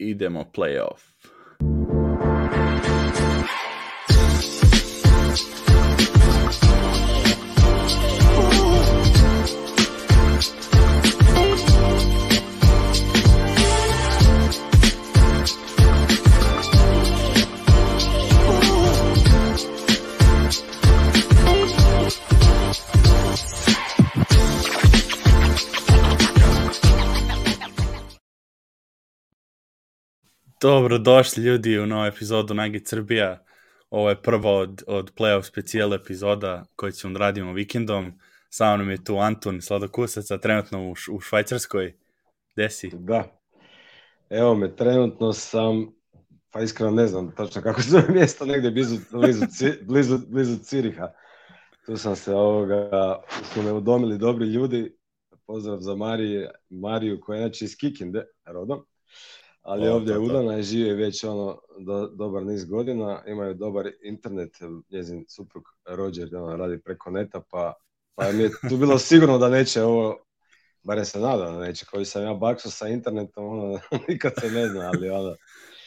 idemo 0.00 0.44
playoff. 0.44 1.12
Dobro, 30.62 30.98
došli 30.98 31.42
ljudi 31.42 31.78
u 31.78 31.86
novu 31.86 32.04
epizodu 32.04 32.54
Nagi 32.54 32.82
Srbija. 32.84 33.44
Ovo 33.90 34.08
je 34.08 34.22
prva 34.22 34.50
od, 34.50 34.82
od 34.86 35.12
playoff 35.18 35.42
specijal 35.42 35.94
epizoda 35.94 36.64
koju 36.76 36.92
ćemo 36.92 37.12
da 37.12 37.18
radimo 37.18 37.52
vikendom. 37.52 38.12
Sa 38.50 38.76
mnom 38.76 38.90
je 38.90 39.04
tu 39.04 39.16
Antun 39.18 39.62
Sladokusac, 39.62 40.30
a 40.30 40.38
trenutno 40.38 40.88
u, 40.88 40.94
u 41.12 41.20
Švajcarskoj. 41.20 41.94
Gde 42.54 42.70
si? 42.70 42.90
Da. 42.92 43.40
Evo 44.30 44.54
me, 44.54 44.76
trenutno 44.76 45.32
sam, 45.32 45.86
pa 46.50 46.60
iskreno 46.60 46.90
ne 46.90 47.06
znam 47.06 47.34
tačno 47.36 47.62
kako 47.62 47.82
zove 47.90 48.04
mjesto, 48.08 48.46
negde 48.46 48.70
blizu, 48.70 48.96
blizu, 49.12 49.44
blizu, 49.82 50.18
blizu 50.28 50.58
Ciriha. 50.58 51.08
Tu 51.86 51.96
sam 51.96 52.16
se 52.16 52.34
ovoga, 52.34 53.22
su 53.54 53.62
me 53.62 53.72
udomili 53.72 54.18
dobri 54.18 54.46
ljudi. 54.46 54.96
Pozdrav 55.46 55.78
za 55.80 55.94
Mariju, 55.94 56.48
Mariju 56.70 57.20
koja 57.20 57.36
je 57.36 57.42
znači 57.42 57.64
iz 57.64 57.76
Kikinde, 57.76 58.24
rodom 58.44 58.89
ali 59.62 59.88
o, 59.88 59.94
ovdje 59.94 60.12
je 60.12 60.18
udana 60.18 60.58
i 60.58 60.62
žive 60.62 60.94
već 60.94 61.24
ono 61.24 61.60
do, 61.78 62.06
dobar 62.06 62.42
niz 62.42 62.64
godina, 62.64 63.22
imaju 63.26 63.54
dobar 63.54 63.90
internet, 64.02 64.56
njezin 64.90 65.24
suprug 65.28 65.64
Roger 65.86 66.36
ono, 66.36 66.56
radi 66.56 66.80
preko 66.80 67.10
neta, 67.10 67.42
pa, 67.50 67.74
pa 68.14 68.32
mi 68.32 68.42
je 68.42 68.50
tu 68.68 68.76
bilo 68.76 68.98
sigurno 69.08 69.38
da 69.38 69.48
neće 69.48 69.82
ovo, 69.82 70.18
barem 70.82 71.04
se 71.04 71.18
nada 71.18 71.50
da 71.50 71.60
neće, 71.60 71.86
koji 71.86 72.04
sam 72.04 72.22
ja 72.22 72.34
bakso 72.34 72.70
sa 72.70 72.88
internetom, 72.88 73.44
ono, 73.44 73.78
nikad 74.08 74.32
se 74.40 74.50
ne 74.50 74.68
zna, 74.68 74.90
ali 74.94 75.10
ono... 75.10 75.36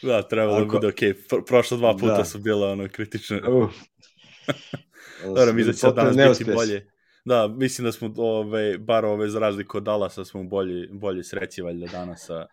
Da, 0.02 0.22
trebalo 0.22 0.58
Ako... 0.58 0.72
bude 0.72 0.88
okej, 0.88 1.12
okay. 1.12 1.46
prošla 1.46 1.76
dva 1.76 1.96
puta 1.96 2.16
da. 2.16 2.24
su 2.24 2.38
bila 2.38 2.70
ono 2.70 2.88
kritične. 2.92 3.42
Uh. 3.48 3.70
Dobro, 5.36 5.52
mi 5.52 5.64
da 5.64 5.72
će 5.72 5.86
danas 5.90 6.38
biti 6.38 6.52
bolje. 6.54 6.90
Da, 7.24 7.48
mislim 7.48 7.84
da 7.84 7.92
smo, 7.92 8.12
ove, 8.16 8.78
bar 8.78 9.04
ove 9.04 9.28
za 9.28 9.38
razliku 9.38 9.76
od 9.76 9.82
Dallasa, 9.82 10.24
smo 10.24 10.42
bolji, 10.42 10.88
bolji 10.92 11.24
sreći 11.24 11.62
valjda 11.62 11.86
danas 11.86 12.26
sa, 12.26 12.46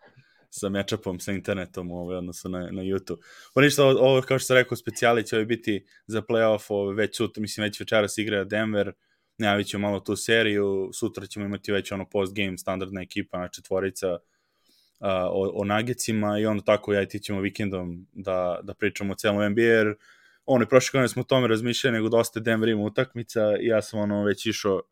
sa 0.52 0.68
matchupom 0.68 1.20
sa 1.20 1.32
internetom 1.32 1.90
ovaj, 1.90 2.16
odnosno 2.16 2.50
na, 2.50 2.60
na 2.70 2.82
YouTube. 2.82 3.20
Pa 3.54 3.60
ništa, 3.60 3.84
ovo, 3.84 4.22
kao 4.22 4.38
što 4.38 4.46
sam 4.46 4.56
rekao, 4.56 4.76
specijali 4.76 5.26
će 5.26 5.36
ovaj 5.36 5.46
biti 5.46 5.86
za 6.06 6.22
playoff, 6.22 6.64
ovaj, 6.68 6.94
već 6.94 7.16
sutra, 7.16 7.40
mislim, 7.40 7.64
već 7.64 7.80
večeras 7.80 8.18
igra 8.18 8.44
Denver, 8.44 8.92
najavit 9.38 9.66
ćemo 9.66 9.88
malo 9.88 10.00
tu 10.00 10.16
seriju, 10.16 10.90
sutra 10.92 11.26
ćemo 11.26 11.46
imati 11.46 11.72
već 11.72 11.92
ono 11.92 12.04
post-game 12.04 12.58
standardna 12.58 13.02
ekipa, 13.02 13.38
na 13.38 13.48
četvorica, 13.48 14.12
uh, 14.12 14.18
o, 15.30 15.50
o 15.54 15.64
nagecima 15.64 16.38
i 16.38 16.46
onda 16.46 16.64
tako 16.64 16.92
ja 16.92 17.02
i 17.02 17.08
ti 17.08 17.18
ćemo 17.18 17.40
vikendom 17.40 18.06
da, 18.12 18.60
da 18.62 18.74
pričamo 18.74 19.12
o 19.12 19.16
celom 19.16 19.52
NBA, 19.52 19.62
jer 19.62 19.94
ono, 20.46 20.66
prošle 20.66 20.90
godine 20.92 21.08
smo 21.08 21.22
o 21.22 21.24
tome 21.24 21.48
razmišljali, 21.48 21.96
nego 21.96 22.08
dosta 22.08 22.40
Denver 22.40 22.68
ima 22.68 22.82
utakmica 22.82 23.56
i 23.60 23.66
ja 23.66 23.82
sam 23.82 24.00
ono 24.00 24.24
već 24.24 24.46
išao 24.46 24.82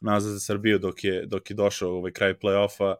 nazad 0.00 0.32
za 0.32 0.40
Srbiju 0.40 0.78
dok 0.78 1.04
je, 1.04 1.26
dok 1.26 1.50
je 1.50 1.54
došao 1.54 1.90
ovaj 1.90 2.12
kraj 2.12 2.34
play-offa, 2.34 2.94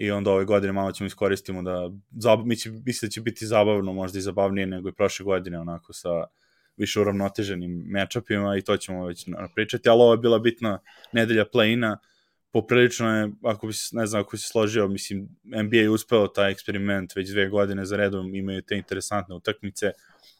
i 0.00 0.10
onda 0.10 0.30
ove 0.30 0.44
godine 0.44 0.72
malo 0.72 0.92
ćemo 0.92 1.06
iskoristimo 1.06 1.62
da 1.62 1.90
zab, 2.10 2.46
mi 2.46 2.56
će, 2.56 2.70
mislim 2.70 3.08
da 3.08 3.12
će 3.12 3.20
biti 3.20 3.46
zabavno, 3.46 3.92
možda 3.92 4.18
i 4.18 4.22
zabavnije 4.22 4.66
nego 4.66 4.88
i 4.88 4.92
prošle 4.92 5.24
godine, 5.24 5.58
onako 5.58 5.92
sa 5.92 6.08
više 6.76 7.00
uravnoteženim 7.00 7.84
matchupima 7.92 8.56
i 8.56 8.62
to 8.62 8.76
ćemo 8.76 9.06
već 9.06 9.26
pričati, 9.54 9.88
ali 9.88 10.00
ovo 10.02 10.12
je 10.12 10.18
bila 10.18 10.38
bitna 10.38 10.78
nedelja 11.12 11.44
play-ina, 11.54 11.96
poprilično 12.52 13.16
je, 13.16 13.30
ako 13.44 13.66
bi 13.66 13.72
ne 13.92 14.06
znam, 14.06 14.20
ako 14.20 14.30
bi 14.30 14.38
se 14.38 14.48
složio, 14.48 14.88
mislim, 14.88 15.28
NBA 15.44 15.76
je 15.76 15.90
uspeo 15.90 16.26
taj 16.26 16.52
eksperiment 16.52 17.16
već 17.16 17.30
dve 17.30 17.48
godine 17.48 17.84
za 17.84 17.96
redom, 17.96 18.34
imaju 18.34 18.62
te 18.62 18.76
interesantne 18.76 19.34
utakmice, 19.34 19.92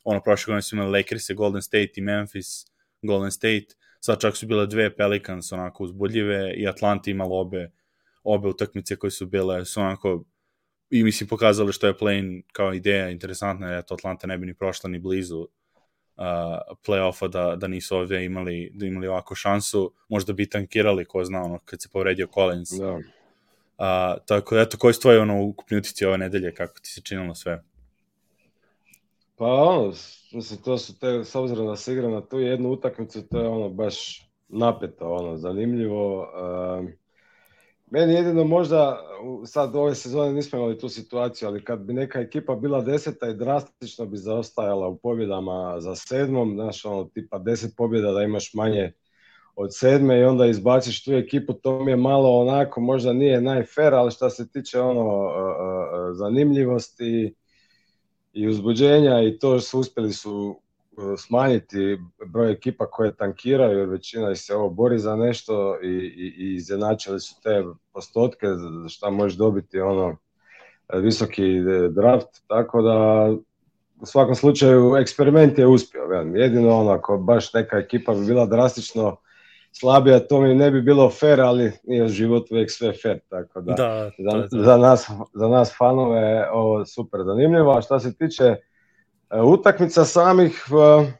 ono, 0.04 0.22
prošle 0.22 0.50
godine 0.50 0.62
su 0.62 0.76
imali 0.76 0.98
Lakers, 0.98 1.30
Golden 1.36 1.62
State 1.62 1.92
i 1.96 2.00
Memphis, 2.00 2.64
Golden 3.02 3.30
State, 3.30 3.66
sad 4.00 4.20
čak 4.20 4.36
su 4.36 4.46
bile 4.46 4.66
dve 4.66 4.96
Pelicans 4.96 5.52
onako 5.52 5.84
uzbudljive 5.84 6.54
i 6.56 6.68
Atlanta 6.68 7.10
imala 7.10 7.34
obe 7.34 7.70
obe 8.24 8.48
utakmice 8.48 8.96
koje 8.96 9.10
su 9.10 9.26
bile 9.26 9.64
su 9.64 9.80
onako 9.80 10.24
i 10.90 11.04
mislim 11.04 11.28
pokazali 11.28 11.72
što 11.72 11.86
je 11.86 11.94
play 11.94 12.42
kao 12.52 12.74
ideja 12.74 13.10
interesantna, 13.10 13.70
jer 13.70 13.82
to 13.82 13.94
Atlanta 13.94 14.26
ne 14.26 14.38
bi 14.38 14.46
ni 14.46 14.54
prošla 14.54 14.90
ni 14.90 14.98
blizu 14.98 15.40
uh, 15.40 15.46
play-offa 16.86 17.28
da, 17.28 17.56
da 17.56 17.68
nisu 17.68 17.96
ovde 17.96 18.24
imali, 18.24 18.70
da 18.74 18.86
imali 18.86 19.08
ovako 19.08 19.34
šansu, 19.34 19.92
možda 20.08 20.32
bi 20.32 20.48
tankirali, 20.48 21.04
ko 21.04 21.24
zna, 21.24 21.42
ono, 21.42 21.58
kad 21.64 21.82
se 21.82 21.88
povredio 21.92 22.28
Collins. 22.34 22.70
Da. 22.70 22.92
Uh, 22.92 23.02
tako 24.26 24.54
da, 24.54 24.60
eto, 24.60 24.78
koji 24.78 24.94
su 24.94 25.00
tvoji 25.00 25.18
ono, 25.18 25.42
ukupni 25.44 25.76
utici 25.76 26.04
ove 26.04 26.18
nedelje, 26.18 26.54
kako 26.54 26.80
ti 26.80 26.90
se 26.90 27.00
činilo 27.00 27.34
sve? 27.34 27.62
Pa 29.36 29.46
ono, 29.46 29.92
mislim, 30.32 30.62
to 30.64 30.78
su 30.78 30.98
te, 30.98 31.24
s 31.24 31.34
obzirom 31.34 31.66
da 31.66 31.76
se 31.76 31.92
igra 31.92 32.08
na 32.08 32.20
tu 32.20 32.40
jednu 32.40 32.70
utakmicu, 32.70 33.22
to 33.22 33.40
je 33.40 33.48
ono 33.48 33.68
baš 33.68 34.26
napeto, 34.48 35.14
ono, 35.14 35.36
zanimljivo. 35.36 36.20
Uh, 36.20 36.88
Meni 37.90 38.14
jedino 38.14 38.44
možda, 38.44 39.00
sad 39.46 39.76
ove 39.76 39.94
sezone 39.94 40.32
nismo 40.32 40.58
imali 40.58 40.78
tu 40.78 40.88
situaciju, 40.88 41.48
ali 41.48 41.64
kad 41.64 41.80
bi 41.80 41.92
neka 41.92 42.20
ekipa 42.20 42.54
bila 42.54 42.80
deseta 42.80 43.28
i 43.28 43.34
drastično 43.34 44.06
bi 44.06 44.16
zaostajala 44.16 44.88
u 44.88 44.98
pobjedama 44.98 45.76
za 45.80 45.96
sedmom, 45.96 46.54
znaš, 46.54 46.84
ono, 46.84 47.04
tipa 47.04 47.38
deset 47.38 47.76
pobjeda 47.76 48.12
da 48.12 48.22
imaš 48.22 48.54
manje 48.54 48.92
od 49.56 49.68
sedme 49.72 50.20
i 50.20 50.24
onda 50.24 50.46
izbaciš 50.46 51.04
tu 51.04 51.12
ekipu, 51.12 51.52
to 51.52 51.84
mi 51.84 51.90
je 51.90 51.96
malo 51.96 52.40
onako, 52.40 52.80
možda 52.80 53.12
nije 53.12 53.40
najfer, 53.40 53.94
ali 53.94 54.10
što 54.10 54.30
se 54.30 54.48
tiče 54.52 54.80
ono 54.80 55.30
zanimljivosti 56.12 57.34
i 58.32 58.48
uzbuđenja 58.48 59.22
i 59.22 59.38
to 59.38 59.60
su 59.60 59.80
uspjeli 59.80 60.12
su 60.12 60.60
smanjiti 61.16 61.98
broj 62.26 62.52
ekipa 62.52 62.86
koje 62.86 63.16
tankiraju, 63.16 63.78
jer 63.78 63.88
većina 63.88 64.34
se 64.34 64.54
ovo 64.54 64.70
bori 64.70 64.98
za 64.98 65.16
nešto 65.16 65.78
i, 65.82 65.88
i, 65.88 66.34
i 66.38 66.54
izjednačili 66.54 67.20
su 67.20 67.34
te 67.42 67.64
postotke 67.92 68.46
šta 68.88 69.10
možeš 69.10 69.38
dobiti 69.38 69.80
ono 69.80 70.16
visoki 70.94 71.60
draft, 71.90 72.28
tako 72.46 72.82
da 72.82 73.28
u 74.00 74.06
svakom 74.06 74.34
slučaju 74.34 74.96
eksperiment 74.96 75.58
je 75.58 75.66
uspio. 75.66 76.00
Jedino 76.34 76.78
ono, 76.78 76.90
ako 76.90 77.18
baš 77.18 77.52
neka 77.52 77.76
ekipa 77.76 78.14
bi 78.14 78.26
bila 78.26 78.46
drastično 78.46 79.16
slabija, 79.72 80.18
to 80.18 80.40
mi 80.40 80.54
ne 80.54 80.70
bi 80.70 80.82
bilo 80.82 81.10
fair, 81.10 81.40
ali 81.40 81.72
nije 81.84 82.08
život 82.08 82.50
uvijek 82.50 82.70
sve 82.70 82.92
fair, 83.02 83.18
tako 83.28 83.60
da, 83.60 83.74
da, 83.74 84.10
za, 84.18 84.38
da, 84.38 84.46
da. 84.50 84.62
za, 84.64 84.76
nas, 84.76 85.10
za 85.34 85.48
nas 85.48 85.74
fanove 85.78 86.50
ovo 86.52 86.86
super 86.86 87.20
zanimljivo. 87.24 87.72
A 87.72 87.82
šta 87.82 88.00
se 88.00 88.16
tiče 88.16 88.44
E, 88.44 88.56
utakmica 89.38 90.04
samih, 90.04 90.64
e, 90.70 91.12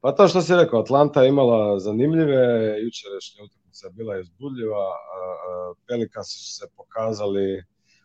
pa 0.00 0.12
to 0.12 0.28
što 0.28 0.42
si 0.42 0.54
rekao, 0.54 0.80
Atlanta 0.80 1.22
je 1.22 1.28
imala 1.28 1.78
zanimljive, 1.78 2.74
jučerašnja 2.82 3.44
utakmica 3.44 3.88
bila 3.92 4.14
je 4.14 4.24
zbudljiva, 4.24 4.84
Pelicans 5.88 6.26
su 6.26 6.54
se 6.54 6.66
pokazali 6.76 7.64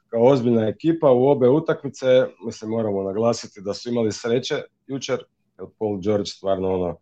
kao 0.10 0.24
ozbiljna 0.24 0.68
ekipa 0.68 1.12
u 1.12 1.28
obe 1.28 1.50
utakmice, 1.50 2.26
mislim 2.46 2.72
moramo 2.72 3.04
naglasiti 3.04 3.62
da 3.62 3.74
su 3.74 3.90
imali 3.90 4.12
sreće 4.12 4.62
jučer, 4.88 5.24
jer 5.60 5.68
Paul 5.80 6.00
George 6.02 6.26
stvarno 6.26 6.74
ono, 6.74 6.98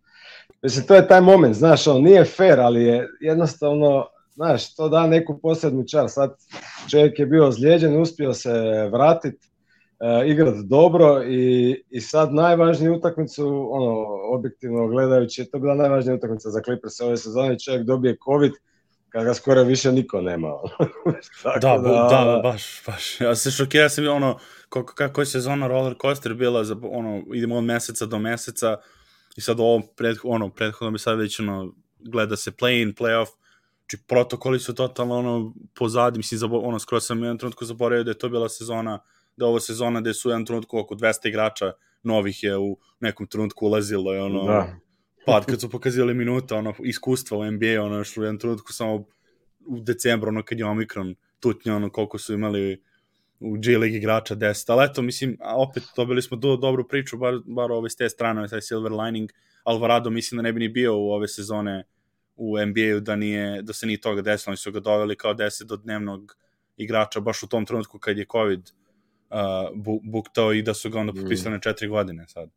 mislim 0.61 0.87
to 0.87 0.95
je 0.95 1.07
taj 1.07 1.21
moment, 1.21 1.55
znaš, 1.55 1.87
on 1.87 2.03
nije 2.03 2.25
fair, 2.25 2.59
ali 2.59 2.83
je 2.83 3.07
jednostavno, 3.21 4.05
znaš, 4.33 4.75
to 4.75 4.89
da 4.89 5.07
neku 5.07 5.39
posebnu 5.39 5.83
čar, 5.87 6.09
sad 6.09 6.35
čovjek 6.91 7.19
je 7.19 7.25
bio 7.25 7.47
ozlijeđen, 7.47 8.01
uspio 8.01 8.33
se 8.33 8.51
vratiti, 8.91 9.50
uh, 10.01 10.29
igrat 10.29 10.55
dobro 10.55 11.23
i, 11.23 11.75
i 11.89 12.01
sad 12.01 12.33
najvažniju 12.33 12.95
utakmicu, 12.95 13.67
ono, 13.71 14.05
objektivno 14.33 14.87
gledajući, 14.87 15.45
to 15.45 15.59
bila 15.59 15.75
najvažnija 15.75 16.15
utakmica 16.15 16.49
za 16.49 16.61
Clippers 16.61 17.01
ove 17.01 17.17
sezone, 17.17 17.59
čovjek 17.59 17.83
dobije 17.83 18.17
COVID, 18.25 18.51
kada 19.09 19.25
ga 19.25 19.33
skoro 19.33 19.63
više 19.63 19.91
niko 19.91 20.21
nema. 20.21 20.47
da, 21.61 21.77
da, 21.77 22.07
da, 22.09 22.39
baš, 22.43 22.83
baš. 22.87 23.21
Ja 23.21 23.35
se 23.35 23.51
šokira 23.51 23.89
sam 23.89 24.07
ono, 24.07 24.37
kako, 24.69 24.93
kako 24.93 25.21
je 25.21 25.25
sezona 25.25 25.67
roller 25.67 25.95
coaster 26.01 26.33
bila, 26.33 26.63
za, 26.63 26.75
ono, 26.83 27.23
idemo 27.33 27.55
od 27.55 27.63
meseca 27.63 28.05
do 28.05 28.19
meseca 28.19 28.77
i 29.35 29.41
sad 29.41 29.59
ovo, 29.59 29.81
pred, 29.95 30.17
ono, 30.23 30.49
prethodno 30.49 30.91
bi 30.91 30.99
sad 30.99 31.19
već, 31.19 31.39
ono, 31.39 31.73
gleda 31.99 32.35
se 32.35 32.51
play-in, 32.51 32.93
play-off, 32.93 33.27
znači 33.79 34.03
protokoli 34.07 34.59
su 34.59 34.75
totalno, 34.75 35.15
ono, 35.17 35.53
pozadi, 35.75 36.17
mislim, 36.17 36.37
zabo, 36.37 36.59
ono, 36.59 36.79
skoro 36.79 37.01
sam 37.01 37.23
jedan 37.23 37.37
trenutku 37.37 37.65
zaboravio 37.65 38.03
da 38.03 38.11
je 38.11 38.17
to 38.17 38.29
bila 38.29 38.49
sezona 38.49 38.99
da 39.37 39.45
ovo 39.45 39.59
sezona 39.59 40.01
gde 40.01 40.13
su 40.13 40.29
jedan 40.29 40.45
trenutku 40.45 40.77
oko 40.79 40.95
200 40.95 41.27
igrača 41.27 41.71
novih 42.03 42.43
je 42.43 42.57
u 42.57 42.77
nekom 42.99 43.27
trenutku 43.27 43.65
ulazilo 43.65 44.13
je 44.13 44.21
ono 44.21 44.43
da. 44.43 44.75
pad 45.25 45.45
kad 45.45 45.61
su 45.61 45.69
pokazali 45.69 46.13
minuta 46.13 46.55
ono 46.55 46.73
iskustva 46.83 47.37
u 47.37 47.51
NBA 47.51 47.81
ono 47.81 48.03
što 48.03 48.21
u 48.21 48.23
jednom 48.23 48.39
trenutku 48.39 48.73
samo 48.73 49.05
u 49.67 49.79
decembru 49.79 50.29
ono 50.29 50.43
kad 50.43 50.59
je 50.59 50.65
Omikron 50.65 51.15
tutnje 51.39 51.73
ono 51.73 51.89
koliko 51.89 52.17
su 52.17 52.33
imali 52.33 52.83
u 53.41 53.57
G 53.57 53.77
League 53.77 53.97
igrača 53.97 54.35
10, 54.35 54.71
ali 54.71 54.85
eto, 54.85 55.01
mislim, 55.01 55.37
opet 55.41 55.83
dobili 55.95 56.21
smo 56.21 56.37
do, 56.37 56.55
dobru 56.55 56.87
priču, 56.87 57.17
bar, 57.17 57.39
bar 57.45 57.71
ove 57.71 57.89
s 57.89 57.95
te 57.95 58.09
strane, 58.09 58.47
taj 58.47 58.61
silver 58.61 58.91
lining, 58.91 59.31
Alvarado 59.63 60.09
mislim 60.09 60.37
da 60.37 60.41
ne 60.41 60.53
bi 60.53 60.59
ni 60.59 60.69
bio 60.69 60.97
u 60.97 61.09
ove 61.11 61.27
sezone 61.27 61.83
u 62.35 62.57
NBA-u 62.65 62.99
da, 62.99 63.15
nije, 63.15 63.61
da 63.61 63.73
se 63.73 63.87
nije 63.87 64.01
toga 64.01 64.21
desilo, 64.21 64.51
oni 64.51 64.57
su 64.57 64.71
ga 64.71 64.79
doveli 64.79 65.15
kao 65.15 65.33
10 65.33 65.63
do 65.63 65.77
dnevnog 65.77 66.35
igrača 66.77 67.19
baš 67.19 67.43
u 67.43 67.47
tom 67.47 67.65
trenutku 67.65 67.99
kad 67.99 68.17
je 68.17 68.25
COVID 68.31 68.69
uh, 69.31 69.99
buktao 70.03 70.53
i 70.53 70.61
da 70.61 70.73
su 70.73 70.89
ga 70.89 70.99
onda 70.99 71.13
potpisali 71.13 71.49
mm. 71.49 71.53
na 71.53 71.59
četiri 71.59 71.87
godine 71.87 72.27
sad. 72.27 72.49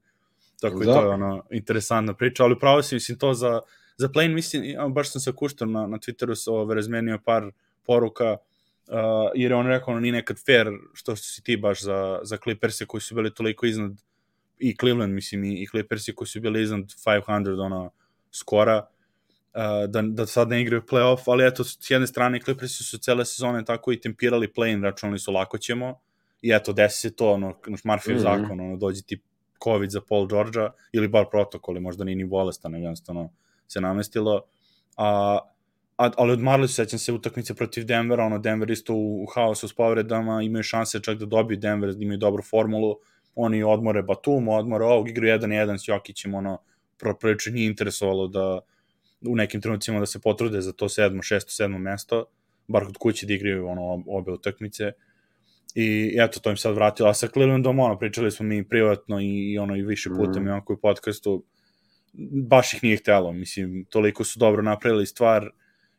Tako 0.60 0.78
da. 0.78 0.90
je 0.90 0.96
to 0.96 1.02
je 1.02 1.08
ono 1.08 1.44
interesantna 1.50 2.14
priča, 2.14 2.44
ali 2.44 2.58
pravo 2.58 2.82
si 2.82 2.94
mislim 2.94 3.18
to 3.18 3.34
za, 3.34 3.60
za 3.96 4.08
play 4.08 4.34
mislim, 4.34 4.62
baš 4.92 5.12
sam 5.12 5.20
sa 5.20 5.32
Kuštom 5.32 5.72
na, 5.72 5.86
na 5.86 5.98
Twitteru 5.98 6.34
se 6.34 6.50
ove, 6.50 6.74
razmenio 6.74 7.18
par 7.24 7.50
poruka, 7.86 8.32
uh, 8.32 8.96
jer 9.34 9.50
je 9.50 9.56
on 9.56 9.66
rekao, 9.66 9.92
ono, 9.92 10.00
nije 10.00 10.12
nekad 10.12 10.36
fair 10.46 10.70
što 10.92 11.16
si 11.16 11.42
ti 11.42 11.56
baš 11.56 11.82
za, 11.82 12.20
za 12.22 12.36
Clipperse 12.36 12.86
koji 12.86 13.00
su 13.00 13.14
bili 13.14 13.34
toliko 13.34 13.66
iznad 13.66 13.92
i 14.58 14.76
Cleveland, 14.80 15.14
mislim, 15.14 15.44
i, 15.44 15.62
i 15.62 15.66
Clippersi 15.66 16.14
koji 16.14 16.28
su 16.28 16.40
bili 16.40 16.62
iznad 16.62 16.84
500, 17.06 17.64
ono, 17.64 17.90
skora, 18.30 18.86
uh, 19.54 19.90
da, 19.90 20.02
da 20.02 20.26
sad 20.26 20.48
ne 20.48 20.62
igraju 20.62 20.82
playoff, 20.82 21.22
ali 21.26 21.46
eto, 21.46 21.64
s 21.64 21.90
jedne 21.90 22.06
strane 22.06 22.40
Clippersi 22.40 22.84
su 22.84 22.98
cele 22.98 23.24
sezone 23.24 23.64
tako 23.64 23.92
i 23.92 24.00
tempirali 24.00 24.52
play-in, 24.56 24.82
računali 24.82 25.18
su 25.18 25.32
lako 25.32 25.58
ćemo, 25.58 26.00
i 26.44 26.52
eto, 26.52 26.72
desi 26.72 27.00
se 27.00 27.16
to, 27.16 27.32
ono, 27.32 27.54
Murphy 27.66 28.12
mm 28.12 28.16
-hmm. 28.16 28.18
zakon, 28.18 28.60
ono, 28.60 28.76
dođe 28.76 29.02
ti 29.02 29.20
COVID 29.64 29.90
za 29.90 30.00
Paul 30.08 30.26
Georgia, 30.26 30.70
ili 30.92 31.08
bar 31.08 31.24
protokoli, 31.30 31.80
možda 31.80 32.04
nije 32.04 32.16
ni 32.16 32.24
bolestan, 32.24 32.74
jednostavno 32.74 33.30
se 33.68 33.80
namestilo, 33.80 34.42
a, 34.96 35.38
a, 35.98 36.10
ali 36.16 36.32
odmarali 36.32 36.68
su, 36.68 36.74
sećam 36.74 36.98
se, 36.98 37.12
utakmice 37.12 37.54
protiv 37.54 37.84
Denvera, 37.84 38.24
ono, 38.24 38.38
Denver 38.38 38.70
isto 38.70 38.94
u, 38.94 39.22
u 39.22 39.26
haosu 39.34 39.68
s 39.68 39.74
povredama, 39.74 40.42
imaju 40.42 40.62
šanse 40.62 41.00
čak 41.00 41.18
da 41.18 41.26
dobiju 41.26 41.58
Denver, 41.58 41.94
imaju 41.98 42.18
dobru 42.18 42.42
formulu, 42.42 42.96
oni 43.34 43.62
odmore 43.62 44.02
Batum, 44.02 44.48
odmore 44.48 44.84
ovog, 44.84 45.08
igru 45.08 45.26
1-1 45.26 45.84
s 45.84 45.88
Jokićem, 45.88 46.34
ono, 46.34 46.58
prilično 47.20 47.52
nije 47.52 47.66
interesovalo 47.66 48.28
da 48.28 48.60
u 49.28 49.36
nekim 49.36 49.60
trenucima 49.60 50.00
da 50.00 50.06
se 50.06 50.20
potrude 50.20 50.60
za 50.60 50.72
to 50.72 50.88
sedmo, 50.88 51.22
šesto, 51.22 51.50
sedmo 51.50 51.78
mesto, 51.78 52.24
bar 52.68 52.84
kod 52.84 52.96
kuće 52.96 53.26
da 53.26 53.32
igraju 53.34 53.66
ono, 53.66 54.04
obe 54.06 54.32
utakmice. 54.32 54.92
I 55.74 56.16
eto, 56.18 56.40
to 56.40 56.50
im 56.50 56.56
sad 56.56 56.74
vratilo. 56.74 57.08
A 57.08 57.14
sa 57.14 57.28
Clevelandom, 57.28 57.78
ono, 57.78 57.98
pričali 57.98 58.30
smo 58.30 58.46
mi 58.46 58.68
privatno 58.68 59.20
i, 59.20 59.52
i 59.52 59.58
ono, 59.58 59.76
i 59.76 59.82
više 59.82 60.10
puta 60.10 60.40
mm. 60.40 60.44
mi 60.44 60.50
onako 60.50 60.72
u 60.72 60.76
podcastu, 60.76 61.44
baš 62.48 62.74
ih 62.74 62.82
nije 62.82 62.96
htelo, 62.96 63.32
mislim, 63.32 63.84
toliko 63.84 64.24
su 64.24 64.38
dobro 64.38 64.62
napravili 64.62 65.06
stvar, 65.06 65.50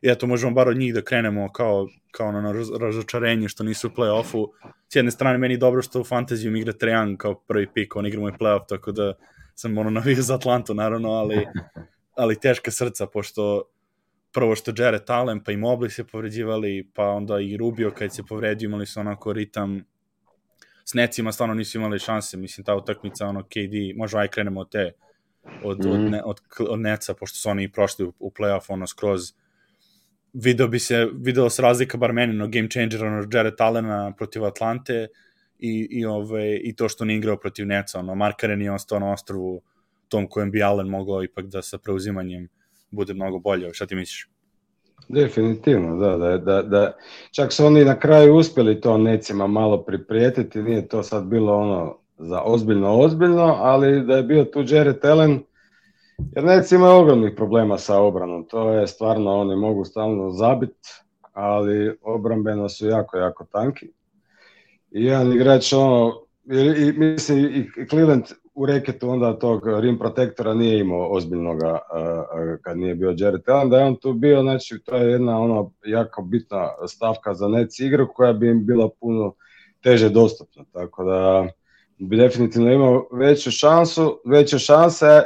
i 0.01 0.09
eto, 0.09 0.27
možemo 0.27 0.53
bar 0.53 0.67
od 0.69 0.77
njih 0.77 0.93
da 0.93 1.01
krenemo 1.01 1.51
kao, 1.51 1.87
kao 2.11 2.31
na 2.31 2.53
razočarenje 2.79 3.49
što 3.49 3.63
nisu 3.63 3.87
u 3.87 3.91
play-offu. 3.91 4.47
S 4.87 4.95
jedne 4.95 5.11
strane, 5.11 5.37
meni 5.37 5.53
je 5.53 5.57
dobro 5.57 5.81
što 5.81 6.01
u 6.01 6.03
fantaziju 6.03 6.55
igra 6.55 6.73
Trajan 6.73 7.17
kao 7.17 7.35
prvi 7.35 7.67
pik, 7.73 7.95
on 7.95 8.05
igra 8.05 8.19
moj 8.19 8.31
play-off, 8.31 8.67
tako 8.69 8.91
da 8.91 9.13
sam 9.55 9.77
ono 9.77 9.89
navio 9.99 10.21
za 10.21 10.35
Atlantu, 10.35 10.73
naravno, 10.73 11.09
ali, 11.09 11.47
ali 12.21 12.39
teška 12.39 12.71
srca, 12.71 13.07
pošto 13.07 13.63
prvo 14.35 14.55
što 14.55 14.71
Jared 14.77 15.09
Allen, 15.09 15.43
pa 15.43 15.51
i 15.51 15.57
Mobley 15.57 15.89
se 15.89 16.03
povređivali, 16.03 16.89
pa 16.93 17.07
onda 17.07 17.39
i 17.39 17.57
Rubio 17.57 17.91
kad 17.91 18.15
se 18.15 18.23
povredio, 18.23 18.67
imali 18.67 18.85
su 18.85 18.99
onako 18.99 19.33
ritam 19.33 19.83
s 20.85 20.93
necima 20.93 21.31
stvarno 21.31 21.55
nisu 21.55 21.77
imali 21.77 21.99
šanse, 21.99 22.37
mislim 22.37 22.65
ta 22.65 22.75
utakmica 22.75 23.27
ono 23.27 23.43
KD, 23.43 23.95
možda 23.95 24.19
aj 24.19 24.27
krenemo 24.27 24.59
od 24.61 24.71
te 24.71 24.91
od, 25.63 25.79
mm 25.79 25.83
-hmm. 25.83 25.93
od, 25.93 25.99
mhm. 25.99 26.09
ne, 26.09 26.23
od, 26.23 26.39
od 26.69 26.79
Neca, 26.79 27.13
pošto 27.13 27.37
su 27.37 27.49
oni 27.49 27.71
prošli 27.71 28.05
u, 28.05 28.13
u 28.19 28.31
playoff 28.39 28.65
ono 28.67 28.87
skroz 28.87 29.33
video 30.33 30.67
bi 30.67 30.79
se, 30.79 31.07
video 31.13 31.49
se 31.49 31.61
razlika 31.61 31.97
bar 31.97 32.13
meni, 32.13 32.33
no 32.33 32.47
game 32.47 32.69
changer, 32.69 33.05
ono, 33.05 33.27
Jared 33.33 33.61
Allena 33.61 34.13
protiv 34.17 34.45
Atlante 34.45 35.07
i, 35.59 35.87
i, 35.91 36.05
ove, 36.05 36.57
i 36.57 36.75
to 36.75 36.89
što 36.89 37.05
nije 37.05 37.17
igrao 37.17 37.37
protiv 37.37 37.67
Neca, 37.67 37.99
ono, 37.99 38.15
Markaren 38.15 38.61
je 38.61 38.71
ostao 38.71 38.99
na 38.99 39.11
ostrovu 39.11 39.61
tom 40.09 40.27
kojem 40.27 40.51
bi 40.51 40.63
Allen 40.63 40.87
mogao 40.87 41.23
ipak 41.23 41.45
da 41.45 41.61
sa 41.61 41.77
preuzimanjem 41.77 42.49
bude 42.95 43.13
mnogo 43.13 43.39
bolje. 43.39 43.73
Šta 43.73 43.85
ti 43.85 43.95
misliš? 43.95 44.29
Definitivno, 45.07 45.97
da, 45.97 46.17
da, 46.17 46.37
da, 46.37 46.61
da. 46.61 46.93
Čak 47.31 47.53
su 47.53 47.65
oni 47.65 47.85
na 47.85 47.99
kraju 47.99 48.35
uspjeli 48.35 48.81
to 48.81 48.97
necima 48.97 49.47
malo 49.47 49.83
priprijetiti, 49.83 50.63
nije 50.63 50.87
to 50.87 51.03
sad 51.03 51.25
bilo 51.25 51.57
ono 51.57 51.97
za 52.17 52.41
ozbiljno, 52.41 52.99
ozbiljno, 52.99 53.55
ali 53.59 54.05
da 54.05 54.17
je 54.17 54.23
bio 54.23 54.43
tu 54.43 54.63
Jared 54.67 55.05
Allen, 55.05 55.43
Jer 56.35 56.43
Neci 56.43 56.75
imaju 56.75 56.93
ogromnih 56.93 57.33
problema 57.35 57.77
sa 57.77 57.99
obranom, 57.99 58.47
to 58.47 58.71
je 58.71 58.87
stvarno, 58.87 59.39
oni 59.39 59.55
mogu 59.55 59.85
stalno 59.85 60.31
zabit, 60.31 60.77
ali 61.33 61.97
obrambeno 62.01 62.69
su 62.69 62.87
jako, 62.87 63.17
jako 63.17 63.45
tanki. 63.51 63.85
I 64.91 65.03
jedan 65.03 65.33
igrač, 65.33 65.73
ono, 65.73 66.21
i, 66.51 66.57
i 66.57 66.91
mislim, 66.91 67.45
i 67.45 67.87
Cleveland 67.89 68.23
u 68.55 68.65
reketu 68.65 69.09
onda 69.09 69.39
tog 69.39 69.67
rim 69.79 69.99
protektora 69.99 70.53
nije 70.53 70.79
imao 70.79 71.11
ozbiljnoga 71.11 71.71
uh, 71.71 72.59
kad 72.61 72.77
nije 72.77 72.95
bio 72.95 73.15
Jared 73.17 73.49
Allen, 73.49 73.69
da 73.69 73.77
je 73.77 73.85
on 73.85 73.95
tu 73.95 74.13
bio, 74.13 74.41
znači 74.41 74.79
to 74.85 74.95
je 74.95 75.11
jedna 75.11 75.39
ono 75.39 75.71
jako 75.85 76.21
bitna 76.21 76.69
stavka 76.87 77.33
za 77.33 77.47
Neci 77.47 77.85
igru 77.85 78.07
koja 78.13 78.33
bi 78.33 78.49
im 78.49 78.65
bila 78.65 78.89
puno 78.99 79.33
teže 79.83 80.09
dostupna, 80.09 80.63
tako 80.73 81.03
da 81.03 81.47
bi 81.97 82.17
definitivno 82.17 82.71
imao 82.71 83.07
veću 83.11 83.51
šansu, 83.51 84.19
veće 84.25 84.59
šanse, 84.59 85.21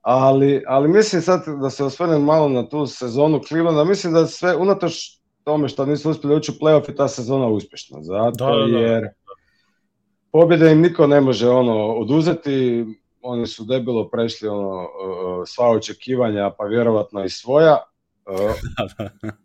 ali, 0.00 0.62
ali 0.66 0.88
mislim 0.88 1.22
sad 1.22 1.42
da 1.62 1.70
se 1.70 1.84
osvrnem 1.84 2.22
malo 2.22 2.48
na 2.48 2.68
tu 2.68 2.86
sezonu 2.86 3.40
Clevelanda, 3.48 3.84
mislim 3.84 4.12
da 4.12 4.26
sve, 4.26 4.56
unatoč 4.56 5.22
tome 5.44 5.68
što 5.68 5.86
nisu 5.86 6.10
uspjeli 6.10 6.36
ući 6.36 6.52
u 6.52 6.64
playoff 6.64 6.90
i 6.92 6.96
ta 6.96 7.08
sezona 7.08 7.46
uspješna, 7.46 8.02
zato 8.02 8.46
da, 8.46 8.66
da, 8.66 8.72
da. 8.72 8.78
jer 8.78 9.08
pobjede 10.32 10.72
im 10.72 10.80
niko 10.80 11.06
ne 11.06 11.20
može 11.20 11.48
ono 11.48 11.86
oduzeti, 11.86 12.86
oni 13.22 13.46
su 13.46 13.64
debelo 13.64 14.08
prešli 14.08 14.48
ono 14.48 14.88
sva 15.46 15.70
očekivanja, 15.70 16.50
pa 16.58 16.64
vjerovatno 16.64 17.24
i 17.24 17.28
svoja. 17.28 17.78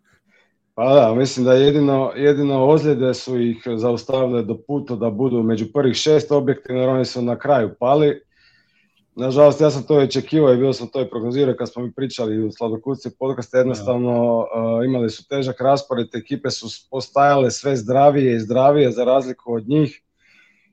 Pa 0.78 0.94
da, 0.94 1.14
mislim 1.14 1.46
da 1.46 1.52
jedino, 1.52 2.12
jedino 2.16 2.66
ozljede 2.66 3.14
su 3.14 3.40
ih 3.40 3.62
zaustavile 3.76 4.42
do 4.42 4.58
puta 4.66 4.96
da 4.96 5.10
budu 5.10 5.42
među 5.42 5.66
prvih 5.72 5.96
šest 5.96 6.32
objektivno, 6.32 6.80
jer 6.80 6.90
oni 6.90 7.04
su 7.04 7.22
na 7.22 7.38
kraju 7.38 7.70
pali. 7.80 8.20
Nažalost, 9.14 9.60
ja 9.60 9.70
sam 9.70 9.82
to 9.82 9.94
očekivao 9.94 10.54
i 10.54 10.56
bio 10.56 10.72
sam 10.72 10.88
to 10.88 11.00
i 11.00 11.10
prognozirao 11.10 11.54
kad 11.58 11.72
smo 11.72 11.82
mi 11.82 11.92
pričali 11.92 12.44
u 12.44 12.52
Sladokuci 12.52 13.10
podcast, 13.18 13.54
jednostavno 13.54 14.38
uh, 14.38 14.44
imali 14.84 15.10
su 15.10 15.28
težak 15.28 15.60
raspored, 15.60 16.14
ekipe 16.14 16.50
su 16.50 16.66
postajale 16.90 17.50
sve 17.50 17.76
zdravije 17.76 18.36
i 18.36 18.40
zdravije 18.40 18.90
za 18.90 19.04
razliku 19.04 19.54
od 19.54 19.68
njih 19.68 20.02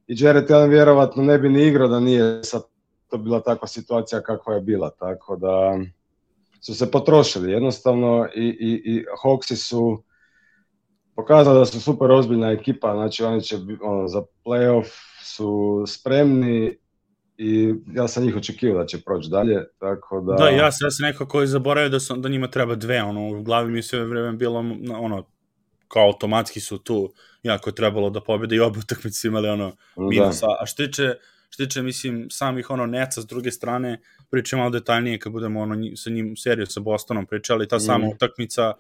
i 0.07 0.15
Jared 0.17 0.51
Allen 0.51 0.69
vjerovatno 0.69 1.23
ne 1.23 1.37
bi 1.37 1.49
ni 1.49 1.67
igrao 1.67 1.87
da 1.87 1.99
nije 1.99 2.43
sad 2.43 2.63
to 3.09 3.17
bila 3.17 3.39
takva 3.39 3.67
situacija 3.67 4.21
kakva 4.21 4.53
je 4.53 4.61
bila, 4.61 4.89
tako 4.89 5.35
da 5.35 5.79
su 6.61 6.75
se 6.75 6.91
potrošili. 6.91 7.51
Jednostavno 7.51 8.27
i, 8.35 8.45
i, 8.45 8.81
i 8.85 9.05
Hawksi 9.23 9.55
su 9.55 10.03
pokazali 11.15 11.59
da 11.59 11.65
su 11.65 11.81
super 11.81 12.11
ozbiljna 12.11 12.51
ekipa, 12.51 12.93
znači 12.93 13.23
oni 13.23 13.41
će 13.41 13.57
ono, 13.81 14.07
za 14.07 14.21
playoff 14.45 14.89
su 15.23 15.83
spremni 15.87 16.77
i 17.37 17.73
ja 17.93 18.07
sam 18.07 18.23
njih 18.23 18.35
očekivao 18.35 18.79
da 18.79 18.85
će 18.85 19.01
proći 19.01 19.29
dalje, 19.29 19.63
tako 19.79 20.21
da... 20.21 20.33
Da, 20.33 20.49
ja, 20.49 20.65
ja 20.65 20.71
sam 20.71 20.89
nekako 21.07 21.25
koji 21.27 21.47
zaboravio 21.47 21.89
da, 21.89 21.99
sam, 21.99 22.21
da 22.21 22.29
njima 22.29 22.47
treba 22.47 22.75
dve, 22.75 23.03
ono, 23.03 23.27
u 23.27 23.43
glavi 23.43 23.71
mi 23.71 23.83
sve 23.83 24.05
vreme 24.05 24.31
bilo, 24.31 24.59
ono, 24.99 25.25
kao 25.87 26.05
automatski 26.05 26.59
su 26.59 26.77
tu, 26.77 27.13
jako 27.45 27.71
trebalo 27.71 28.09
da 28.09 28.21
pobede 28.23 28.55
i 28.55 28.59
obe 28.59 28.79
utakmice 28.79 29.27
imali, 29.27 29.49
ono, 29.49 29.75
da. 29.95 30.03
minus, 30.03 30.39
da. 30.39 30.57
a 30.61 30.65
što 30.65 30.85
tiče, 30.85 31.13
što 31.49 31.65
tiče, 31.65 31.81
mislim, 31.81 32.27
samih, 32.31 32.69
ono, 32.69 32.85
neca 32.85 33.21
s 33.21 33.25
druge 33.25 33.51
strane, 33.51 34.01
pričam 34.31 34.59
malo 34.59 34.69
detaljnije 34.69 35.19
kad 35.19 35.31
budemo, 35.31 35.61
ono, 35.61 35.95
sa 35.95 36.09
njim, 36.09 36.35
seriju 36.37 36.65
sa 36.65 36.79
Bostonom 36.79 37.25
pričali, 37.25 37.67
ta 37.67 37.77
mm. 37.77 37.79
sama 37.79 38.07
utakmica, 38.07 38.73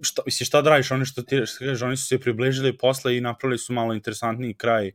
šta, 0.00 0.22
mislim, 0.26 0.46
šta 0.46 0.62
da 0.62 0.70
radiš, 0.70 0.90
oni 0.90 1.04
što 1.04 1.22
ti, 1.22 1.46
što 1.46 1.58
kažeš, 1.58 1.82
oni 1.82 1.96
su 1.96 2.06
se 2.06 2.18
približili 2.18 2.76
posle 2.76 3.16
i 3.16 3.20
napravili 3.20 3.58
su 3.58 3.72
malo 3.72 3.94
interesantniji 3.94 4.54
kraj, 4.54 4.92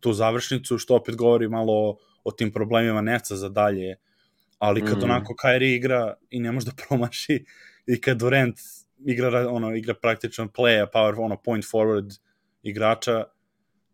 tu 0.00 0.12
završnicu, 0.12 0.78
što 0.78 0.94
opet 0.94 1.16
govori 1.16 1.48
malo 1.48 1.72
o, 1.72 1.96
o 2.24 2.30
tim 2.30 2.52
problemima 2.52 3.00
Neca 3.00 3.36
za 3.36 3.48
dalje, 3.48 3.96
ali 4.58 4.84
kad 4.84 4.98
mm. 4.98 5.04
onako 5.04 5.34
Kyrie 5.44 5.76
igra 5.76 6.14
i 6.30 6.40
ne 6.40 6.52
može 6.52 6.66
da 6.66 6.72
promaši 6.88 7.44
i 7.86 8.00
kad 8.00 8.18
Durant 8.18 8.58
igra, 9.04 9.50
ono, 9.50 9.74
igra 9.76 9.94
praktično 9.94 10.48
playa, 10.56 10.86
power, 10.94 11.14
ono, 11.18 11.36
point 11.36 11.64
forward 11.64 12.18
igrača, 12.62 13.24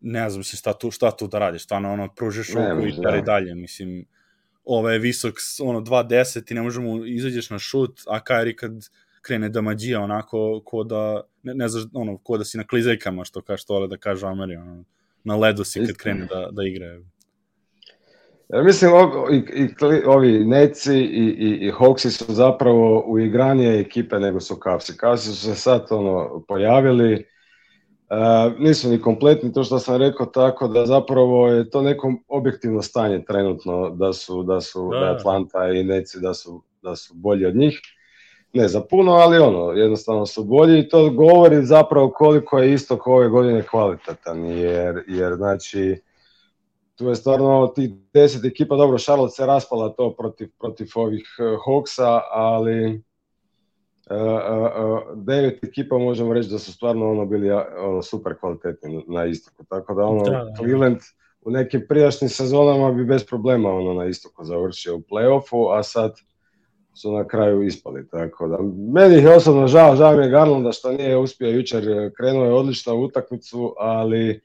ne 0.00 0.30
znam 0.30 0.44
se 0.44 0.56
šta 0.56 0.78
tu, 0.78 0.90
šta 0.90 1.16
tu 1.16 1.26
da 1.26 1.38
radiš, 1.38 1.64
stvarno 1.64 1.92
ono, 1.92 2.08
pružiš 2.14 2.48
ruku 2.48 2.86
i 2.86 2.92
da. 3.02 3.20
dalje, 3.20 3.54
mislim, 3.54 4.06
ovo 4.64 4.90
je 4.90 4.98
visok, 4.98 5.34
ono, 5.62 5.80
2.10 5.80 6.50
i 6.50 6.54
ne 6.54 6.62
možemo, 6.62 7.04
izađeš 7.06 7.50
na 7.50 7.58
šut, 7.58 8.00
a 8.06 8.20
Kyrie 8.20 8.54
kad 8.54 8.72
krene 9.22 9.48
da 9.48 9.60
mađija 9.60 10.00
onako, 10.00 10.62
ko 10.64 10.84
da, 10.84 11.22
ne, 11.42 11.54
ne 11.54 11.68
znaš, 11.68 11.84
ono, 11.92 12.18
ko 12.18 12.38
da 12.38 12.44
si 12.44 12.58
na 12.58 12.66
klizajkama, 12.66 13.24
što 13.24 13.42
kaže, 13.42 13.62
što 13.62 13.86
da 13.86 13.96
kaže 13.96 14.26
Ameri, 14.26 14.56
ono, 14.56 14.84
na 15.24 15.36
ledu 15.36 15.64
si 15.64 15.86
kad 15.86 15.96
krene 15.96 16.26
da, 16.26 16.48
da 16.52 16.64
igra. 16.64 17.00
Ja 18.48 18.62
mislim, 18.62 18.92
o, 18.92 19.28
i, 19.30 19.36
i, 19.36 19.68
ovi 20.06 20.44
Neci 20.44 20.98
i, 20.98 21.24
i, 21.38 21.66
i 21.66 21.72
Hawksi 21.72 22.10
su 22.10 22.32
zapravo 22.32 23.04
u 23.06 23.18
igranije 23.18 23.80
ekipe 23.80 24.18
nego 24.18 24.40
su 24.40 24.56
Cavsi. 24.64 24.98
Cavsi 25.00 25.28
su 25.28 25.36
se 25.36 25.54
sad 25.54 25.86
ono, 25.90 26.44
pojavili, 26.48 27.26
nisu 28.58 28.88
ni 28.88 29.00
kompletni, 29.00 29.52
to 29.52 29.64
što 29.64 29.78
sam 29.78 29.96
rekao, 29.96 30.26
tako 30.26 30.68
da 30.68 30.86
zapravo 30.86 31.48
je 31.48 31.70
to 31.70 31.82
neko 31.82 32.14
objektivno 32.28 32.82
stanje 32.82 33.24
trenutno 33.24 33.90
da 33.90 34.12
su, 34.12 34.42
da 34.42 34.60
su 34.60 34.90
da. 34.90 35.16
Atlanta 35.18 35.68
i 35.68 35.84
Neci 35.84 36.20
da 36.20 36.34
su, 36.34 36.62
da 36.82 36.96
su 36.96 37.14
bolji 37.14 37.46
od 37.46 37.56
njih. 37.56 37.80
Ne 38.52 38.68
za 38.68 38.80
puno, 38.80 39.12
ali 39.12 39.38
ono, 39.38 39.72
jednostavno 39.72 40.26
su 40.26 40.44
bolji 40.44 40.78
i 40.78 40.88
to 40.88 41.10
govori 41.10 41.64
zapravo 41.64 42.10
koliko 42.10 42.58
je 42.58 42.72
istok 42.72 43.06
ove 43.06 43.28
godine 43.28 43.62
kvalitetan, 43.62 44.44
jer, 44.44 45.04
jer 45.08 45.34
znači 45.34 46.00
tu 46.94 47.08
je 47.08 47.14
stvarno 47.14 47.66
tih 47.66 47.90
deset 48.12 48.44
ekipa, 48.44 48.76
dobro, 48.76 48.98
Charlotte 48.98 49.34
se 49.34 49.46
raspala 49.46 49.88
to 49.88 50.14
protiv, 50.18 50.48
protiv 50.58 50.88
ovih 50.94 51.36
uh, 51.38 51.58
Hawksa, 51.66 52.20
ali 52.30 53.02
uh, 54.10 54.16
uh, 54.16 55.24
devet 55.24 55.64
ekipa 55.64 55.98
možemo 55.98 56.34
reći 56.34 56.48
da 56.50 56.58
su 56.58 56.72
stvarno 56.72 57.10
ono 57.10 57.26
bili 57.26 57.50
ono, 57.52 58.02
super 58.02 58.34
kvalitetni 58.40 59.04
na 59.08 59.24
istoku, 59.24 59.64
tako 59.68 59.94
da 59.94 60.02
ono, 60.02 60.24
da, 60.24 60.30
da. 60.30 60.52
Cleveland 60.56 60.98
u 61.44 61.50
nekim 61.50 61.86
prijašnjim 61.88 62.28
sezonama 62.28 62.92
bi 62.92 63.04
bez 63.04 63.26
problema 63.26 63.70
ono 63.70 63.94
na 63.94 64.06
istoku 64.06 64.44
završio 64.44 64.96
u 64.96 65.00
playoffu, 65.00 65.78
a 65.78 65.82
sad 65.82 66.12
su 66.94 67.12
na 67.12 67.26
kraju 67.26 67.62
ispali, 67.62 68.08
tako 68.08 68.48
da 68.48 68.58
meni 68.92 69.14
je 69.14 69.36
osobno 69.36 69.66
žao, 69.66 69.96
žao 69.96 70.16
mi 70.16 70.24
je 70.24 70.30
Garlanda 70.30 70.72
što 70.72 70.92
nije 70.92 71.16
uspio 71.16 71.48
jučer, 71.48 72.10
krenuo 72.16 72.44
je 72.44 72.52
odlično 72.52 72.94
u 72.94 73.02
utakmicu, 73.02 73.74
ali 73.78 74.40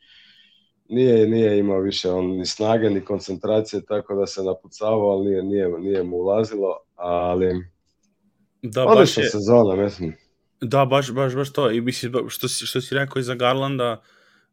nije, 0.89 1.27
nije 1.27 1.59
imao 1.59 1.79
više 1.79 2.09
on 2.09 2.25
ni 2.25 2.45
snage 2.45 2.89
ni 2.89 3.05
koncentracije, 3.05 3.81
tako 3.85 4.15
da 4.15 4.27
se 4.27 4.43
napucavao, 4.43 5.09
ali 5.09 5.25
nije, 5.25 5.43
nije, 5.43 5.69
nije 5.79 6.03
mu 6.03 6.17
ulazilo, 6.17 6.77
ali 6.95 7.65
da, 8.61 8.85
baš 8.85 9.17
je, 9.17 9.29
sezona, 9.29 9.83
mislim. 9.83 10.15
Da, 10.61 10.85
baš, 10.85 11.11
baš, 11.11 11.35
baš 11.35 11.53
to. 11.53 11.71
I 11.71 11.81
mislim, 11.81 12.13
što, 12.27 12.47
što 12.47 12.81
si 12.81 12.95
rekao 12.95 13.19
i 13.19 13.23
za 13.23 13.35
Garlanda, 13.35 14.01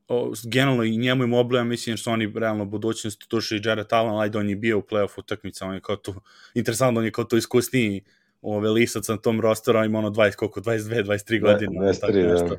o, 0.08 0.32
generalno 0.44 0.84
i 0.84 0.96
njemu 0.96 1.24
i 1.24 1.26
Moblija, 1.26 1.64
mislim 1.64 1.96
što 1.96 2.10
oni 2.10 2.32
realno 2.34 2.64
budućnost, 2.64 3.30
duše 3.30 3.56
i 3.56 3.60
Jared 3.64 3.92
Allen, 3.92 4.20
ajde 4.20 4.38
on 4.38 4.48
je 4.48 4.56
bio 4.56 4.78
u 4.78 4.82
playoff 4.82 5.18
utakmica, 5.18 5.66
on 5.66 5.74
je 5.74 5.80
kao 5.80 5.96
tu, 5.96 6.14
interesantno, 6.54 6.98
on 6.98 7.04
je 7.04 7.12
kao 7.12 7.24
to 7.24 7.36
iskusniji 7.36 8.04
ove 8.42 8.70
lisac 8.70 9.08
na 9.08 9.16
tom 9.16 9.40
rosteru, 9.40 9.84
ima 9.84 9.98
ono 9.98 10.10
20, 10.10 10.34
koliko, 10.34 10.60
22, 10.60 11.04
23 11.04 11.40
godine. 11.40 11.80
23, 11.80 12.48
da. 12.48 12.56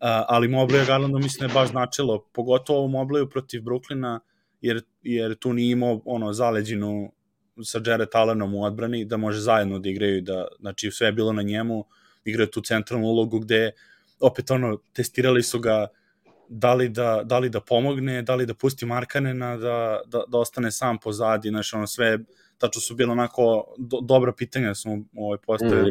Uh, 0.00 0.06
ali 0.28 0.48
Moblija 0.48 0.84
Garlandu 0.84 1.18
mislim 1.18 1.38
da 1.38 1.52
je 1.52 1.54
baš 1.54 1.70
značilo, 1.70 2.24
pogotovo 2.32 2.84
u 2.84 2.88
Mobliju 2.88 3.30
protiv 3.30 3.62
Brooklyna, 3.62 4.18
jer, 4.60 4.82
jer 5.02 5.34
tu 5.34 5.52
nije 5.52 5.72
imao 5.72 6.00
ono 6.04 6.32
zaleđinu 6.32 7.12
sa 7.64 7.80
Jared 7.86 8.08
Allenom 8.12 8.54
u 8.54 8.64
odbrani, 8.64 9.04
da 9.04 9.16
može 9.16 9.40
zajedno 9.40 9.78
da 9.78 9.88
igraju, 9.88 10.22
da, 10.22 10.46
znači 10.60 10.90
sve 10.90 11.08
je 11.08 11.12
bilo 11.12 11.32
na 11.32 11.42
njemu, 11.42 11.84
igraju 12.24 12.46
tu 12.46 12.60
centralnu 12.60 13.06
ulogu 13.06 13.38
gde 13.38 13.70
opet 14.20 14.50
ono, 14.50 14.78
testirali 14.92 15.42
su 15.42 15.60
ga 15.60 15.86
da 16.48 16.74
li 16.74 16.88
da, 16.88 17.22
da, 17.24 17.38
li 17.38 17.48
da 17.48 17.60
pomogne, 17.60 18.22
da 18.22 18.34
li 18.34 18.46
da 18.46 18.54
pusti 18.54 18.86
Markanena, 18.86 19.56
da, 19.56 20.00
da, 20.06 20.22
da 20.28 20.38
ostane 20.38 20.70
sam 20.70 20.98
pozadi, 20.98 21.48
znači 21.48 21.76
ono 21.76 21.86
sve, 21.86 22.18
tačno 22.58 22.80
su 22.80 22.94
bilo 22.94 23.12
onako 23.12 23.74
do, 23.78 24.00
dobra 24.00 24.32
pitanja 24.32 24.74
smo 24.74 24.98
ovaj, 25.16 25.38
postavili, 25.46 25.88
mm. 25.88 25.90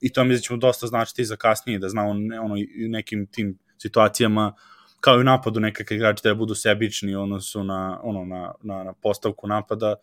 I 0.00 0.12
to 0.12 0.24
mi 0.24 0.34
da 0.34 0.40
ćemo 0.40 0.56
dosta 0.56 0.86
značiti 0.86 1.24
za 1.24 1.36
kasnije, 1.36 1.78
da 1.78 1.88
znamo 1.88 2.10
ono, 2.42 2.56
i 2.56 2.88
nekim 2.88 3.26
tim 3.26 3.58
situacijama, 3.78 4.54
kao 5.00 5.16
i 5.16 5.20
u 5.20 5.24
napadu 5.24 5.60
nekakve 5.60 5.96
igrači 5.96 6.20
da 6.24 6.34
budu 6.34 6.54
sebični 6.54 7.14
ono 7.14 7.40
su 7.40 7.64
na, 7.64 8.00
ono, 8.02 8.24
na, 8.24 8.52
na, 8.62 8.84
na 8.84 8.92
postavku 8.92 9.46
napada, 9.46 9.94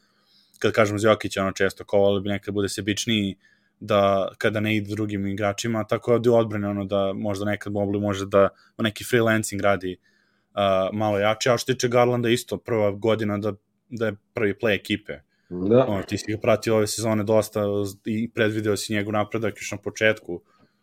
kad 0.59 0.71
kažemo 0.71 0.99
Zjokić, 0.99 1.37
ono 1.37 1.51
često 1.51 1.85
kao 1.85 1.99
ali 1.99 2.21
bi 2.21 2.29
nekad 2.29 2.53
bude 2.53 2.69
sebičniji, 2.69 3.35
da 3.79 4.29
kada 4.37 4.59
ne 4.59 4.75
ide 4.75 4.95
drugim 4.95 5.27
igračima, 5.27 5.83
tako 5.83 6.13
je 6.13 6.29
u 6.29 6.35
odbrane 6.35 6.67
ono 6.67 6.85
da 6.85 7.13
možda 7.13 7.45
nekad 7.45 7.73
Mobley 7.73 8.01
može 8.01 8.25
da 8.25 8.49
neki 8.77 9.03
freelancing 9.03 9.61
radi 9.61 9.97
uh, 9.97 10.97
malo 10.97 11.19
jače, 11.19 11.51
a 11.51 11.57
što 11.57 11.73
tiče 11.73 11.87
Garlanda 11.87 12.29
isto 12.29 12.57
prva 12.57 12.91
godina 12.91 13.37
da, 13.37 13.53
da 13.89 14.05
je 14.05 14.15
prvi 14.33 14.53
play 14.53 14.75
ekipe. 14.75 15.19
Da. 15.49 15.85
Ono, 15.87 16.03
ti 16.03 16.17
si 16.17 16.31
ga 16.31 16.37
pratio 16.37 16.75
ove 16.75 16.87
sezone 16.87 17.23
dosta 17.23 17.63
i 18.05 18.31
predvideo 18.31 18.77
si 18.77 18.93
njegov 18.93 19.13
napredak 19.13 19.57
još 19.57 19.71
na 19.71 19.77
početku, 19.77 20.41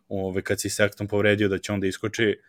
ove, 0.09 0.41
kad 0.41 0.61
si 0.61 0.69
sektom 0.69 1.07
povredio 1.07 1.47
da 1.47 1.57
će 1.57 1.71
onda 1.71 1.87
iskoči, 1.87 2.39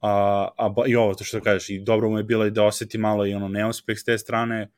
a, 0.00 0.48
a 0.58 0.74
i 0.86 0.96
ovo 0.96 1.14
to 1.14 1.24
što 1.24 1.40
kažeš, 1.40 1.70
i 1.70 1.78
dobro 1.78 2.10
mu 2.10 2.18
je 2.18 2.24
bilo 2.24 2.46
i 2.46 2.50
da 2.50 2.64
oseti 2.64 2.98
malo 2.98 3.26
i 3.26 3.34
ono 3.34 3.48
neuspeh 3.48 3.98
s 3.98 4.04
te 4.04 4.18
strane, 4.18 4.70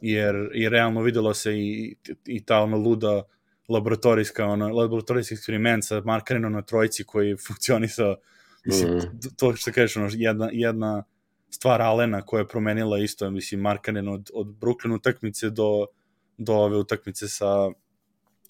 jer, 0.00 0.50
jer 0.54 0.72
realno 0.72 1.02
videlo 1.02 1.34
se 1.34 1.58
i, 1.58 1.96
i 2.26 2.44
ta 2.44 2.62
ono 2.62 2.76
luda 2.76 3.22
laboratorijska, 3.68 4.46
ono, 4.46 4.68
laboratorijski 4.68 5.34
eksperiment 5.34 5.84
sa 5.84 6.00
Markarinom 6.04 6.52
na 6.52 6.62
trojici 6.62 7.04
koji 7.04 7.36
funkcionisao, 7.48 8.16
mislim, 8.64 8.96
mm. 8.96 9.00
to 9.36 9.56
što 9.56 9.72
kažeš, 9.72 9.96
ono, 9.96 10.08
jedna, 10.12 10.48
jedna 10.52 11.04
stvar 11.50 11.82
Alena 11.82 12.22
koja 12.22 12.40
je 12.40 12.48
promenila 12.48 12.98
isto, 12.98 13.30
mislim, 13.30 13.60
Markanen 13.60 14.08
od, 14.08 14.30
od 14.34 14.46
Brooklyn 14.46 14.94
utakmice 14.94 15.50
do, 15.50 15.86
do 16.44 16.54
ove 16.54 16.76
utakmice 16.76 17.28
sa, 17.28 17.70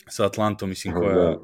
sa 0.08 0.26
Atlantom, 0.26 0.68
mislim, 0.68 0.94
koja, 0.94 1.14
da. 1.14 1.38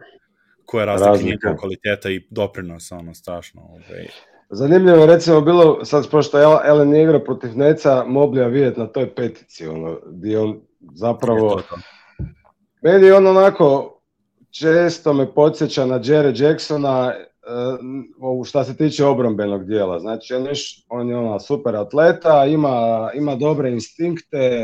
koja 0.64 0.84
razlika 0.84 1.24
njegov 1.24 1.56
kvaliteta 1.58 2.10
i 2.10 2.26
doprinosa, 2.30 2.96
ono, 2.96 3.14
strašno. 3.14 3.62
Ovaj. 3.62 4.08
Zanimljivo 4.50 4.98
je 4.98 5.06
recimo 5.06 5.40
bilo, 5.40 5.84
sad 5.84 6.10
pošto 6.10 6.38
je 6.38 6.44
Ellen 6.64 6.96
igra 6.96 7.20
protiv 7.20 7.58
Neca, 7.58 8.04
Moblija 8.04 8.46
vidjeti 8.46 8.80
na 8.80 8.86
toj 8.86 9.14
petici, 9.14 9.66
ono, 9.66 9.98
gdje 10.06 10.38
on 10.38 10.60
zapravo... 10.94 11.46
Je 11.46 11.62
to, 11.62 11.68
to 11.68 11.76
meni 12.82 13.10
on 13.10 13.26
onako 13.26 13.98
često 14.50 15.12
me 15.12 15.34
podsjeća 15.34 15.86
na 15.86 15.98
Jerry 15.98 16.42
Jacksona 16.44 17.14
šta 18.44 18.64
se 18.64 18.76
tiče 18.76 19.04
obrambenog 19.04 19.64
dijela. 19.64 19.98
Znači, 20.00 20.34
on, 20.34 20.46
još, 20.46 20.84
on 20.88 21.08
je 21.08 21.16
ona 21.16 21.40
super 21.40 21.76
atleta, 21.76 22.44
ima, 22.46 23.10
ima 23.14 23.36
dobre 23.36 23.70
instinkte 23.70 24.60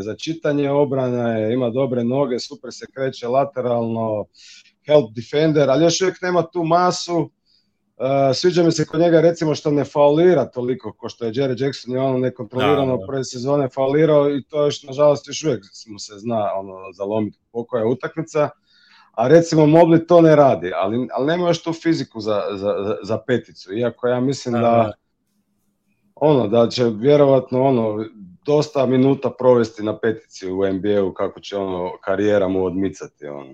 za 0.00 0.16
čitanje 0.16 0.70
obrane, 0.70 1.52
ima 1.52 1.70
dobre 1.70 2.04
noge, 2.04 2.38
super 2.38 2.72
se 2.72 2.86
kreće 2.94 3.28
lateralno, 3.28 4.24
help 4.86 5.14
defender, 5.14 5.70
ali 5.70 5.84
još 5.84 6.00
uvijek 6.00 6.22
nema 6.22 6.42
tu 6.42 6.64
masu. 6.64 7.30
Uh, 7.96 8.06
sviđa 8.34 8.62
mi 8.62 8.72
se 8.72 8.86
kod 8.86 9.00
njega 9.00 9.20
recimo 9.20 9.54
što 9.54 9.70
ne 9.70 9.84
faulira 9.84 10.44
toliko 10.44 10.92
ko 10.92 11.08
što 11.08 11.24
je 11.24 11.32
Jerry 11.32 11.62
Jackson 11.62 11.94
je 11.94 12.00
ono 12.00 12.18
nekontrolirano 12.18 12.96
da, 12.96 13.00
da. 13.00 13.06
prve 13.06 13.24
sezone 13.24 13.68
faulirao 13.68 14.30
i 14.30 14.42
to 14.42 14.64
još 14.64 14.82
nažalost 14.82 15.28
još 15.28 15.44
uvijek 15.44 15.64
mu 15.86 15.98
se 15.98 16.12
zna 16.16 16.54
ono 16.54 16.92
zalomiti 16.92 17.38
pokoja 17.52 17.86
utakmica 17.86 18.50
a 19.16 19.28
recimo 19.28 19.66
Mobley 19.66 20.06
to 20.06 20.20
ne 20.20 20.36
radi 20.36 20.72
ali, 20.74 21.08
ali 21.12 21.26
nema 21.26 21.48
još 21.48 21.62
tu 21.62 21.72
fiziku 21.72 22.20
za, 22.20 22.42
za, 22.52 22.96
za 23.02 23.18
peticu 23.18 23.74
iako 23.74 24.08
ja 24.08 24.20
mislim 24.20 24.54
da, 24.54 24.92
ono 26.14 26.48
da 26.48 26.68
će 26.68 26.84
vjerovatno 26.84 27.62
ono 27.62 28.04
dosta 28.46 28.86
minuta 28.86 29.30
provesti 29.38 29.82
na 29.82 29.98
petici 29.98 30.50
u 30.50 30.72
NBA-u 30.72 31.14
kako 31.14 31.40
će 31.40 31.56
ono 31.56 31.90
karijera 32.00 32.48
mu 32.48 32.64
odmicati 32.64 33.26
ono. 33.26 33.48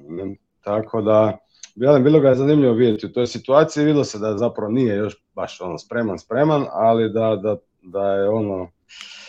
tako 0.60 1.02
da 1.02 1.38
bilo 1.76 2.20
ga 2.20 2.28
je 2.28 2.34
zanimljivo 2.34 2.74
vidjeti 2.74 3.06
u 3.06 3.12
toj 3.12 3.26
situaciji, 3.26 3.84
videlo 3.84 4.04
se 4.04 4.18
da 4.18 4.38
zapravo 4.38 4.72
nije 4.72 4.96
još 4.96 5.16
baš 5.34 5.60
ono 5.60 5.78
spreman, 5.78 6.18
spreman, 6.18 6.66
ali 6.70 7.12
da, 7.12 7.36
da, 7.42 7.56
da 7.82 8.12
je 8.12 8.28
ono 8.28 8.70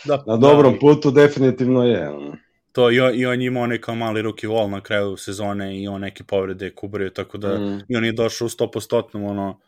da, 0.04 0.24
na 0.26 0.36
dobrom 0.36 0.72
da, 0.72 0.78
putu 0.78 1.10
definitivno 1.10 1.84
je. 1.84 2.08
Ono. 2.08 2.36
To 2.72 2.90
i 2.90 3.00
on, 3.00 3.14
i 3.14 3.26
on 3.26 3.42
imao 3.42 3.62
onaj 3.62 3.78
kao 3.78 3.94
mali 3.94 4.22
ruki 4.22 4.46
vol 4.46 4.70
na 4.70 4.80
kraju 4.80 5.16
sezone 5.16 5.82
i 5.82 5.88
on 5.88 6.00
neke 6.00 6.24
povrede 6.24 6.70
kubrio, 6.70 7.10
tako 7.10 7.38
da 7.38 7.58
mm. 7.58 7.80
i 7.88 7.96
on 7.96 8.04
je 8.04 8.12
došao 8.12 8.46
u 8.46 8.48
100% 8.48 9.30
ono 9.30 9.60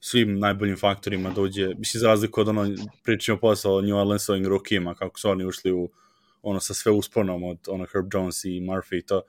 svim 0.00 0.38
najboljim 0.38 0.76
faktorima 0.76 1.30
da 1.30 1.40
uđe, 1.40 1.74
mislim 1.74 2.00
za 2.00 2.08
razliku 2.08 2.40
od 2.40 2.48
ono 2.48 2.68
pričamo 3.04 3.38
posao 3.38 3.74
o 3.74 3.80
New 3.80 3.96
Orleansovim 3.96 4.46
rukima, 4.46 4.94
kako 4.94 5.18
su 5.18 5.30
oni 5.30 5.44
ušli 5.44 5.72
u 5.72 5.90
ono 6.42 6.60
sa 6.60 6.74
sve 6.74 6.92
usponom 6.92 7.44
od 7.44 7.58
ono 7.68 7.86
Herb 7.92 8.08
Jones 8.14 8.44
i 8.44 8.60
Murphy 8.60 8.98
i 8.98 9.06
to, 9.06 9.22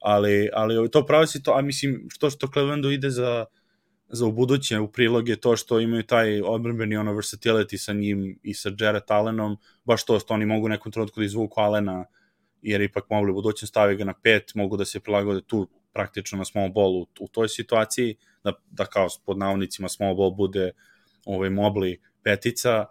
ali, 0.00 0.50
ali 0.52 0.90
to 0.90 1.06
pravo 1.06 1.26
si 1.26 1.42
to, 1.42 1.52
a 1.52 1.62
mislim, 1.62 2.06
što 2.10 2.30
što 2.30 2.48
Clevelandu 2.52 2.90
ide 2.90 3.10
za, 3.10 3.44
za 4.08 4.26
u 4.26 4.32
buduće 4.32 4.78
u 4.78 4.92
prilog 4.92 5.28
je 5.28 5.36
to 5.36 5.56
što 5.56 5.80
imaju 5.80 6.02
taj 6.02 6.42
odbrbeni 6.42 6.96
ono 6.96 7.12
versatility 7.12 7.76
sa 7.76 7.92
njim 7.92 8.38
i 8.42 8.54
sa 8.54 8.70
Jared 8.80 9.02
Allenom, 9.08 9.56
baš 9.84 10.04
to 10.04 10.18
što 10.18 10.34
oni 10.34 10.46
mogu 10.46 10.68
nekom 10.68 10.92
trenutku 10.92 11.20
da 11.20 11.26
izvuku 11.26 11.60
Allena, 11.60 12.04
jer 12.66 12.80
ipak 12.80 13.04
mogli 13.10 13.30
u 13.30 13.34
budućem 13.34 13.66
stavi 13.66 13.96
ga 13.96 14.04
na 14.04 14.14
pet, 14.22 14.54
mogu 14.54 14.76
da 14.76 14.84
se 14.84 15.00
prilagode 15.00 15.40
tu 15.46 15.68
praktično 15.92 16.38
na 16.38 16.44
small 16.44 16.68
ball 16.68 16.96
u, 16.96 17.06
u 17.20 17.28
toj 17.28 17.48
situaciji, 17.48 18.16
da, 18.44 18.52
da 18.70 18.84
kao 18.84 19.08
pod 19.26 19.38
navodnicima 19.38 19.88
small 19.88 20.14
ball 20.14 20.30
bude 20.30 20.72
ovaj 21.24 21.50
mobli 21.50 22.00
petica, 22.22 22.86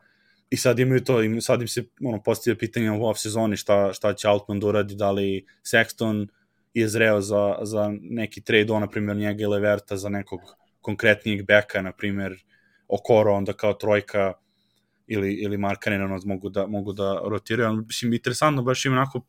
i 0.50 0.58
sad 0.58 0.80
imaju 0.80 1.04
to, 1.04 1.22
im, 1.24 1.42
sad 1.42 1.62
im 1.62 1.68
se 1.68 1.84
ono, 2.04 2.24
postavlja 2.24 2.58
pitanje 2.58 2.92
u 2.92 3.06
off 3.06 3.20
sezoni 3.20 3.58
šta, 3.58 3.94
šta 3.94 4.14
će 4.14 4.28
Altman 4.28 4.60
da 4.60 4.68
uradi, 4.68 4.96
da 4.96 5.12
li 5.12 5.46
Sexton 5.64 6.28
je 6.74 6.88
zreo 6.88 7.22
za, 7.22 7.58
za 7.62 7.92
neki 8.02 8.42
trade, 8.42 8.74
on, 8.74 8.82
na 8.82 8.88
primjer, 8.88 9.18
njega 9.18 9.44
ili 9.44 9.60
Verta 9.60 9.98
za 9.98 10.10
nekog 10.10 10.40
konkretnijeg 10.82 11.46
beka, 11.46 11.82
na 11.82 11.92
primjer, 11.92 12.44
Okoro, 12.88 13.34
onda 13.34 13.54
kao 13.54 13.74
trojka 13.74 14.34
ili, 15.08 15.34
ili 15.34 15.58
Markanen, 15.58 16.02
ono, 16.02 16.20
mogu 16.26 16.50
da, 16.50 16.68
mogu 16.68 16.94
da 16.94 17.22
rotiraju. 17.24 17.74
Mislim, 17.74 18.14
interesantno, 18.14 18.62
baš 18.64 18.86
ima 18.86 18.96
onako 18.96 19.22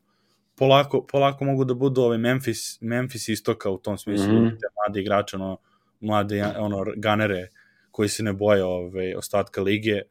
polako, 0.57 1.05
polako 1.11 1.45
mogu 1.45 1.65
da 1.65 1.73
budu 1.73 2.01
ove 2.01 2.17
Memphis, 2.17 2.81
Memphis 2.81 3.27
istoka 3.27 3.69
u 3.69 3.77
tom 3.77 3.97
smislu, 3.97 4.33
mm 4.33 4.45
-hmm. 4.45 4.49
te 4.49 4.67
mlade 4.75 5.01
igrače, 5.01 5.35
ono, 5.35 5.57
mlade 5.99 6.43
ono, 6.57 6.85
ganere 6.95 7.47
koji 7.91 8.09
se 8.09 8.23
ne 8.23 8.33
boje 8.33 8.63
ove, 8.63 9.17
ostatka 9.17 9.61
lige, 9.61 10.01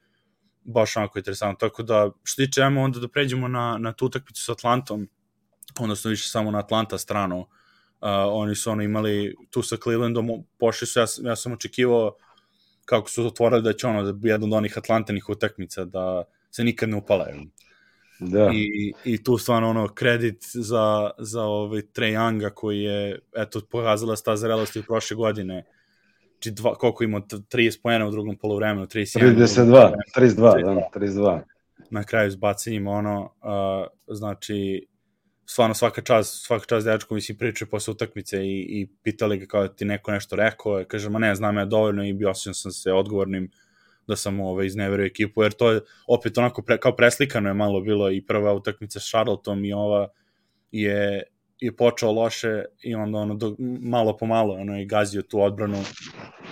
baš 0.64 0.96
onako 0.96 1.18
interesantno. 1.18 1.68
Tako 1.68 1.82
da, 1.82 2.10
što 2.22 2.44
tiče, 2.44 2.62
ajmo 2.62 2.82
onda 2.82 3.00
da 3.00 3.08
pređemo 3.08 3.48
na, 3.48 3.78
na 3.78 3.92
tu 3.92 4.06
utakmicu 4.06 4.44
sa 4.44 4.52
Atlantom, 4.52 5.08
odnosno 5.80 6.10
više 6.10 6.28
samo 6.28 6.50
na 6.50 6.58
Atlanta 6.58 6.98
stranu. 6.98 7.38
Uh, 7.38 7.48
oni 8.30 8.54
su 8.54 8.70
ono 8.70 8.82
imali 8.82 9.34
tu 9.50 9.62
sa 9.62 9.76
Clevelandom, 9.82 10.44
pošli 10.58 10.86
su, 10.86 11.00
ja, 11.00 11.06
ja 11.22 11.36
sam 11.36 11.52
očekivao 11.52 12.16
kako 12.84 13.10
su 13.10 13.26
otvorili 13.26 13.62
da 13.62 13.72
će 13.72 13.86
ono 13.86 14.02
da 14.02 14.12
bi 14.12 14.28
jedan 14.28 14.52
od 14.52 14.58
onih 14.58 14.78
Atlantanih 14.78 15.28
utakmica 15.28 15.84
da 15.84 16.24
se 16.50 16.64
nikad 16.64 16.88
ne 16.88 16.96
upale. 16.96 17.26
Da. 18.18 18.50
I, 18.54 18.92
I 19.04 19.24
tu 19.24 19.38
stvarno 19.38 19.70
ono 19.70 19.88
kredit 19.88 20.44
za, 20.54 21.10
za 21.18 21.42
ovaj 21.42 21.82
Trae 21.82 22.10
Younga 22.10 22.50
koji 22.54 22.80
je 22.80 23.18
eto 23.36 23.60
pokazala 23.70 24.16
sta 24.16 24.36
zrelosti 24.36 24.80
u 24.80 24.82
prošle 24.82 25.16
godine. 25.16 25.64
Či 26.38 26.50
dva, 26.50 26.74
koliko 26.74 27.04
ima 27.04 27.20
30 27.20 27.82
poena 27.82 28.06
u 28.06 28.10
drugom 28.10 28.36
poluvremenu, 28.36 28.86
31. 28.86 29.36
32, 29.36 29.92
32, 30.16 30.64
da, 30.64 31.00
32. 31.00 31.40
Na 31.90 32.04
kraju 32.04 32.30
s 32.30 32.36
bacanjima 32.36 32.90
ono, 32.90 33.22
uh, 33.22 34.16
znači 34.16 34.86
stvarno 35.46 35.74
svaka 35.74 36.02
čast, 36.02 36.46
svaka 36.46 36.64
čast 36.66 36.86
dečko 36.86 37.14
mislim 37.14 37.38
priče 37.38 37.66
posle 37.66 37.92
utakmice 37.92 38.46
i, 38.46 38.66
i 38.68 38.88
pitali 39.02 39.38
ga 39.38 39.46
kao 39.46 39.68
ti 39.68 39.84
neko 39.84 40.10
nešto 40.10 40.36
rekao, 40.36 40.84
kaže 40.88 41.10
ma 41.10 41.18
ne, 41.18 41.34
znam 41.34 41.56
ja 41.56 41.64
dovoljno 41.64 42.04
i 42.04 42.12
bio 42.12 42.34
sam 42.34 42.54
se 42.54 42.92
odgovornim 42.92 43.50
da 44.08 44.16
sam 44.16 44.40
ovaj, 44.40 44.66
izneverio 44.66 45.06
ekipu, 45.06 45.42
jer 45.42 45.52
to 45.52 45.70
je 45.70 45.80
opet 46.08 46.38
onako 46.38 46.62
pre, 46.62 46.78
kao 46.78 46.96
preslikano 46.96 47.48
je 47.48 47.54
malo 47.54 47.80
bilo 47.80 48.10
i 48.10 48.26
prva 48.26 48.54
utakmica 48.54 49.00
s 49.00 49.08
Charlottom 49.08 49.64
i 49.64 49.72
ova 49.72 50.08
je, 50.70 51.22
je 51.60 51.76
počeo 51.76 52.12
loše 52.12 52.64
i 52.82 52.94
onda 52.94 53.18
ono 53.18 53.34
do, 53.34 53.56
malo 53.80 54.16
po 54.16 54.26
malo 54.26 54.54
ono, 54.54 54.76
je 54.76 54.84
gazio 54.84 55.22
tu 55.22 55.40
odbranu 55.40 55.82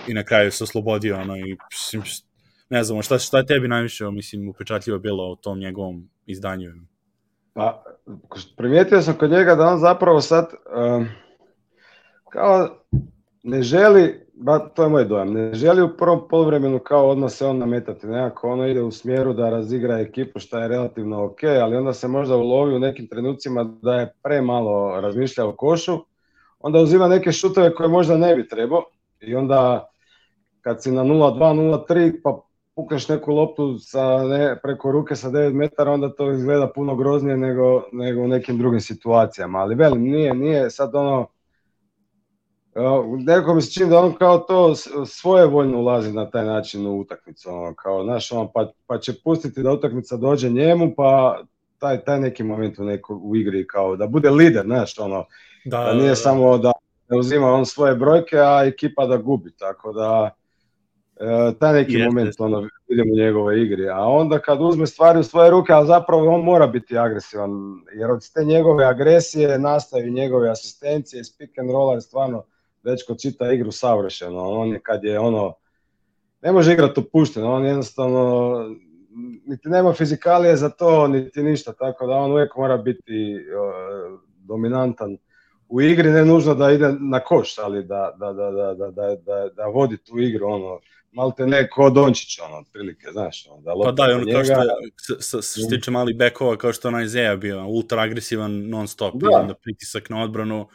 i 0.09 0.15
na 0.15 0.25
kraju 0.25 0.51
se 0.51 0.65
oslobodio 0.65 1.21
ono, 1.21 1.37
i 1.37 1.57
mislim, 1.71 2.03
ne 2.71 2.85
znam, 2.85 3.03
šta, 3.03 3.19
šta 3.19 3.39
je 3.39 3.47
tebi 3.47 3.69
najviše 3.69 4.11
mislim, 4.11 4.49
upečatljivo 4.49 4.99
bilo 4.99 5.33
u 5.33 5.37
tom 5.37 5.59
njegovom 5.59 6.11
izdanju? 6.27 6.73
Pa, 7.53 7.85
primijetio 8.57 9.03
sam 9.03 9.15
kod 9.15 9.31
njega 9.31 9.55
da 9.55 9.67
on 9.67 9.79
zapravo 9.79 10.21
sad 10.21 10.47
um, 10.77 11.09
kao 12.31 12.85
ne 13.43 13.63
želi, 13.63 14.24
ba, 14.37 14.59
to 14.59 14.83
je 14.83 14.89
moj 14.89 15.05
dojam, 15.05 15.33
ne 15.33 15.55
želi 15.55 15.83
u 15.83 15.97
prvom 15.97 16.29
poluvremenu 16.29 16.79
kao 16.79 17.09
odmah 17.09 17.31
se 17.31 17.47
on 17.47 17.59
nametati, 17.59 18.07
nekako 18.07 18.51
ono 18.51 18.67
ide 18.67 18.83
u 18.83 18.91
smjeru 18.91 19.33
da 19.33 19.51
razigra 19.51 19.99
ekipu 19.99 20.39
što 20.39 20.59
je 20.59 20.69
relativno 20.69 21.25
ok, 21.25 21.43
ali 21.63 21.77
onda 21.77 21.93
se 21.93 22.09
možda 22.09 22.37
ulovi 22.37 22.75
u 22.75 22.79
nekim 22.79 23.09
trenucima 23.09 23.65
da 23.65 23.95
je 23.95 24.13
premalo 24.23 25.01
razmišljao 25.01 25.49
o 25.49 25.57
košu, 25.57 25.99
onda 26.61 26.79
uzima 26.79 27.09
neke 27.09 27.33
šutove 27.33 27.75
koje 27.75 27.89
možda 27.89 28.17
ne 28.17 28.37
bi 28.37 28.49
trebao 28.49 28.83
i 29.21 29.35
onda 29.35 29.89
kad 30.61 30.83
si 30.83 30.93
na 30.93 31.03
0-2, 31.03 31.85
0-3 31.89 32.21
pa 32.23 32.41
pukneš 32.75 33.09
neku 33.09 33.33
loptu 33.33 33.79
sa 33.79 34.25
ne, 34.25 34.57
preko 34.63 34.93
ruke 34.93 35.17
sa 35.17 35.31
9 35.31 35.53
metara, 35.53 35.93
onda 35.93 36.09
to 36.09 36.33
izgleda 36.33 36.69
puno 36.75 36.97
groznije 36.97 37.37
nego, 37.37 37.83
nego 37.93 38.23
u 38.23 38.29
nekim 38.29 38.59
drugim 38.59 38.81
situacijama. 38.81 39.59
Ali 39.59 39.75
velim, 39.75 40.03
nije, 40.03 40.35
nije 40.35 40.71
sad 40.71 40.95
ono, 40.95 41.27
neko 43.19 43.55
mi 43.55 43.63
se 43.63 43.73
čini 43.73 43.91
da 43.91 43.99
on 43.99 44.13
kao 44.13 44.39
to 44.39 44.75
svojevoljno 45.07 45.79
ulazi 45.79 46.13
na 46.13 46.31
taj 46.31 46.45
način 46.45 46.87
u 46.87 47.01
utakmicu, 47.01 47.51
ono, 47.51 47.75
kao, 47.75 48.05
znaš, 48.05 48.33
on, 48.33 48.49
pa, 48.55 48.73
pa 48.87 48.99
će 48.99 49.13
pustiti 49.25 49.63
da 49.63 49.73
utakmica 49.73 50.17
dođe 50.17 50.51
njemu, 50.51 50.95
pa 50.97 51.41
taj, 51.79 52.05
taj 52.05 52.21
neki 52.21 52.43
moment 52.43 52.79
u, 52.79 52.85
neko, 52.85 53.15
u 53.15 53.37
igri, 53.37 53.67
kao 53.67 53.97
da 53.97 54.07
bude 54.07 54.31
lider, 54.31 54.65
znaš, 54.65 54.99
ono, 54.99 55.25
da, 55.65 55.79
da 55.79 55.93
nije 55.93 56.05
da, 56.05 56.09
da. 56.09 56.17
samo 56.17 56.59
da 56.59 56.73
ne 57.09 57.19
uzima 57.19 57.53
on 57.53 57.67
svoje 57.67 57.95
brojke, 57.95 58.39
a 58.39 58.65
ekipa 58.65 59.07
da 59.07 59.17
gubi, 59.17 59.51
tako 59.57 59.93
da, 59.93 60.31
E, 61.21 61.53
taj 61.59 61.73
neki 61.73 61.93
Jeste. 61.93 62.07
moment 62.07 62.35
ono, 62.39 62.69
vidimo 62.89 63.13
u 63.13 63.17
njegove 63.17 63.63
igri, 63.63 63.89
a 63.89 64.01
onda 64.01 64.39
kad 64.39 64.61
uzme 64.61 64.87
stvari 64.87 65.19
u 65.19 65.23
svoje 65.23 65.51
ruke, 65.51 65.73
a 65.73 65.85
zapravo 65.85 66.35
on 66.35 66.41
mora 66.41 66.67
biti 66.67 66.99
agresivan, 66.99 67.51
jer 67.95 68.11
od 68.11 68.33
te 68.35 68.45
njegove 68.45 68.85
agresije 68.85 69.59
nastaju 69.59 70.13
njegove 70.13 70.51
asistencije, 70.51 71.25
speak 71.25 71.59
and 71.59 71.71
roll, 71.71 72.01
stvarno 72.01 72.45
dečko 72.85 73.15
čita 73.15 73.53
igru 73.53 73.73
savršeno, 73.73 74.51
on 74.51 74.69
je 74.69 74.81
kad 74.81 75.05
je 75.05 75.19
ono, 75.19 75.55
ne 76.43 76.53
može 76.53 76.73
igrati 76.73 77.01
opušteno, 77.01 77.53
on 77.55 77.67
jednostavno 77.67 78.55
niti 79.47 79.69
nema 79.69 79.93
fizikalije 79.93 80.57
za 80.57 80.69
to, 80.69 81.09
niti 81.09 81.43
ništa, 81.43 81.73
tako 81.73 82.07
da 82.07 82.13
on 82.13 82.33
uvijek 82.33 82.57
mora 82.57 82.77
biti 82.77 83.37
uh, 83.37 84.21
dominantan 84.39 85.17
u 85.69 85.81
igri, 85.81 86.11
ne 86.11 86.25
nužno 86.25 86.55
da 86.55 86.71
ide 86.71 86.93
na 87.01 87.21
koš, 87.21 87.59
ali 87.59 87.85
da, 87.85 88.15
da, 88.19 88.33
da, 88.33 88.51
da, 88.51 88.75
da, 88.75 88.91
da, 88.91 89.17
da, 89.17 89.49
da 89.57 89.67
vodi 89.67 89.97
tu 89.97 90.19
igru, 90.19 90.47
ono, 90.47 90.81
malte 91.13 91.47
ne 91.47 91.69
ko 91.71 91.91
Dončić, 91.91 92.39
ono, 92.41 92.57
otprilike, 92.57 93.07
znaš, 93.13 93.47
ono, 93.51 93.63
da 93.63 93.73
Pa 93.85 93.93
da, 93.93 94.03
ono 94.03 94.25
njega... 94.25 94.33
kao 94.33 94.45
što 94.45 94.63
je, 94.63 95.21
što 95.21 95.43
se 95.43 95.69
tiče 95.71 95.91
mali 95.91 96.15
bekova, 96.15 96.57
kao 96.57 96.73
što 96.73 96.89
onaj 96.89 97.07
Zeja 97.07 97.37
bio, 97.37 97.67
ultra 97.67 98.03
agresivan 98.03 98.69
non 98.69 98.89
stop, 98.89 99.15
da. 99.15 99.39
onda 99.41 99.55
pritisak 99.55 100.11
na 100.11 100.23
odbranu, 100.23 100.69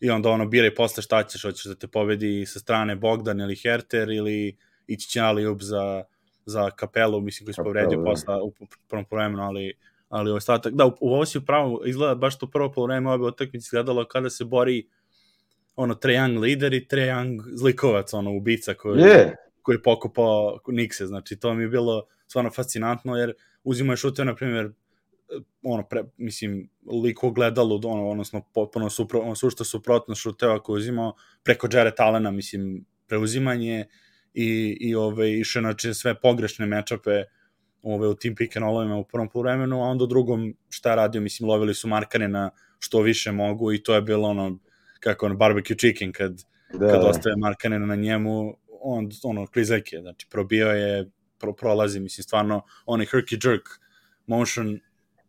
i 0.00 0.10
onda 0.10 0.30
ono, 0.30 0.46
biraj 0.46 0.74
posle 0.74 1.02
šta 1.02 1.22
ćeš, 1.22 1.42
hoćeš 1.42 1.64
da 1.64 1.74
te 1.74 1.86
pobedi 1.86 2.46
sa 2.46 2.58
strane 2.58 2.96
Bogdan 2.96 3.40
ili 3.40 3.56
Herter, 3.56 4.10
ili 4.10 4.56
ići 4.86 5.08
će 5.08 5.20
Aliub 5.20 5.58
za, 5.60 6.04
za 6.46 6.70
kapelu, 6.70 7.20
mislim, 7.20 7.46
koji 7.46 7.54
se 7.54 7.62
povredio 7.62 7.98
da. 7.98 8.04
posle 8.04 8.40
u 8.40 8.52
prvom 8.88 9.04
povremenu, 9.04 9.42
ali 9.42 9.74
ali 10.08 10.30
ostatak, 10.30 10.72
da, 10.72 10.86
u, 10.86 10.96
u 11.00 11.14
ovo 11.14 11.26
si 11.26 11.38
upravo, 11.38 11.82
izgleda 11.86 12.14
baš 12.14 12.38
to 12.38 12.46
prvo 12.46 12.72
polovreme 12.72 13.10
ove 13.10 13.26
utakmice 13.26 13.64
izgledalo 13.64 14.04
kada 14.04 14.30
se 14.30 14.44
bori 14.44 14.88
ono 15.76 15.94
Trae 15.94 16.16
Young 16.16 16.40
lider 16.40 16.74
i 16.74 16.88
Trae 16.88 17.06
Young 17.06 17.42
zlikovac, 17.54 18.14
ono 18.14 18.36
ubica 18.36 18.74
koji, 18.74 19.00
yeah 19.00 19.30
koji 19.62 19.76
je 19.76 19.82
pokupao 19.82 20.58
Nikse, 20.66 21.06
znači 21.06 21.36
to 21.36 21.54
mi 21.54 21.62
je 21.62 21.68
bilo 21.68 22.06
stvarno 22.26 22.50
fascinantno, 22.50 23.16
jer 23.16 23.32
uzimaju 23.64 23.96
šute, 23.96 24.24
na 24.24 24.34
primjer, 24.34 24.72
ono, 25.62 25.82
pre, 25.88 26.04
mislim, 26.16 26.70
liko 27.04 27.30
gledalo, 27.30 27.80
ono, 27.84 28.08
odnosno 28.10 28.42
potpuno 28.54 28.90
supro, 28.90 29.20
ono, 29.20 29.34
sušta 29.34 29.64
suprotno 29.64 30.14
šuteva 30.14 30.62
koje 30.62 30.76
uzimao 30.76 31.14
preko 31.42 31.68
Jared 31.72 31.94
Allena, 31.98 32.30
mislim, 32.30 32.84
preuzimanje 33.06 33.86
i, 34.34 34.76
i 34.80 34.94
ove, 34.94 35.32
išao 35.32 35.60
znači 35.60 35.94
sve 35.94 36.20
pogrešne 36.20 36.66
mečape 36.66 37.24
ove, 37.82 38.08
u 38.08 38.14
tim 38.14 38.34
pick 38.34 38.56
and 38.56 38.64
rollovima 38.64 38.96
u 38.96 39.04
prvom 39.04 39.28
poluvremenu, 39.28 39.82
a 39.82 39.86
onda 39.86 40.04
u 40.04 40.06
drugom 40.06 40.54
šta 40.68 40.94
radio, 40.94 41.20
mislim, 41.20 41.48
lovili 41.48 41.74
su 41.74 41.88
markane 41.88 42.28
na 42.28 42.50
što 42.78 43.00
više 43.00 43.32
mogu 43.32 43.72
i 43.72 43.82
to 43.82 43.94
je 43.94 44.02
bilo 44.02 44.28
ono, 44.28 44.58
kako 45.00 45.26
ono, 45.26 45.34
barbecue 45.34 45.76
chicken, 45.76 46.12
kad, 46.12 46.42
da. 46.72 46.88
kad 46.88 47.04
ostaje 47.04 47.36
markane 47.36 47.78
na 47.78 47.96
njemu, 47.96 48.56
on, 48.82 49.10
ono, 49.22 49.46
klizeljke, 49.46 49.98
znači 50.00 50.26
probio 50.30 50.68
je, 50.68 51.10
pro, 51.38 51.52
prolazi, 51.52 52.00
mislim, 52.00 52.22
stvarno, 52.22 52.62
onaj 52.86 53.06
herky 53.06 53.48
jerk 53.48 53.68
motion, 54.26 54.80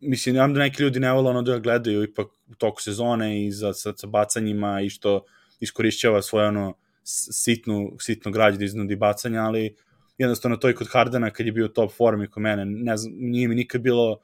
mislim, 0.02 0.36
ja 0.36 0.46
da 0.48 0.60
neki 0.60 0.82
ljudi 0.82 1.00
ne 1.00 1.12
vole 1.12 1.30
ono 1.30 1.42
da 1.42 1.58
gledaju 1.58 2.02
ipak 2.02 2.26
u 2.48 2.54
toku 2.54 2.82
sezone 2.82 3.46
i 3.46 3.50
za, 3.52 3.72
sa, 3.72 3.92
sa 3.96 4.06
bacanjima 4.06 4.80
i 4.80 4.90
što 4.90 5.24
iskorišćava 5.60 6.22
svoje 6.22 6.48
ono 6.48 6.74
sitnu, 7.04 7.96
sitnu 8.00 8.32
građu 8.32 8.58
da 8.58 8.64
iznudi 8.64 8.96
bacanja, 8.96 9.42
ali 9.42 9.76
jednostavno 10.18 10.56
to 10.56 10.70
i 10.70 10.74
kod 10.74 10.88
Hardena 10.92 11.30
kad 11.30 11.46
je 11.46 11.52
bio 11.52 11.68
top 11.68 11.92
formi 11.92 12.30
kod 12.30 12.42
mene, 12.42 12.64
ne 12.64 12.96
znam, 12.96 13.14
nije 13.16 13.48
mi 13.48 13.54
nikad 13.54 13.80
bilo 13.80 14.20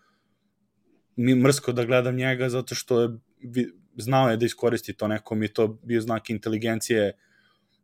mi 1.17 1.35
mrsko 1.35 1.73
da 1.73 1.85
gledam 1.85 2.17
njega 2.17 2.49
zato 2.49 2.75
što 2.75 3.01
je 3.01 3.09
znao 3.97 4.31
je 4.31 4.37
da 4.37 4.47
iskoristi 4.47 4.93
to 4.93 5.09
neko 5.09 5.35
mi 5.35 5.45
je 5.45 5.53
to 5.53 5.67
bio 5.83 6.01
znak 6.01 6.31
inteligencije 6.31 7.13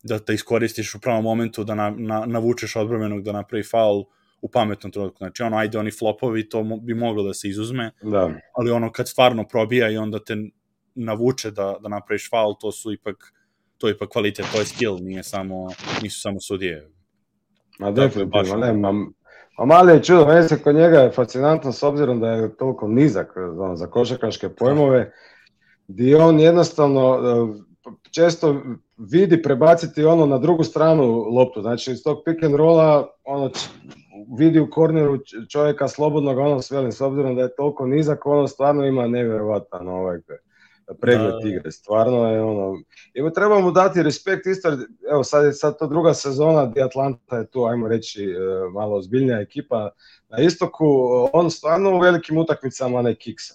da 0.03 0.19
te 0.19 0.35
iskoristiš 0.35 0.95
u 0.95 1.01
pravom 1.01 1.25
momentu, 1.25 1.65
da 1.65 1.75
na, 1.75 1.95
na, 1.99 2.25
navučeš 2.27 2.77
odbromenog 2.77 3.23
da 3.23 3.33
napravi 3.33 3.63
faul 3.63 4.05
u 4.45 4.49
pametnom 4.49 4.93
trenutku. 4.93 5.19
Znači, 5.19 5.43
ono, 5.43 5.57
ajde, 5.57 5.79
oni 5.79 5.91
flopovi, 5.91 6.49
to 6.49 6.63
bi 6.83 6.95
moglo 6.95 7.23
da 7.23 7.35
se 7.35 7.49
izuzme, 7.49 7.91
da. 8.03 8.31
ali 8.53 8.71
ono, 8.71 8.93
kad 8.93 9.09
stvarno 9.09 9.45
probija 9.49 9.91
i 9.91 9.97
onda 9.97 10.19
te 10.19 10.37
navuče 10.95 11.51
da, 11.51 11.77
da 11.81 11.89
napraviš 11.89 12.31
faul, 12.31 12.55
to 12.61 12.73
su 12.73 12.93
ipak, 12.93 13.33
to 13.79 13.89
je 13.89 13.95
ipak 13.95 14.09
kvalitet, 14.09 14.47
to 14.53 14.59
je 14.59 14.67
skill, 14.67 14.99
nije 15.01 15.23
samo, 15.23 15.69
nisu 16.03 16.21
samo 16.21 16.41
sudije. 16.41 16.91
Ma 17.79 17.91
definitivno, 17.91 18.57
ne, 18.57 18.73
ma, 18.73 18.93
ma 19.59 19.65
mali 19.65 19.93
je 19.93 20.03
čudo, 20.03 20.27
meni 20.27 20.49
se 20.49 20.63
kod 20.63 20.75
njega 20.75 20.99
je 20.99 21.13
fascinantno 21.13 21.73
s 21.73 21.83
obzirom 21.83 22.21
da 22.21 22.31
je 22.31 22.57
toliko 22.57 22.89
nizak 22.89 23.37
on, 23.59 23.77
za 23.77 23.87
košakaške 23.87 24.49
pojmove, 24.49 25.13
gdje 25.89 26.17
on 26.17 26.41
jednostavno 26.41 27.19
često 28.11 28.63
vidi 28.97 29.43
prebaciti 29.43 30.05
ono 30.05 30.27
na 30.27 30.39
drugu 30.39 30.65
stranu 30.65 31.05
loptu, 31.13 31.63
znači 31.63 31.93
iz 31.93 32.03
tog 32.03 32.23
pick 32.25 32.43
and 32.43 32.55
rolla 32.55 33.09
ono 33.25 33.51
vidi 34.39 34.61
u 34.61 34.71
korneru 34.71 35.19
čovjeka 35.49 35.89
slobodnog, 35.89 36.39
ono 36.39 36.63
svelim, 36.63 36.93
s 36.93 37.01
obzirom 37.01 37.37
da 37.37 37.43
je 37.43 37.55
toliko 37.55 37.87
nizak, 37.87 38.27
ono 38.27 38.47
stvarno 38.47 38.85
ima 38.85 39.07
nevjerovatan 39.07 39.89
ovaj 39.89 40.19
pregled 41.01 41.33
da, 41.33 41.39
da. 41.39 41.49
igre, 41.49 41.71
stvarno 41.71 42.31
je 42.31 42.43
ono, 42.43 42.73
mu 43.23 43.31
treba 43.35 43.61
mu 43.61 43.71
dati 43.71 44.03
respekt 44.03 44.47
isto, 44.47 44.69
evo 45.13 45.25
sad 45.25 45.45
je 45.45 45.53
sad 45.53 45.79
to 45.79 45.87
druga 45.87 46.15
sezona 46.15 46.67
gdje 46.67 46.83
Atlanta 46.83 47.37
je 47.37 47.47
tu, 47.47 47.65
ajmo 47.65 47.89
reći, 47.89 48.25
e, 48.25 48.37
malo 48.73 48.97
ozbiljnija 48.97 49.41
ekipa 49.41 49.91
na 50.29 50.39
istoku, 50.39 50.87
on 51.33 51.51
stvarno 51.51 51.97
u 51.97 51.99
velikim 51.99 52.39
utakmicama 52.39 53.03
ne 53.03 53.15
kiksa. 53.15 53.55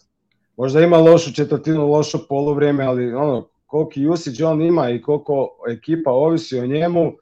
Možda 0.57 0.81
ima 0.81 0.97
lošu 0.97 1.33
četvrtinu, 1.33 1.87
lošo 1.87 2.25
poluvrijeme, 2.29 2.85
ali 2.85 3.13
ono, 3.13 3.49
koliki 3.65 4.07
usage 4.07 4.45
on 4.45 4.61
ima 4.61 4.89
i 4.89 5.01
koliko 5.01 5.49
ekipa 5.69 6.11
ovisi 6.11 6.59
o 6.59 6.65
njemu, 6.65 7.13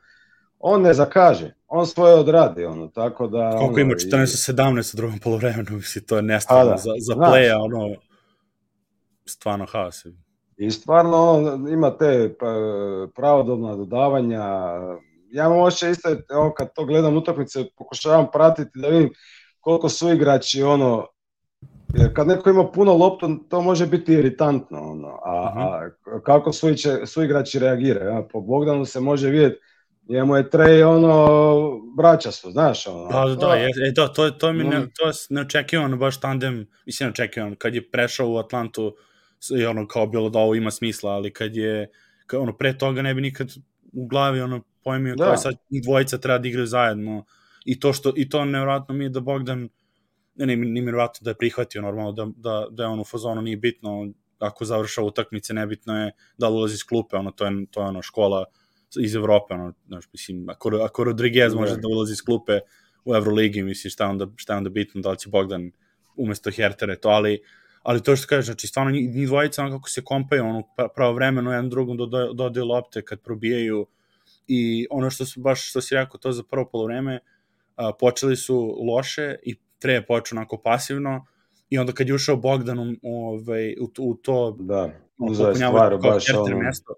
on 0.67 0.81
ne 0.81 0.93
zakaže, 0.93 1.53
on 1.67 1.87
svoje 1.87 2.15
odradi, 2.15 2.65
ono, 2.65 2.87
tako 2.87 3.27
da... 3.27 3.51
Koliko 3.51 3.73
ono, 3.73 3.81
ima 3.81 3.93
14-17 3.93 4.95
u 4.95 4.97
drugom 4.97 5.19
polovremenu, 5.19 5.71
misli, 5.75 6.05
to 6.05 6.15
je 6.15 6.21
nestvarno, 6.21 6.71
pa 6.71 6.77
za, 6.77 6.91
za 6.99 7.15
playa, 7.15 7.57
ono, 7.59 7.95
stvarno 9.25 9.65
haos. 9.65 10.05
I 10.57 10.71
stvarno, 10.71 11.31
ono, 11.31 11.69
ima 11.69 11.97
te 11.97 12.35
pa, 12.39 12.47
pravodobna 13.15 13.75
dodavanja, 13.75 14.43
ja 15.31 15.45
imam 15.45 15.59
ošće 15.59 15.89
isto, 15.89 16.09
evo, 16.09 16.53
kad 16.57 16.73
to 16.73 16.85
gledam 16.85 17.17
utakmice, 17.17 17.65
pokušavam 17.77 18.27
pratiti 18.33 18.79
da 18.79 18.87
vidim 18.87 19.09
koliko 19.59 19.89
su 19.89 20.09
igrači, 20.09 20.63
ono, 20.63 21.07
jer 21.93 22.13
kad 22.13 22.27
neko 22.27 22.49
ima 22.49 22.71
puno 22.71 22.93
loptu, 22.93 23.37
to 23.49 23.61
može 23.61 23.87
biti 23.87 24.13
iritantno, 24.13 24.91
ono, 24.91 25.07
a, 25.07 25.51
uh 25.51 25.57
-huh. 25.57 25.91
a 26.15 26.21
kako 26.21 26.53
su, 26.53 26.67
su 27.05 27.23
igrači 27.23 27.59
reagiraju, 27.59 28.09
ja, 28.09 28.27
po 28.31 28.41
Bogdanu 28.41 28.85
se 28.85 28.99
može 28.99 29.29
vidjeti 29.29 29.59
njemu 30.09 30.35
je 30.35 30.49
Trej 30.49 30.83
ono 30.83 31.27
braća 31.95 32.31
su, 32.31 32.51
znaš 32.51 32.87
ono. 32.87 33.07
Da, 33.07 33.25
da, 33.25 33.35
da, 33.35 33.55
je, 33.55 33.69
e, 33.89 33.93
to, 33.93 34.07
to, 34.07 34.29
to 34.31 34.53
mi 34.53 34.63
ne, 34.63 34.87
to 34.95 35.07
je 35.07 35.13
neočekivano 35.29 35.97
baš 35.97 36.19
tandem, 36.19 36.67
mislim 36.85 37.07
neočekivano, 37.07 37.55
kad 37.55 37.75
je 37.75 37.91
prešao 37.91 38.29
u 38.29 38.37
Atlantu 38.37 38.95
i 39.59 39.65
ono 39.65 39.87
kao 39.87 40.07
bilo 40.07 40.29
da 40.29 40.39
ovo 40.39 40.55
ima 40.55 40.71
smisla, 40.71 41.11
ali 41.11 41.33
kad 41.33 41.55
je 41.55 41.89
kad, 42.25 42.39
ono 42.39 42.57
pre 42.57 42.77
toga 42.77 43.01
ne 43.01 43.13
bi 43.13 43.21
nikad 43.21 43.51
u 43.93 44.07
glavi 44.07 44.41
ono 44.41 44.61
pojmio 44.83 45.15
da. 45.15 45.25
kao 45.25 45.37
sad 45.37 45.55
dvojica 45.83 46.17
treba 46.17 46.37
da 46.37 46.47
igraju 46.47 46.67
zajedno 46.67 47.25
i 47.65 47.79
to 47.79 47.93
što 47.93 48.13
i 48.15 48.29
to 48.29 48.45
nevjerojatno 48.45 48.95
mi 48.95 49.03
je 49.03 49.09
da 49.09 49.19
Bogdan 49.19 49.69
ne, 50.35 50.45
ne, 50.45 50.55
nije 50.55 50.73
nevjerojatno 50.73 51.19
da 51.23 51.29
je 51.29 51.37
prihvatio 51.37 51.81
normalno 51.81 52.11
da, 52.11 52.27
da, 52.35 52.67
da 52.71 52.83
je 52.83 52.89
on 52.89 52.99
u 52.99 53.03
fazonu 53.03 53.41
nije 53.41 53.57
bitno 53.57 54.07
ako 54.39 54.65
završava 54.65 55.07
utakmice 55.07 55.53
nebitno 55.53 56.03
je 56.03 56.11
da 56.37 56.49
li 56.49 56.55
ulazi 56.55 56.73
iz 56.73 56.83
klupe 56.83 57.15
ono 57.15 57.31
to 57.31 57.45
je 57.45 57.65
to 57.71 57.81
je 57.81 57.87
ono 57.87 58.01
škola 58.01 58.45
iz 58.99 59.15
Evrope, 59.15 59.53
ono, 59.53 59.73
znaš, 59.87 60.05
mislim, 60.13 60.49
ako, 60.49 60.69
ako 60.69 61.03
Rodriguez 61.03 61.53
može 61.53 61.75
da. 61.75 61.87
ulazi 61.87 62.13
iz 62.13 62.21
klupe 62.21 62.59
u 63.05 63.15
Euroligi, 63.15 63.63
mislim, 63.63 63.91
šta 63.91 64.07
onda, 64.07 64.27
šta 64.35 64.57
onda 64.57 64.69
bitno, 64.69 65.01
da 65.01 65.11
li 65.11 65.17
će 65.17 65.29
Bogdan 65.29 65.71
umesto 66.15 66.51
Hertere 66.51 66.95
to, 66.95 67.09
ali, 67.09 67.39
ali 67.83 68.03
to 68.03 68.15
što 68.15 68.27
kažeš, 68.27 68.45
znači, 68.45 68.67
stvarno 68.67 68.91
njih 68.91 69.27
dvojica, 69.27 69.63
ono 69.63 69.77
kako 69.77 69.89
se 69.89 70.03
kompaju, 70.03 70.45
ono, 70.45 70.63
pravo 70.95 71.13
vremeno, 71.13 71.51
jedan 71.51 71.69
drugom 71.69 71.97
dodaju 72.33 72.65
lopte 72.65 73.01
kad 73.01 73.21
probijaju 73.21 73.87
i 74.47 74.87
ono 74.89 75.09
što 75.09 75.25
su 75.25 75.39
baš, 75.39 75.69
što 75.69 75.81
si 75.81 75.95
rekao, 75.95 76.17
to 76.17 76.31
za 76.31 76.43
prvo 76.43 76.65
polovreme, 76.65 77.19
a, 77.75 77.91
počeli 77.99 78.35
su 78.35 78.77
loše 78.87 79.35
i 79.43 79.55
Tre 79.79 79.93
je 79.93 80.05
počeo 80.05 80.37
onako 80.37 80.57
pasivno 80.57 81.25
i 81.69 81.77
onda 81.77 81.93
kad 81.93 82.07
je 82.07 82.15
ušao 82.15 82.35
Bogdan 82.37 82.79
u, 82.79 82.95
ovaj, 83.03 83.75
u, 83.81 83.89
u 83.99 84.15
to 84.15 84.57
da, 84.59 84.89
uzaj 85.17 85.55
stvar, 85.55 85.97
baš 85.97 86.33
ono... 86.33 86.57
mesto, 86.57 86.93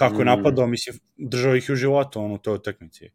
kako 0.00 0.14
je 0.14 0.24
mm. 0.24 0.28
napadao, 0.28 0.66
mislim, 0.66 0.98
držao 1.16 1.56
ih 1.56 1.70
u 1.72 1.74
životu 1.74 2.20
on 2.20 2.32
u 2.32 2.38
toj 2.38 2.54
utakmici. 2.54 3.10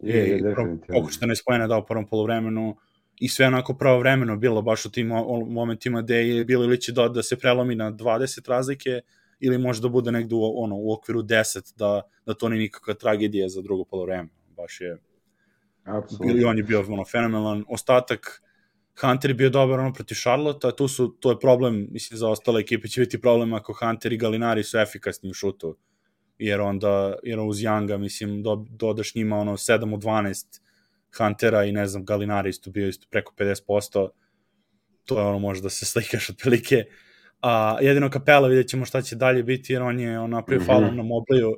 Je, 0.00 0.16
je, 0.16 0.42
definitivno. 0.42 1.00
Oko 1.00 1.10
14 1.10 1.42
pojena 1.46 1.66
dao 1.66 1.80
u 1.80 1.86
prvom 1.86 2.06
polovremenu 2.06 2.76
i 3.20 3.28
sve 3.28 3.46
onako 3.46 3.74
pravovremeno 3.74 4.36
bilo 4.36 4.62
baš 4.62 4.86
u 4.86 4.90
tim 4.90 5.12
momentima 5.48 6.02
gde 6.02 6.16
je 6.16 6.44
bilo 6.44 6.64
ili 6.64 6.80
će 6.80 6.92
da, 6.92 7.08
da 7.08 7.22
se 7.22 7.36
prelomi 7.38 7.74
na 7.74 7.92
20 7.92 8.48
razlike 8.48 9.00
ili 9.40 9.58
može 9.58 9.82
da 9.82 9.88
bude 9.88 10.12
negde 10.12 10.34
u, 10.34 10.62
ono, 10.64 10.76
u 10.76 10.92
okviru 10.92 11.22
10 11.22 11.76
da, 11.76 12.00
da 12.26 12.34
to 12.34 12.48
nije 12.48 12.60
nikakva 12.60 12.94
tragedija 12.94 13.48
za 13.48 13.62
drugo 13.62 13.84
polovreme. 13.84 14.28
Baš 14.56 14.80
je 14.80 14.96
Absolutno. 15.84 16.30
Ili 16.30 16.44
on 16.44 16.58
je 16.58 16.64
bio 16.64 16.80
ono, 16.88 17.04
fenomenalan. 17.04 17.64
Ostatak 17.68 18.42
Hunter 19.00 19.30
je 19.30 19.34
bio 19.34 19.50
dobar 19.50 19.80
ono 19.80 19.92
protiv 19.92 20.14
Charlotte, 20.14 20.70
tu 20.76 20.88
su, 20.88 21.08
to 21.20 21.30
je 21.30 21.38
problem, 21.40 21.86
mislim, 21.90 22.18
za 22.18 22.28
ostale 22.28 22.60
ekipe 22.60 22.88
će 22.88 23.00
biti 23.00 23.20
problem 23.20 23.54
ako 23.54 23.72
Hunter 23.80 24.12
i 24.12 24.18
Galinari 24.18 24.62
su 24.62 24.78
efikasni 24.78 25.30
u 25.30 25.34
šutu 25.34 25.76
jer 26.46 26.60
onda, 26.60 27.14
jer 27.22 27.40
uz 27.40 27.56
Younga, 27.56 27.98
mislim, 27.98 28.42
do, 28.42 28.64
dodaš 28.70 29.14
njima 29.14 29.36
ono 29.36 29.52
7 29.52 29.94
od 29.94 30.02
12 30.02 30.60
Huntera 31.18 31.64
i 31.64 31.72
ne 31.72 31.86
znam, 31.86 32.04
Galinari 32.04 32.50
isto 32.50 32.70
bio 32.70 32.88
isto 32.88 33.06
preko 33.10 33.34
50%, 33.38 34.08
to 35.04 35.18
je 35.20 35.26
ono 35.26 35.38
može 35.38 35.62
da 35.62 35.70
se 35.70 35.86
slikaš 35.92 36.30
otprilike. 36.30 36.84
A 37.42 37.78
jedino 37.80 38.10
Kapela 38.10 38.48
vidjet 38.48 38.68
ćemo 38.68 38.84
šta 38.84 39.02
će 39.02 39.16
dalje 39.16 39.42
biti, 39.42 39.72
jer 39.72 39.82
on 39.82 40.00
je 40.00 40.18
on 40.18 40.30
napravio 40.30 40.60
mm 40.60 40.64
-hmm. 40.64 40.66
falom 40.66 40.96
na 40.96 41.02
Mobliju 41.02 41.54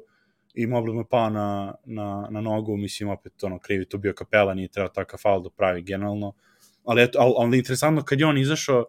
i 0.55 0.67
Mobliju 0.67 0.95
mu 0.95 1.05
pao 1.05 1.31
na, 1.31 1.75
na, 1.85 2.29
na 2.31 2.41
nogu, 2.41 2.77
mislim, 2.77 3.09
opet 3.09 3.45
ono, 3.45 3.59
krivi 3.59 3.89
tu 3.89 3.99
bio 3.99 4.13
Kapela, 4.13 4.55
nije 4.55 4.69
trebao 4.69 4.89
takav 4.89 5.21
fal 5.23 5.43
da 5.43 5.51
pravi 5.51 5.83
generalno. 5.83 6.33
Ali, 6.85 7.03
eto, 7.03 7.19
ali, 7.19 7.35
ali 7.37 7.59
interesantno, 7.59 8.03
kad 8.05 8.21
je 8.21 8.27
on 8.27 8.39
izašao, 8.39 8.85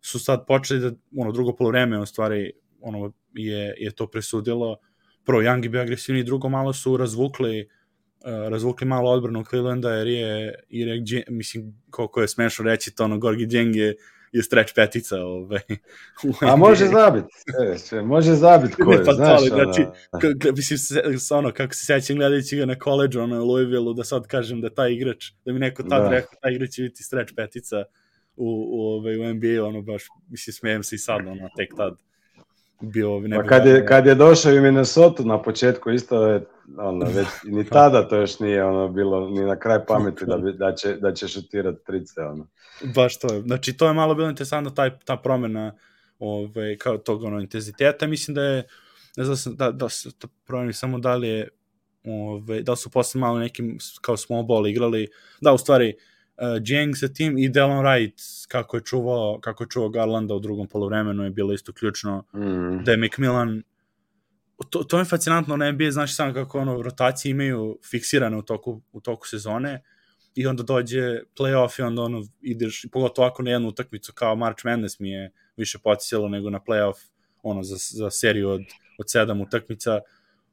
su 0.00 0.18
sad 0.18 0.46
počeli 0.46 0.80
da, 0.80 0.92
ono, 1.16 1.32
drugo 1.32 1.56
polovreme, 1.56 1.98
u 1.98 2.06
stvari, 2.06 2.52
ono, 2.80 3.12
je, 3.34 3.74
je 3.78 3.90
to 3.90 4.06
presudilo, 4.06 4.76
prvo 5.30 5.42
Young 5.42 5.62
je 5.62 5.68
bio 5.68 5.80
agresivni, 5.80 6.22
drugo 6.24 6.48
malo 6.48 6.72
su 6.72 6.96
razvukli 6.96 7.68
uh, 8.20 8.48
razvukli 8.48 8.86
malo 8.86 9.10
odbranu 9.10 9.44
Clevelanda 9.44 9.90
jer 9.90 10.06
je, 10.06 10.54
jer 10.68 10.88
je 10.88 11.24
mislim, 11.28 11.82
koliko 11.90 12.20
je 12.20 12.28
smešno 12.28 12.64
reći 12.64 12.94
to, 12.94 13.04
ono, 13.04 13.18
Gorgi 13.18 13.46
Djeng 13.46 13.76
je, 13.76 13.96
je 14.32 14.42
stretch 14.42 14.72
petica, 14.74 15.16
ovaj. 15.20 15.60
A 16.50 16.56
može 16.56 16.86
zabit, 16.86 17.24
sve, 17.78 18.02
može 18.02 18.34
zabit 18.34 18.74
ko 18.74 18.92
je, 18.92 19.04
pa, 19.04 19.12
znaš, 19.12 19.40
ono... 19.40 19.64
Znači, 19.64 19.84
k, 20.20 20.56
mislim, 20.56 20.78
se, 20.78 21.02
ono, 21.34 21.52
kako 21.52 21.74
se 21.74 21.84
sećam 21.84 22.16
gledajući 22.16 22.56
ga 22.56 22.66
na 22.66 22.78
koleđu, 22.78 23.20
ono, 23.20 23.42
u 23.42 23.46
Louisville-u, 23.46 23.92
da 23.92 24.04
sad 24.04 24.26
kažem 24.26 24.60
da 24.60 24.70
taj 24.70 24.92
igrač, 24.92 25.32
da 25.44 25.52
mi 25.52 25.58
neko 25.58 25.82
tad 25.82 26.02
da. 26.02 26.08
rekao, 26.08 26.38
taj 26.42 26.52
igrač 26.52 26.70
će 26.70 26.82
biti 26.82 27.02
stretch 27.02 27.32
petica 27.36 27.84
u, 28.36 28.46
u, 28.70 28.80
ovaj, 28.80 29.16
u 29.16 29.34
NBA, 29.34 29.64
ono, 29.64 29.82
baš, 29.82 30.02
mislim, 30.28 30.54
smijem 30.54 30.82
se 30.82 30.94
i 30.94 30.98
sad, 30.98 31.20
ono, 31.26 31.48
tek 31.56 31.70
tad 31.76 32.09
bio 32.80 33.20
ne 33.20 33.36
pa 33.36 33.42
kad 33.42 33.66
je, 33.66 33.86
kad 33.86 34.06
je 34.06 34.14
došao 34.14 34.52
u 34.52 34.60
Minnesota 34.60 35.22
na 35.22 35.42
početku 35.42 35.90
isto 35.90 36.26
je 36.26 36.44
ono, 36.78 37.06
već 37.06 37.26
ni 37.44 37.64
tada 37.78 38.08
to 38.08 38.16
još 38.16 38.38
nije 38.38 38.64
ono 38.64 38.88
bilo 38.88 39.30
ni 39.30 39.40
na 39.40 39.58
kraj 39.58 39.84
pameti 39.86 40.26
da, 40.26 40.36
bi, 40.36 40.52
da, 40.52 40.74
će, 40.74 40.96
da 40.96 41.12
će 41.12 41.28
šutirati 41.28 41.84
trice 41.86 42.20
ono. 42.20 42.46
Baš 42.94 43.18
to 43.18 43.34
je. 43.34 43.40
Znači 43.40 43.76
to 43.76 43.86
je 43.86 43.92
malo 43.92 44.14
bilo 44.14 44.28
interesantno 44.28 44.70
taj, 44.70 44.98
ta 45.04 45.16
promena 45.16 45.74
ove, 46.18 46.78
kao 46.78 46.98
tog 46.98 47.22
ono, 47.22 47.40
intenziteta. 47.40 48.06
Mislim 48.06 48.34
da 48.34 48.42
je 48.42 48.64
ne 49.16 49.24
znam 49.24 49.56
da, 49.56 49.70
da 49.70 49.88
se 49.88 50.18
to 50.18 50.28
promeni 50.46 50.72
samo 50.72 50.98
da 50.98 51.14
li 51.14 51.28
je 51.28 51.48
ove, 52.04 52.62
da 52.62 52.76
su 52.76 52.90
posle 52.90 53.20
malo 53.20 53.38
nekim 53.38 53.78
kao 54.00 54.16
small 54.16 54.42
ball 54.42 54.66
igrali. 54.66 55.08
Da, 55.40 55.52
u 55.52 55.58
stvari, 55.58 55.94
uh, 55.96 56.09
Jeng 56.64 56.96
sa 56.96 57.08
tim 57.08 57.38
i 57.38 57.48
Delon 57.48 57.84
Wright 57.84 58.46
kako 58.48 58.76
je 58.76 58.82
čuvao, 58.84 59.38
kako 59.40 59.64
je 59.64 59.68
čuvao 59.68 59.88
Garlanda 59.88 60.34
u 60.34 60.40
drugom 60.40 60.68
polovremenu 60.68 61.24
je 61.24 61.30
bilo 61.30 61.52
isto 61.52 61.72
ključno 61.72 62.24
mm. 62.34 62.84
da 62.84 62.92
je 62.92 62.96
McMillan 62.96 63.62
to, 64.70 64.84
to 64.84 64.98
je 64.98 65.04
fascinantno 65.04 65.56
na 65.56 65.72
NBA, 65.72 65.90
znaš 65.90 66.16
samo 66.16 66.34
kako 66.34 66.58
ono, 66.58 66.82
rotacije 66.82 67.30
imaju 67.30 67.78
fiksirane 67.90 68.36
u 68.36 68.42
toku, 68.42 68.82
u 68.92 69.00
toku 69.00 69.28
sezone 69.28 69.82
i 70.34 70.46
onda 70.46 70.62
dođe 70.62 71.20
playoff 71.38 71.80
i 71.80 71.82
onda 71.82 72.02
ono, 72.02 72.22
ideš, 72.40 72.86
pogotovo 72.92 73.28
ako 73.28 73.42
na 73.42 73.50
jednu 73.50 73.68
utakmicu 73.68 74.12
kao 74.14 74.36
March 74.36 74.64
Madness 74.64 74.98
mi 74.98 75.10
je 75.10 75.32
više 75.56 75.78
potisjelo 75.78 76.28
nego 76.28 76.50
na 76.50 76.60
playoff 76.68 76.94
ono, 77.42 77.62
za, 77.62 77.76
za 77.78 78.10
seriju 78.10 78.48
od, 78.48 78.60
od 78.98 79.10
sedam 79.10 79.40
utakmica, 79.40 80.00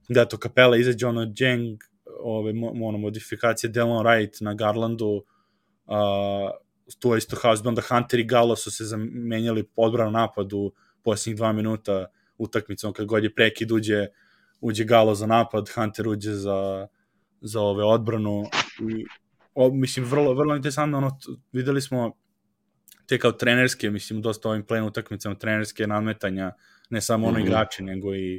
da 0.10 0.26
to 0.26 0.38
Kapela 0.38 0.78
izađe 0.78 1.08
ono 1.08 1.34
Jeng, 1.38 1.80
ove, 2.20 2.54
ono, 2.84 2.98
modifikacije 2.98 3.70
Delon 3.70 4.06
Wright 4.06 4.44
na 4.44 4.54
Garlandu, 4.54 5.24
Uh, 5.88 6.52
tu 7.00 7.14
je 7.14 7.18
isto 7.18 7.36
haos, 7.42 7.66
onda 7.66 7.82
Hunter 7.82 8.20
i 8.20 8.24
Galo 8.24 8.56
su 8.56 8.72
se 8.72 8.86
zamenjali 8.86 9.70
odbranu 9.76 10.12
napad 10.12 10.54
u 10.54 10.72
posljednjih 11.04 11.38
dva 11.38 11.52
minuta 11.52 12.06
utakmicom, 12.38 12.94
kad 12.94 13.06
god 13.06 13.24
je 13.24 13.36
prekid 13.36 13.72
uđe, 13.72 14.08
uđe 14.62 14.84
Galo 14.84 15.16
za 15.16 15.26
napad, 15.26 15.70
Hunter 15.76 16.08
uđe 16.08 16.32
za, 16.32 16.88
za 17.42 17.62
ove 17.62 17.84
odbranu 17.84 18.44
i 18.90 19.06
o, 19.54 19.72
mislim, 19.72 20.06
vrlo, 20.06 20.34
vrlo 20.34 20.56
interesantno, 20.56 20.98
ono, 20.98 21.20
videli 21.52 21.82
smo 21.82 22.12
te 23.06 23.20
kao 23.20 23.32
trenerske, 23.32 23.90
mislim, 23.90 24.22
dosta 24.22 24.50
ovim 24.50 24.66
plen 24.66 24.84
utakmicama 24.84 25.36
trenerske 25.36 25.88
nadmetanja, 25.88 26.52
ne 26.90 27.02
samo 27.02 27.28
ono 27.28 27.40
mm 27.40 27.42
-hmm. 27.42 27.46
igrači, 27.46 27.84
nego 27.84 28.16
i, 28.16 28.36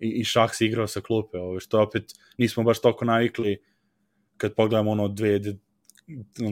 i, 0.00 0.08
i 0.08 0.24
šah 0.24 0.50
se 0.54 0.66
igrao 0.66 0.86
sa 0.86 1.00
klupe, 1.00 1.38
ove, 1.38 1.60
što 1.60 1.82
opet 1.82 2.04
nismo 2.38 2.62
baš 2.62 2.80
toliko 2.80 3.04
navikli 3.04 3.62
kad 4.36 4.54
pogledamo 4.54 4.90
ono 4.90 5.08
dve, 5.08 5.40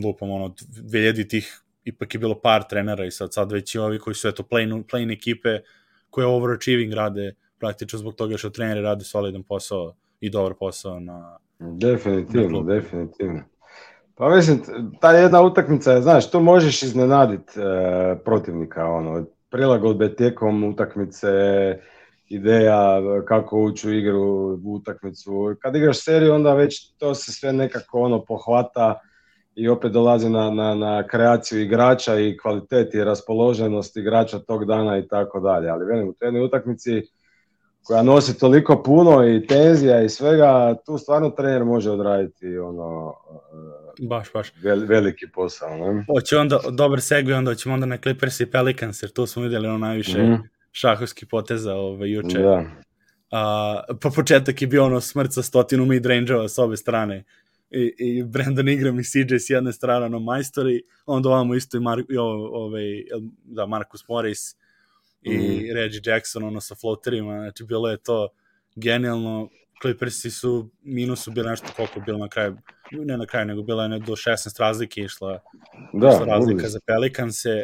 lupam 0.04 0.30
ono, 0.30 0.48
2000 0.48 1.28
tih 1.28 1.62
ipak 1.84 2.14
je 2.14 2.18
bilo 2.18 2.40
par 2.40 2.68
trenera 2.68 3.04
i 3.04 3.10
sad, 3.10 3.32
sad 3.32 3.52
već 3.52 3.74
i 3.74 3.78
ovi 3.78 3.98
koji 3.98 4.14
su 4.14 4.28
eto 4.28 4.42
plain, 4.42 4.84
plain 4.90 5.10
ekipe 5.10 5.60
koje 6.10 6.26
overachieving 6.26 6.92
rade 6.92 7.34
praktično 7.58 7.98
zbog 7.98 8.14
toga 8.14 8.36
što 8.36 8.50
treneri 8.50 8.80
rade 8.80 9.04
solidan 9.04 9.42
posao 9.42 9.94
i 10.20 10.30
dobar 10.30 10.54
posao 10.54 11.00
na 11.00 11.38
definitivno, 11.58 12.60
na 12.60 12.74
definitivno. 12.74 13.42
Pa 14.14 14.36
mislim, 14.36 14.62
ta 15.00 15.12
jedna 15.12 15.42
utakmica 15.42 15.92
je, 15.92 16.02
znaš, 16.02 16.30
to 16.30 16.40
možeš 16.40 16.82
iznenaditi 16.82 17.60
e, 17.60 18.18
protivnika, 18.24 18.84
ono, 18.84 19.26
prilagodbe 19.50 20.14
tijekom 20.14 20.64
utakmice, 20.64 21.28
ideja 22.28 23.00
kako 23.24 23.62
ući 23.62 23.88
u 23.88 23.92
igru, 23.92 24.22
u 24.64 24.74
utakmicu. 24.74 25.56
Kad 25.60 25.76
igraš 25.76 26.04
seriju, 26.04 26.34
onda 26.34 26.54
već 26.54 26.92
to 26.96 27.14
se 27.14 27.32
sve 27.32 27.52
nekako 27.52 28.00
ono 28.00 28.24
pohvata, 28.24 29.00
i 29.58 29.68
opet 29.68 29.92
dolazi 29.92 30.30
na, 30.30 30.50
na, 30.50 30.74
na 30.74 31.06
kreaciju 31.06 31.60
igrača 31.60 32.18
i 32.20 32.36
kvalitet 32.36 32.94
i 32.94 33.04
raspoloženost 33.04 33.96
igrača 33.96 34.38
tog 34.38 34.64
dana 34.64 34.98
i 34.98 35.08
tako 35.08 35.40
dalje. 35.40 35.68
Ali 35.68 35.84
velim, 35.84 36.08
u 36.08 36.12
toj 36.12 36.40
utakmici 36.40 37.02
koja 37.82 38.02
nosi 38.02 38.38
toliko 38.38 38.82
puno 38.82 39.28
i 39.28 39.46
tenzija 39.46 40.02
i 40.02 40.08
svega, 40.08 40.74
tu 40.86 40.98
stvarno 40.98 41.30
trener 41.30 41.64
može 41.64 41.90
odraditi 41.90 42.58
ono 42.58 43.14
baš, 44.00 44.32
baš. 44.32 44.52
veliki 44.88 45.26
posao. 45.34 45.76
Ne? 45.76 46.04
Hoće 46.06 46.36
onda, 46.36 46.60
dobar 46.70 47.00
segvi, 47.00 47.32
onda 47.32 47.54
ćemo 47.54 47.74
onda 47.74 47.86
na 47.86 47.96
Clippers 47.96 48.40
i 48.40 48.50
Pelicans, 48.50 49.02
jer 49.02 49.10
tu 49.10 49.26
smo 49.26 49.42
vidjeli 49.42 49.68
ono 49.68 49.78
najviše 49.78 50.22
mm. 50.22 50.48
šahovskih 50.72 51.28
poteza 51.28 51.74
ove, 51.74 51.94
ovaj, 51.94 52.10
juče. 52.10 52.38
Da. 52.38 52.64
A, 53.30 53.82
pa 54.02 54.10
početak 54.10 54.62
je 54.62 54.68
bio 54.68 54.84
ono 54.84 55.00
smrt 55.00 55.32
sa 55.32 55.42
stotinu 55.42 55.86
mid-range-ova 55.86 56.48
s 56.48 56.58
obe 56.58 56.76
strane. 56.76 57.24
I, 57.70 57.94
i 57.98 58.22
Brandon 58.22 58.68
Ingram 58.68 59.00
i 59.00 59.04
CJ 59.04 59.34
s 59.34 59.50
jedne 59.50 59.72
strane, 59.72 60.06
ono, 60.06 60.18
majstori, 60.18 60.82
onda 61.06 61.28
ovamo 61.28 61.54
isto 61.54 61.76
i, 61.76 61.80
Mar, 61.80 61.98
i 61.98 62.16
ovaj, 62.16 63.04
da, 63.44 63.66
Marcus 63.66 64.08
Morris 64.08 64.56
i 65.22 65.36
mm. 65.36 65.74
Reggie 65.74 66.00
Jackson, 66.04 66.44
ono, 66.44 66.60
sa 66.60 66.74
floaterima, 66.74 67.38
znači, 67.38 67.64
bilo 67.64 67.90
je 67.90 67.96
to 67.96 68.28
genijalno, 68.76 69.48
Clippersi 69.82 70.30
su 70.30 70.70
minusu 70.82 71.30
bili 71.30 71.48
nešto 71.48 71.66
koliko 71.76 72.00
bilo 72.00 72.18
na 72.18 72.28
kraju, 72.28 72.56
ne 72.92 73.16
na 73.16 73.26
kraju, 73.26 73.46
nego 73.46 73.62
bila 73.62 73.84
je 73.84 73.98
do 73.98 74.12
16 74.12 74.60
razlike 74.60 75.00
išla, 75.00 75.40
da, 75.92 76.08
išla 76.08 76.26
razlika 76.26 76.60
uvis. 76.60 76.72
za 76.72 76.80
Pelikanse 76.86 77.62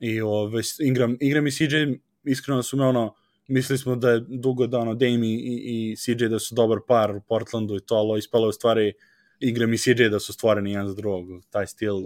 i 0.00 0.20
ove, 0.20 0.62
Ingram, 0.80 1.16
Ingram 1.20 1.46
i 1.46 1.50
CJ 1.50 1.76
iskreno 2.24 2.62
su 2.62 2.76
me 2.76 2.84
ono, 2.84 3.14
mislili 3.48 3.78
smo 3.78 3.96
da 3.96 4.10
je 4.10 4.24
dugo 4.28 4.66
da 4.66 4.78
ono 4.78 4.94
Dame 4.94 5.26
i, 5.26 5.92
i, 5.92 5.96
CJ 5.96 6.26
da 6.26 6.38
su 6.38 6.54
dobar 6.54 6.78
par 6.88 7.16
u 7.16 7.20
Portlandu 7.20 7.76
i 7.76 7.80
to, 7.80 7.94
ali 7.94 8.18
ispalo 8.18 8.44
je 8.44 8.48
u 8.48 8.52
stvari 8.52 8.92
Ingram 9.40 9.72
i 9.72 9.78
CJ 9.78 10.08
da 10.10 10.20
su 10.20 10.32
stvoreni 10.32 10.72
jedan 10.72 10.88
za 10.88 10.94
drugog, 10.94 11.44
taj 11.50 11.66
stil. 11.66 11.96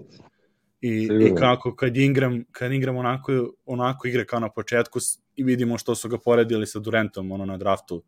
I, 0.80 1.08
i 1.20 1.34
kako 1.38 1.76
kad 1.76 1.96
Ingram, 1.96 2.44
kad 2.52 2.72
Ingram 2.72 2.96
onako, 2.96 3.52
onako 3.66 4.08
igra 4.08 4.24
kao 4.24 4.40
na 4.40 4.48
početku 4.48 4.98
i 5.36 5.44
vidimo 5.44 5.78
što 5.78 5.94
su 5.94 6.08
ga 6.08 6.18
poredili 6.18 6.66
sa 6.66 6.78
Durantom 6.78 7.32
ono 7.32 7.44
na 7.44 7.56
draftu. 7.56 8.02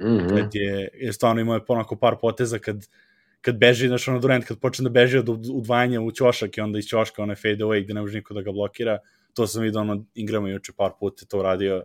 Mm 0.00 0.06
-hmm. 0.06 0.28
kad 0.28 0.54
je, 0.54 0.88
je 0.94 1.12
stvarno 1.12 1.40
imao 1.40 1.54
je 1.54 1.64
ponako 1.64 1.96
par 1.96 2.16
poteza 2.20 2.58
kad, 2.58 2.86
kad 3.40 3.58
beži, 3.58 3.88
znaš 3.88 4.08
ono 4.08 4.18
Durant 4.18 4.44
kad 4.44 4.58
počne 4.58 4.82
da 4.82 4.90
beži 4.90 5.18
od 5.18 5.28
udvajanja 5.28 6.00
u 6.00 6.12
ćošak 6.12 6.58
i 6.58 6.60
onda 6.60 6.78
iz 6.78 6.84
ćoška 6.84 7.22
onaj 7.22 7.36
fade 7.36 7.64
away 7.64 7.84
gde 7.84 7.94
ne 7.94 8.00
može 8.00 8.16
niko 8.16 8.34
da 8.34 8.42
ga 8.42 8.52
blokira. 8.52 8.98
To 9.34 9.46
sam 9.46 9.62
vidio 9.62 9.80
ono 9.80 10.04
Ingrama 10.14 10.48
juče 10.48 10.72
par 10.76 10.90
puta 11.00 11.26
to 11.26 11.38
uradio 11.38 11.82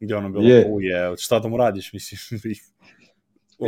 gde 0.00 0.16
ono 0.16 0.28
bilo, 0.28 0.48
je. 0.48 0.66
uje, 0.70 1.14
šta 1.18 1.38
da 1.38 1.48
mu 1.48 1.56
radiš, 1.56 1.92
mislim, 1.96 2.18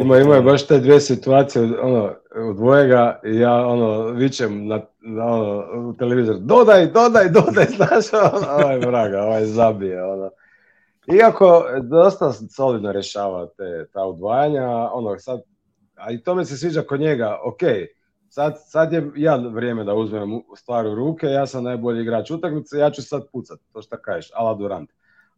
Ima, 0.00 0.18
ima 0.18 0.40
baš 0.40 0.66
te 0.66 0.78
dve 0.78 1.00
situacije, 1.00 1.80
ono, 1.80 2.14
u 2.50 2.52
dvojega 2.52 3.20
i 3.24 3.38
ja, 3.38 3.66
ono, 3.66 4.06
vičem 4.06 4.66
na, 4.66 4.80
na 5.00 5.26
ono, 5.26 5.64
u 5.88 5.92
televizor, 5.92 6.36
dodaj, 6.38 6.86
dodaj, 6.86 7.28
dodaj, 7.28 7.66
znaš, 7.76 8.12
ono, 8.12 8.64
ovaj 8.64 8.78
vraga, 8.78 9.22
ovaj 9.22 9.44
zabije, 9.44 10.04
ono. 10.04 10.30
Iako 11.14 11.64
dosta 11.82 12.32
solidno 12.32 12.92
rješava 12.92 13.46
te, 13.46 13.86
ta 13.92 14.04
udvajanja, 14.04 14.68
ono, 14.92 15.18
sad, 15.18 15.40
a 15.94 16.10
i 16.10 16.22
to 16.22 16.34
mi 16.34 16.44
se 16.44 16.56
sviđa 16.56 16.82
kod 16.82 17.00
njega, 17.00 17.38
ok, 17.44 17.60
sad, 18.28 18.54
sad 18.66 18.92
je 18.92 19.10
ja 19.16 19.36
vrijeme 19.36 19.84
da 19.84 19.94
uzmem 19.94 20.40
stvar 20.56 20.86
u 20.86 20.94
ruke, 20.94 21.26
ja 21.26 21.46
sam 21.46 21.64
najbolji 21.64 22.02
igrač 22.02 22.30
utakmice, 22.30 22.78
ja 22.78 22.90
ću 22.90 23.02
sad 23.02 23.26
pucat, 23.32 23.58
to 23.72 23.82
šta 23.82 23.96
kažeš, 23.96 24.30
ala 24.34 24.54
Durant. 24.54 24.90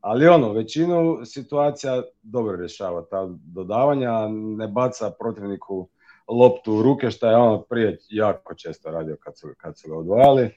Ali 0.07 0.29
ono, 0.29 0.53
većinu 0.53 1.21
situacija 1.25 2.03
dobro 2.23 2.57
rješava 2.57 3.05
ta 3.11 3.29
dodavanja, 3.31 4.29
ne 4.31 4.69
baca 4.69 5.11
protivniku 5.11 5.89
loptu 6.29 6.75
u 6.75 6.83
ruke, 6.83 7.11
što 7.11 7.31
je 7.31 7.37
ono 7.37 7.63
prije 7.63 7.99
jako 8.09 8.55
često 8.55 8.91
radio 8.91 9.17
kad 9.21 9.39
su, 9.39 9.49
kad 9.59 9.79
su 9.79 9.89
ga 9.89 9.97
odvojali. 9.97 10.51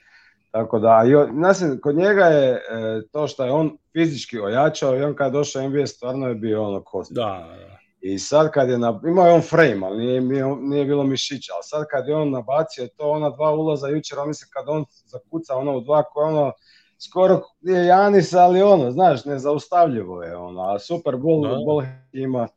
Tako 0.51 0.79
da, 0.79 1.03
nasim, 1.31 1.79
kod 1.81 1.95
njega 1.95 2.25
je 2.25 2.51
e, 2.51 2.62
to 3.12 3.27
što 3.27 3.45
je 3.45 3.51
on 3.51 3.77
fizički 3.93 4.39
ojačao 4.39 4.95
i 4.95 5.03
on 5.03 5.15
kad 5.15 5.27
je 5.27 5.38
došao 5.38 5.69
NBA 5.69 5.88
stvarno 5.88 6.27
je 6.27 6.35
bio 6.35 6.63
ono 6.63 6.83
kost. 6.83 7.13
Da, 7.13 7.47
da. 7.59 7.79
I 8.01 8.19
sad 8.19 8.51
kad 8.51 8.69
je, 8.69 8.77
na, 8.77 9.01
imao 9.07 9.27
je 9.27 9.33
on 9.33 9.41
frame, 9.41 9.81
ali 9.83 10.21
nije, 10.21 10.45
nije 10.59 10.85
bilo 10.85 11.03
mišića, 11.03 11.53
ali 11.53 11.63
sad 11.63 11.85
kad 11.91 12.07
je 12.07 12.15
on 12.15 12.31
nabacio 12.31 12.88
to 12.97 13.09
ona 13.09 13.29
dva 13.29 13.51
ulaza 13.51 13.88
jučer, 13.88 14.19
on 14.19 14.27
mislim 14.27 14.49
kad 14.53 14.65
on 14.67 14.85
zakuca 15.05 15.55
ono 15.55 15.77
u 15.77 15.81
dva 15.81 16.03
koje 16.03 16.27
ono, 16.27 16.51
skoro 16.99 17.41
je 17.62 17.85
Janis, 17.85 18.33
ali 18.33 18.62
ono, 18.62 18.91
znaš, 18.91 19.25
nezaustavljivo 19.25 20.23
je 20.23 20.35
ono, 20.35 20.62
a 20.62 20.79
Super 20.79 21.13
Bowl, 21.15 21.49
da. 21.49 21.55
Bowl 21.55 21.88
ima 22.12 22.47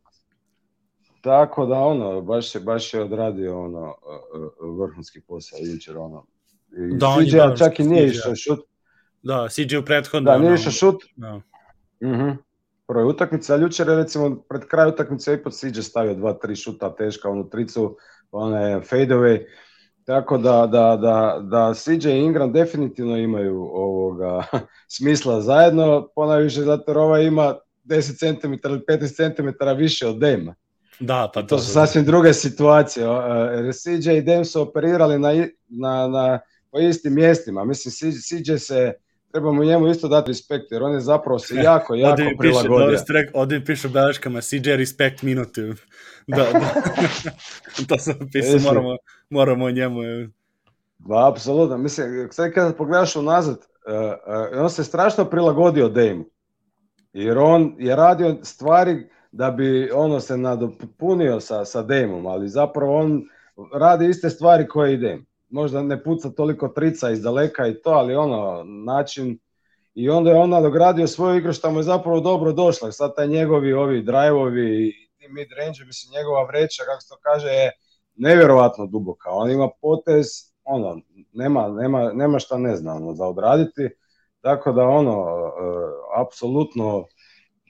tako 1.22 1.66
da 1.66 1.78
ono, 1.78 2.20
baš 2.20 2.54
je, 2.54 2.60
baš 2.60 2.94
je 2.94 3.02
odradio 3.02 3.64
ono 3.64 3.86
e, 3.86 4.14
e, 4.38 4.76
vrhunski 4.78 5.20
posao 5.20 5.58
jučer 5.62 5.98
ono. 5.98 6.26
I 6.76 6.96
da, 6.96 7.16
CJ 7.18 7.36
je 7.36 7.56
čak 7.56 7.80
i 7.80 7.84
nije 7.84 8.06
išao 8.06 8.36
šut. 8.36 8.60
Da, 9.22 9.48
CJ 9.48 9.76
u 9.76 9.84
prethodno. 9.84 10.30
Da, 10.30 10.38
nije 10.38 10.54
išao 10.54 10.72
šut. 10.72 11.04
Da. 11.16 11.40
Mhm. 12.02 12.12
Uh 12.12 12.18
-huh. 12.18 12.36
Prvoj 12.86 13.04
utakmici, 13.04 13.52
a 13.52 13.56
jučer 13.56 13.88
je 13.88 13.96
recimo 13.96 14.42
pred 14.48 14.64
kraj 14.66 14.88
utakmice 14.88 15.34
ipak 15.34 15.52
CJ 15.52 15.80
stavio 15.80 16.14
dva, 16.14 16.32
tri 16.32 16.56
šuta 16.56 16.94
teška, 16.94 17.30
onu 17.30 17.48
tricu, 17.48 17.96
one 18.30 18.80
fade 18.80 19.14
away. 19.14 19.44
Tako 20.04 20.38
da, 20.38 20.66
da, 20.66 20.96
da, 20.96 21.40
da 21.42 21.74
CJ 21.74 22.08
i 22.08 22.18
Ingram 22.18 22.52
definitivno 22.52 23.16
imaju 23.16 23.70
ovoga 23.74 24.42
smisla 24.96 25.40
zajedno, 25.40 26.08
ponajviše 26.14 26.62
zato 26.62 26.90
jer 26.90 26.98
ova 26.98 27.20
ima 27.20 27.54
10 27.84 28.18
cm 28.18 28.52
ili 28.68 28.80
15 28.88 29.36
cm 29.36 29.78
više 29.78 30.06
od 30.06 30.18
Dema. 30.18 30.54
Da, 31.00 31.30
pa 31.34 31.40
to, 31.40 31.46
to 31.46 31.58
su 31.58 31.72
sasvim 31.72 32.04
druge 32.04 32.32
situacije. 32.32 33.06
CJ 33.72 34.10
i 34.10 34.22
Dem 34.22 34.44
su 34.44 34.62
operirali 34.62 35.18
na, 35.18 35.28
na, 35.68 36.08
na, 36.08 36.40
po 36.70 36.78
istim 36.78 37.14
mjestima. 37.14 37.64
Mislim, 37.64 38.12
CJ 38.20 38.56
se 38.56 38.92
trebamo 39.32 39.64
njemu 39.64 39.88
isto 39.88 40.08
dati 40.08 40.28
respekt, 40.28 40.64
jer 40.70 40.82
on 40.82 40.94
je 40.94 41.00
zapravo 41.00 41.38
se 41.38 41.54
jako, 41.64 41.94
jako 41.94 42.22
odi 42.22 42.36
prilagodio. 42.38 42.98
Piše, 43.06 43.30
ovdje 43.34 43.64
piše 43.64 43.88
beleškama 43.88 44.40
CJ 44.40 44.76
respect 44.76 45.22
minutu. 45.22 45.60
da, 46.26 46.36
da. 46.36 46.74
to 47.88 47.98
sam 47.98 48.14
pisao, 48.32 48.60
moramo, 48.60 48.96
moramo 49.32 49.70
njemu. 49.70 50.00
Ba, 50.98 51.28
apsolutno. 51.28 51.78
Mislim, 51.78 52.28
sad 52.30 52.52
kada 52.52 52.72
pogledaš 52.72 53.16
unazad, 53.16 53.56
uh, 53.56 53.94
uh, 54.54 54.62
on 54.62 54.70
se 54.70 54.84
strašno 54.84 55.24
prilagodio 55.24 55.88
Dame. 55.88 56.24
Jer 57.12 57.38
on 57.38 57.74
je 57.78 57.96
radio 57.96 58.36
stvari 58.42 59.08
da 59.32 59.50
bi 59.50 59.90
ono 59.90 60.20
se 60.20 60.36
nadopunio 60.36 61.40
sa, 61.40 61.64
sa 61.64 61.82
Dameom, 61.82 62.26
ali 62.26 62.48
zapravo 62.48 62.96
on 62.96 63.22
radi 63.74 64.08
iste 64.08 64.30
stvari 64.30 64.68
koje 64.68 64.94
i 64.94 64.96
Dame 64.96 65.24
možda 65.52 65.82
ne 65.82 66.02
puca 66.02 66.30
toliko 66.30 66.68
trica 66.68 67.10
iz 67.10 67.22
daleka 67.22 67.66
i 67.66 67.74
to, 67.82 67.90
ali 67.90 68.14
ono, 68.14 68.64
način 68.64 69.38
i 69.94 70.10
onda 70.10 70.30
je 70.30 70.36
on 70.36 70.50
nadogradio 70.50 71.06
svoju 71.06 71.38
igru 71.38 71.52
što 71.52 71.70
mu 71.70 71.78
je 71.78 71.82
zapravo 71.82 72.20
dobro 72.20 72.52
došla. 72.52 72.92
Sad 72.92 73.16
taj 73.16 73.26
njegovi 73.26 73.72
ovi 73.72 74.02
drive-ovi 74.02 74.88
i 75.20 75.28
mid 75.28 75.48
range 75.58 75.84
mislim 75.86 76.12
njegova 76.12 76.44
vreća, 76.44 76.82
kako 76.84 77.00
se 77.00 77.08
to 77.08 77.16
kaže, 77.22 77.48
je 77.48 77.70
nevjerovatno 78.16 78.86
duboka. 78.86 79.30
On 79.30 79.50
ima 79.50 79.68
potez, 79.80 80.26
ono, 80.64 81.00
nema, 81.32 81.68
nema, 81.68 82.12
nema 82.12 82.38
šta 82.38 82.58
ne 82.58 82.76
zna 82.76 82.94
ono, 82.94 83.14
za 83.14 83.26
odraditi. 83.26 83.88
Tako 84.40 84.72
da 84.72 84.84
ono, 84.84 85.20
uh, 85.20 85.50
apsolutno 86.26 87.04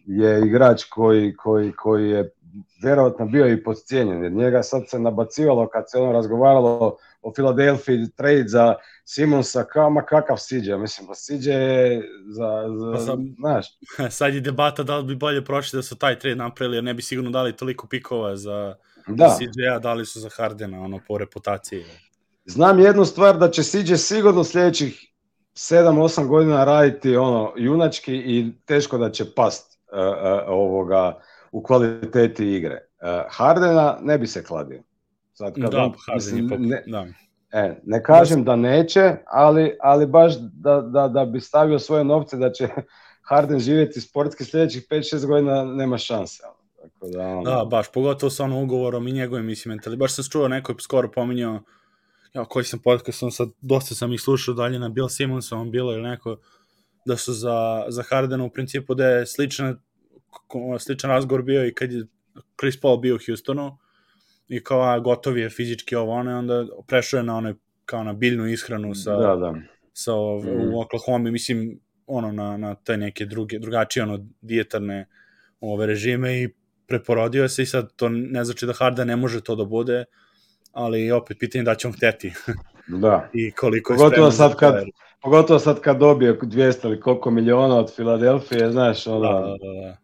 je 0.06 0.46
igrač 0.46 0.84
koji, 0.84 1.36
koji, 1.36 1.72
koji 1.72 2.10
je 2.10 2.32
vjerovatno 2.82 3.26
bio 3.26 3.52
i 3.52 3.62
podcijenjen, 3.62 4.22
jer 4.22 4.32
njega 4.32 4.62
sad 4.62 4.82
se 4.88 4.98
nabacivalo 4.98 5.68
kad 5.68 5.84
se 5.90 5.98
ono 5.98 6.12
razgovaralo 6.12 6.96
o 7.22 7.32
Philadelphia 7.32 8.06
trade 8.16 8.44
za 8.46 8.74
Simonsa, 9.04 9.64
kao 9.64 9.90
ma 9.90 10.02
kakav 10.02 10.36
siđe, 10.36 10.76
mislim, 10.76 11.06
pa 11.06 11.14
siđe 11.14 11.52
za, 12.26 12.64
za 12.78 12.92
pa 12.92 12.98
sam, 12.98 13.34
znaš. 13.38 13.66
Sad 14.18 14.34
je 14.34 14.40
debata 14.40 14.82
da 14.82 14.98
li 14.98 15.04
bi 15.04 15.16
bolje 15.16 15.44
prošli 15.44 15.76
da 15.76 15.82
su 15.82 15.96
taj 15.96 16.18
trade 16.18 16.36
napravili, 16.36 16.76
jer 16.76 16.84
ne 16.84 16.94
bi 16.94 17.02
sigurno 17.02 17.30
dali 17.30 17.56
toliko 17.56 17.86
pikova 17.86 18.36
za 18.36 18.74
da. 19.06 19.36
CJ-a, 19.38 19.78
dali 19.78 20.06
su 20.06 20.20
za 20.20 20.28
Hardena, 20.36 20.80
ono, 20.80 21.00
po 21.08 21.18
reputaciji. 21.18 21.84
Znam 22.44 22.80
jednu 22.80 23.04
stvar, 23.04 23.38
da 23.38 23.50
će 23.50 23.62
CJ 23.62 23.94
sigurno 23.94 24.44
sljedećih 24.44 25.12
7-8 25.54 26.26
godina 26.26 26.64
raditi 26.64 27.16
ono 27.16 27.52
junački 27.56 28.14
i 28.14 28.52
teško 28.64 28.98
da 28.98 29.10
će 29.10 29.34
past 29.34 29.78
uh, 29.92 29.98
uh, 29.98 30.04
ovoga 30.46 31.20
u 31.52 31.62
kvaliteti 31.62 32.54
igre. 32.54 32.78
Uh, 33.02 33.08
Hardena 33.30 33.98
ne 34.02 34.18
bi 34.18 34.26
se 34.26 34.44
kladio. 34.44 34.82
Sad 35.32 35.54
kad 35.54 35.70
da, 35.70 35.82
on, 35.82 35.92
mislim, 36.14 36.46
ne, 36.58 36.82
da. 36.86 37.06
E, 37.52 37.80
ne 37.84 38.02
kažem 38.02 38.44
da 38.44 38.56
neće, 38.56 39.16
ali, 39.26 39.76
ali 39.80 40.06
baš 40.06 40.34
da, 40.38 40.80
da, 40.80 41.08
da 41.08 41.24
bi 41.24 41.40
stavio 41.40 41.78
svoje 41.78 42.04
novce 42.04 42.36
da 42.36 42.52
će 42.52 42.68
Harden 43.28 43.58
živjeti 43.58 44.00
sportski 44.00 44.44
sljedećih 44.44 44.86
5-6 44.90 45.26
godina, 45.26 45.64
nema 45.64 45.98
šanse. 45.98 46.42
Tako 46.82 47.08
da, 47.08 47.26
on... 47.26 47.44
da, 47.44 47.64
baš, 47.70 47.92
pogotovo 47.92 48.30
sa 48.30 48.44
onom 48.44 48.62
ugovorom 48.62 49.08
i 49.08 49.12
njegovim, 49.12 49.46
mislim, 49.46 49.70
mentali. 49.70 49.96
Baš 49.96 50.14
sam 50.14 50.24
čuo, 50.24 50.48
neko 50.48 50.72
je 50.72 50.76
skoro 50.80 51.10
pominjao, 51.10 51.62
ja, 52.34 52.44
koji 52.44 52.64
sam 52.64 52.78
podcast, 52.78 53.22
on 53.22 53.32
sad, 53.32 53.48
dosta 53.60 53.94
sam 53.94 54.12
ih 54.12 54.20
slušao 54.20 54.54
dalje 54.54 54.78
na 54.78 54.88
Bill 54.88 55.08
Simonsom, 55.08 55.70
bilo 55.70 55.92
ili 55.92 56.02
neko, 56.02 56.36
da 57.06 57.16
su 57.16 57.32
za, 57.32 57.84
za 57.88 58.02
Hardena 58.02 58.44
u 58.44 58.50
principu 58.50 58.94
da 58.94 59.06
je 59.06 59.26
sličan, 59.26 59.78
sličan 60.78 61.10
razgovor 61.10 61.42
bio 61.42 61.66
i 61.66 61.74
kad 61.74 61.92
je 61.92 62.06
Chris 62.60 62.80
Paul 62.80 62.96
bio 62.96 63.14
u 63.14 63.18
Houstonu, 63.26 63.78
i 64.48 64.64
kao 64.64 64.80
a, 64.80 65.00
gotov 65.00 65.38
je 65.38 65.50
fizički 65.50 65.96
ovo 65.96 66.12
ono, 66.12 66.38
onda 66.38 66.66
prešao 66.86 67.18
je 67.18 67.24
na 67.24 67.36
onaj 67.36 67.54
kao 67.84 68.04
na 68.04 68.12
biljnu 68.12 68.46
ishranu 68.46 68.94
sa, 68.94 69.16
da, 69.16 69.36
da. 69.36 69.54
sa 69.92 70.12
mm. 70.12 70.74
u 70.74 70.80
Oklahoma, 70.80 71.30
mislim, 71.30 71.80
ono, 72.06 72.32
na, 72.32 72.56
na 72.56 72.74
te 72.74 72.96
neke 72.96 73.26
druge, 73.26 73.58
drugačije, 73.58 74.02
ono, 74.02 74.26
dijetarne 74.40 75.08
ove 75.60 75.86
režime 75.86 76.42
i 76.42 76.48
preporodio 76.92 77.48
se 77.48 77.62
i 77.62 77.66
sad 77.66 77.92
to 77.96 78.08
ne 78.08 78.44
znači 78.44 78.66
da 78.66 78.72
Harden 78.72 79.08
ne 79.08 79.16
može 79.16 79.40
to 79.40 79.56
da 79.56 79.64
bude, 79.64 80.04
ali 80.72 81.10
opet 81.10 81.36
pitanje 81.40 81.64
da 81.64 81.74
će 81.74 81.88
on 81.88 81.94
hteti. 81.94 82.32
Da. 82.88 83.28
I 83.40 83.50
koliko 83.50 83.92
je 83.92 83.96
pogotovo 83.96 84.30
sad 84.30 84.56
kad, 84.56 84.84
pogotovo 85.22 85.58
sad 85.58 85.80
kad 85.80 85.98
dobije 85.98 86.38
200 86.38 86.86
ili 86.86 87.00
koliko 87.00 87.30
miliona 87.30 87.78
od 87.78 87.94
Filadelfije, 87.96 88.72
znaš, 88.72 89.06
ono... 89.06 89.20
Da, 89.20 89.46
da, 89.46 89.72
da. 89.80 89.96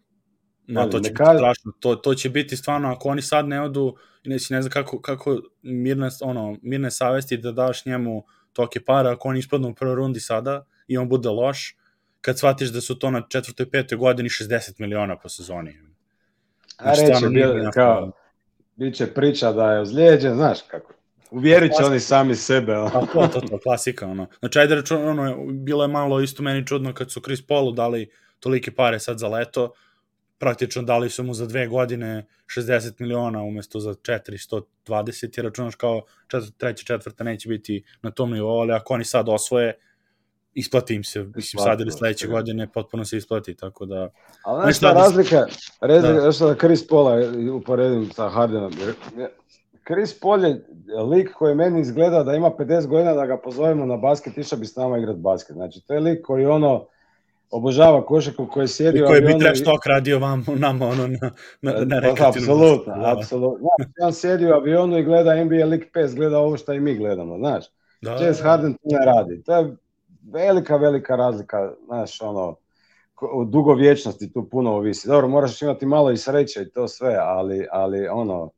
No, 0.66 0.86
to 0.86 1.00
će 1.00 1.10
biti 1.10 1.24
strašno. 1.38 1.72
To, 1.80 1.94
to 1.94 2.14
će 2.14 2.30
biti 2.30 2.56
stvarno, 2.56 2.92
ako 2.92 3.08
oni 3.08 3.22
sad 3.22 3.48
ne 3.48 3.62
odu, 3.62 3.96
ne, 4.24 4.36
ne 4.50 4.62
znam 4.62 4.70
kako, 4.70 5.00
kako 5.00 5.40
mirne, 5.62 6.08
ono, 6.20 6.56
mirne 6.62 6.90
savesti 6.90 7.36
da 7.36 7.52
daš 7.52 7.86
njemu 7.86 8.24
toke 8.52 8.80
para, 8.80 9.10
ako 9.10 9.28
oni 9.28 9.38
ispadnu 9.38 9.68
u 9.68 9.74
prvoj 9.74 9.94
rundi 9.94 10.20
sada 10.20 10.64
i 10.86 10.98
on 10.98 11.08
bude 11.08 11.28
loš, 11.28 11.76
kad 12.20 12.38
shvatiš 12.38 12.68
da 12.68 12.80
su 12.80 12.98
to 12.98 13.10
na 13.10 13.22
četvrtoj, 13.28 13.70
petoj 13.70 13.98
godini 13.98 14.28
60 14.28 14.80
miliona 14.80 15.16
po 15.16 15.28
sezoni. 15.28 15.87
A 16.78 16.94
znači, 16.94 17.10
reći, 17.10 17.28
bil, 17.28 17.70
kao, 17.74 18.12
bit 18.76 18.94
će 18.94 19.06
priča 19.06 19.52
da 19.52 19.72
je 19.72 19.80
ozlijeđen, 19.80 20.34
znaš 20.34 20.58
kako. 20.62 20.92
Uvjerit 21.30 21.72
će 21.78 21.84
oni 21.84 22.00
sami 22.00 22.34
sebe. 22.34 22.74
A 22.74 22.90
to, 23.12 23.28
to, 23.32 23.40
to, 23.40 23.58
klasika, 23.58 24.06
ono. 24.06 24.26
Znači, 24.38 24.58
ajde 24.58 24.74
reći, 24.74 24.94
ono, 24.94 25.46
bilo 25.46 25.84
je 25.84 25.88
malo 25.88 26.20
isto 26.20 26.42
meni 26.42 26.66
čudno 26.66 26.94
kad 26.94 27.10
su 27.10 27.20
Chris 27.20 27.46
Paulu 27.46 27.72
dali 27.72 28.10
tolike 28.40 28.74
pare 28.74 28.98
sad 28.98 29.18
za 29.18 29.28
leto, 29.28 29.72
praktično 30.38 30.82
dali 30.82 31.10
su 31.10 31.22
mu 31.22 31.34
za 31.34 31.46
dve 31.46 31.66
godine 31.66 32.26
60 32.56 32.92
miliona 32.98 33.42
umesto 33.42 33.80
za 33.80 33.94
420, 33.94 34.62
jer 35.36 35.44
računaš 35.44 35.74
kao 35.74 36.02
četvr, 36.28 36.50
treća, 36.56 36.84
četvrta 36.84 37.24
neće 37.24 37.48
biti 37.48 37.84
na 38.02 38.10
tom 38.10 38.32
nivou, 38.32 38.60
ali 38.60 38.72
ako 38.72 38.94
oni 38.94 39.04
sad 39.04 39.28
osvoje, 39.28 39.78
isplati 40.58 40.94
im 40.94 41.04
se, 41.04 41.24
mislim, 41.34 41.64
sad 41.64 41.80
ili 41.80 41.92
sledeće 41.92 42.26
da. 42.26 42.32
godine 42.32 42.68
potpuno 42.74 43.04
se 43.04 43.16
isplati, 43.16 43.54
tako 43.54 43.86
da... 43.86 44.08
Ali 44.42 44.62
znaš 44.62 44.76
šta 44.76 44.92
razlika, 44.92 45.46
razlika, 45.80 46.46
da. 46.46 46.46
da 46.46 46.54
Chris 46.54 46.88
Paula 46.88 47.16
uporedim 47.54 48.10
sa 48.12 48.28
Hardenom, 48.28 48.72
Chris 49.88 50.20
Paul 50.20 50.44
je 50.44 50.64
lik 51.10 51.32
koji 51.32 51.54
meni 51.54 51.80
izgleda 51.80 52.22
da 52.22 52.34
ima 52.34 52.50
50 52.50 52.86
godina 52.86 53.14
da 53.14 53.26
ga 53.26 53.36
pozovemo 53.36 53.86
na 53.86 53.96
basket, 53.96 54.38
išao 54.38 54.58
bi 54.58 54.66
s 54.66 54.76
nama 54.76 54.98
igrat 54.98 55.16
basket. 55.16 55.56
Znači, 55.56 55.86
to 55.86 55.94
je 55.94 56.00
lik 56.00 56.26
koji 56.26 56.46
ono, 56.46 56.86
obožava 57.50 58.06
košarku 58.06 58.46
koji 58.46 58.68
sjedi 58.68 59.02
u 59.02 59.06
koji 59.06 59.20
bi 59.20 59.38
trash 59.38 59.64
talk 59.64 59.86
radio 59.86 60.18
vam, 60.18 60.44
nama 60.66 60.86
ono 60.86 61.06
na, 61.06 61.30
na, 61.62 61.72
na 61.84 62.14
pa, 62.18 62.28
Apsolutno, 62.28 62.94
da. 62.96 63.14
apsolutno. 63.16 63.68
Znači, 63.76 63.92
on 64.00 64.12
sjedi 64.12 64.46
u 64.46 64.52
avionu 64.52 64.98
i 64.98 65.04
gleda 65.04 65.44
NBA 65.44 65.66
League 65.66 65.88
Pass, 65.94 66.14
gleda 66.14 66.38
ovo 66.38 66.56
što 66.56 66.72
i 66.72 66.80
mi 66.80 66.94
gledamo, 66.94 67.38
znaš. 67.38 67.64
Da. 68.02 68.12
James 68.12 68.40
Harden 68.42 68.72
to 68.72 68.80
ne 68.84 69.06
radi. 69.06 69.42
To 69.42 69.56
je 69.56 69.76
velika, 70.32 70.76
velika 70.76 71.16
razlika, 71.16 71.72
znaš, 71.86 72.20
ono, 72.20 72.56
u 73.34 73.44
dugovječnosti 73.44 74.32
tu 74.32 74.48
puno 74.50 74.72
ovisi. 74.72 75.08
Dobro, 75.08 75.28
moraš 75.28 75.62
imati 75.62 75.86
malo 75.86 76.10
i 76.10 76.16
sreće 76.16 76.62
i 76.62 76.70
to 76.70 76.88
sve, 76.88 77.16
ali, 77.20 77.66
ali 77.70 78.08
ono, 78.08 78.50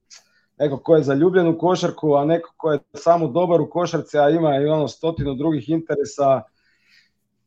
neko 0.59 0.79
ko 0.79 0.97
je 0.97 1.03
zaljubljen 1.03 1.49
u 1.49 1.59
košarku, 1.59 2.15
a 2.15 2.25
neko 2.25 2.55
ko 2.57 2.73
je 2.73 2.79
samo 2.95 3.29
dobar 3.29 3.61
u 3.61 3.71
košarci, 3.71 4.19
a 4.19 4.29
ima 4.29 4.57
i 4.57 4.67
ono 4.67 4.89
stotinu 4.89 5.35
drugih 5.35 5.69
interesa, 5.69 6.43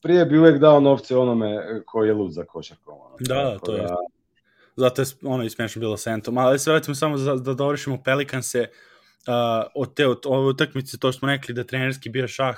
prije 0.01 0.25
bi 0.25 0.39
uvek 0.39 0.59
dao 0.59 0.79
novce 0.79 1.17
onome 1.17 1.81
koji 1.85 2.07
je 2.07 2.13
lud 2.13 2.31
za 2.31 2.43
košarkom. 2.45 2.93
Ono. 2.93 3.15
Da, 3.19 3.35
da, 3.35 3.59
to 3.59 3.75
je. 3.75 3.87
Zato 4.75 5.01
je 5.01 5.05
ono 5.23 5.43
ismešno 5.43 5.79
bilo 5.79 5.97
sa 5.97 6.11
Entom. 6.11 6.37
Ali 6.37 6.59
sve 6.59 6.73
vratimo 6.73 6.95
samo 6.95 7.17
da, 7.17 7.35
da 7.35 7.53
dovršimo 7.53 8.03
Pelikanse 8.03 8.59
uh, 8.59 9.71
od 9.75 9.93
te 9.93 10.07
od 10.07 10.21
ove 10.25 10.47
utakmice, 10.47 10.97
to 10.97 11.11
što 11.11 11.19
smo 11.19 11.27
rekli 11.27 11.53
da 11.53 11.63
trenerski 11.63 12.09
bio 12.09 12.27
šah. 12.27 12.57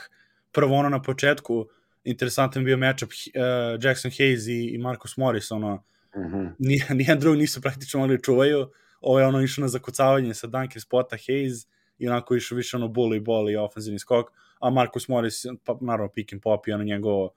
Prvo 0.55 0.75
ono 0.75 0.89
na 0.89 1.01
početku, 1.01 1.65
interesantan 2.03 2.65
bio 2.65 2.77
matchup 2.77 3.09
uh, 3.09 3.83
Jackson 3.83 4.11
Hayes 4.11 4.49
i, 4.49 4.75
i 4.75 4.77
Marcus 4.77 5.17
Morris, 5.17 5.51
ono, 5.51 5.83
mm 6.15 6.21
-hmm. 6.21 6.51
nijedan 6.97 7.19
drug 7.19 7.37
nisu 7.37 7.61
praktično 7.61 7.99
mogli 7.99 8.17
da 8.17 8.21
čuvaju. 8.21 8.67
Ovo 9.01 9.19
je 9.19 9.25
ono 9.25 9.41
išao 9.41 9.61
na 9.61 9.67
zakucavanje 9.67 10.33
sa 10.33 10.47
Dunker 10.47 10.81
spota 10.81 11.15
Hayes 11.15 11.67
i 11.97 12.07
onako 12.07 12.35
išao 12.35 12.55
više 12.55 12.77
ono 12.77 12.87
bully 12.87 13.25
ball 13.25 13.49
i 13.49 13.55
ofenzivni 13.55 13.99
skok 13.99 14.31
a 14.59 14.69
Marcus 14.69 15.07
Morris, 15.07 15.45
pa, 15.65 15.77
naravno 15.81 16.11
pick 16.11 16.33
and 16.33 16.41
pop 16.41 16.67
i 16.67 16.71
ono 16.71 16.83
njegovo 16.83 17.33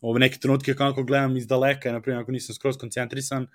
ove 0.00 0.20
neke 0.20 0.38
trenutke 0.38 0.74
kako 0.74 1.02
gledam 1.02 1.36
iz 1.36 1.46
daleka, 1.46 1.92
na 1.92 2.00
primjer 2.02 2.22
ako 2.22 2.32
nisam 2.32 2.54
skroz 2.54 2.76
koncentrisan, 2.76 3.46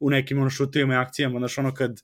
u 0.00 0.10
nekim 0.10 0.40
ono 0.40 0.50
šutivima 0.50 0.94
i 0.94 0.96
akcijama, 0.96 1.38
znaš 1.38 1.58
ono 1.58 1.74
kad 1.74 2.02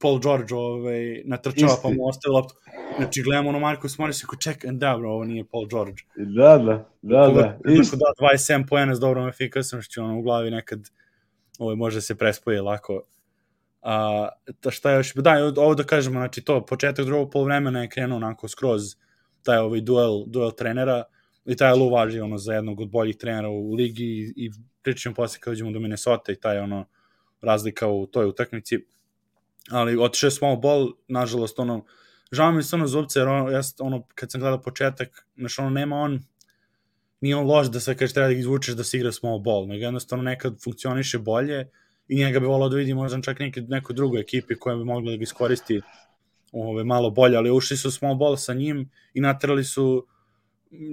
Paul 0.00 0.20
George 0.20 0.54
ovaj, 0.54 1.22
natrčava 1.24 1.76
pa 1.82 1.88
mu 1.88 2.08
ostaje 2.08 2.32
loptu. 2.32 2.54
Znači, 2.96 3.22
gledam 3.22 3.46
ono 3.46 3.58
Marcus 3.58 3.98
Morris 3.98 4.22
i 4.22 4.26
ko 4.26 4.36
ček, 4.36 4.64
da, 4.64 4.96
bro, 4.98 5.10
ovo 5.10 5.24
nije 5.24 5.44
Paul 5.44 5.66
George. 5.66 6.02
Da, 6.16 6.58
da, 6.58 6.88
da, 7.02 7.26
Koga, 7.26 7.58
da. 7.64 7.72
Isto. 7.72 7.96
da 7.96 8.26
27 8.26 8.68
pojena 8.68 8.94
s 8.94 9.00
dobrom 9.00 9.28
efikasnošću, 9.28 10.02
ono, 10.02 10.18
u 10.18 10.22
glavi 10.22 10.50
nekad 10.50 10.80
ovaj, 11.58 11.76
može 11.76 12.00
se 12.00 12.14
prespoje 12.14 12.62
lako. 12.62 13.02
A, 13.82 14.28
ta 14.60 14.70
šta 14.70 14.92
još, 14.92 15.14
da, 15.14 15.52
ovo 15.56 15.74
da 15.74 15.84
kažemo, 15.84 16.20
znači 16.20 16.42
to, 16.42 16.66
početak 16.66 17.06
drugog 17.06 17.30
polovremena 17.30 17.82
je 17.82 17.88
krenuo 17.88 18.16
onako 18.16 18.48
skroz 18.48 18.82
taj 19.42 19.58
ovaj 19.58 19.80
duel, 19.80 20.24
duel 20.26 20.50
trenera 20.50 21.02
i 21.44 21.56
taj 21.56 21.74
Lu 21.74 21.90
važi 21.90 22.20
ono 22.20 22.38
za 22.38 22.54
jednog 22.54 22.80
od 22.80 22.90
boljih 22.90 23.16
trenera 23.16 23.48
u 23.48 23.74
ligi 23.74 24.04
i, 24.04 24.32
i 24.36 24.50
pričamo 24.82 25.14
posle 25.14 25.40
kad 25.40 25.52
uđemo 25.52 25.70
do 25.70 25.80
Minnesota 25.80 26.32
i 26.32 26.40
taj 26.40 26.58
ono 26.58 26.86
razlika 27.40 27.88
u 27.88 28.06
toj 28.06 28.26
utakmici 28.26 28.84
ali 29.70 29.96
otišao 29.96 30.26
je 30.26 30.30
small 30.30 30.56
ball 30.56 30.92
nažalost 31.08 31.58
ono 31.58 31.84
žao 32.32 32.52
mi 32.52 32.62
se 32.62 32.76
ono 32.76 32.86
zubce 32.86 33.18
jer 33.18 33.28
ono, 33.28 33.50
ja, 33.50 33.60
ono 33.78 34.06
kad 34.14 34.30
sam 34.30 34.40
gledao 34.40 34.60
početak 34.60 35.26
znači 35.36 35.60
ono 35.60 35.70
nema 35.70 35.96
on 35.96 36.20
nije 37.20 37.36
on 37.36 37.46
loš 37.46 37.70
da 37.70 37.80
sve 37.80 37.96
kaže 37.96 38.14
treba 38.14 38.28
da 38.28 38.34
izvučeš 38.34 38.74
da 38.74 38.84
se 38.84 38.96
igra 38.96 39.12
small 39.12 39.38
ball 39.38 39.66
nego 39.66 39.84
jednostavno 39.84 40.24
nekad 40.24 40.62
funkcioniše 40.64 41.18
bolje 41.18 41.68
i 42.08 42.16
njega 42.16 42.40
bi 42.40 42.46
volao 42.46 42.68
da 42.68 42.76
vidi 42.76 42.94
možda 42.94 43.22
čak 43.22 43.38
neki, 43.38 43.60
neko 43.60 43.92
drugoj 43.92 44.20
ekipi 44.20 44.58
koja 44.58 44.76
bi 44.76 44.84
mogla 44.84 45.10
da 45.10 45.16
ga 45.16 45.22
iskoristi 45.22 45.80
ove, 46.52 46.84
malo 46.84 47.10
bolje, 47.10 47.36
ali 47.36 47.50
ušli 47.50 47.76
su 47.76 47.90
small 47.90 48.14
ball 48.14 48.36
sa 48.36 48.54
njim 48.54 48.90
i 49.14 49.20
natrali 49.20 49.64
su 49.64 50.06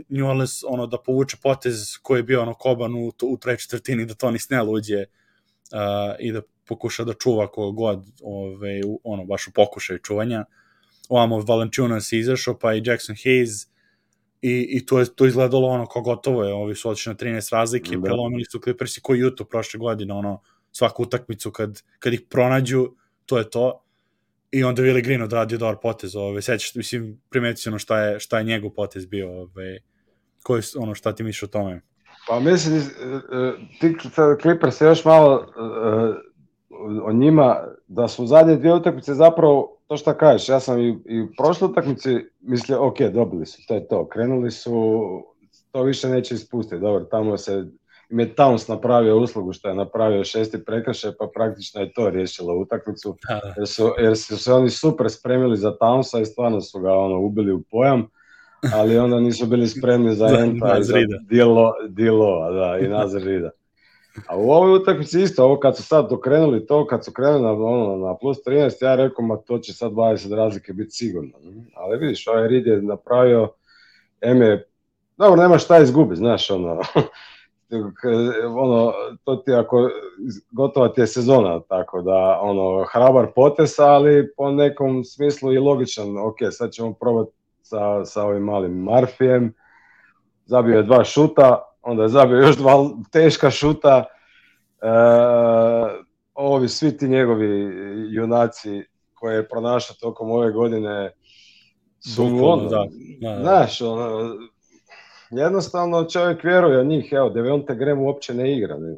New 0.10 0.28
Orleans 0.28 0.64
ono, 0.68 0.88
da 0.88 0.98
povuče 0.98 1.38
potez 1.44 1.98
koji 2.02 2.20
je 2.20 2.24
bio 2.24 2.42
ono 2.42 2.54
koban 2.54 2.96
u, 2.96 3.12
u 3.24 3.38
trećoj 3.38 3.62
četvrtini, 3.62 4.06
da 4.06 4.14
Tony 4.14 4.38
Snell 4.38 4.70
uđe 4.70 4.98
uh, 5.00 6.16
i 6.20 6.32
da 6.32 6.42
pokuša 6.72 7.04
da 7.04 7.14
čuva 7.14 7.48
ko 7.52 7.72
god 7.72 8.06
ove, 8.24 8.80
ono, 9.04 9.26
baš 9.26 9.48
u 9.48 9.52
pokušaju 9.52 10.00
čuvanja. 10.00 10.46
Ovamo 11.10 11.42
Valanciunas 11.42 12.12
je 12.12 12.20
izašao, 12.20 12.60
pa 12.60 12.74
i 12.74 12.82
Jackson 12.86 13.16
Hayes 13.16 13.68
i, 14.42 14.54
i 14.78 14.86
to 14.86 15.00
je 15.00 15.06
to 15.16 15.26
izgledalo 15.26 15.68
ono 15.68 15.86
kao 15.86 16.02
gotovo 16.02 16.44
je, 16.44 16.54
ovi 16.54 16.76
su 16.76 16.90
otišli 16.90 17.14
na 17.14 17.18
13 17.18 17.54
razlike, 17.54 17.98
da. 17.98 18.02
prelomili 18.02 18.46
su 18.46 18.60
Clippersi 18.60 19.02
koji 19.02 19.20
Juto 19.20 19.46
prošle 19.46 19.78
godine, 19.78 20.14
ono, 20.14 20.42
svaku 20.72 21.04
utakmicu 21.04 21.52
kad, 21.52 21.82
kad 22.00 22.14
ih 22.14 22.22
pronađu, 22.30 22.88
to 23.26 23.38
je 23.38 23.50
to 23.50 23.84
i 24.52 24.64
onda 24.64 24.82
Willi 24.82 25.04
Green 25.04 25.22
odradio 25.22 25.58
dobar 25.58 25.76
potez, 25.82 26.16
ove, 26.16 26.42
sećaš, 26.42 26.76
mislim, 26.76 27.22
primetio 27.30 27.70
ono 27.70 27.80
šta 27.80 28.00
je, 28.00 28.20
šta 28.20 28.38
je 28.38 28.44
njegov 28.44 28.72
potez 28.72 29.06
bio, 29.06 29.42
ove, 29.42 29.80
koji, 30.44 30.62
ono, 30.78 30.96
šta 30.96 31.16
ti 31.16 31.24
misliš 31.24 31.44
o 31.44 31.48
tome? 31.48 31.82
Pa 32.28 32.40
mislim, 32.40 32.78
e, 32.78 32.82
e, 32.82 33.54
ti 33.80 33.96
Clippers 34.42 34.82
još 34.82 35.06
malo 35.06 35.48
e, 35.48 36.31
o 37.04 37.14
njima, 37.14 37.58
da 37.88 38.08
su 38.08 38.26
zadnje 38.26 38.56
dvije 38.56 38.74
utakmice 38.74 39.14
zapravo, 39.14 39.78
to 39.88 39.98
šta 39.98 40.14
kažeš, 40.14 40.50
ja 40.50 40.60
sam 40.60 40.80
i, 40.80 41.00
i 41.06 41.22
u 41.22 41.28
prošloj 41.38 41.72
utakmici 41.72 42.18
mislio, 42.42 42.88
ok, 42.88 43.02
dobili 43.02 43.46
su, 43.46 43.62
to 43.68 43.74
je 43.74 43.88
to, 43.88 44.08
krenuli 44.08 44.52
su, 44.52 45.02
to 45.72 45.84
više 45.84 46.10
neće 46.10 46.36
ispustiti, 46.36 46.82
dobro, 46.82 47.04
tamo 47.04 47.38
se 47.38 47.66
im 48.12 48.20
je 48.20 48.36
Towns 48.36 48.70
napravio 48.70 49.18
uslugu 49.18 49.54
što 49.54 49.70
je 49.70 49.76
napravio 49.76 50.24
šesti 50.24 50.66
prekršaj, 50.66 51.12
pa 51.20 51.28
praktično 51.34 51.82
je 51.82 51.94
to 51.94 52.10
riješilo 52.10 52.56
utakmicu, 52.56 53.18
da, 53.28 53.54
jer 53.58 53.68
su, 53.68 53.90
jer 54.00 54.18
su 54.18 54.38
se 54.38 54.54
oni 54.54 54.70
super 54.70 55.10
spremili 55.10 55.58
za 55.58 55.78
Townsa 55.82 56.22
i 56.22 56.26
stvarno 56.26 56.62
su 56.62 56.80
ga 56.80 56.94
ono 56.94 57.20
ubili 57.20 57.52
u 57.52 57.62
pojam, 57.72 58.08
ali 58.74 58.98
onda 58.98 59.20
nisu 59.20 59.46
bili 59.46 59.68
spremni 59.68 60.16
za 60.16 60.28
Enta 60.44 60.78
i 60.80 60.84
za 60.84 60.94
Dilo, 61.30 61.74
Dilo 61.90 62.52
da, 62.52 62.78
i 62.82 62.88
Nazar 62.88 63.22
Rida. 63.22 63.50
A 64.28 64.38
u 64.38 64.52
ovoj 64.52 64.76
utakmici 64.76 65.22
isto, 65.22 65.44
ovo 65.44 65.60
kad 65.60 65.78
su 65.78 65.84
sad 65.84 66.10
dokrenuli 66.10 66.66
to, 66.66 66.88
kad 66.88 67.06
su 67.06 67.12
krenuli 67.12 67.42
na, 67.42 67.52
ono, 67.52 68.08
na 68.08 68.16
plus 68.18 68.38
13, 68.46 68.84
ja 68.84 68.96
rekao, 68.96 69.26
ma 69.26 69.38
to 69.38 69.60
će 69.60 69.74
sad 69.74 69.92
20 69.92 70.36
razlike 70.36 70.74
biti 70.74 70.92
sigurno. 70.92 71.32
Ali 71.76 71.98
vidiš, 71.98 72.28
ovaj 72.28 72.48
Rid 72.48 72.68
je 72.68 72.82
napravio, 72.82 73.50
M 74.22 74.42
je, 74.42 74.68
dobro, 75.18 75.42
nema 75.42 75.58
šta 75.58 75.80
izgubi, 75.80 76.16
znaš, 76.16 76.52
ono, 76.52 76.82
ono, 78.64 78.94
to 79.24 79.36
ti 79.36 79.54
ako, 79.54 79.90
gotova 80.52 80.88
ti 80.88 81.02
je 81.02 81.08
sezona, 81.08 81.60
tako 81.60 82.02
da, 82.02 82.40
ono, 82.42 82.86
hrabar 82.94 83.28
potes, 83.36 83.80
ali 83.80 84.34
po 84.38 84.52
nekom 84.52 85.04
smislu 85.04 85.54
i 85.54 85.58
logičan, 85.58 86.18
ok, 86.18 86.38
sad 86.52 86.72
ćemo 86.72 86.94
probati 86.94 87.32
sa, 87.62 88.06
sa 88.06 88.24
ovim 88.24 88.44
malim 88.44 88.84
Marfijem, 88.84 89.54
zabio 90.46 90.78
je 90.78 90.84
dva 90.84 91.04
šuta, 91.04 91.71
onda 91.82 92.04
je 92.04 92.10
zabio 92.10 92.38
još 92.38 92.58
dva 92.58 92.90
teška 93.12 93.52
šuta, 93.52 94.06
e, 94.82 94.88
ovi 96.34 96.70
svi 96.70 96.98
ti 96.98 97.08
njegovi 97.08 97.72
junaci 98.14 98.84
koje 99.14 99.36
je 99.36 99.48
pronašao 99.48 99.96
tokom 100.00 100.32
ove 100.32 100.52
godine 100.52 101.12
su 102.00 102.24
ono, 102.42 102.70
da, 102.70 102.86
da, 103.22 103.30
da. 103.30 103.42
znaš, 103.42 103.82
ono, 103.82 104.36
jednostavno 105.30 106.04
čovjek 106.04 106.44
vjeruje 106.44 106.82
u 106.82 106.86
njih, 106.86 107.10
evo, 107.12 107.30
Devonte 107.30 107.76
Graham 107.76 108.00
uopće 108.00 108.34
ne 108.34 108.58
igra. 108.58 108.78
Ne. 108.78 108.98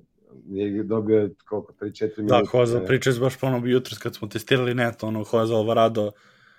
je 0.49 0.83
dobio 0.83 1.29
koliko, 1.49 1.73
3-4 1.73 2.17
minuta. 2.17 2.39
Da, 2.39 2.45
Hoza, 2.51 2.79
pričao 2.79 3.13
baš 3.19 3.37
ponovno 3.37 3.67
jutro 3.67 3.97
kad 4.03 4.15
smo 4.15 4.27
testirali 4.27 4.73
net, 4.73 5.03
ono, 5.03 5.23
Hoza 5.23 5.55
Alvarado 5.55 6.11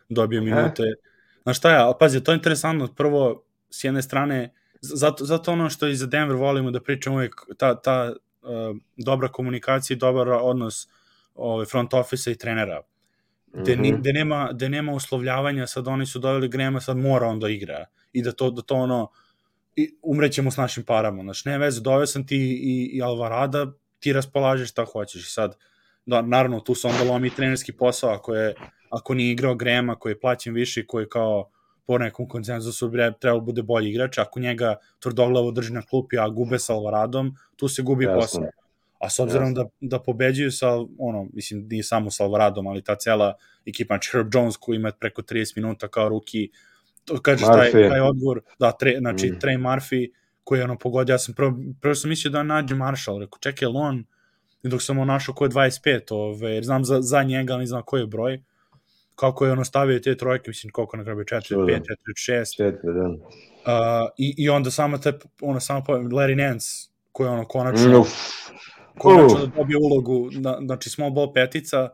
dobio 0.09 0.43
minute. 0.43 0.83
E? 0.83 0.95
Znaš 1.43 1.59
šta 1.59 1.71
ja, 1.71 1.93
pazi, 2.01 2.25
to 2.25 2.33
je 2.33 2.37
interesantno, 2.37 2.89
prvo, 2.97 3.45
s 3.71 3.85
jedne 3.85 4.03
strane, 4.03 4.55
zato, 4.85 5.25
zato 5.25 5.53
ono 5.53 5.71
što 5.71 5.87
i 5.87 5.97
za 5.97 6.07
Denver 6.07 6.37
volimo 6.37 6.71
da 6.71 6.81
pričamo 6.81 7.17
uvijek, 7.17 7.35
ta, 7.59 7.81
ta 7.81 8.13
uh, 8.43 8.77
dobra 8.97 9.29
komunikacija 9.29 9.95
i 9.95 9.99
dobar 9.99 10.29
odnos 10.29 10.89
ovaj, 11.35 11.67
front 11.67 11.95
office 11.95 12.33
i 12.33 12.39
trenera. 12.39 12.83
Gde, 13.53 13.77
mm 13.77 13.81
-hmm. 13.81 13.99
gde, 13.99 14.13
nema, 14.13 14.51
gde 14.53 14.69
nema 14.69 14.93
uslovljavanja, 14.93 15.67
sad 15.67 15.89
oni 15.89 16.07
su 16.07 16.19
doveli 16.19 16.49
Grema, 16.49 16.81
sad 16.81 16.97
mora 16.97 17.27
on 17.27 17.41
da 17.41 17.49
igra. 17.49 17.85
I 18.13 18.23
da 18.23 18.33
to, 18.33 18.51
da 18.51 18.63
to 18.63 18.75
ono, 18.75 19.11
i 19.77 19.97
umrećemo 20.03 20.51
s 20.51 20.57
našim 20.57 20.85
parama. 20.85 21.23
Znaš, 21.23 21.45
ne 21.45 21.59
veze, 21.59 21.81
doveo 21.81 22.07
sam 22.07 22.27
ti 22.27 22.37
i, 22.37 22.97
i 22.97 23.03
Alvarada, 23.03 23.73
ti 23.99 24.13
raspolažeš 24.13 24.71
šta 24.71 24.85
hoćeš. 24.85 25.27
I 25.27 25.31
sad, 25.31 25.57
da, 26.07 26.23
naravno, 26.23 26.61
tu 26.61 26.75
se 26.75 26.89
onda 26.89 27.13
lomi 27.13 27.31
trenerski 27.31 27.73
posao, 27.73 28.11
ako, 28.11 28.35
je, 28.35 28.55
ako 28.91 29.15
nije 29.15 29.33
igrao 29.33 29.55
Grema, 29.55 29.95
koji 29.95 30.13
je 30.13 30.21
plaćen 30.21 30.55
više 30.55 30.81
i 30.81 30.87
koji 30.87 31.09
kao 31.09 31.51
po 31.87 31.99
nekom 31.99 32.29
konsenzusu 32.29 32.91
trebalo 33.21 33.41
bude 33.41 33.63
bolji 33.63 33.91
igrač, 33.91 34.19
ako 34.19 34.41
njega 34.41 34.77
tvrdoglavo 35.01 35.51
drži 35.51 35.73
na 35.73 35.83
klupi, 35.83 36.19
a 36.19 36.29
gube 36.29 36.59
sa 36.59 36.75
Alvaradom, 36.75 37.37
tu 37.57 37.69
se 37.69 37.83
gubi 37.83 38.05
Jasne. 38.05 38.21
posao. 38.21 38.49
A 38.99 39.11
s 39.11 39.19
obzirom 39.21 39.49
Jasne. 39.49 39.65
da, 39.65 39.71
da 39.81 40.03
pobeđuju 40.03 40.53
sa, 40.53 40.69
ono, 40.99 41.27
mislim, 41.33 41.67
nije 41.71 41.83
samo 41.83 42.11
sa 42.11 42.25
Alvaradom, 42.25 42.67
ali 42.67 42.83
ta 42.83 42.95
cela 42.95 43.35
ekipa, 43.67 43.95
znači 43.95 44.11
Herb 44.13 44.35
Jones 44.35 44.57
koji 44.57 44.77
ima 44.77 44.93
preko 45.01 45.23
30 45.23 45.57
minuta 45.57 45.89
kao 45.89 46.09
ruki, 46.09 46.51
to 47.05 47.21
kažeš 47.23 47.47
taj, 47.47 47.73
taj 47.73 48.01
odgovor, 48.01 48.41
da, 48.59 48.73
tre, 48.73 48.97
znači 48.99 49.27
mm. 49.27 49.39
Trey 49.43 49.59
Murphy, 49.59 50.11
koji 50.45 50.59
je 50.59 50.65
ono 50.65 50.79
pogodio, 50.79 51.13
ja 51.13 51.19
sam 51.19 51.35
prvo, 51.35 51.55
prvo 51.81 51.95
sam 51.95 52.09
mislio 52.09 52.31
da 52.31 52.43
nađe 52.43 52.75
Marshall, 52.75 53.21
rekao, 53.21 53.39
čekaj, 53.39 53.69
on, 53.75 54.05
dok 54.63 54.83
sam 54.83 54.99
ono 54.99 55.13
našao 55.13 55.35
ko 55.35 55.45
je 55.45 55.51
25, 55.51 56.15
ove, 56.15 56.51
jer 56.51 56.65
znam 56.65 56.85
za, 56.85 57.03
za 57.03 57.23
njega, 57.23 57.53
ali 57.53 57.63
ne 57.63 57.67
znam 57.67 57.83
koji 57.87 58.01
je 58.01 58.07
broj, 58.07 58.43
kako 59.15 59.47
je 59.47 59.53
ono 59.53 59.65
stavio 59.65 59.99
te 59.99 60.17
trojke, 60.17 60.51
mislim, 60.51 60.73
koliko 60.73 60.97
na 60.97 61.05
kraju 61.05 61.19
4, 61.19 61.57
5, 61.57 61.81
4, 61.81 62.41
6. 62.59 62.63
4, 62.63 62.95
da. 62.95 63.09
Uh, 63.09 64.11
i, 64.19 64.35
I 64.37 64.49
onda 64.49 64.71
samo 64.71 64.99
te, 64.99 65.13
ono, 65.41 65.61
samo 65.61 65.85
Larry 65.89 66.35
Nance, 66.35 66.67
koji 67.13 67.27
je 67.27 67.31
ono 67.31 67.45
konačno, 67.45 68.01
Uf. 68.01 68.09
konačno 68.99 69.39
da 69.39 69.47
dobije 69.47 69.79
ulogu, 69.79 70.31
na, 70.33 70.59
znači 70.65 70.91
small 70.91 71.11
ball 71.11 71.33
petica, 71.33 71.89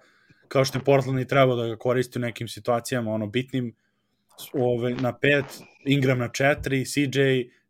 kao 0.49 0.65
što 0.65 0.79
je 0.79 0.85
Portland 0.85 1.21
i 1.21 1.29
trebao 1.29 1.57
da 1.57 1.67
ga 1.69 1.77
koristi 1.77 2.19
u 2.19 2.23
nekim 2.23 2.49
situacijama, 2.49 3.13
ono, 3.13 3.27
bitnim, 3.27 3.75
ove, 4.53 4.95
na 4.95 5.19
pet, 5.19 5.45
Ingram 5.85 6.19
na 6.19 6.29
četiri, 6.29 6.85
CJ, 6.85 7.21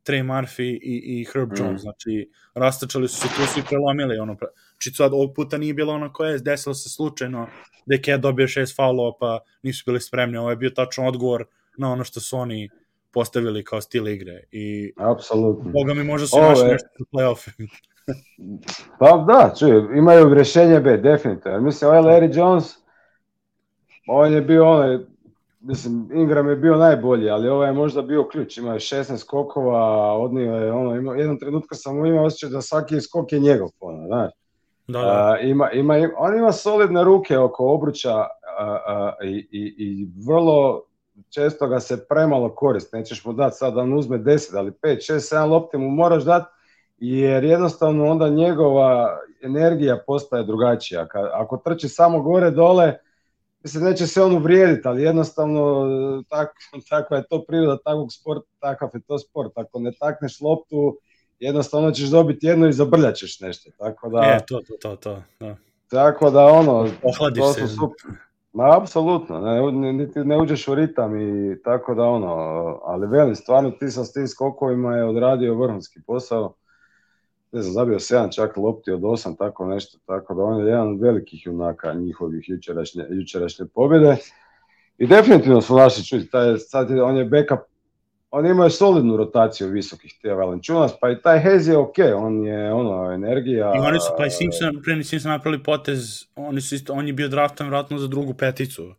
Trey 0.07 0.23
Murphy 0.23 0.79
i, 0.83 1.21
i 1.21 1.25
Herb 1.33 1.51
Jones, 1.59 1.81
mm. 1.81 1.83
znači 1.83 2.31
rastačali 2.55 3.09
su 3.09 3.17
se, 3.17 3.29
tu 3.29 3.47
su 3.55 3.61
i 3.61 3.63
prelomili, 3.69 4.19
ono, 4.19 4.37
znači 4.71 4.91
sad 4.91 5.13
ovog 5.13 5.35
puta 5.35 5.59
nije 5.59 5.75
bilo 5.75 5.95
ono 5.95 6.13
koje 6.13 6.33
je 6.33 6.39
desilo 6.39 6.75
se 6.75 6.89
slučajno, 6.89 7.47
da 7.87 7.95
je 7.95 8.03
Cat 8.03 8.21
dobio 8.21 8.49
šest 8.49 8.77
faulova, 8.77 9.13
pa 9.21 9.39
nisu 9.63 9.83
bili 9.87 10.01
spremni, 10.01 10.37
ovo 10.37 10.51
je 10.51 10.57
bio 10.57 10.71
tačno 10.71 11.09
odgovor 11.09 11.45
na 11.79 11.93
ono 11.93 12.05
što 12.05 12.21
su 12.21 12.37
oni 12.37 12.71
postavili 13.13 13.65
kao 13.65 13.81
stil 13.81 14.09
igre 14.09 14.43
i 14.53 14.93
apsolutno. 14.97 15.71
Boga 15.71 15.95
mi 15.95 16.05
možda 16.05 16.27
su 16.27 16.37
Ove... 16.37 16.49
našli 16.49 16.69
nešto 16.69 16.89
za 16.99 17.05
playoff. 17.13 17.51
pa 18.99 19.25
da, 19.29 19.55
čuj, 19.59 19.99
imaju 19.99 20.35
rješenje 20.35 20.81
B, 20.81 20.97
definitivno. 20.97 21.61
Mislim, 21.61 21.91
ovaj 21.91 22.03
Larry 22.03 22.39
Jones, 22.39 22.65
on 24.09 24.33
je 24.33 24.41
bio 24.41 24.69
onaj 24.69 24.99
mislim, 25.61 26.09
Ingram 26.15 26.49
je 26.49 26.57
bio 26.57 26.77
najbolji, 26.77 27.31
ali 27.31 27.49
ovaj 27.49 27.69
je 27.69 27.73
možda 27.73 28.03
bio 28.03 28.29
ključ, 28.29 28.59
imao 28.59 28.73
je 28.73 28.81
16 28.81 29.17
skokova, 29.17 30.15
odnio 30.17 30.55
je, 30.55 30.73
ono, 30.73 30.97
ima, 30.97 31.15
jednom 31.15 31.39
trenutka 31.39 31.75
sam 31.75 32.07
imao 32.07 32.25
osjećaj 32.25 32.49
da 32.49 32.63
svaki 32.63 33.01
skok 33.01 33.33
je 33.33 33.41
njegov, 33.41 33.69
ono, 33.81 34.07
znaš. 34.07 34.33
Da, 34.89 35.01
da. 35.01 35.07
A, 35.07 35.39
ima, 35.39 35.71
ima, 35.71 35.95
on 36.17 36.39
ima 36.39 36.53
solidne 36.53 37.05
ruke 37.05 37.39
oko 37.39 37.67
obruča 37.67 38.15
a, 38.15 38.29
a, 38.59 39.13
i, 39.25 39.49
i, 39.51 39.75
i 39.79 40.09
vrlo 40.27 40.83
često 41.31 41.69
ga 41.69 41.81
se 41.81 42.07
premalo 42.09 42.55
koristi, 42.55 42.97
nećeš 42.97 43.25
mu 43.25 43.33
dati 43.33 43.57
sad 43.57 43.75
da 43.75 43.81
on 43.81 43.95
uzme 43.95 44.19
10, 44.19 44.57
ali 44.57 44.71
5, 44.71 45.13
6, 45.13 45.37
7 45.37 45.51
lopti 45.51 45.79
mu 45.79 45.91
moraš 45.91 46.25
dati, 46.25 46.47
jer 46.99 47.45
jednostavno 47.45 48.11
onda 48.11 48.29
njegova 48.29 49.19
energija 49.43 50.03
postaje 50.07 50.45
drugačija. 50.45 51.07
Ako 51.33 51.57
trči 51.57 51.89
samo 51.89 52.23
gore 52.23 52.51
dole, 52.51 52.99
mislim, 53.63 53.85
neće 53.85 54.07
se 54.07 54.23
on 54.23 54.33
uvrijediti, 54.33 54.89
ali 54.89 55.03
jednostavno 55.03 55.87
tak, 56.29 56.49
takva 56.89 57.17
je 57.17 57.27
to 57.31 57.45
priroda 57.45 57.79
takvog 57.85 58.13
sporta, 58.13 58.49
takav 58.59 58.91
je 58.95 59.01
to 59.01 59.19
sport. 59.19 59.53
Ako 59.55 59.79
ne 59.79 59.93
takneš 60.01 60.41
loptu, 60.41 60.99
jednostavno 61.39 61.91
ćeš 61.91 62.09
dobiti 62.09 62.47
jedno 62.47 62.69
i 62.69 62.73
zabrljat 62.73 63.15
ćeš 63.15 63.41
nešto. 63.41 63.71
Tako 63.79 64.09
da, 64.09 64.23
je, 64.23 64.39
to, 64.49 64.61
to, 64.69 64.77
to, 64.81 64.97
to. 64.97 65.23
Da. 65.41 65.57
Tako 65.89 66.31
da, 66.31 66.45
ono, 66.45 66.89
Ohladiš 67.03 67.43
to 67.43 67.53
se. 67.53 67.69
Super. 67.69 68.17
Ma, 68.53 68.77
apsolutno, 68.77 69.41
ne, 69.41 69.73
ne, 69.93 70.09
ne 70.25 70.39
uđeš 70.39 70.69
u 70.69 70.75
ritam 70.75 71.21
i 71.21 71.63
tako 71.63 71.95
da, 71.95 72.03
ono, 72.03 72.29
ali 72.85 73.07
velim, 73.07 73.37
stvarno 73.37 73.71
ti 73.71 73.91
sa 73.91 74.05
tim 74.05 74.29
skokovima 74.29 74.97
je 74.97 75.05
odradio 75.05 75.55
vrhunski 75.55 76.01
posao 76.07 76.55
ne 77.53 77.63
znam, 77.63 77.75
zabio 77.75 77.99
7 77.99 78.35
čak 78.35 78.57
lopti 78.57 78.91
od 78.91 79.01
8, 79.01 79.39
tako 79.39 79.67
nešto, 79.67 79.99
tako 80.07 80.35
da 80.35 80.43
on 80.43 80.61
je 80.61 80.67
jedan 80.67 80.89
od 80.89 81.01
velikih 81.01 81.47
junaka 81.47 81.95
njihovih 81.95 82.49
jučerašnje, 82.49 83.05
jučerašnje 83.11 83.67
pobjede. 83.75 84.17
I 84.99 85.07
definitivno 85.07 85.61
su 85.61 85.77
naši 85.77 86.05
čuti, 86.07 86.31
taj, 86.31 86.59
sad 86.59 86.91
je, 86.91 87.03
on 87.03 87.17
je 87.17 87.25
backup, 87.25 87.59
on 88.31 88.47
ima 88.47 88.71
solidnu 88.71 89.17
rotaciju 89.17 89.69
visokih 89.69 90.15
tija 90.23 90.35
Valenčunas, 90.35 90.93
pa 91.01 91.11
i 91.11 91.23
taj 91.23 91.39
Hez 91.39 91.69
je 91.69 91.77
ok, 91.77 91.95
on 92.17 92.47
je 92.47 92.73
ono, 92.73 93.13
energija... 93.13 93.73
I 93.77 93.79
oni 93.79 94.01
su, 94.01 94.07
pa 94.19 94.27
i 94.27 94.31
Simpson, 94.31 94.83
pre 94.85 95.05
Simpson 95.05 95.31
napravili 95.31 95.63
potez, 95.63 96.25
oni 96.37 96.61
su 96.61 96.75
isto, 96.75 96.93
on 96.93 97.07
je 97.07 97.13
bio 97.13 97.29
draftan 97.29 97.69
vratno 97.69 97.99
za 97.99 98.07
drugu 98.07 98.35
peticu. 98.35 98.95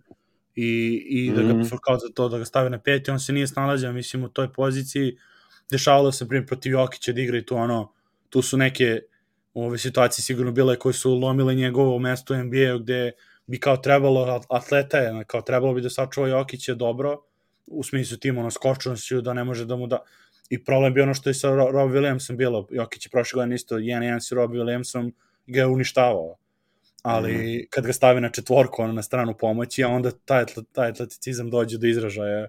I, 0.56 1.04
i 1.10 1.32
da 1.32 1.42
ga, 1.42 1.54
mm 1.54 1.62
-hmm. 1.62 1.80
kao 1.80 1.98
za 1.98 2.08
to, 2.14 2.30
da 2.30 2.38
ga 2.38 2.46
stave 2.46 2.70
na 2.70 2.80
peti, 2.80 3.12
on 3.12 3.20
se 3.20 3.34
nije 3.34 3.48
snalazio, 3.48 3.94
mislim, 3.94 4.24
u 4.24 4.30
toj 4.30 4.54
poziciji, 4.54 5.18
dešavalo 5.72 6.12
se, 6.12 6.28
primjer, 6.28 6.48
protiv 6.48 6.72
Jokića 6.72 7.12
da 7.12 7.22
igra 7.22 7.38
i 7.38 7.46
tu 7.46 7.56
ono, 7.56 7.92
tu 8.32 8.42
su 8.42 8.58
neke 8.58 9.00
ove 9.54 9.78
situacije 9.78 10.24
sigurno 10.24 10.52
bile 10.52 10.80
koje 10.80 10.94
su 10.94 11.16
lomile 11.16 11.56
njegovo 11.56 12.00
mesto 12.00 12.34
u 12.34 12.38
NBA-u 12.38 12.80
gde 12.80 13.12
bi 13.48 13.60
kao 13.60 13.78
trebalo, 13.78 14.42
atleta 14.50 14.98
je, 14.98 15.24
kao 15.28 15.42
trebalo 15.42 15.74
bi 15.74 15.82
da 15.82 15.90
sačuva 15.90 16.28
Jokića 16.28 16.74
dobro, 16.74 17.18
u 17.68 17.84
smislu 17.84 18.18
tim 18.18 18.38
ono 18.38 18.52
skočnošću 18.52 19.22
da 19.22 19.34
ne 19.34 19.44
može 19.44 19.66
da 19.66 19.76
mu 19.76 19.88
da 19.88 20.00
i 20.50 20.64
problem 20.64 20.94
bi 20.94 21.02
ono 21.02 21.14
što 21.14 21.30
je 21.30 21.34
sa 21.34 21.50
Rob 21.50 21.92
Williamsom 21.92 22.36
bilo, 22.36 22.68
Jokić 22.72 23.06
je 23.06 23.10
prošle 23.10 23.38
godine 23.38 23.56
isto 23.56 23.78
1-1 23.78 24.20
si 24.20 24.36
Rob 24.36 24.52
Williamsom 24.52 25.12
ga 25.48 25.60
je 25.60 25.68
uništavao. 25.68 26.36
Ali 27.04 27.34
mm. 27.34 27.68
kad 27.70 27.86
ga 27.86 27.94
stavi 27.94 28.22
na 28.22 28.30
četvorku 28.30 28.82
ono 28.82 28.94
na 28.94 29.02
stranu 29.02 29.38
pomoći, 29.40 29.84
a 29.84 29.88
onda 29.88 30.12
taj, 30.12 30.46
taj 30.72 30.90
atleticizam 30.90 31.50
dođe 31.50 31.78
do 31.78 31.88
izražaja 31.88 32.48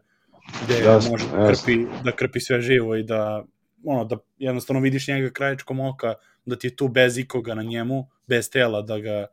gde 0.64 0.78
jasne, 0.78 1.11
može 1.11 1.24
da 1.28 1.49
krpi, 1.49 1.87
da 2.05 2.12
krpi 2.12 2.41
sve 2.41 2.61
živo 2.61 2.97
i 2.97 3.03
da 3.03 3.45
ono, 3.85 4.05
da 4.05 4.16
jednostavno 4.39 4.80
vidiš 4.80 5.09
njega 5.09 5.30
krajičkom 5.30 5.80
oka, 5.80 6.14
da 6.45 6.57
ti 6.57 6.66
je 6.66 6.76
tu 6.76 6.89
bez 6.89 7.18
ikoga 7.18 7.55
na 7.55 7.62
njemu, 7.62 8.09
bez 8.26 8.51
tela, 8.51 8.83
da 8.83 8.99
ga, 8.99 9.26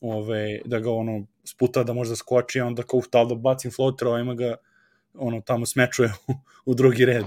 ove, 0.00 0.60
da 0.64 0.78
ga 0.78 0.90
ono, 0.90 1.26
sputa 1.44 1.82
da 1.82 1.92
može 1.92 2.10
da 2.10 2.16
skoči, 2.16 2.60
a 2.60 2.66
onda 2.66 2.82
kao 2.82 2.98
uf, 2.98 3.06
da 3.12 3.34
bacim 3.34 3.70
floater, 3.70 4.08
a 4.08 4.18
ima 4.18 4.34
ga 4.34 4.56
ono 5.14 5.40
tamo 5.40 5.66
smečuje 5.66 6.12
u, 6.28 6.32
u 6.64 6.74
drugi 6.74 7.04
red. 7.04 7.24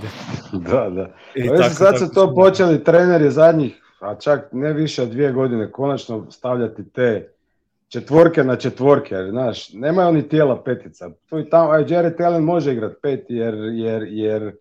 Da, 0.54 0.90
da. 0.90 1.14
I 1.36 1.48
tako, 1.48 1.70
sad 1.70 1.94
tako, 1.94 2.06
su 2.06 2.14
to 2.14 2.36
počeli 2.36 2.84
treneri 2.84 3.32
zadnjih, 3.32 3.82
a 4.00 4.16
čak 4.16 4.50
ne 4.52 4.74
više 4.74 5.02
od 5.02 5.10
dvije 5.10 5.32
godine, 5.32 5.72
konačno 5.72 6.32
stavljati 6.32 6.90
te 6.90 7.34
četvorke 7.88 8.44
na 8.44 8.56
četvorke, 8.56 9.16
jer, 9.16 9.30
znaš, 9.30 9.74
nemaju 9.74 10.08
oni 10.08 10.30
tijela 10.30 10.64
petica. 10.64 11.10
Tu 11.30 11.40
i 11.40 11.50
tamo, 11.50 11.72
aj, 11.72 11.86
Jared 11.88 12.22
Allen 12.22 12.44
može 12.44 12.74
igrati 12.74 12.96
pet, 13.02 13.26
jer, 13.30 13.56
jer, 13.56 14.04
jer 14.10 14.56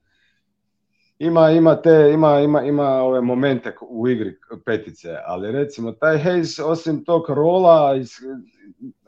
ima, 1.19 1.51
ima 1.51 1.83
te, 1.83 2.11
ima, 2.15 2.41
ima, 2.41 2.63
ima 2.63 2.89
ove 2.89 3.21
momente 3.21 3.73
u 3.89 4.09
igri 4.09 4.39
petice, 4.65 5.17
ali 5.27 5.53
recimo 5.53 5.93
taj 5.93 6.19
Hayes 6.19 6.63
osim 6.63 7.05
tog 7.05 7.25
rola, 7.29 7.95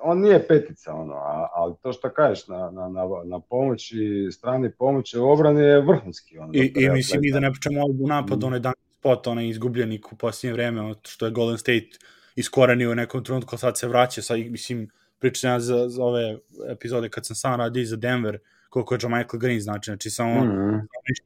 on 0.02 0.20
nije 0.20 0.46
petica, 0.48 0.94
ono, 0.94 1.14
ali 1.54 1.74
to 1.82 1.92
što 1.92 2.10
kažeš 2.10 2.48
na, 2.48 2.70
na, 2.70 2.88
na, 2.88 3.02
na 3.24 3.40
pomoći, 3.40 4.28
strani 4.32 4.70
pomoći 4.70 5.18
u 5.18 5.28
obrani 5.28 5.60
je 5.60 5.80
vrhunski. 5.80 6.38
Ono, 6.38 6.50
I, 6.54 6.72
i 6.76 6.90
mislim 6.90 7.24
i 7.24 7.32
da 7.32 7.40
ne 7.40 7.50
pričamo 7.52 7.80
u 8.00 8.06
napad, 8.06 8.40
mm. 8.40 8.44
onaj 8.44 8.60
dan 8.60 8.74
spot, 8.98 9.26
onaj 9.26 9.48
izgubljenik 9.48 10.12
u 10.12 10.16
posljednje 10.16 10.52
vreme, 10.52 10.94
što 11.02 11.26
je 11.26 11.32
Golden 11.32 11.58
State 11.58 11.88
iskorenio 12.36 12.90
u 12.90 12.94
nekom 12.94 13.24
trenutku, 13.24 13.56
sad 13.56 13.78
se 13.78 13.88
vraća, 13.88 14.22
sad, 14.22 14.38
mislim, 14.38 14.90
pričam 15.18 15.60
za, 15.60 15.88
za 15.88 16.04
ove 16.04 16.38
epizode 16.70 17.08
kad 17.08 17.26
sam 17.26 17.36
sam 17.36 17.60
radio 17.60 17.84
za 17.84 17.96
Denver, 17.96 18.38
koliko 18.68 18.94
je 18.94 18.98
Michael 19.08 19.38
Green 19.40 19.60
znači, 19.60 19.90
znači 19.90 20.10
samo 20.10 20.44
mm 20.44 20.48
-hmm. 20.48 20.80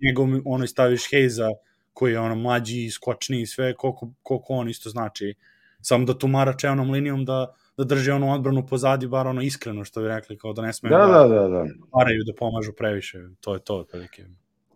njegov, 0.06 0.26
ono 0.44 0.66
staviš 0.66 1.10
Hejza 1.10 1.48
koji 1.92 2.12
je 2.12 2.20
ono 2.20 2.34
mlađi, 2.34 2.90
skočni 2.90 3.40
i 3.40 3.46
sve, 3.46 3.74
koliko, 3.74 4.12
koliko 4.22 4.52
on 4.54 4.68
isto 4.68 4.90
znači. 4.90 5.34
Samo 5.80 6.04
da 6.04 6.18
tu 6.18 6.28
mara 6.28 6.52
čevnom 6.52 6.90
linijom 6.90 7.24
da, 7.24 7.54
da 7.76 7.84
drži 7.84 8.10
onu 8.10 8.32
odbranu 8.32 8.66
pozadi, 8.66 9.06
bar 9.06 9.26
ono 9.26 9.42
iskreno 9.42 9.84
što 9.84 10.00
bi 10.00 10.08
rekli, 10.08 10.38
kao 10.38 10.52
da 10.52 10.62
ne 10.62 10.72
smeju 10.72 10.90
da, 10.90 11.06
da, 11.06 11.28
da, 11.28 11.48
da. 11.48 11.64
paraju 11.92 12.24
da 12.24 12.32
pomažu 12.38 12.72
previše, 12.72 13.18
to 13.40 13.54
je 13.54 13.60
to 13.60 13.78
otprilike. 13.78 14.24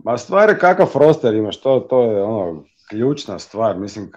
Ma 0.05 0.19
stvari 0.19 0.59
kakav 0.59 0.91
roster 0.95 1.35
imaš, 1.35 1.61
to, 1.61 1.81
to 1.91 2.03
je 2.03 2.23
ono, 2.23 2.65
ključna 2.91 3.39
stvar, 3.39 3.79
mislim, 3.79 4.11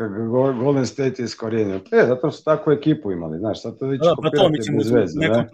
Golden 0.63 0.85
State 0.85 1.21
je 1.21 1.25
iskorijenio. 1.25 1.75
E, 1.75 2.05
zato 2.07 2.31
su 2.31 2.43
takvu 2.43 2.73
ekipu 2.73 3.11
imali, 3.11 3.39
znaš, 3.39 3.61
sad 3.61 3.79
to 3.79 3.87
već 3.87 4.01
da, 4.01 4.15
pa 4.23 4.29
to, 4.29 4.49
mislim, 4.49 4.77
bez 4.77 4.91
veze, 4.91 5.19
nekom 5.19 5.45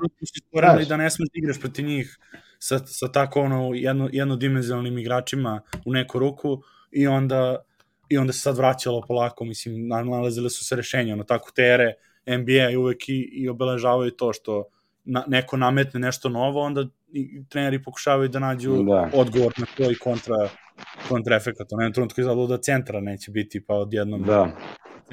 stvorili 0.48 0.86
da 0.86 0.98
ne 0.98 1.10
smeš 1.10 1.30
da 1.30 1.38
igraš 1.38 1.60
protiv 1.60 1.86
njih 1.86 2.18
sa, 2.60 2.80
sa 2.80 3.12
tako 3.12 3.42
ono 3.42 3.72
jedno, 3.74 4.10
jednodimenzionalnim 4.12 4.98
igračima 4.98 5.62
u 5.86 5.94
neku 5.94 6.20
ruku 6.20 6.62
i 6.92 7.08
onda 7.08 7.58
i 8.10 8.18
onda 8.18 8.34
se 8.34 8.40
sad 8.40 8.58
vraćalo 8.58 9.02
polako, 9.08 9.46
mislim, 9.46 9.88
nalazile 9.88 10.50
su 10.50 10.66
se 10.66 10.76
rešenja, 10.76 11.14
ono, 11.14 11.24
tako 11.24 11.52
te 11.56 11.62
ere 11.62 11.94
NBA 12.28 12.80
uvek 12.80 13.10
i, 13.10 13.30
i 13.34 13.50
obeležavaju 13.50 14.12
to 14.12 14.34
što 14.34 14.64
na, 15.04 15.24
neko 15.28 15.58
nametne 15.58 16.00
nešto 16.00 16.30
novo, 16.30 16.62
onda 16.62 16.86
i 17.14 17.44
treneri 17.50 17.84
pokušavaju 17.84 18.30
da 18.30 18.40
nađu 18.40 18.84
da. 18.84 19.10
odgovor 19.14 19.54
na 19.58 19.66
to 19.78 19.92
i 19.92 19.96
kontra, 19.96 20.50
kontra 21.10 21.36
efekat. 21.36 21.72
U 21.72 21.76
jednom 21.76 21.94
trenutku 21.94 22.22
izgledalo 22.22 22.48
da 22.48 22.58
centra 22.58 23.00
neće 23.00 23.32
biti, 23.32 23.66
pa 23.66 23.74
odjednom 23.74 24.24
da. 24.24 24.48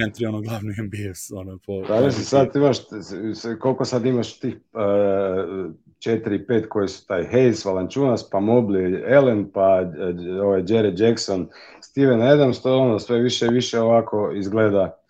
centri 0.01 0.26
ono 0.26 0.40
glavni 0.40 0.74
NBA. 0.78 1.38
Ono, 1.40 1.59
po, 1.66 1.82
da, 1.88 2.11
si 2.11 2.24
sad 2.24 2.57
imaš, 2.57 2.76
koliko 3.61 3.84
sad 3.84 4.07
imaš 4.07 4.38
tih 4.38 4.57
uh, 4.72 5.74
4-5 6.07 6.69
koji 6.69 6.89
su 6.89 7.07
taj 7.07 7.23
Hayes, 7.33 7.67
Valančunas, 7.67 8.31
pa 8.31 8.39
Mobley, 8.39 9.17
Allen, 9.17 9.51
pa 9.53 9.81
uh, 9.81 10.45
ovaj 10.45 10.63
Jared 10.67 11.01
Jackson, 11.01 11.49
Steven 11.81 12.23
Adams, 12.23 12.63
to 12.63 12.79
ono 12.79 12.99
sve 12.99 13.19
više 13.19 13.47
i 13.47 13.55
više 13.55 13.81
ovako 13.81 14.33
izgleda 14.35 15.03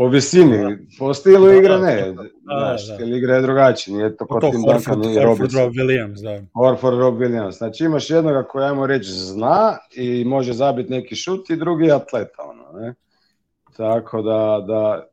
Po 0.00 0.08
visini, 0.08 0.58
da. 0.58 0.76
po 0.98 1.14
stilu 1.14 1.46
da, 1.46 1.54
igre 1.54 1.68
da, 1.68 1.78
ne, 1.78 2.12
da, 2.12 2.22
znaš, 2.42 2.88
da, 2.88 3.04
igre 3.04 3.34
je 3.34 3.42
drugačiji, 3.42 3.94
nije 3.94 4.16
to 4.16 4.26
kod 4.26 4.50
Tim 4.50 4.62
Duncan 4.62 5.04
i 5.04 5.18
Robinson. 5.18 5.62
Rob 5.62 5.72
Williams, 5.72 6.22
da. 6.22 6.42
Horford, 6.54 6.98
Rob 6.98 7.14
Williams, 7.14 7.58
znači 7.58 7.84
imaš 7.84 8.10
jednoga 8.10 8.42
koji, 8.42 8.64
ajmo 8.64 8.86
reći, 8.86 9.10
zna 9.10 9.78
i 9.94 10.24
može 10.24 10.52
zabiti 10.52 10.90
neki 10.90 11.16
šut 11.16 11.50
i 11.50 11.56
drugi 11.56 11.86
je 11.86 11.92
atleta, 11.92 12.42
ono, 12.42 12.80
ne. 12.80 12.94
Tako 13.76 14.22
da, 14.22 14.64
da 14.66 15.06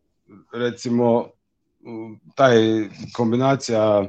recimo, 0.54 1.26
taj 2.36 2.58
kombinacija 3.16 4.06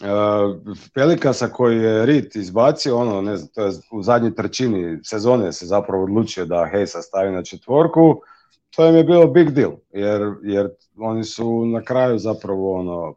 uh, 0.00 0.74
Pelikasa 0.94 1.48
koji 1.48 1.78
je 1.78 2.06
Rit 2.06 2.36
izbacio, 2.36 2.96
ono, 2.96 3.22
ne 3.22 3.36
znam, 3.36 3.48
to 3.54 3.64
je 3.64 3.72
u 3.92 4.02
zadnjoj 4.02 4.34
trećini 4.34 4.98
sezone 5.02 5.52
se 5.52 5.66
zapravo 5.66 6.04
odlučio 6.04 6.44
da 6.44 6.68
Hejsa 6.72 7.02
stavi 7.02 7.32
na 7.32 7.42
četvorku, 7.42 8.22
to 8.70 8.88
im 8.88 8.96
je 8.96 9.04
bilo 9.04 9.26
big 9.26 9.50
deal, 9.50 9.72
jer, 9.92 10.20
jer 10.42 10.68
oni 10.96 11.24
su 11.24 11.66
na 11.66 11.82
kraju 11.82 12.18
zapravo 12.18 12.74
ono, 12.74 13.14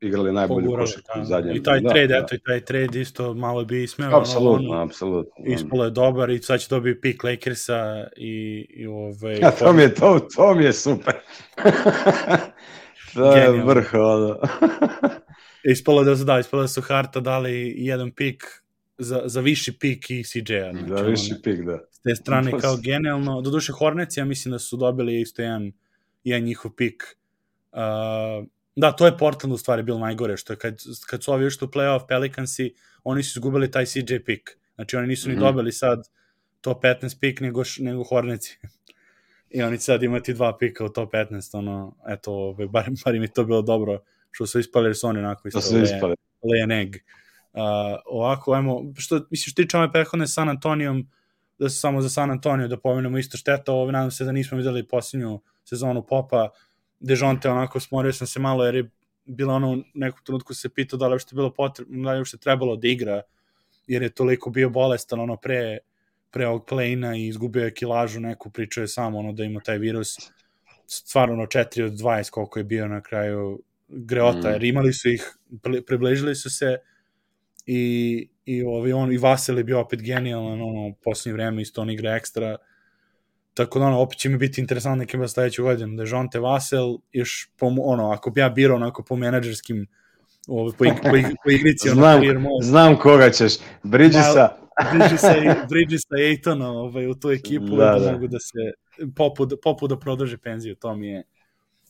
igrali 0.00 0.32
najbolju 0.32 0.70
košarku 0.78 1.20
u 1.22 1.24
zadnjem. 1.24 1.56
I 1.56 1.62
taj 1.62 1.80
da, 1.80 1.88
trade, 1.88 2.06
da. 2.06 2.16
eto, 2.16 2.34
i 2.34 2.38
taj 2.38 2.60
trade 2.60 3.00
isto 3.00 3.34
malo 3.34 3.64
bi 3.64 3.82
ismeo. 3.82 4.18
Apsolutno, 4.18 4.70
ono, 4.70 4.82
apsolutno. 4.82 5.44
Ispalo 5.44 5.84
je 5.84 5.90
dobar 5.90 6.30
i 6.30 6.38
sad 6.38 6.60
će 6.60 6.66
dobiti 6.70 7.00
pik 7.00 7.24
Lakersa 7.24 8.06
i, 8.16 8.66
i 8.70 8.86
ove... 8.86 9.38
Ja, 9.38 9.50
to 9.50 9.72
mi 9.72 9.82
je, 9.82 9.94
to, 9.94 10.20
to 10.36 10.54
mi 10.54 10.64
je 10.64 10.72
super. 10.72 11.14
to 13.14 13.36
je 13.36 13.50
vrh, 13.50 13.90
ono. 13.94 14.38
Ispalo 15.72 16.04
da, 16.04 16.14
da, 16.14 16.38
ispalo 16.38 16.62
da 16.62 16.68
su 16.68 16.80
Harta 16.80 17.20
dali 17.20 17.74
jedan 17.76 18.10
pik 18.10 18.44
za, 18.98 19.22
za 19.24 19.40
viši 19.40 19.78
pik 19.78 20.10
i 20.10 20.24
CJ-a. 20.24 20.72
Znači, 20.72 20.88
za 20.88 21.02
viši 21.02 21.32
one, 21.32 21.42
pik, 21.42 21.64
da. 21.64 21.78
S 21.90 21.98
te 21.98 22.14
strane 22.14 22.52
kao 22.60 22.76
genijalno. 22.76 23.40
Doduše 23.40 23.72
Hornets, 23.72 24.16
ja 24.16 24.24
mislim 24.24 24.52
da 24.52 24.58
su 24.58 24.76
dobili 24.76 25.20
isto 25.20 25.42
jedan, 25.42 25.72
jedan 26.24 26.44
njihov 26.44 26.72
pik. 26.72 27.02
Uh, 27.72 28.46
da, 28.76 28.92
to 28.92 29.06
je 29.06 29.18
Portland 29.18 29.52
u 29.52 29.58
stvari 29.58 29.82
bilo 29.82 29.98
najgore, 29.98 30.36
što 30.36 30.52
je 30.52 30.56
kad, 30.56 30.76
kad 31.06 31.22
su 31.22 31.32
ovi 31.32 31.46
ušli 31.46 31.64
u 31.64 31.70
playoff 31.70 32.06
Pelicansi, 32.08 32.74
oni 33.04 33.22
su 33.22 33.38
izgubili 33.38 33.70
taj 33.70 33.86
CJ 33.86 34.18
pik. 34.24 34.58
Znači 34.74 34.96
oni 34.96 35.08
nisu 35.08 35.28
mm 35.28 35.30
-hmm. 35.30 35.34
ni 35.34 35.36
mhm. 35.36 35.46
dobili 35.46 35.72
sad 35.72 36.08
top 36.60 36.84
15 36.84 37.20
pik 37.20 37.40
nego, 37.40 37.62
nego 37.78 38.04
Hornetsi. 38.04 38.58
I 39.50 39.62
oni 39.62 39.78
sad 39.78 40.02
imati 40.02 40.34
dva 40.34 40.56
pika 40.56 40.84
u 40.84 40.88
top 40.88 41.12
15, 41.12 41.58
ono, 41.58 41.96
eto, 42.08 42.52
bar, 42.72 42.90
bar 43.04 43.14
im 43.14 43.22
je 43.22 43.32
to 43.32 43.44
bilo 43.44 43.62
dobro, 43.62 43.98
što 44.30 44.46
su 44.46 44.58
ispali, 44.58 44.86
jer 44.86 44.96
su 44.96 45.06
oni 45.06 45.18
onako 45.18 45.48
isto 45.48 45.60
le, 45.72 46.14
le 46.42 46.80
egg. 46.80 46.96
Uh, 47.52 47.62
ovako, 48.06 48.52
ajmo, 48.52 48.92
što, 48.96 49.14
mislim, 49.30 49.50
što 49.50 49.62
tiče 49.62 49.76
ove 49.76 49.92
prethodne 49.92 50.26
San 50.26 50.48
Antonijom, 50.48 51.10
da 51.58 51.68
se 51.68 51.76
samo 51.76 52.00
za 52.00 52.08
San 52.08 52.30
Antonio 52.30 52.68
da 52.68 52.76
pomenemo 52.76 53.18
isto 53.18 53.36
šteta, 53.36 53.72
ovo 53.72 53.90
nadam 53.90 54.10
se 54.10 54.24
da 54.24 54.32
nismo 54.32 54.58
videli 54.58 54.88
posljednju 54.88 55.40
sezonu 55.64 56.02
Popa, 56.02 56.48
Dejonte 57.00 57.50
onako 57.50 57.80
smorio 57.80 58.12
sam 58.12 58.26
se 58.26 58.40
malo 58.40 58.64
jer 58.64 58.74
je 58.74 58.90
bilo 59.24 59.54
ono, 59.54 59.82
nekom 59.94 60.20
trenutku 60.24 60.54
se 60.54 60.68
pitao 60.68 60.98
da 60.98 61.06
li 61.06 61.10
je 61.10 61.14
uopšte 61.14 61.34
bilo 61.34 61.50
potrebno, 61.50 62.04
da 62.04 62.10
li 62.10 62.16
je 62.16 62.20
uopšte 62.20 62.38
trebalo 62.38 62.76
da 62.76 62.88
igra, 62.88 63.22
jer 63.86 64.02
je 64.02 64.08
toliko 64.08 64.50
bio 64.50 64.70
bolestan 64.70 65.20
ono 65.20 65.36
pre, 65.36 65.78
pre 66.30 66.46
ovog 66.46 66.64
play 66.70 67.16
i 67.18 67.26
izgubio 67.26 67.64
je 67.64 67.74
kilažu 67.74 68.20
neku, 68.20 68.50
pričao 68.50 68.82
je 68.82 68.88
samo 68.88 69.18
ono 69.18 69.32
da 69.32 69.44
ima 69.44 69.60
taj 69.60 69.78
virus, 69.78 70.16
stvarno 70.86 71.34
ono 71.34 71.46
4 71.46 71.84
od 71.84 71.92
20 71.92 72.30
koliko 72.30 72.58
je 72.58 72.64
bio 72.64 72.88
na 72.88 73.00
kraju 73.00 73.62
greota, 73.88 74.48
mm. 74.48 74.52
jer 74.52 74.64
imali 74.64 74.92
su 74.92 75.08
ih, 75.10 75.36
približili 75.86 76.34
su 76.34 76.50
se, 76.50 76.76
i, 77.66 78.28
i, 78.44 78.62
ovaj, 78.62 78.92
on, 78.92 79.12
i 79.12 79.18
Vasel 79.18 79.58
je 79.58 79.64
bio 79.64 79.80
opet 79.80 80.02
genijalan, 80.02 80.60
ono, 80.62 80.88
u 80.88 80.94
poslednje 81.04 81.32
vreme 81.32 81.62
isto 81.62 81.80
on 81.80 81.90
igra 81.90 82.16
ekstra, 82.16 82.56
tako 83.54 83.78
da 83.78 83.84
ono, 83.84 84.00
opet 84.00 84.18
će 84.18 84.28
mi 84.28 84.36
biti 84.36 84.60
interesantno 84.60 84.96
nekim 84.96 85.20
da 85.20 85.28
sledeću 85.28 85.62
godinu, 85.62 85.96
da 85.96 86.02
je 86.02 86.08
Jonte 86.10 86.38
Vasel, 86.38 86.96
još 87.12 87.50
po, 87.56 87.66
ono, 87.78 88.10
ako 88.10 88.30
bi 88.30 88.40
ja 88.40 88.48
birao 88.48 88.76
onako 88.76 89.02
po 89.02 89.16
menadžerskim 89.16 89.86
ovaj, 90.48 90.72
po, 90.78 90.84
po, 91.02 91.08
po 91.44 91.50
igrici, 91.50 91.88
znam, 91.88 92.20
ono, 92.20 92.50
znam 92.62 92.96
koga 92.98 93.30
ćeš, 93.30 93.52
Bridgesa, 93.82 94.65
Bridgesa, 94.92 95.34
Bridgesa 95.70 96.16
Ejtona 96.18 96.70
ovaj, 96.70 97.06
u 97.06 97.14
tu 97.14 97.30
ekipu, 97.30 97.76
da, 97.76 97.98
da, 97.98 98.12
mogu 98.12 98.26
da 98.26 98.38
se, 98.38 98.72
popu, 99.16 99.48
popu 99.62 99.88
da 99.88 99.98
produže 99.98 100.38
penziju, 100.38 100.74
to 100.74 100.96
mi 100.96 101.08
je 101.08 101.22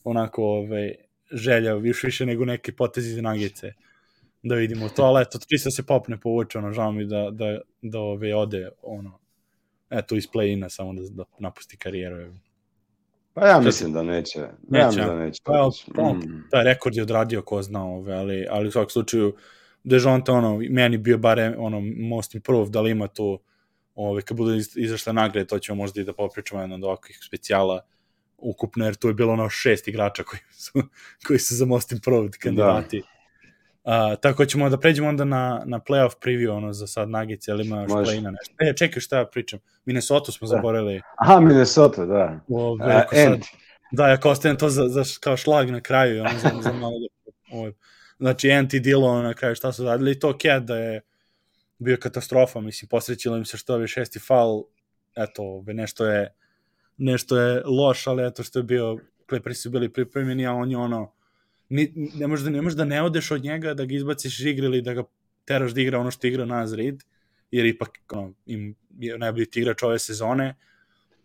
onako 0.03 0.43
ovaj, 0.43 0.95
želja, 1.31 1.73
više 1.73 2.07
više 2.07 2.25
nego 2.25 2.45
neke 2.45 2.71
potezi 2.71 3.13
za 3.13 3.21
nagice 3.21 3.73
da 4.43 4.55
vidimo 4.55 4.89
to, 4.89 5.03
ali 5.03 5.21
eto, 5.21 5.39
čisto 5.47 5.71
se 5.71 5.83
popne 5.83 6.19
povuče, 6.19 6.57
ono, 6.57 6.71
žao 6.71 6.91
mi 6.91 7.05
da, 7.05 7.29
da, 7.31 7.59
da 7.81 7.99
ove 7.99 8.35
ode, 8.35 8.69
ono, 8.81 9.19
eto, 9.89 10.15
iz 10.15 10.27
play-ina 10.27 10.69
samo 10.69 10.93
da, 10.93 11.01
da 11.09 11.23
napusti 11.39 11.77
karijeru. 11.77 12.33
Pa 13.33 13.47
ja 13.47 13.59
mislim 13.59 13.93
da 13.93 14.03
neće. 14.03 14.39
neće. 14.39 14.81
Ja 14.81 14.87
mislim 14.87 15.05
da 15.05 15.15
neće. 15.15 15.41
Pa, 15.43 15.69
pa, 15.95 16.13
mm. 16.13 16.47
taj 16.51 16.63
rekord 16.63 16.95
je 16.95 17.03
odradio 17.03 17.41
ko 17.41 17.61
zna 17.61 17.85
ove, 17.85 18.13
ali, 18.13 18.47
ali 18.49 18.67
u 18.67 18.71
svakom 18.71 18.89
slučaju 18.89 19.35
Dejonte, 19.87 20.31
ono, 20.31 20.59
meni 20.69 20.97
bio 20.97 21.17
bare, 21.17 21.55
ono, 21.57 21.81
most 21.97 22.35
improved, 22.35 22.71
da 22.73 22.81
li 22.81 22.91
ima 22.91 23.07
to, 23.07 23.37
ove, 23.95 24.21
kad 24.21 24.37
budu 24.37 24.55
izašle 24.75 25.13
nagrade, 25.13 25.47
to 25.47 25.59
ćemo 25.59 25.75
možda 25.75 26.01
i 26.01 26.03
da 26.03 26.13
popričamo 26.13 26.61
jedno 26.61 26.75
od 26.75 26.83
ovakvih 26.83 27.19
specijala 27.27 27.81
ukupno, 28.37 28.85
jer 28.85 28.95
tu 28.95 29.07
je 29.07 29.13
bilo 29.13 29.33
ono 29.33 29.49
šest 29.49 29.87
igrača 29.87 30.23
koji 30.23 30.39
su, 30.51 30.71
koji 31.27 31.39
su 31.39 31.55
za 31.55 31.65
most 31.65 31.91
improved 31.91 32.37
kandidati. 32.37 32.99
Da 32.99 33.17
Uh, 33.87 34.19
tako 34.21 34.45
ćemo 34.45 34.69
da 34.69 34.79
pređemo 34.79 35.07
onda 35.07 35.25
na, 35.25 35.63
na 35.65 35.79
playoff 35.79 36.11
preview, 36.21 36.51
ono, 36.51 36.73
za 36.73 36.87
sad 36.87 37.09
Nagice, 37.09 37.51
ali 37.51 37.67
ima 37.67 37.85
play 37.85 38.21
na 38.21 38.31
nešto. 38.31 38.55
E, 38.59 38.73
čekaj 38.75 39.01
šta 39.01 39.17
ja 39.17 39.25
pričam. 39.25 39.59
Minnesota 39.85 40.31
smo 40.31 40.47
da. 40.47 40.55
zaboravili. 40.55 41.01
Aha, 41.17 41.39
Minnesota, 41.39 42.05
da. 42.05 42.39
Ove, 42.49 42.95
uh, 42.95 43.01
sad, 43.11 43.39
da, 43.91 44.07
ja 44.07 44.17
kao 44.17 44.31
ostavim 44.31 44.57
to 44.57 44.69
za, 44.69 44.87
za, 44.87 45.03
kao 45.19 45.37
šlag 45.37 45.69
na 45.69 45.81
kraju, 45.81 46.21
ono, 46.21 46.39
za, 46.39 46.49
za 46.61 46.73
malo 46.73 46.93
da, 46.99 47.31
ove, 47.57 47.73
znači, 48.19 48.51
anti 48.51 48.79
Dilo 48.79 49.21
na 49.21 49.33
kraju, 49.33 49.55
šta 49.55 49.71
su 49.71 49.83
radili, 49.83 50.19
to 50.19 50.37
Cat 50.41 50.63
da 50.63 50.77
je 50.77 51.01
bio 51.79 51.97
katastrofa, 51.97 52.61
mislim, 52.61 52.89
posrećilo 52.89 53.37
im 53.37 53.45
se 53.45 53.57
što 53.57 53.77
je 53.77 53.87
šesti 53.87 54.19
faul, 54.19 54.63
eto, 55.15 55.43
ove, 55.43 55.73
nešto 55.73 56.05
je 56.05 56.33
nešto 56.97 57.37
je 57.37 57.61
loš, 57.65 58.07
ali 58.07 58.27
eto 58.27 58.43
što 58.43 58.59
je 58.59 58.63
bio, 58.63 58.99
Clippers 59.29 59.61
su 59.61 59.69
bili 59.69 59.93
pripremljeni, 59.93 60.45
a 60.47 60.53
on 60.53 60.71
je 60.71 60.77
ono, 60.77 61.13
ni, 61.69 61.93
ne 61.95 62.27
možeš 62.27 62.43
da, 62.43 62.49
ne 62.49 62.61
možeš 62.61 62.77
da 62.77 62.85
ne 62.85 63.01
odeš 63.01 63.31
od 63.31 63.43
njega, 63.43 63.73
da 63.73 63.85
ga 63.85 63.95
izbaciš 63.95 64.39
iz 64.39 64.45
igre 64.45 64.65
ili 64.65 64.81
da 64.81 64.93
ga 64.93 65.03
teraš 65.45 65.71
da 65.71 65.81
igra 65.81 65.99
ono 65.99 66.11
što 66.11 66.27
igra 66.27 66.45
Naz 66.45 66.73
Reid, 66.73 67.03
jer 67.51 67.65
ipak 67.65 67.89
ono, 68.11 68.33
im 68.45 68.75
je 68.99 69.17
najbolji 69.17 69.47
igrač 69.55 69.83
ove 69.83 69.99
sezone, 69.99 70.55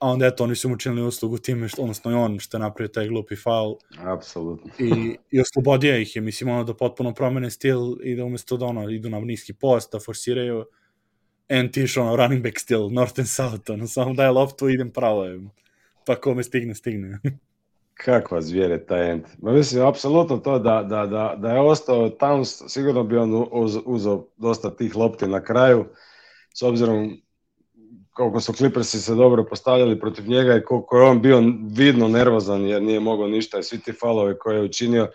a 0.02 0.08
onda 0.08 0.26
eto, 0.26 0.44
oni 0.44 0.54
su 0.54 0.68
mu 0.68 0.74
učinili 0.74 1.02
uslugu 1.02 1.38
time, 1.38 1.68
što, 1.68 1.82
odnosno 1.82 2.10
i 2.10 2.14
on 2.14 2.38
što 2.38 2.56
je 2.56 2.60
napravio 2.60 2.88
taj 2.88 3.08
glupi 3.08 3.36
faul. 3.36 3.76
Apsolutno. 3.98 4.70
I, 4.78 5.16
I 5.30 5.40
oslobodio 5.40 5.98
ih 5.98 6.16
je, 6.16 6.22
mislim, 6.22 6.50
ono 6.50 6.64
da 6.64 6.74
potpuno 6.74 7.14
promene 7.14 7.50
stil 7.50 7.78
i 8.02 8.16
da 8.16 8.24
umesto 8.24 8.56
da 8.56 8.66
ono, 8.66 8.90
idu 8.90 9.10
na 9.10 9.20
niski 9.20 9.52
post, 9.52 9.92
da 9.92 10.00
forsiraju, 10.00 10.64
and 11.48 11.70
tiš, 11.70 11.96
ono, 11.96 12.16
running 12.16 12.42
back 12.42 12.58
stil, 12.58 12.90
north 12.90 13.18
and 13.18 13.28
south, 13.28 13.70
ono, 13.70 13.86
samo 13.86 14.14
daje 14.14 14.30
loptu 14.30 14.68
i 14.68 14.74
idem 14.74 14.90
pravo, 14.90 15.24
pa 16.06 16.14
kome 16.14 16.42
stigne, 16.42 16.74
stigne. 16.74 17.20
Kakva 17.94 18.40
zvijere 18.40 18.86
taj 18.86 19.10
end. 19.10 19.24
Ma 19.38 19.52
mislim, 19.52 19.86
apsolutno 19.86 20.36
to 20.36 20.58
da, 20.58 20.82
da, 20.82 21.06
da, 21.06 21.34
da 21.38 21.52
je 21.52 21.60
ostao 21.60 22.10
Towns, 22.10 22.68
sigurno 22.68 23.04
bi 23.04 23.16
on 23.16 23.46
uz, 23.52 23.78
uzao 23.84 24.28
dosta 24.36 24.76
tih 24.76 24.96
lopti 24.96 25.26
na 25.26 25.44
kraju, 25.44 25.84
s 26.54 26.62
obzirom 26.62 27.22
koliko 28.12 28.40
su 28.40 28.52
Clippersi 28.52 29.00
se 29.00 29.14
dobro 29.14 29.44
postavljali 29.44 30.00
protiv 30.00 30.28
njega 30.28 30.56
i 30.56 30.62
koliko 30.62 30.96
je 30.98 31.08
on 31.08 31.22
bio 31.22 31.42
vidno 31.76 32.08
nervozan 32.08 32.66
jer 32.66 32.82
nije 32.82 33.00
mogao 33.00 33.28
ništa. 33.28 33.58
I 33.58 33.62
svi 33.62 33.78
ti 33.78 33.92
falove 33.92 34.38
koje 34.38 34.56
je 34.56 34.62
učinio, 34.62 35.08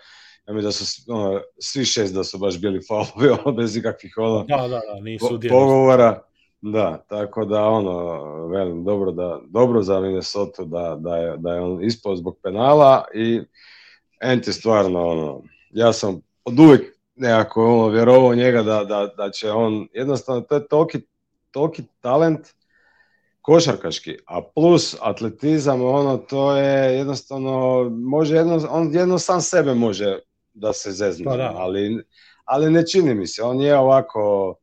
ja 0.46 0.54
mi 0.54 0.62
da 0.62 0.72
su 0.72 1.12
ono, 1.12 1.40
svi 1.58 1.84
šest 1.84 2.14
da 2.14 2.24
su 2.24 2.38
baš 2.38 2.60
bili 2.60 2.80
falovi 2.88 3.28
ono, 3.44 3.56
bez 3.56 3.76
ikakvih 3.76 4.14
ono, 4.16 4.44
da, 4.44 4.56
da, 4.56 4.68
da, 4.68 5.00
nisu 5.00 5.28
po, 5.28 5.48
pogovora. 5.48 6.22
Da, 6.60 7.04
tako 7.08 7.44
da 7.44 7.64
ono, 7.64 8.46
velim, 8.46 8.84
dobro, 8.84 9.12
da, 9.12 9.40
dobro 9.48 9.82
za 9.82 10.00
Minnesota 10.00 10.64
da, 10.64 10.96
da, 11.00 11.16
je, 11.16 11.36
da 11.36 11.54
je 11.54 11.60
on 11.60 11.84
ispao 11.84 12.16
zbog 12.16 12.38
penala 12.42 13.04
i 13.14 13.40
Ent 14.20 14.46
je 14.46 14.52
stvarno 14.52 15.06
ono, 15.08 15.42
ja 15.70 15.92
sam 15.92 16.20
od 16.44 16.58
uvijek 16.58 16.98
nekako 17.16 17.66
ono, 17.66 17.88
vjerovao 17.88 18.34
njega 18.34 18.62
da, 18.62 18.84
da, 18.84 19.06
da 19.16 19.30
će 19.30 19.50
on, 19.50 19.88
jednostavno 19.92 20.40
to 20.40 20.54
je 20.54 20.68
toliki, 20.68 20.98
toliki 21.50 21.82
talent 22.00 22.57
košarkaški, 23.48 24.18
a 24.26 24.42
plus 24.54 24.96
atletizam, 25.00 25.82
ono, 25.84 26.16
to 26.16 26.56
je 26.56 26.96
jednostavno, 26.96 27.88
može 27.90 28.36
jedno, 28.36 28.68
on 28.70 28.94
jedno 28.94 29.18
sam 29.18 29.40
sebe 29.40 29.74
može 29.74 30.18
da 30.54 30.72
se 30.72 30.92
zezne, 30.92 31.24
pa 31.24 31.52
ali, 31.56 32.04
ali 32.44 32.70
ne 32.70 32.86
čini 32.86 33.14
mi 33.14 33.26
se, 33.26 33.42
on 33.42 33.60
je 33.60 33.78
ovako 33.78 34.54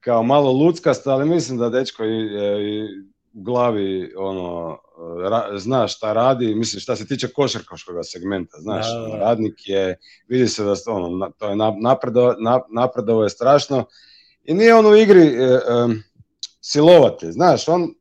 kao 0.00 0.22
malo 0.22 0.52
luckast, 0.52 1.06
ali 1.06 1.28
mislim 1.28 1.58
da 1.58 1.68
dečko 1.68 2.04
i, 2.04 2.18
i 2.60 2.82
u 3.32 3.42
glavi 3.42 4.12
ono, 4.16 4.78
ra, 5.30 5.58
zna 5.58 5.88
šta 5.88 6.12
radi, 6.12 6.54
mislim 6.54 6.80
šta 6.80 6.96
se 6.96 7.06
tiče 7.06 7.28
košarkaškog 7.28 7.96
segmenta, 8.02 8.58
znaš, 8.60 8.86
da, 8.92 9.08
da. 9.08 9.18
radnik 9.18 9.68
je, 9.68 9.98
vidi 10.28 10.48
se 10.48 10.64
da 10.64 10.74
ono, 10.86 11.30
to 11.38 11.48
je 11.48 11.56
napredo, 11.80 12.34
napredovo 12.70 13.22
je 13.22 13.30
strašno. 13.30 13.84
I 14.44 14.54
nije 14.54 14.74
on 14.74 14.86
u 14.86 14.96
igri 14.96 15.26
e, 15.26 15.42
e, 15.44 15.60
silovate, 16.60 17.32
znaš, 17.32 17.68
on 17.68 17.94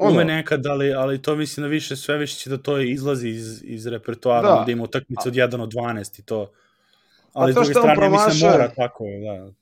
ono... 0.00 0.12
Ume 0.12 0.24
nekad, 0.24 0.66
ali, 0.66 0.92
ali 0.92 1.22
to 1.22 1.36
mislim 1.36 1.64
da 1.64 1.68
više, 1.68 1.96
sve 1.96 2.18
više 2.18 2.36
će 2.36 2.50
da 2.50 2.58
to 2.58 2.78
izlazi 2.78 3.28
iz, 3.28 3.62
iz 3.64 3.86
repertoara, 3.86 4.48
da, 4.48 4.62
da 4.66 4.72
ima 4.72 4.84
utakmice 4.84 5.28
od 5.28 5.34
1 5.34 5.62
od 5.62 5.72
12 5.72 6.20
i 6.20 6.22
to. 6.22 6.52
Ali 7.32 7.52
s 7.52 7.54
druge 7.54 7.70
strane, 7.70 7.94
promaša... 7.94 8.26
mislim, 8.26 8.50
mora 8.50 8.68
tako, 8.76 9.04
da. 9.04 9.52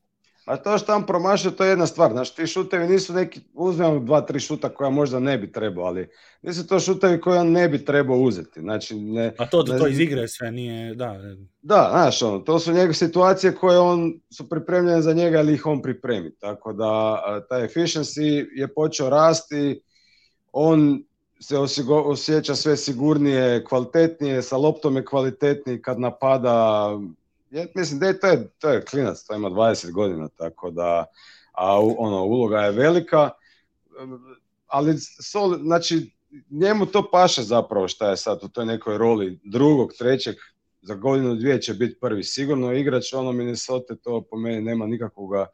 A 0.49 0.57
to 0.57 0.78
što 0.78 0.94
on 0.94 1.07
promašao, 1.07 1.51
to 1.53 1.64
je 1.64 1.70
jedna 1.70 1.86
stvar. 1.86 2.12
Znači, 2.12 2.36
ti 2.36 2.46
šutevi 2.46 2.88
nisu 2.88 3.12
neki, 3.12 3.40
uzmemo 3.55 3.99
dva, 3.99 4.20
tri 4.20 4.40
šuta 4.40 4.68
koja 4.68 4.90
možda 4.90 5.20
ne 5.20 5.38
bi 5.38 5.53
trebao, 5.53 5.84
ali 5.84 6.09
nisu 6.42 6.66
to 6.66 6.80
šutevi 6.80 7.20
koje 7.20 7.40
on 7.40 7.53
ne 7.53 7.68
bi 7.68 7.84
trebao 7.84 8.16
uzeti. 8.16 8.61
Znači, 8.61 8.94
ne, 8.94 9.34
A 9.38 9.46
to, 9.46 9.62
to, 9.62 9.72
ne, 9.72 9.78
to 9.78 9.86
iz 9.86 10.01
igre 10.01 10.28
sve 10.28 10.51
nije, 10.51 10.94
da. 10.94 11.16
Da, 11.62 11.88
znaš, 11.90 12.22
ono, 12.22 12.38
to 12.38 12.59
su 12.59 12.72
njegove 12.72 12.94
situacije 12.94 13.55
koje 13.55 13.78
on 13.78 14.20
su 14.30 14.49
pripremljene 14.49 15.03
za 15.03 15.12
njega, 15.12 15.38
ali 15.38 15.55
ih 15.55 15.66
on 15.66 15.82
pripremi. 15.82 16.34
Tako 16.34 16.72
da, 16.72 17.20
taj 17.49 17.62
efficiency 17.62 18.46
je 18.55 18.68
počeo 18.74 19.11
rasti, 19.11 19.80
on 20.53 21.03
se 21.40 21.57
osjeća 21.88 22.55
sve 22.55 22.76
sigurnije, 22.76 23.64
kvalitetnije, 23.64 24.42
sa 24.42 24.57
loptom 24.57 24.96
je 24.96 25.05
kvalitetniji 25.05 25.82
kad 25.82 26.01
napada, 26.01 26.88
ja, 27.51 27.66
mislim 27.74 28.01
da 28.01 28.18
to, 28.18 28.26
je, 28.26 28.49
to 28.59 28.70
je 28.70 28.84
klinac, 28.84 29.24
to 29.26 29.34
ima 29.34 29.51
20 29.51 29.92
godina, 29.92 30.28
tako 30.28 30.70
da, 30.70 31.07
a 31.53 31.80
ono, 31.80 32.24
uloga 32.24 32.61
je 32.61 32.72
velika, 32.72 33.30
ali 34.66 34.99
sol, 35.22 35.59
znači, 35.62 36.11
njemu 36.51 36.86
to 36.86 37.11
paše 37.11 37.42
zapravo 37.42 37.88
šta 37.88 38.11
je 38.11 38.16
sad 38.16 38.38
u 38.42 38.49
toj 38.49 38.66
nekoj 38.66 38.99
roli 38.99 39.40
drugog, 39.44 39.92
trećeg, 39.99 40.36
za 40.82 40.94
godinu 40.94 41.34
dvije 41.34 41.62
će 41.62 41.74
biti 41.74 42.01
prvi 42.01 42.24
sigurno 42.24 42.72
igrač, 42.72 43.12
ono 43.12 43.32
Minnesota 43.32 43.96
to 43.96 44.22
po 44.30 44.36
meni 44.36 44.62
nema 44.62 44.86
nikakvoga 44.86 45.46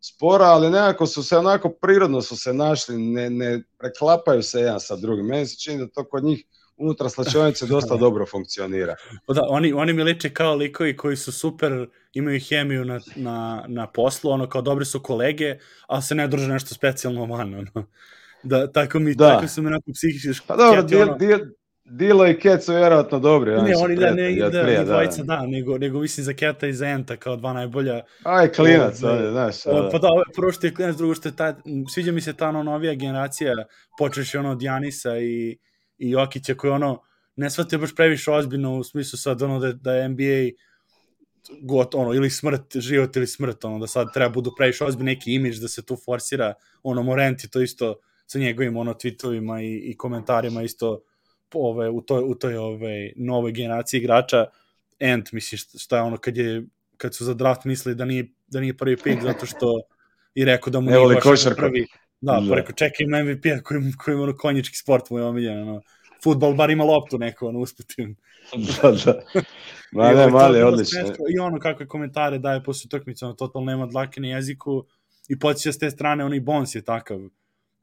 spora, 0.00 0.44
ali 0.44 0.70
nekako 0.70 1.06
su 1.06 1.22
se 1.22 1.36
onako 1.36 1.68
prirodno 1.68 2.22
su 2.22 2.36
se 2.36 2.52
našli, 2.52 2.98
ne, 2.98 3.30
ne 3.30 3.62
preklapaju 3.78 4.42
se 4.42 4.60
jedan 4.60 4.80
sa 4.80 4.96
drugim. 4.96 5.26
Meni 5.26 5.46
se 5.46 5.58
čini 5.58 5.78
da 5.78 5.88
to 5.88 6.04
kod 6.04 6.24
njih 6.24 6.44
unutra 6.80 7.08
slačionice 7.08 7.66
dosta 7.66 7.96
dobro 8.04 8.26
funkcionira. 8.26 8.96
Da, 9.28 9.42
oni, 9.48 9.72
oni 9.72 9.92
mi 9.92 10.02
liče 10.02 10.30
kao 10.30 10.54
likovi 10.54 10.96
koji 10.96 11.16
su 11.16 11.32
super, 11.32 11.86
imaju 12.12 12.40
hemiju 12.48 12.84
na, 12.84 13.00
na, 13.16 13.64
na 13.68 13.86
poslu, 13.86 14.30
ono 14.30 14.48
kao 14.48 14.62
dobri 14.62 14.84
su 14.84 15.00
kolege, 15.00 15.58
ali 15.86 16.02
se 16.02 16.14
ne 16.14 16.28
druže 16.28 16.48
nešto 16.48 16.74
specijalno 16.74 17.26
van, 17.26 17.54
ono. 17.54 17.86
Da, 18.42 18.72
tako 18.72 18.98
mi, 18.98 19.14
da. 19.14 19.34
tako 19.34 19.48
su 19.48 19.62
mi 19.62 19.66
onako 19.66 19.90
psihički... 19.94 20.46
Pa 20.46 20.56
dobro, 20.56 20.82
dio, 20.82 21.02
ono... 21.02 21.16
Dilo 21.84 22.26
i 22.26 22.38
Ket 22.38 22.64
su 22.64 22.72
vjerojatno 22.72 23.18
dobri. 23.18 23.50
Ne, 23.50 23.76
oni 23.76 23.96
da, 23.96 24.10
ne, 24.10 24.34
da, 24.34 24.62
prije, 24.62 24.84
da, 24.84 24.84
da, 24.84 25.22
da, 25.22 25.46
nego, 25.46 25.78
nego 25.78 26.00
mislim 26.00 26.24
za 26.24 26.32
Keta 26.32 26.66
i 26.66 26.72
za 26.72 26.86
Enta 26.86 27.16
kao 27.16 27.36
dva 27.36 27.52
najbolja. 27.52 28.00
Aj, 28.22 28.52
klinac, 28.52 29.02
ovaj, 29.02 29.30
znaš. 29.30 29.64
Da. 29.64 29.88
Pa 29.92 29.98
da, 29.98 30.08
prvo 30.36 30.52
što 30.52 30.66
je 30.66 30.74
klinac, 30.74 30.96
drugo 30.96 31.14
što 31.14 31.28
je 31.28 31.36
ta, 31.36 31.56
sviđa 31.94 32.12
mi 32.12 32.20
se 32.20 32.32
ta 32.32 32.48
ono 32.48 32.62
novija 32.62 32.94
generacija, 32.94 33.54
počeš 33.98 34.34
ono 34.34 34.50
od 34.50 34.62
Janisa 34.62 35.18
i, 35.18 35.58
i 36.00 36.10
Jokića 36.10 36.54
koji 36.54 36.70
ono, 36.70 37.02
ne 37.36 37.50
shvatio 37.50 37.78
baš 37.78 37.94
previše 37.94 38.30
ozbiljno 38.30 38.78
u 38.78 38.84
smislu 38.84 39.18
sad 39.18 39.42
ono 39.42 39.58
da, 39.58 39.72
da 39.72 39.94
je 39.94 40.08
NBA 40.08 40.58
got, 41.60 41.94
ono, 41.94 42.14
ili 42.14 42.30
smrt, 42.30 42.76
život 42.76 43.16
ili 43.16 43.26
smrt, 43.26 43.64
ono, 43.64 43.78
da 43.78 43.86
sad 43.86 44.12
treba 44.14 44.30
budu 44.30 44.50
previše 44.56 44.84
ozbiljno 44.84 45.10
neki 45.10 45.34
imidž 45.34 45.58
da 45.58 45.68
se 45.68 45.82
tu 45.82 45.96
forsira, 45.96 46.54
ono, 46.82 47.02
Morenti 47.02 47.50
to 47.50 47.60
isto 47.60 47.94
sa 48.26 48.38
njegovim, 48.38 48.76
ono, 48.76 48.94
tweetovima 48.94 49.62
i, 49.62 49.90
i 49.90 49.96
komentarima 49.96 50.62
isto 50.62 51.02
ove, 51.54 51.88
u 51.88 52.00
toj, 52.00 52.22
u 52.24 52.34
toj 52.34 52.56
ove, 52.56 53.12
novoj 53.16 53.52
generaciji 53.52 53.98
igrača, 53.98 54.46
Ant, 55.00 55.32
mislim, 55.32 55.58
šta 55.58 55.96
je 55.96 56.02
ono, 56.02 56.16
kad, 56.16 56.36
je, 56.36 56.64
kad 56.96 57.14
su 57.14 57.24
za 57.24 57.34
draft 57.34 57.64
mislili 57.64 57.94
da 57.94 58.04
nije, 58.04 58.28
da 58.46 58.60
nije 58.60 58.76
prvi 58.76 58.96
pick 58.96 59.22
zato 59.22 59.46
što 59.46 59.80
i 60.34 60.44
rekao 60.44 60.70
da 60.70 60.80
mu 60.80 60.90
nije 60.90 61.20
baš 61.24 61.44
prvi, 61.56 61.86
da, 62.20 62.40
da. 62.40 62.54
rekao, 62.54 62.72
čekaj 62.72 63.04
ima 63.04 63.22
MVP-a 63.24 63.62
koji, 63.62 63.80
koji 64.04 64.14
ima 64.14 64.22
ono 64.22 64.36
konjički 64.36 64.76
sport, 64.76 65.10
mu 65.10 65.18
je 65.18 65.24
omiljen, 65.24 65.68
ono, 65.68 65.82
futbol 66.24 66.54
bar 66.54 66.70
ima 66.70 66.84
loptu 66.84 67.18
neko, 67.18 67.48
ono, 67.48 67.58
usputim. 67.58 68.16
da, 68.82 68.90
da. 69.04 69.20
Ma 69.92 70.12
ne, 70.12 70.26
mali, 70.26 70.62
odlično. 70.62 71.00
I 71.34 71.38
ono 71.38 71.58
kakve 71.58 71.88
komentare 71.88 72.38
daje 72.38 72.62
posle 72.64 72.86
utakmice, 72.86 73.24
ono, 73.24 73.34
totalno 73.34 73.72
nema 73.72 73.86
dlake 73.86 74.20
na 74.20 74.28
jeziku 74.28 74.84
i 75.28 75.38
podsjeća 75.38 75.72
s 75.72 75.78
te 75.78 75.90
strane, 75.90 76.24
onaj 76.24 76.40
Bones 76.40 76.74
je 76.74 76.82
takav 76.82 77.18
uh, 77.18 77.30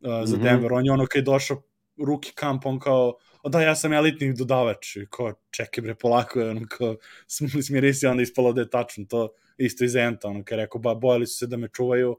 za 0.01 0.37
mm 0.37 0.39
-hmm. 0.39 0.43
Denver, 0.43 0.73
on 0.73 0.85
je 0.85 0.91
ono 0.91 1.05
kad 1.05 1.19
je 1.19 1.23
došao 1.23 1.61
ruki 2.05 2.31
kamp, 2.35 2.65
on 2.65 2.79
kao, 2.79 3.13
da, 3.43 3.61
ja 3.61 3.75
sam 3.75 3.93
elitni 3.93 4.33
dodavač, 4.33 4.95
i 4.95 5.05
ko, 5.05 5.33
čekaj 5.51 5.81
bre, 5.81 5.95
polako 5.95 6.39
je, 6.39 6.49
ono, 6.49 6.61
kao, 6.69 6.95
smiri 7.67 7.93
se, 7.93 8.09
onda 8.09 8.23
ispalo 8.23 8.53
da 8.53 8.61
je 8.61 8.69
tačno, 8.69 9.05
to 9.09 9.29
isto 9.57 9.85
iz 9.85 9.95
Enta, 9.95 10.27
ono, 10.27 10.43
kada 10.43 10.61
rekao, 10.61 10.81
ba, 10.81 10.95
bojali 10.95 11.27
su 11.27 11.37
se 11.37 11.47
da 11.47 11.57
me 11.57 11.67
čuvaju, 11.67 12.17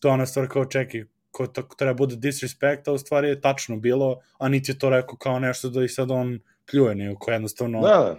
to 0.00 0.10
ona 0.10 0.26
stvar 0.26 0.48
kao, 0.48 0.64
čekaj, 0.64 1.04
ko 1.36 1.46
to 1.46 1.62
treba 1.76 1.94
bude 1.94 2.16
disrespect, 2.16 2.88
a 2.88 2.92
u 2.92 2.98
stvari 2.98 3.28
je 3.28 3.40
tačno 3.40 3.76
bilo, 3.76 4.20
a 4.38 4.48
niti 4.48 4.72
je 4.72 4.78
to 4.78 4.90
rekao 4.90 5.16
kao 5.16 5.38
nešto 5.38 5.68
da 5.70 5.84
i 5.84 5.88
sad 5.88 6.10
on 6.10 6.38
pljuje, 6.70 6.94
nego 6.94 7.30
jednostavno... 7.32 7.80
Da, 7.80 8.16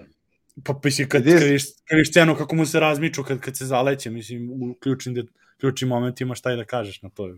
Pa 0.64 0.74
mislim, 0.84 1.10
kad, 1.10 1.24
kad, 1.24 1.44
viš, 1.44 1.64
kad 1.86 1.98
viš 1.98 2.10
scenu 2.10 2.36
kako 2.36 2.56
mu 2.56 2.66
se 2.66 2.80
razmiču 2.80 3.24
kad, 3.24 3.40
kad 3.40 3.58
se 3.58 3.66
zaleće, 3.66 4.10
mislim, 4.10 4.50
u 4.50 4.74
ključnim, 4.80 5.28
ključnim 5.60 5.90
momentima 5.90 6.36
šta 6.36 6.50
je 6.50 6.58
da 6.58 6.66
kažeš 6.66 7.02
na 7.02 7.10
to. 7.10 7.36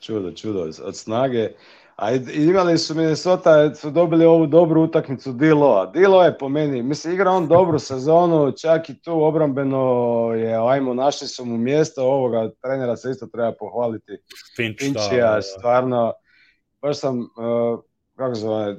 Čudo, 0.00 0.32
čudo. 0.32 0.70
Od 0.82 0.96
snage, 0.96 1.50
A 1.96 2.12
imali 2.34 2.78
su 2.78 2.94
Minnesota, 2.94 3.74
su 3.74 3.90
dobili 3.90 4.24
ovu 4.24 4.46
dobru 4.46 4.82
utakmicu 4.82 5.32
Dilo. 5.32 5.86
Dilo 5.86 6.22
je 6.22 6.38
po 6.38 6.48
meni, 6.48 6.82
mislim, 6.82 7.14
igra 7.14 7.30
on 7.30 7.48
dobru 7.48 7.78
sezonu, 7.78 8.52
čak 8.52 8.90
i 8.90 9.00
tu 9.00 9.24
obrambeno 9.24 9.80
je, 10.36 10.70
ajmo, 10.70 10.94
našli 10.94 11.28
su 11.28 11.44
mu 11.44 11.56
mjesto 11.56 12.02
ovoga, 12.04 12.50
trenera 12.62 12.96
se 12.96 13.10
isto 13.10 13.26
treba 13.26 13.52
pohvaliti. 13.52 14.12
Finch, 14.56 14.78
Finchija, 14.80 15.28
da, 15.28 15.34
da. 15.34 15.42
stvarno, 15.42 16.12
baš 16.82 16.98
sam, 16.98 17.18
uh, 17.18 17.80
kako 18.16 18.34
zove, 18.34 18.76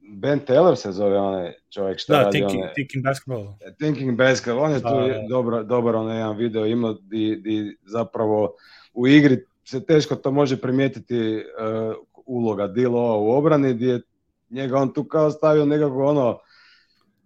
Ben 0.00 0.40
Taylor 0.46 0.76
se 0.76 0.92
zove 0.92 1.18
onaj 1.18 1.52
čovjek 1.74 1.98
što 1.98 2.12
da, 2.12 2.22
radi 2.22 2.38
thinking, 2.38 2.62
one, 2.62 2.72
thinking 2.74 3.04
Basketball. 3.04 3.46
Thinking 3.78 4.18
Basketball, 4.18 4.64
on 4.64 4.72
je 4.72 4.80
da, 4.80 4.88
tu 4.88 5.08
da. 5.08 5.26
dobar, 5.28 5.64
dobar 5.64 5.96
onaj 5.96 6.16
jedan 6.16 6.36
video 6.36 6.66
imao 6.66 6.92
di, 6.92 7.36
di 7.36 7.76
zapravo 7.86 8.54
u 8.94 9.06
igri 9.08 9.44
se 9.64 9.86
teško 9.86 10.16
to 10.16 10.30
može 10.30 10.60
primijetiti 10.60 11.36
uh, 11.36 11.94
uloga 12.26 12.66
Dilo 12.66 13.20
u 13.20 13.30
obrani 13.30 13.74
gdje 13.74 14.00
njega 14.50 14.78
on 14.78 14.92
tu 14.92 15.04
kao 15.04 15.30
stavio 15.30 15.66
nekako 15.66 16.04
ono 16.04 16.38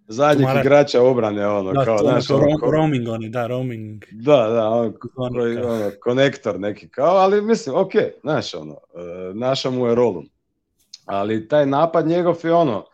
zadnjeg 0.07 0.47
Tumara... 0.47 0.61
igrača 0.61 1.03
obrane 1.03 1.47
ono 1.47 1.73
da, 1.73 1.85
kao 1.85 1.97
znaš 1.97 2.29
ono, 2.29 2.39
ro 2.39 2.71
roaming 2.71 3.07
oni 3.07 3.29
da 3.29 3.47
roaming. 3.47 4.03
Da 4.11 4.47
da 4.47 4.69
on, 4.69 4.93
koji, 5.15 5.57
ono 5.57 5.91
konektor 6.01 6.59
neki 6.59 6.89
kao 6.89 7.15
ali 7.15 7.41
mislim 7.41 7.75
ok 7.75 7.91
znaš 8.21 8.53
ono 8.53 8.73
e, 8.73 9.33
naša 9.33 9.69
mu 9.69 9.87
je 9.87 9.95
rolu. 9.95 10.23
Ali 11.05 11.47
taj 11.47 11.65
napad 11.65 12.07
njegov 12.07 12.35
je 12.43 12.53
ono 12.53 12.85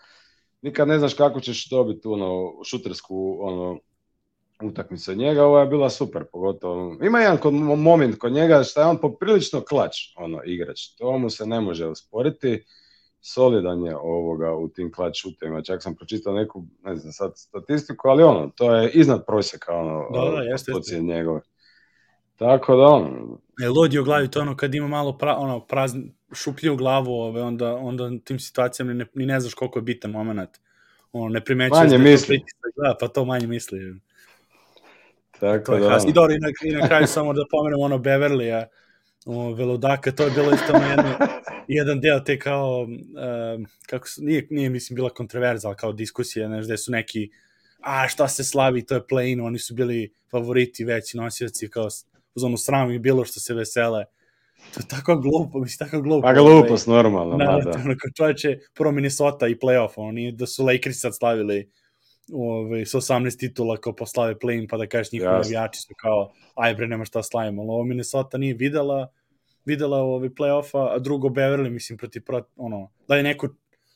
nikad 0.61 0.87
ne 0.87 0.99
znaš 0.99 1.13
kako 1.13 1.39
ćeš 1.39 1.69
dobiti 1.69 2.07
ono 2.07 2.53
šutersku 2.65 3.37
ono 3.41 3.79
utakmicu 4.63 5.11
od 5.11 5.17
njega, 5.17 5.45
ova 5.45 5.59
je 5.59 5.67
bila 5.67 5.89
super, 5.89 6.23
pogotovo. 6.31 6.97
Ima 7.03 7.19
jedan 7.19 7.37
kod, 7.37 7.53
moment 7.53 8.17
kod 8.17 8.31
njega 8.31 8.63
što 8.63 8.81
je 8.81 8.87
on 8.87 8.97
poprilično 8.97 9.61
klač, 9.61 9.97
ono, 10.15 10.41
igrač. 10.45 10.87
To 10.97 11.17
mu 11.17 11.29
se 11.29 11.45
ne 11.45 11.61
može 11.61 11.87
usporiti. 11.87 12.63
Solidan 13.21 13.83
je 13.83 13.95
ovoga 13.95 14.53
u 14.53 14.67
tim 14.67 14.91
klač 14.91 15.21
šutima. 15.21 15.61
Čak 15.61 15.83
sam 15.83 15.95
pročitao 15.95 16.33
neku, 16.33 16.63
ne 16.83 16.95
znam 16.95 17.13
sad 17.13 17.31
statistiku, 17.35 18.07
ali 18.07 18.23
ono, 18.23 18.51
to 18.55 18.75
je 18.75 18.91
iznad 18.91 19.25
prosjeka, 19.25 19.73
ono, 19.75 20.09
da, 20.13 20.35
da, 20.35 20.41
jeste, 20.41 20.71
jeste. 20.75 20.99
njegove. 20.99 21.41
Tako 22.35 22.75
da 22.75 22.83
on... 22.83 23.37
E, 23.63 23.69
lodi 23.69 23.99
u 23.99 24.03
glavi, 24.03 24.31
to 24.31 24.41
ono 24.41 24.57
kad 24.57 24.75
ima 24.75 24.87
malo 24.87 25.17
pra, 25.17 25.35
ono, 25.37 25.59
prazn, 25.59 26.01
šuplje 26.33 26.71
u 26.71 26.75
glavu, 26.75 27.13
ove, 27.13 27.41
onda, 27.41 27.75
onda 27.75 28.11
tim 28.23 28.39
situacijama 28.39 28.93
ni 28.93 28.99
ne, 28.99 29.05
ni 29.13 29.25
ne 29.25 29.39
znaš 29.39 29.53
koliko 29.53 29.79
je 29.79 29.83
bitan 29.83 30.11
moment. 30.11 30.49
Ono, 31.11 31.29
ne 31.29 31.43
primećuješ 31.43 31.79
manje 31.79 31.97
da 31.97 32.03
misli. 32.03 32.43
Da, 32.75 32.97
pa 32.99 33.07
to 33.07 33.25
manje 33.25 33.47
misli. 33.47 33.79
Tako 35.43 35.77
da. 35.77 35.99
I 36.07 36.13
dobro, 36.13 36.33
i 36.33 36.39
na, 36.39 36.47
i 36.63 36.71
na 36.71 36.87
kraju 36.87 37.07
samo 37.07 37.33
da 37.33 37.41
pomenem 37.51 37.79
ono 37.79 37.97
Beverly-a, 37.97 38.65
o, 39.25 39.53
Velodaka, 39.53 40.11
to 40.11 40.23
je 40.23 40.31
bilo 40.31 40.53
isto 40.53 40.73
jedno, 40.89 41.27
jedan 41.67 41.99
deo 41.99 42.19
te 42.19 42.39
kao, 42.39 42.81
uh, 42.81 43.67
kako 43.87 44.07
su, 44.07 44.23
nije, 44.23 44.47
nije 44.49 44.69
mislim 44.69 44.95
bila 44.95 45.09
kontroverza, 45.09 45.67
ali 45.67 45.77
kao 45.77 45.91
diskusija, 45.93 46.47
znaš, 46.47 46.65
gde 46.65 46.77
su 46.77 46.91
neki, 46.91 47.29
a 47.79 48.07
šta 48.07 48.27
se 48.27 48.43
slavi, 48.43 48.85
to 48.85 48.95
je 48.95 49.01
play 49.01 49.45
oni 49.45 49.59
su 49.59 49.73
bili 49.73 50.13
favoriti 50.31 50.83
veći 50.83 51.17
nosioci, 51.17 51.69
kao 51.69 51.87
uz 52.35 52.43
onu 52.43 52.57
sram 52.57 52.91
i 52.91 52.99
bilo 52.99 53.25
što 53.25 53.39
se 53.39 53.53
vesele. 53.53 54.05
To 54.73 54.79
je 54.79 54.87
tako 54.87 55.15
glupo, 55.15 55.59
mislim, 55.59 55.89
tako 55.89 56.01
glupo. 56.01 56.27
Pa 56.27 56.33
glupost, 56.33 56.87
ovaj, 56.87 57.03
normalno, 57.03 57.37
da. 57.37 57.45
da. 57.45 57.79
Ono, 57.85 57.95
kao 57.99 58.11
čovječe, 58.17 58.59
prvo 58.73 58.91
Minnesota 58.91 59.47
i 59.47 59.55
playoff, 59.55 59.93
oni 59.95 60.31
da 60.31 60.45
su 60.45 60.65
Lakers 60.65 60.99
sad 60.99 61.17
slavili 61.17 61.71
ovaj, 62.31 62.85
sa 62.85 62.97
18 62.97 63.39
titula 63.39 63.77
kao 63.77 63.95
poslave 63.95 64.35
play 64.35 64.67
pa 64.69 64.77
da 64.77 64.87
kažeš 64.87 65.11
njihovi 65.11 65.31
navijači 65.31 65.81
su 65.81 65.93
kao, 65.97 66.31
aj 66.55 66.75
bre, 66.75 66.87
nema 66.87 67.05
šta 67.05 67.23
slavimo, 67.23 67.61
ali 67.61 67.69
ovo 67.69 67.83
Minnesota 67.83 68.37
nije 68.37 68.53
videla, 68.53 69.07
videla 69.65 69.97
ovaj 69.97 70.29
play-offa, 70.29 70.95
a 70.95 70.99
drugo 70.99 71.29
Beverly, 71.29 71.69
mislim, 71.69 71.97
protiv, 71.97 72.23
proti, 72.23 72.51
ono, 72.55 72.91
da 73.07 73.15
je 73.15 73.23
neko 73.23 73.47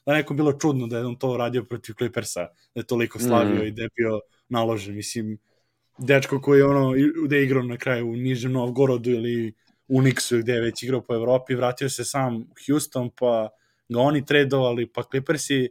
da 0.05 0.13
je 0.13 0.17
neko 0.17 0.34
bilo 0.34 0.53
čudno 0.53 0.88
da 0.88 0.97
je 0.97 1.05
on 1.05 1.15
to 1.15 1.38
radio 1.38 1.63
protiv 1.63 1.93
Clippersa, 1.93 2.41
da 2.75 2.80
je 2.80 2.88
toliko 2.88 3.19
slavio 3.19 3.63
mm. 3.63 3.67
i 3.67 3.71
da 3.71 3.82
je 3.82 3.89
bio 3.95 4.19
naložen, 4.49 4.95
mislim, 4.95 5.38
dečko 5.97 6.41
koji 6.41 6.59
je 6.59 6.65
ono, 6.65 6.93
gde 7.25 7.38
je 7.38 7.43
igrao 7.43 7.63
na 7.63 7.78
kraju 7.78 8.09
u 8.09 8.15
Nižem 8.15 8.51
Novgorodu 8.51 9.09
ili 9.09 9.53
u 9.88 10.01
Nixu 10.01 10.41
gde 10.41 10.53
je 10.53 10.61
već 10.61 10.84
igrao 10.84 11.01
po 11.01 11.13
Evropi, 11.13 11.55
vratio 11.55 11.89
se 11.89 12.05
sam 12.05 12.36
u 12.38 12.45
Houston, 12.67 13.09
pa 13.19 13.49
ga 13.89 13.99
oni 13.99 14.25
tradovali, 14.25 14.88
pa 14.88 15.03
Clippersi 15.03 15.69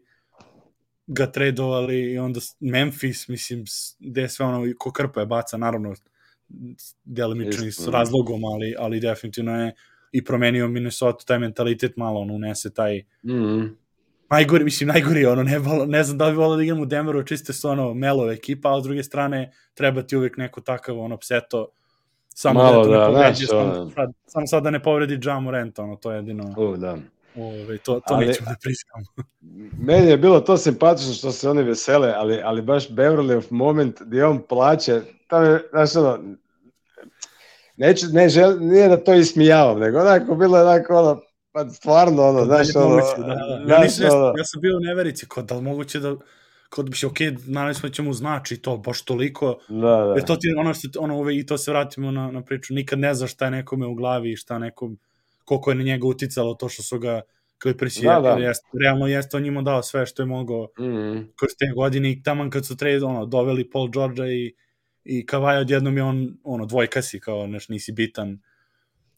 ga 1.06 1.26
tradovali 1.32 2.12
i 2.12 2.18
onda 2.18 2.40
Memphis, 2.60 3.28
mislim, 3.28 3.64
gde 3.98 4.20
je 4.20 4.28
sve 4.28 4.46
ono, 4.46 4.72
ko 4.78 4.92
krpa 4.92 5.20
je 5.20 5.26
baca, 5.26 5.56
naravno, 5.56 5.94
delimično 7.04 7.70
s 7.70 7.88
razlogom, 7.88 8.44
ali, 8.44 8.74
ali 8.78 9.00
definitivno 9.00 9.64
je 9.64 9.74
i 10.12 10.24
promenio 10.24 10.68
Minnesota 10.68 11.24
taj 11.24 11.38
mentalitet 11.38 11.96
malo, 11.96 12.20
on 12.20 12.30
unese 12.30 12.74
taj 12.74 12.98
mm 13.22 13.30
-hmm. 13.30 13.74
najgori, 14.30 14.64
mislim, 14.64 14.88
najgori, 14.88 15.26
ono, 15.26 15.42
ne, 15.42 15.60
ne 15.86 16.04
znam 16.04 16.18
da 16.18 16.30
bi 16.30 16.36
volio 16.36 16.56
da 16.56 16.62
igram 16.62 16.80
u 16.80 16.86
Denveru, 16.86 17.22
čiste 17.22 17.52
su 17.52 17.68
ono 17.68 17.94
melove 17.94 18.34
ekipa, 18.34 18.76
a 18.76 18.80
s 18.80 18.84
druge 18.84 19.02
strane 19.02 19.52
treba 19.74 20.02
ti 20.02 20.16
uvek 20.16 20.36
neko 20.36 20.60
takav, 20.60 20.98
ono, 20.98 21.16
pseto, 21.16 21.68
samo 22.28 22.62
Malo, 22.62 22.86
da, 22.86 22.90
da, 22.90 23.08
ne 23.08 23.14
povredi, 23.14 23.46
samo, 23.46 23.90
sad, 23.90 24.12
samo 24.26 24.46
sad 24.46 24.62
da 24.62 24.70
ne 24.70 24.82
povredi 24.82 25.18
Ja 25.24 25.40
Morant, 25.40 25.78
ono, 25.78 25.96
to 25.96 26.10
je 26.10 26.16
jedino... 26.16 26.54
U, 26.56 26.76
da. 26.76 26.98
Ove, 27.36 27.78
to, 27.78 27.94
to 27.94 28.14
ali, 28.14 28.26
nećemo 28.26 28.50
da 28.50 28.56
priskamo. 28.62 29.04
meni 29.86 30.10
je 30.10 30.16
bilo 30.16 30.40
to 30.40 30.56
simpatično 30.56 31.14
što 31.14 31.32
se 31.32 31.50
oni 31.50 31.62
vesele, 31.62 32.12
ali, 32.16 32.40
ali 32.44 32.62
baš 32.62 32.88
Beverly 32.88 33.42
moment 33.50 33.96
gdje 34.00 34.24
on 34.24 34.42
plaće, 34.48 35.00
tamo 35.26 35.46
je, 35.46 35.68
znaš 35.70 35.96
ono, 35.96 36.18
neću, 37.76 38.06
ne 38.12 38.28
žel, 38.28 38.58
nije 38.60 38.88
da 38.88 39.04
to 39.04 39.14
ismijavam, 39.14 39.78
nego 39.78 40.00
onako 40.00 40.34
bilo 40.34 40.58
je 40.58 40.64
onako 40.64 40.94
ono, 40.94 41.20
pa 41.52 41.68
stvarno 41.68 42.22
ono, 42.22 42.44
znaš 42.44 42.76
ono, 42.76 42.88
moguće, 42.88 43.16
da, 43.18 43.24
da. 43.24 43.74
Ja, 43.74 43.82
nisam, 43.82 44.06
ono, 44.12 44.26
ja 44.26 44.44
sam 44.44 44.60
bio 44.60 44.76
u 44.76 44.80
neverici, 44.80 45.26
kod 45.26 45.44
da 45.44 45.54
li 45.54 45.62
moguće 45.62 46.00
da 46.00 46.16
kod 46.70 46.90
bi 46.90 46.96
se, 46.96 47.06
ok, 47.06 47.16
znali 47.38 47.74
smo 47.74 47.88
da 47.88 47.94
ćemo 47.94 48.12
znači 48.12 48.56
to, 48.56 48.76
baš 48.76 49.04
toliko, 49.04 49.58
da, 49.68 49.76
da. 49.76 50.12
jer 50.16 50.24
to 50.24 50.36
ti, 50.36 50.54
ono, 50.58 50.74
što, 50.74 50.88
ono, 50.98 51.18
ove, 51.18 51.36
i 51.36 51.46
to 51.46 51.58
se 51.58 51.70
vratimo 51.70 52.10
na, 52.10 52.30
na 52.30 52.42
priču, 52.42 52.74
nikad 52.74 52.98
ne 52.98 53.14
znaš 53.14 53.32
šta 53.32 53.44
je 53.44 53.50
nekome 53.50 53.86
u 53.86 53.94
glavi 53.94 54.32
i 54.32 54.36
šta 54.36 54.58
nekom, 54.58 54.98
koliko 55.46 55.70
je 55.70 55.74
na 55.74 55.82
njega 55.82 56.06
uticalo 56.06 56.54
to 56.54 56.68
što 56.68 56.82
su 56.82 56.98
ga 56.98 57.20
Clippersi, 57.62 58.04
da, 58.04 58.20
da. 58.20 58.30
Jest, 58.30 58.64
realno 58.82 59.06
jeste 59.06 59.36
on 59.36 59.42
njima 59.42 59.62
dao 59.62 59.82
sve 59.82 60.06
što 60.06 60.22
je 60.22 60.26
mogao 60.26 60.68
mm 60.78 60.84
-hmm. 60.84 61.26
kroz 61.36 61.50
te 61.58 61.66
godine 61.76 62.10
i 62.12 62.22
taman 62.22 62.50
kad 62.50 62.66
su 62.66 62.76
trade, 62.76 63.04
ono, 63.04 63.26
doveli 63.26 63.70
Paul 63.70 63.90
George 63.90 64.22
i 64.22 64.54
i 65.06 65.26
Kavaj 65.26 65.58
odjednom 65.58 65.96
je 65.96 66.02
on, 66.02 66.36
ono, 66.44 66.66
dvojka 66.66 67.02
si, 67.02 67.20
kao, 67.20 67.46
neš, 67.46 67.68
nisi 67.68 67.92
bitan. 67.92 68.38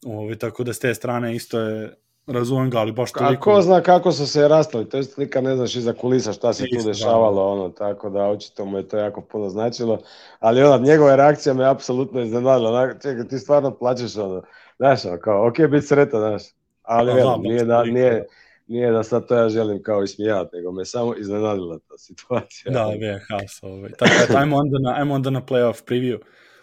Ove, 0.05 0.35
tako 0.35 0.63
da 0.63 0.73
s 0.73 0.79
te 0.79 0.93
strane 0.93 1.35
isto 1.35 1.59
je 1.59 1.95
razumem 2.27 2.69
ga, 2.69 2.77
ali 2.77 2.91
baš 2.91 3.11
toliko... 3.11 3.43
Ko 3.43 3.61
zna 3.61 3.81
kako 3.81 4.11
su 4.11 4.27
se 4.27 4.47
rastali, 4.47 4.89
to 4.89 4.97
jest 4.97 5.17
nikad 5.17 5.43
ne 5.43 5.55
znaš 5.55 5.75
iza 5.75 5.93
kulisa 5.93 6.33
šta 6.33 6.53
se 6.53 6.63
tu 6.63 6.77
da. 6.77 6.83
dešavalo, 6.83 7.51
ono, 7.51 7.69
tako 7.69 8.09
da 8.09 8.23
očito 8.23 8.65
mu 8.65 8.77
je 8.77 8.87
to 8.87 8.97
jako 8.97 9.21
puno 9.21 9.49
značilo, 9.49 9.99
ali 10.39 10.63
ona, 10.63 10.77
njegova 10.77 11.15
reakcija 11.15 11.53
me 11.53 11.65
apsolutno 11.65 12.21
iznenadila, 12.21 12.69
ona, 12.69 12.93
čekaj, 12.93 13.27
ti 13.27 13.39
stvarno 13.39 13.71
plaćeš, 13.71 14.17
ono, 14.17 14.41
znaš, 14.79 15.01
kao, 15.21 15.47
ok, 15.47 15.57
biti 15.71 15.87
sretan, 15.87 16.19
znaš, 16.19 16.43
ali, 16.81 17.13
velim, 17.13 17.41
nije, 17.41 17.63
da, 17.63 17.83
nije, 17.83 18.25
nije 18.67 18.91
da 18.91 19.03
sad 19.03 19.27
to 19.27 19.35
ja 19.35 19.49
želim 19.49 19.83
kao 19.83 20.03
ismijati, 20.03 20.55
nego 20.55 20.71
me 20.71 20.85
samo 20.85 21.15
iznenadila 21.15 21.79
ta 21.79 21.97
situacija. 21.97 22.71
Da, 22.71 22.81
je 22.81 23.25
haos. 23.29 23.63
Ovaj. 23.63 23.91
Tako 23.91 24.33
da, 24.33 24.39
ajmo 24.39 24.57
onda 24.57 24.77
na, 24.79 24.93
ajmo 24.97 25.13
onda 25.13 25.29
na 25.29 25.41
playoff 25.41 25.83
preview. 25.85 26.19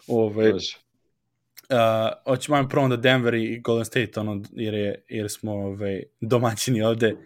Ovaj, 0.08 0.50
uh, 0.50 0.58
hoćemo 2.24 2.56
ajmo 2.56 2.68
prvo 2.68 2.88
da 2.88 2.96
Denver 2.96 3.34
i 3.34 3.60
Golden 3.60 3.84
State, 3.84 4.20
ono, 4.20 4.42
jer, 4.52 4.74
je, 4.74 5.04
jer 5.08 5.30
smo 5.30 5.52
ovaj, 5.52 6.02
domaćini 6.20 6.82
ovde. 6.82 7.16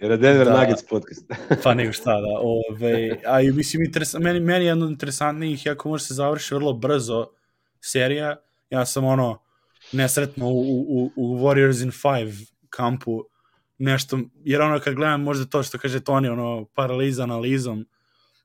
Jer 0.00 0.10
je 0.10 0.16
Denver 0.16 0.46
da, 0.46 0.60
Nuggets 0.60 0.86
podcast. 0.90 1.26
pa 1.64 1.74
nego 1.74 1.92
šta, 1.92 2.20
da. 2.20 2.38
Ovaj, 2.40 3.10
a 3.26 3.40
i 3.40 3.52
mislim, 3.52 3.92
meni, 4.20 4.40
meni 4.40 4.64
je 4.64 4.68
jedno 4.68 4.86
interesantnijih, 4.86 5.66
jako 5.66 5.88
može 5.88 6.04
se 6.04 6.14
završi 6.14 6.54
vrlo 6.54 6.72
brzo 6.72 7.30
serija, 7.80 8.36
ja 8.70 8.86
sam 8.86 9.04
ono, 9.04 9.47
nesretno 9.92 10.48
u, 10.48 10.80
u, 10.88 11.12
u 11.16 11.38
Warriors 11.38 11.82
in 11.82 11.90
5 11.90 12.52
kampu, 12.70 13.24
nešto, 13.78 14.18
jer 14.44 14.62
ono 14.62 14.80
kad 14.80 14.94
gledam 14.94 15.22
možda 15.22 15.46
to 15.46 15.62
što 15.62 15.78
kaže 15.78 16.00
Toni, 16.00 16.28
ono, 16.28 16.64
paraliza 16.74 17.22
analizom, 17.22 17.86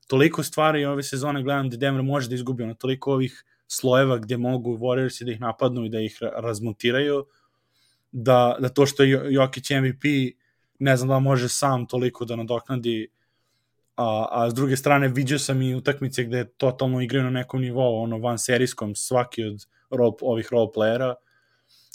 toliko 0.06 0.42
stvari 0.42 0.84
ove 0.84 1.02
sezone 1.02 1.42
gledam 1.42 1.68
gde 1.68 1.76
Denver 1.76 2.02
može 2.02 2.28
da 2.28 2.34
izgubi, 2.34 2.62
ono, 2.62 2.74
toliko 2.74 3.12
ovih 3.12 3.44
slojeva 3.66 4.18
gde 4.18 4.36
mogu 4.36 4.78
Warriorsi 4.78 5.24
da 5.24 5.32
ih 5.32 5.40
napadnu 5.40 5.84
i 5.84 5.88
da 5.88 6.00
ih 6.00 6.18
razmontiraju, 6.36 7.26
da, 8.12 8.56
da 8.60 8.68
to 8.68 8.86
što 8.86 9.02
je 9.02 9.20
Jokić 9.30 9.70
MVP, 9.70 10.04
ne 10.78 10.96
znam 10.96 11.08
da 11.08 11.18
može 11.18 11.48
sam 11.48 11.86
toliko 11.86 12.24
da 12.24 12.36
nadoknadi, 12.36 13.08
a, 13.96 14.26
a 14.30 14.50
s 14.50 14.54
druge 14.54 14.76
strane 14.76 15.08
vidio 15.08 15.38
sam 15.38 15.62
i 15.62 15.74
utakmice 15.74 16.24
gde 16.24 16.44
totalno 16.44 17.00
igraju 17.00 17.24
na 17.24 17.30
nekom 17.30 17.60
nivou, 17.60 18.02
ono, 18.02 18.18
van 18.18 18.38
serijskom, 18.38 18.94
svaki 18.94 19.44
od 19.44 19.66
role, 19.90 20.12
ovih 20.20 20.48
role 20.52 20.68
playera, 20.76 21.14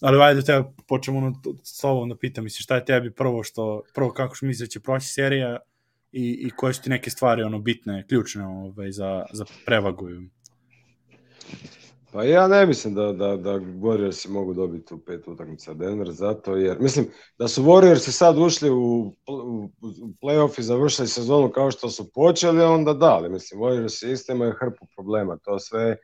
ali 0.02 0.22
ajde 0.22 0.42
da 0.42 0.46
te 0.46 0.70
počnemo 0.88 1.22
na, 1.22 1.34
s 1.64 1.84
ovom 1.84 2.10
da 2.10 2.18
pitam, 2.18 2.44
misliš, 2.44 2.64
šta 2.64 2.76
je 2.76 2.86
tebi 2.86 3.12
prvo 3.12 3.44
što, 3.44 3.82
prvo 3.96 4.12
kako 4.12 4.36
što 4.36 4.46
misliš 4.46 4.68
da 4.68 4.72
će 4.72 4.80
proći 4.80 5.08
serija 5.08 5.58
i, 6.12 6.38
i 6.48 6.50
koje 6.50 6.74
su 6.74 6.82
ti 6.82 6.90
neke 6.90 7.10
stvari 7.10 7.44
ono 7.44 7.60
bitne, 7.60 8.06
ključne 8.10 8.48
ovaj, 8.48 8.92
za, 8.92 9.26
za 9.34 9.46
prevagu? 9.66 10.08
Pa 12.12 12.24
ja 12.24 12.48
ne 12.48 12.66
mislim 12.66 12.94
da, 12.94 13.14
da, 13.14 13.38
da 13.38 13.50
Warriorsi 13.60 14.30
mogu 14.30 14.54
dobiti 14.54 14.94
u 14.94 15.00
pet 15.00 15.28
utakmica 15.28 15.74
Denver, 15.74 16.12
zato 16.12 16.56
jer, 16.56 16.78
mislim, 16.80 17.06
da 17.38 17.48
su 17.48 17.64
Warriorsi 17.64 18.12
sad 18.12 18.38
ušli 18.38 18.70
u, 18.70 18.76
u, 18.76 19.70
u 19.82 20.08
playoff 20.22 20.60
i 20.60 20.64
završili 20.64 21.08
sezonu 21.08 21.52
kao 21.52 21.72
što 21.72 21.90
su 21.90 22.12
počeli, 22.14 22.62
onda 22.62 22.94
da, 22.94 23.16
ali 23.16 23.30
mislim, 23.30 23.62
Warriorsi 23.62 24.12
isto 24.12 24.34
imaju 24.34 24.54
hrpu 24.60 24.86
problema, 24.96 25.38
to 25.38 25.60
sve 25.60 25.98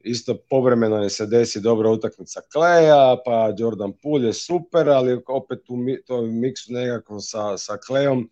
isto 0.00 0.36
povremeno 0.50 1.02
je 1.02 1.10
se 1.10 1.26
desi 1.26 1.60
dobra 1.60 1.90
utakmica 1.90 2.40
Kleja, 2.52 3.16
pa 3.24 3.54
Jordan 3.58 3.92
Poole 4.02 4.26
je 4.26 4.32
super, 4.32 4.88
ali 4.88 5.20
opet 5.26 5.58
u 5.68 5.76
to 6.06 6.22
miksu 6.22 6.72
nekako 6.72 7.20
sa, 7.20 7.58
sa 7.58 7.76
Klejom 7.86 8.18
uh, 8.18 8.26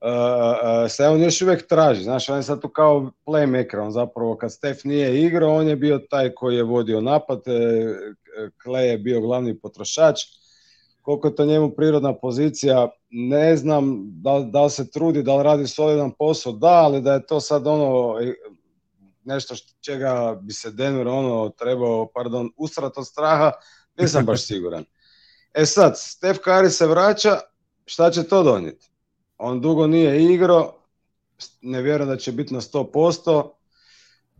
uh, 0.00 0.90
se 0.90 1.06
on 1.06 1.22
još 1.22 1.42
uvijek 1.42 1.66
traži, 1.66 2.02
znaš, 2.02 2.28
on 2.28 2.36
je 2.36 2.42
sad 2.42 2.60
tu 2.60 2.68
kao 2.68 3.10
playmaker, 3.26 3.78
on 3.80 3.90
zapravo 3.90 4.36
kad 4.36 4.52
Stef 4.52 4.84
nije 4.84 5.22
igrao, 5.22 5.54
on 5.54 5.68
je 5.68 5.76
bio 5.76 5.98
taj 6.10 6.30
koji 6.34 6.56
je 6.56 6.62
vodio 6.62 7.00
napad, 7.00 7.42
Klej 8.62 8.88
je 8.88 8.98
bio 8.98 9.20
glavni 9.20 9.58
potrošač, 9.58 10.20
koliko 11.02 11.28
je 11.28 11.34
to 11.34 11.44
njemu 11.44 11.70
prirodna 11.70 12.14
pozicija, 12.14 12.88
ne 13.10 13.56
znam 13.56 14.02
da, 14.22 14.40
da 14.40 14.64
li 14.64 14.70
se 14.70 14.90
trudi, 14.90 15.22
da 15.22 15.36
li 15.36 15.42
radi 15.42 15.66
solidan 15.66 16.12
posao, 16.18 16.52
da, 16.52 16.68
ali 16.68 17.00
da 17.00 17.12
je 17.12 17.26
to 17.26 17.40
sad 17.40 17.66
ono 17.66 18.16
nešto 19.30 19.54
što, 19.54 19.72
čega 19.80 20.38
bi 20.42 20.52
se 20.52 20.70
Denver 20.70 21.08
ono 21.08 21.48
trebao, 21.48 22.08
pardon, 22.14 22.50
usrat 22.56 22.98
od 22.98 23.06
straha, 23.06 23.52
nisam 23.98 24.24
baš 24.24 24.46
siguran. 24.46 24.84
E 25.54 25.66
sad, 25.66 25.98
Steph 25.98 26.40
Curry 26.40 26.70
se 26.70 26.86
vraća, 26.86 27.40
šta 27.86 28.10
će 28.10 28.22
to 28.22 28.42
donijeti? 28.42 28.90
On 29.38 29.60
dugo 29.60 29.86
nije 29.86 30.24
igrao, 30.34 30.76
ne 31.62 31.82
vjerujem 31.82 32.08
da 32.08 32.16
će 32.16 32.32
biti 32.32 32.54
na 32.54 32.60
100%, 32.60 33.50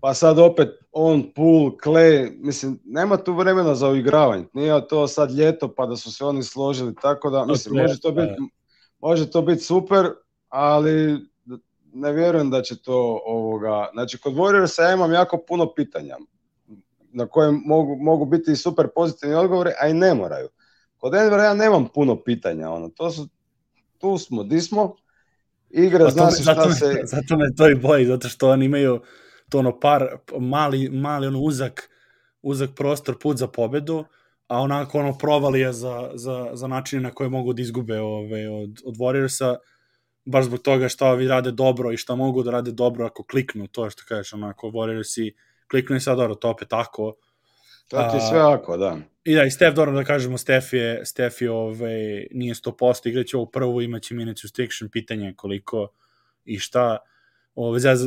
pa 0.00 0.14
sad 0.14 0.38
opet 0.38 0.68
on, 0.92 1.32
Pool, 1.34 1.70
Clay, 1.84 2.32
mislim, 2.38 2.80
nema 2.84 3.16
tu 3.16 3.34
vremena 3.34 3.74
za 3.74 3.88
uigravanje. 3.88 4.44
Nije 4.52 4.88
to 4.88 5.08
sad 5.08 5.30
ljeto 5.30 5.74
pa 5.74 5.86
da 5.86 5.96
su 5.96 6.12
se 6.12 6.24
oni 6.24 6.42
složili, 6.42 6.94
tako 7.02 7.30
da, 7.30 7.44
mislim, 7.44 7.82
može 7.82 8.00
to 8.00 8.12
biti, 8.12 8.36
može 8.98 9.30
to 9.30 9.42
biti 9.42 9.62
super, 9.62 10.10
ali 10.48 11.29
ne 11.92 12.12
vjerujem 12.12 12.50
da 12.50 12.62
će 12.62 12.82
to 12.82 13.20
ovoga, 13.26 13.88
znači 13.92 14.18
kod 14.18 14.34
Warriorsa 14.34 14.82
ja 14.82 14.92
imam 14.92 15.12
jako 15.12 15.38
puno 15.48 15.74
pitanja 15.74 16.16
na 17.12 17.26
koje 17.26 17.52
mogu, 17.52 17.96
mogu 17.96 18.24
biti 18.24 18.56
super 18.56 18.88
pozitivni 18.94 19.34
odgovori, 19.34 19.70
a 19.80 19.88
i 19.88 19.94
ne 19.94 20.14
moraju. 20.14 20.48
Kod 20.96 21.12
Denvera 21.12 21.44
ja 21.44 21.54
nemam 21.54 21.88
puno 21.94 22.22
pitanja, 22.22 22.70
ono, 22.70 22.88
to 22.88 23.10
su, 23.10 23.28
tu 23.98 24.18
smo, 24.18 24.42
di 24.42 24.60
smo, 24.60 24.96
igra, 25.70 26.04
pa 26.04 26.10
zna 26.10 26.30
se 26.30 26.42
šta 26.42 26.54
zato 26.54 26.72
se... 26.72 26.86
Me, 26.86 27.06
zato 27.16 27.36
me 27.36 27.54
to 27.56 27.68
i 27.68 27.74
boji, 27.74 28.06
zato 28.06 28.28
što 28.28 28.50
oni 28.50 28.64
imaju 28.64 29.00
to 29.48 29.58
ono 29.58 29.80
par, 29.80 30.06
mali, 30.38 30.88
mali 30.88 31.26
ono 31.26 31.40
uzak, 31.40 31.90
uzak 32.42 32.70
prostor, 32.76 33.18
put 33.18 33.36
za 33.36 33.46
pobedu, 33.46 34.04
a 34.46 34.58
onako 34.60 34.98
ono 34.98 35.18
provalija 35.18 35.72
za, 35.72 36.10
za, 36.14 36.50
za 36.52 36.66
načine 36.66 37.02
na 37.02 37.10
koje 37.10 37.28
mogu 37.28 37.52
da 37.52 37.62
izgube 37.62 38.00
ove, 38.00 38.48
od, 38.48 38.80
od 38.84 38.96
Warriorsa, 38.96 39.56
baš 40.24 40.44
zbog 40.44 40.62
toga 40.62 40.88
što 40.88 41.06
ovi 41.06 41.28
rade 41.28 41.50
dobro 41.50 41.92
i 41.92 41.96
što 41.96 42.16
mogu 42.16 42.42
da 42.42 42.50
rade 42.50 42.72
dobro 42.72 43.06
ako 43.06 43.22
kliknu, 43.22 43.66
to 43.66 43.90
što 43.90 44.02
kažeš, 44.08 44.32
onako, 44.32 44.68
Warriorsi 44.68 45.32
kliknu 45.70 45.96
i 45.96 46.00
sad, 46.00 46.18
dobro, 46.18 46.34
to 46.34 46.50
opet 46.50 46.68
tako. 46.68 47.14
To 47.88 48.08
ti 48.12 48.18
sve 48.30 48.40
ako, 48.40 48.76
da. 48.76 48.96
I 49.24 49.34
da, 49.34 49.44
i 49.44 49.50
Steph, 49.50 49.76
dobro 49.76 49.92
da 49.92 50.04
kažemo, 50.04 50.38
Steph 50.38 50.72
je, 50.72 51.04
Steph 51.04 51.42
je 51.42 51.50
ove, 51.50 52.26
nije 52.30 52.54
100%, 52.54 53.08
igraće 53.08 53.36
ovo 53.36 53.46
prvo, 53.46 53.80
imaće 53.80 54.14
minutes 54.14 54.42
restriction, 54.42 54.90
pitanje 54.90 55.34
koliko 55.36 55.88
i 56.44 56.58
šta. 56.58 56.98
Ove, 57.62 57.80
zez, 57.80 58.00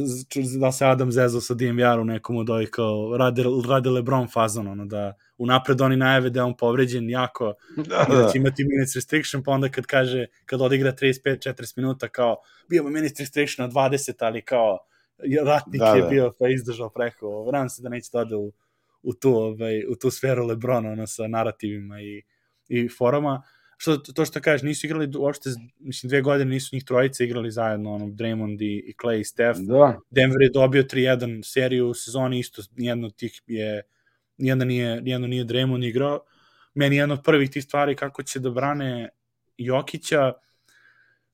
da 0.60 0.72
se 0.72 0.86
Adam 0.86 1.12
zezao 1.12 1.42
sa 1.42 1.54
DMVR 1.54 2.00
u 2.00 2.06
nekom 2.06 2.38
od 2.38 2.50
ovih 2.50 2.70
kao 2.70 3.18
rade, 3.18 3.44
rade 3.70 3.90
Lebron 3.90 4.28
fazon, 4.28 4.68
ono 4.68 4.86
da 4.86 5.14
unapred 5.38 5.82
oni 5.82 5.98
najave 5.98 6.30
da 6.30 6.40
je 6.40 6.44
on 6.44 6.58
povređen 6.58 7.10
jako 7.10 7.54
da, 7.78 8.06
da. 8.10 8.16
da 8.16 8.30
će 8.32 8.38
imati 8.38 8.64
minutes 8.64 8.96
restriction, 8.96 9.44
pa 9.44 9.52
onda 9.52 9.70
kad 9.70 9.86
kaže, 9.86 10.26
kad 10.46 10.62
odigra 10.62 10.94
35-40 11.02 11.78
minuta 11.78 12.08
kao, 12.08 12.36
bio 12.70 12.84
minutes 12.84 13.20
restriction 13.20 13.68
na 13.68 13.74
20, 13.74 14.14
ali 14.20 14.42
kao 14.42 14.78
ratnik 15.46 15.80
da, 15.80 15.96
je 15.96 16.02
da. 16.02 16.08
bio 16.08 16.34
pa 16.40 16.50
izdržao 16.50 16.90
preko, 16.90 17.44
vram 17.44 17.70
se 17.70 17.82
da 17.82 17.90
neće 17.90 18.12
to 18.12 18.26
da 18.26 18.38
u, 18.38 18.52
u, 19.04 19.14
tu, 19.14 19.36
ovaj, 19.36 19.86
u 19.86 19.96
tu 19.96 20.12
sferu 20.12 20.46
Lebrona, 20.46 20.92
ono, 20.92 21.08
sa 21.08 21.28
narativima 21.28 22.02
i, 22.02 22.24
i 22.70 22.90
forama 22.90 23.44
što, 23.78 23.98
to 23.98 24.26
što 24.26 24.42
kažeš, 24.42 24.62
nisu 24.62 24.88
igrali 24.88 25.12
uopšte, 25.18 25.50
mislim, 25.80 26.08
dve 26.08 26.22
godine 26.22 26.52
nisu 26.52 26.76
njih 26.76 26.84
trojice 26.84 27.24
igrali 27.24 27.52
zajedno, 27.52 27.94
ono, 27.94 28.06
Draymond 28.06 28.62
i, 28.62 28.84
i 28.88 28.94
Clay 29.04 29.20
i 29.20 29.24
Steph. 29.24 29.60
Da. 29.60 30.00
Denver 30.10 30.42
je 30.42 30.50
dobio 30.54 30.84
3-1 30.84 31.44
seriju 31.44 31.88
u 31.88 31.94
sezoni, 31.94 32.40
isto 32.40 32.62
nijedno 32.76 33.08
od 33.08 33.16
tih 33.16 33.42
je, 33.48 33.82
nijedno 34.38 34.66
nije, 34.66 35.02
nijedno 35.02 35.28
nije 35.28 35.46
Draymond 35.46 35.86
igrao. 35.86 36.20
Meni 36.74 36.96
jedna 36.96 37.14
od 37.14 37.24
prvih 37.24 37.50
tih 37.50 37.64
stvari 37.64 37.96
kako 37.96 38.24
će 38.24 38.40
da 38.40 38.50
brane 38.50 39.10
Jokića, 39.58 40.34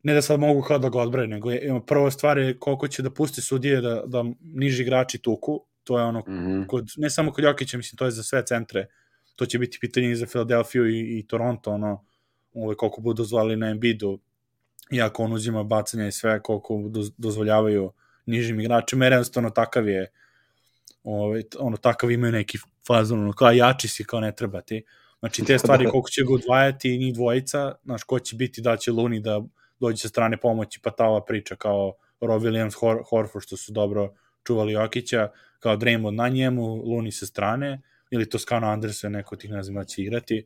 ne 0.03 0.13
da 0.13 0.21
sad 0.21 0.39
mogu 0.39 0.61
kao 0.61 0.79
da 0.79 0.89
ga 0.89 0.99
odbrane, 0.99 1.27
nego 1.27 1.51
je, 1.51 1.81
prva 1.87 2.11
stvar 2.11 2.37
je 2.37 2.59
koliko 2.59 2.87
će 2.87 3.01
da 3.01 3.11
pusti 3.11 3.41
sudije 3.41 3.81
da, 3.81 4.03
da 4.05 4.23
niži 4.41 4.83
igrači 4.83 5.17
tuku, 5.17 5.65
to 5.83 5.99
je 5.99 6.03
ono, 6.05 6.19
mm 6.19 6.31
-hmm. 6.31 6.67
kod, 6.67 6.91
ne 6.97 7.09
samo 7.09 7.31
kod 7.31 7.43
Jokića, 7.43 7.77
mislim, 7.77 7.97
to 7.97 8.05
je 8.05 8.11
za 8.11 8.23
sve 8.23 8.45
centre, 8.45 8.87
to 9.35 9.45
će 9.45 9.59
biti 9.59 9.77
pitanje 9.81 10.11
i 10.11 10.15
za 10.15 10.25
Filadelfiju 10.25 10.89
i, 10.89 11.19
i 11.19 11.27
Toronto, 11.27 11.71
ono, 11.71 12.05
ovaj, 12.63 12.75
koliko 12.75 13.01
budu 13.01 13.17
dozvolili 13.17 13.55
na 13.55 13.69
Embiidu, 13.69 14.19
iako 14.91 15.23
on 15.23 15.33
uzima 15.33 15.63
bacanja 15.63 16.07
i 16.07 16.11
sve, 16.11 16.41
koliko 16.41 16.83
dozvoljavaju 17.17 17.91
nižim 18.25 18.59
igračima, 18.59 19.05
jer 19.05 19.13
jednostavno 19.13 19.49
takav 19.49 19.87
je, 19.87 20.11
ovaj, 21.03 21.43
ono, 21.59 21.77
takav 21.77 22.11
imaju 22.11 22.31
neki 22.31 22.57
fazon, 22.87 23.19
ono, 23.19 23.33
kao 23.33 23.51
jači 23.51 23.87
si, 23.87 24.03
kao 24.03 24.19
ne 24.19 24.35
treba 24.35 24.61
ti. 24.61 24.83
Znači, 25.19 25.45
te 25.45 25.57
stvari 25.59 25.85
koliko 25.85 26.09
će 26.09 26.23
ga 26.23 26.33
odvajati 26.33 26.97
njih 26.97 27.13
dvojica, 27.13 27.75
znaš, 27.83 28.03
ko 28.03 28.19
će 28.19 28.35
biti, 28.35 28.61
da 28.61 28.77
će 28.77 28.91
Luni 28.91 29.19
da 29.19 29.41
dođe 29.79 29.97
sa 29.97 30.07
strane 30.07 30.37
pomoći, 30.37 30.79
pa 30.83 30.91
ta 30.91 31.05
ova 31.05 31.25
priča 31.25 31.55
kao 31.55 31.93
Rob 32.21 32.41
Williams, 32.41 32.79
Hor 32.79 33.03
Horford, 33.09 33.43
što 33.43 33.57
su 33.57 33.71
dobro 33.71 34.13
čuvali 34.43 34.73
Jokića, 34.73 35.29
kao 35.59 35.77
Draymond 35.77 36.15
na 36.15 36.29
njemu, 36.29 36.75
Luni 36.75 37.11
sa 37.11 37.25
strane, 37.25 37.81
ili 38.11 38.29
Toscano 38.29 38.67
Anderson, 38.67 39.11
neko 39.11 39.35
tih 39.35 39.51
ne 39.51 39.63
znam 39.63 39.75
da 39.75 39.83
će 39.83 40.01
igrati. 40.01 40.45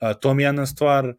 Uh, 0.00 0.20
to 0.20 0.34
mi 0.34 0.42
je 0.42 0.46
jedna 0.46 0.66
stvar, 0.66 1.14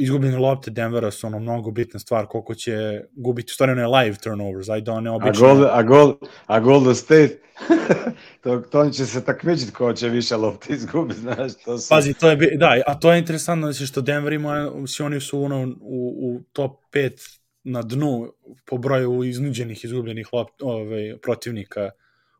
izgubljene 0.00 0.38
lopte 0.38 0.70
Denvera 0.70 1.10
su 1.10 1.26
ono 1.26 1.38
mnogo 1.38 1.70
bitna 1.70 2.00
stvar 2.00 2.26
koliko 2.26 2.54
će 2.54 3.04
gubiti, 3.12 3.52
stvari 3.52 3.72
one 3.72 3.86
live 3.86 4.16
turnovers, 4.16 4.68
ajde 4.68 4.90
one 4.90 5.10
obične. 5.10 5.48
A, 5.48 5.54
Gold, 5.54 5.66
a, 5.72 5.82
Gold, 5.82 6.16
a 6.46 6.60
Golden 6.60 6.94
State, 6.94 7.38
to, 8.42 8.58
to 8.58 8.90
će 8.90 9.06
se 9.06 9.24
takmičiti 9.24 9.72
ko 9.72 9.92
će 9.92 10.08
više 10.08 10.36
lopte 10.36 10.72
izgubiti, 10.72 11.20
znaš, 11.20 11.52
to 11.64 11.78
su... 11.78 11.88
Pazi, 11.88 12.14
to 12.14 12.30
je, 12.30 12.56
da, 12.56 12.82
a 12.86 12.94
to 12.98 13.12
je 13.12 13.18
interesantno, 13.18 13.72
znači 13.72 13.86
što 13.86 14.00
Denver 14.00 14.32
ima, 14.32 14.72
si 14.86 15.02
oni 15.02 15.20
su 15.20 15.42
ono, 15.42 15.62
u, 15.80 16.14
u 16.20 16.40
top 16.52 16.80
5 16.92 17.38
na 17.64 17.82
dnu 17.82 18.32
po 18.64 18.78
broju 18.78 19.24
iznuđenih 19.24 19.84
izgubljenih 19.84 20.28
lop, 20.32 20.48
ove, 20.62 20.82
ovaj, 20.82 21.18
protivnika 21.22 21.90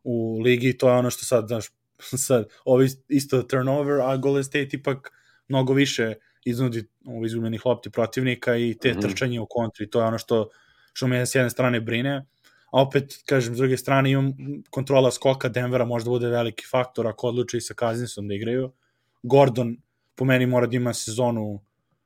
u 0.04 0.40
ligi, 0.40 0.78
to 0.78 0.88
je 0.88 0.94
ono 0.94 1.10
što 1.10 1.24
sad, 1.24 1.48
znaš, 1.48 1.66
sad, 2.26 2.48
ovi 2.64 2.88
isto 3.08 3.42
turnover, 3.42 4.00
a 4.00 4.16
Golden 4.16 4.44
State 4.44 4.68
ipak 4.72 5.12
mnogo 5.48 5.72
više 5.72 6.14
iznudi 6.48 6.84
ovo 7.06 7.26
izgubljenih 7.26 7.66
lopti 7.66 7.90
protivnika 7.90 8.56
i 8.56 8.74
te 8.80 8.92
mm 8.92 8.96
-hmm. 8.96 9.02
trčanje 9.02 9.40
u 9.40 9.46
kontri, 9.50 9.90
to 9.90 10.00
je 10.00 10.06
ono 10.06 10.18
što, 10.18 10.48
što 10.92 11.06
me 11.06 11.26
s 11.26 11.34
jedne 11.34 11.50
strane 11.50 11.80
brine, 11.80 12.26
a 12.72 12.82
opet, 12.82 13.22
kažem, 13.26 13.54
s 13.54 13.58
druge 13.58 13.76
strane 13.76 14.10
imam 14.10 14.32
kontrola 14.70 15.10
skoka 15.10 15.48
Denvera 15.48 15.84
možda 15.84 16.10
bude 16.10 16.28
veliki 16.28 16.64
faktor 16.70 17.06
ako 17.06 17.28
odluče 17.28 17.56
i 17.56 17.60
sa 17.60 17.74
Kazinsom 17.74 18.28
da 18.28 18.34
igraju. 18.34 18.72
Gordon 19.22 19.76
po 20.14 20.24
meni 20.24 20.46
mora 20.46 20.66
da 20.66 20.76
ima 20.76 20.94
sezonu 20.94 21.60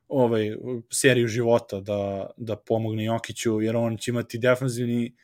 ovaj, 0.08 0.56
seriju 0.90 1.28
života 1.28 1.80
da, 1.80 2.30
da 2.36 2.56
pomogne 2.56 3.04
Jokiću, 3.04 3.60
jer 3.60 3.76
on 3.76 3.96
će 3.96 4.10
imati 4.10 4.38
defanzivni 4.38 5.14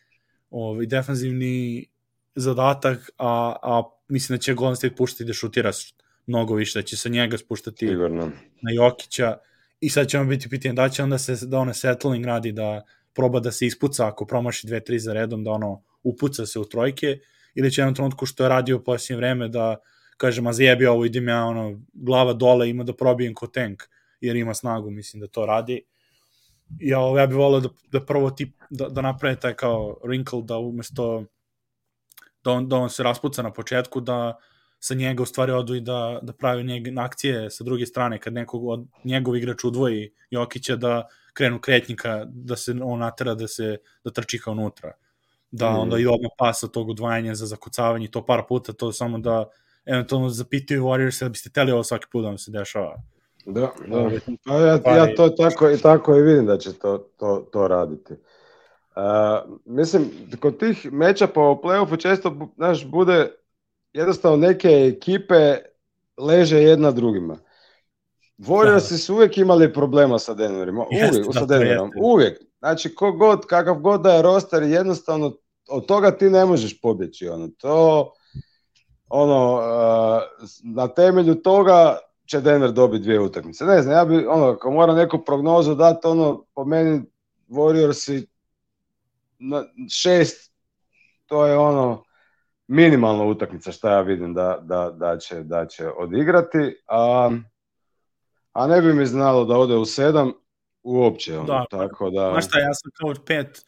ovaj, 0.51 0.87
defanzivni 0.87 1.87
zadatak, 2.35 3.11
a, 3.19 3.57
a 3.63 3.83
mislim 4.09 4.37
da 4.37 4.43
će 4.43 4.55
Golden 4.55 4.77
State 4.77 4.97
puštati 4.97 5.25
da 5.25 5.33
šutira 5.33 5.73
mnogo 6.29 6.55
više, 6.55 6.79
da 6.79 6.83
će 6.83 6.97
se 6.97 7.09
njega 7.09 7.39
spuštati 7.39 7.89
Sigurno. 7.89 8.31
na 8.63 8.71
Jokića 8.71 9.37
i 9.81 9.91
sad 9.91 10.09
će 10.09 10.19
vam 10.19 10.29
biti 10.29 10.49
pitanje 10.49 10.75
da 10.75 10.89
će 10.89 11.03
onda 11.03 11.19
se, 11.19 11.47
da 11.47 11.59
ona 11.59 11.75
settling 11.75 12.25
radi 12.25 12.53
da 12.53 12.83
proba 13.15 13.41
da 13.41 13.53
se 13.53 13.67
ispuca 13.67 14.07
ako 14.07 14.27
promaši 14.27 14.67
dve, 14.67 14.85
tri 14.85 14.99
za 14.99 15.13
redom, 15.13 15.45
da 15.45 15.51
ono 15.51 15.83
upuca 16.03 16.47
se 16.47 16.59
u 16.59 16.65
trojke 16.65 17.19
ili 17.55 17.71
će 17.71 17.81
jednom 17.81 17.95
trenutku 17.95 18.27
što 18.27 18.43
je 18.43 18.49
radio 18.49 18.77
u 18.77 18.85
posljednje 18.85 19.17
vreme 19.17 19.49
da 19.49 19.77
kažem, 20.17 20.47
a 20.47 20.53
zajebi 20.53 20.87
ovo, 20.87 21.05
idem 21.05 21.29
ja 21.29 21.45
ono, 21.45 21.81
glava 21.93 22.33
dole, 22.33 22.71
ima 22.71 22.85
da 22.85 22.93
probijem 22.93 23.35
ko 23.35 23.47
tank, 23.47 23.83
jer 24.21 24.37
ima 24.37 24.55
snagu, 24.55 24.91
mislim 24.91 25.21
da 25.21 25.27
to 25.27 25.47
radi. 25.47 25.83
Ja, 26.81 26.99
ja 27.19 27.27
bih 27.27 27.37
volio 27.37 27.61
da, 27.61 27.69
da 27.93 28.05
prvo 28.05 28.31
tip, 28.31 28.55
da, 28.71 28.89
da 28.89 29.03
naprave 29.03 29.37
taj 29.41 29.55
kao 29.55 29.99
wrinkle, 30.05 30.45
da 30.45 30.59
umesto 30.59 31.25
da 32.45 32.51
on, 32.51 32.69
da 32.69 32.77
on 32.77 32.91
se 32.91 33.03
raspuca 33.03 33.43
na 33.43 33.53
početku, 33.53 34.01
da 34.01 34.39
sa 34.81 34.95
njega 34.95 35.23
u 35.23 35.27
stvari 35.27 35.53
odu 35.53 35.75
i 35.75 35.81
da, 35.81 36.19
da 36.23 36.33
pravi 36.33 36.65
njeg, 36.65 36.99
akcije 36.99 37.51
sa 37.51 37.65
druge 37.65 37.87
strane, 37.87 38.19
kad 38.19 38.33
nekog 38.33 38.69
od 38.69 38.87
njegov 39.05 39.37
igrač 39.37 39.65
udvoji 39.65 40.13
Jokića 40.31 40.77
da 40.77 41.09
krenu 41.33 41.61
kretnika, 41.61 42.25
da 42.25 42.57
se 42.57 42.75
on 42.83 42.99
natera 42.99 43.35
da 43.35 43.49
se 43.49 43.77
da 44.05 44.11
trči 44.11 44.39
kao 44.39 44.53
unutra. 44.53 44.93
Da 45.51 45.71
mm. 45.71 45.79
onda 45.79 45.99
i 45.99 46.07
odmah 46.07 46.31
pasa 46.39 46.69
tog 46.69 46.89
udvajanja 46.89 47.35
za 47.35 47.47
zakucavanje 47.47 48.09
to 48.09 48.27
par 48.27 48.43
puta, 48.49 48.73
to 48.73 48.93
samo 48.93 49.19
da 49.19 49.49
eventualno 49.87 50.29
zapitaju 50.29 50.85
Warriors 50.85 51.23
da 51.23 51.29
biste 51.29 51.51
teli 51.51 51.73
ovo 51.73 51.85
svaki 51.85 52.07
put 52.13 52.23
da 52.23 52.29
vam 52.29 52.39
se 52.39 52.51
dešava. 52.51 52.97
Da, 53.47 53.71
da. 53.87 53.99
Ovaj, 53.99 54.21
pa 54.85 54.91
ja, 54.91 55.07
ja 55.07 55.15
to 55.17 55.29
tako, 55.29 55.71
i 55.71 55.79
tako 55.79 56.17
i 56.17 56.23
vidim 56.23 56.47
da 56.47 56.59
će 56.59 56.73
to, 56.73 56.99
to, 57.17 57.49
to 57.53 57.69
raditi. 57.69 58.13
Uh, 58.13 59.59
mislim, 59.65 60.11
kod 60.41 60.59
tih 60.59 60.93
meča 60.93 61.27
po 61.27 61.41
play-offu 61.41 62.01
često, 62.01 62.51
znaš, 62.57 62.87
bude 62.87 63.31
jednostavno 63.99 64.37
neke 64.37 64.69
ekipe 64.69 65.57
leže 66.17 66.63
jedna 66.63 66.91
drugima. 66.91 67.39
Warriorsi 68.39 68.91
da. 68.91 68.99
su 68.99 69.15
uvijek 69.15 69.39
imali 69.39 69.73
problema 69.73 70.19
sa 70.19 70.35
Denverima, 70.35 70.85
uvijek, 70.87 71.35
sa 71.35 71.47
Denverom, 71.47 71.91
uvijek. 72.03 72.41
Znači, 72.59 72.95
kogod, 72.95 73.47
kakav 73.47 73.75
god 73.75 74.01
da 74.01 74.13
je 74.13 74.23
roster, 74.23 74.63
jednostavno 74.63 75.33
od 75.69 75.87
toga 75.87 76.11
ti 76.11 76.31
ne 76.31 76.45
možeš 76.45 76.81
pobjeći. 76.81 77.29
Ono. 77.29 77.49
To, 77.59 78.13
ono, 79.09 79.55
uh, 79.55 80.23
na 80.65 80.89
temelju 80.89 81.35
toga 81.35 81.99
će 82.27 82.41
Denver 82.41 82.73
dobiti 82.73 83.05
dvije 83.05 83.21
utakmice. 83.21 83.65
Ne 83.65 83.83
znam, 83.83 83.95
ja 83.95 84.05
bi, 84.05 84.27
ono, 84.27 84.47
ako 84.47 84.71
mora 84.71 84.95
neku 84.95 85.19
prognozu 85.25 85.75
dati, 85.75 86.07
ono, 86.07 86.45
po 86.55 86.65
meni 86.65 87.03
Warriorsi 87.49 88.27
na 89.39 89.65
šest, 89.91 90.53
to 91.27 91.47
je 91.47 91.57
ono, 91.57 92.03
minimalna 92.69 93.25
utakmica 93.25 93.73
šta 93.73 93.93
ja 93.93 94.01
vidim 94.01 94.35
da, 94.35 94.59
da, 94.63 94.91
da, 94.91 95.19
će, 95.19 95.43
da 95.43 95.67
će 95.67 95.89
odigrati, 95.89 96.83
a, 96.87 97.31
a 98.53 98.67
ne 98.67 98.83
bi 98.83 98.95
mi 98.95 99.07
znalo 99.07 99.45
da 99.45 99.57
ode 99.57 99.75
u 99.75 99.85
sedam 99.85 100.33
uopće. 100.83 101.39
Ono, 101.39 101.47
da, 101.47 101.65
tako 101.71 102.11
da... 102.11 102.31
Znaš 102.33 102.47
šta, 102.47 102.59
ja 102.59 102.75
sam 102.75 102.91
kao 102.95 103.25
pet, 103.27 103.65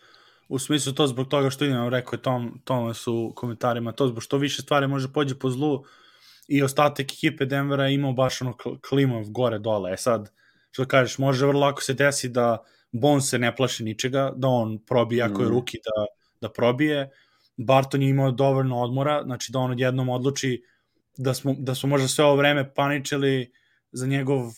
u 0.48 0.58
smislu 0.58 0.92
to 0.92 1.06
zbog 1.06 1.28
toga 1.28 1.50
što 1.50 1.64
imam 1.64 1.88
rekao 1.88 2.16
je 2.16 2.22
Tom, 2.22 2.60
Thomas 2.64 3.06
u 3.06 3.32
komentarima, 3.36 3.92
to 3.92 4.08
zbog 4.08 4.22
što 4.22 4.38
više 4.38 4.62
stvari 4.62 4.86
može 4.86 5.12
pođe 5.12 5.38
po 5.38 5.50
zlu 5.50 5.84
i 6.48 6.62
ostatak 6.62 7.12
ekipe 7.12 7.46
Denvera 7.46 7.86
je 7.86 7.94
imao 7.94 8.12
baš 8.12 8.42
ono 8.42 8.54
klimav 8.88 9.24
gore 9.28 9.58
dole. 9.58 9.92
E 9.92 9.96
sad, 9.96 10.32
što 10.70 10.84
kažeš, 10.84 11.18
može 11.18 11.46
vrlo 11.46 11.60
lako 11.60 11.82
se 11.82 11.94
desi 11.94 12.28
da 12.28 12.64
Bon 12.92 13.22
se 13.22 13.38
ne 13.38 13.56
plaši 13.56 13.84
ničega, 13.84 14.32
da 14.36 14.48
on 14.48 14.78
probije 14.86 15.22
ako 15.22 15.42
je 15.42 15.48
mm. 15.48 15.50
ruki 15.50 15.78
da, 15.84 16.06
da 16.40 16.52
probije, 16.52 17.10
Barton 17.64 18.02
je 18.02 18.08
imao 18.10 18.30
dovoljno 18.30 18.80
odmora, 18.80 19.22
znači 19.24 19.52
da 19.52 19.58
on 19.58 19.70
odjednom 19.70 20.08
odluči 20.08 20.62
da 21.16 21.34
smo, 21.34 21.54
da 21.58 21.74
smo 21.74 21.88
možda 21.88 22.08
sve 22.08 22.24
ovo 22.24 22.36
vreme 22.36 22.74
paničili 22.74 23.52
za 23.92 24.06
njegov 24.06 24.52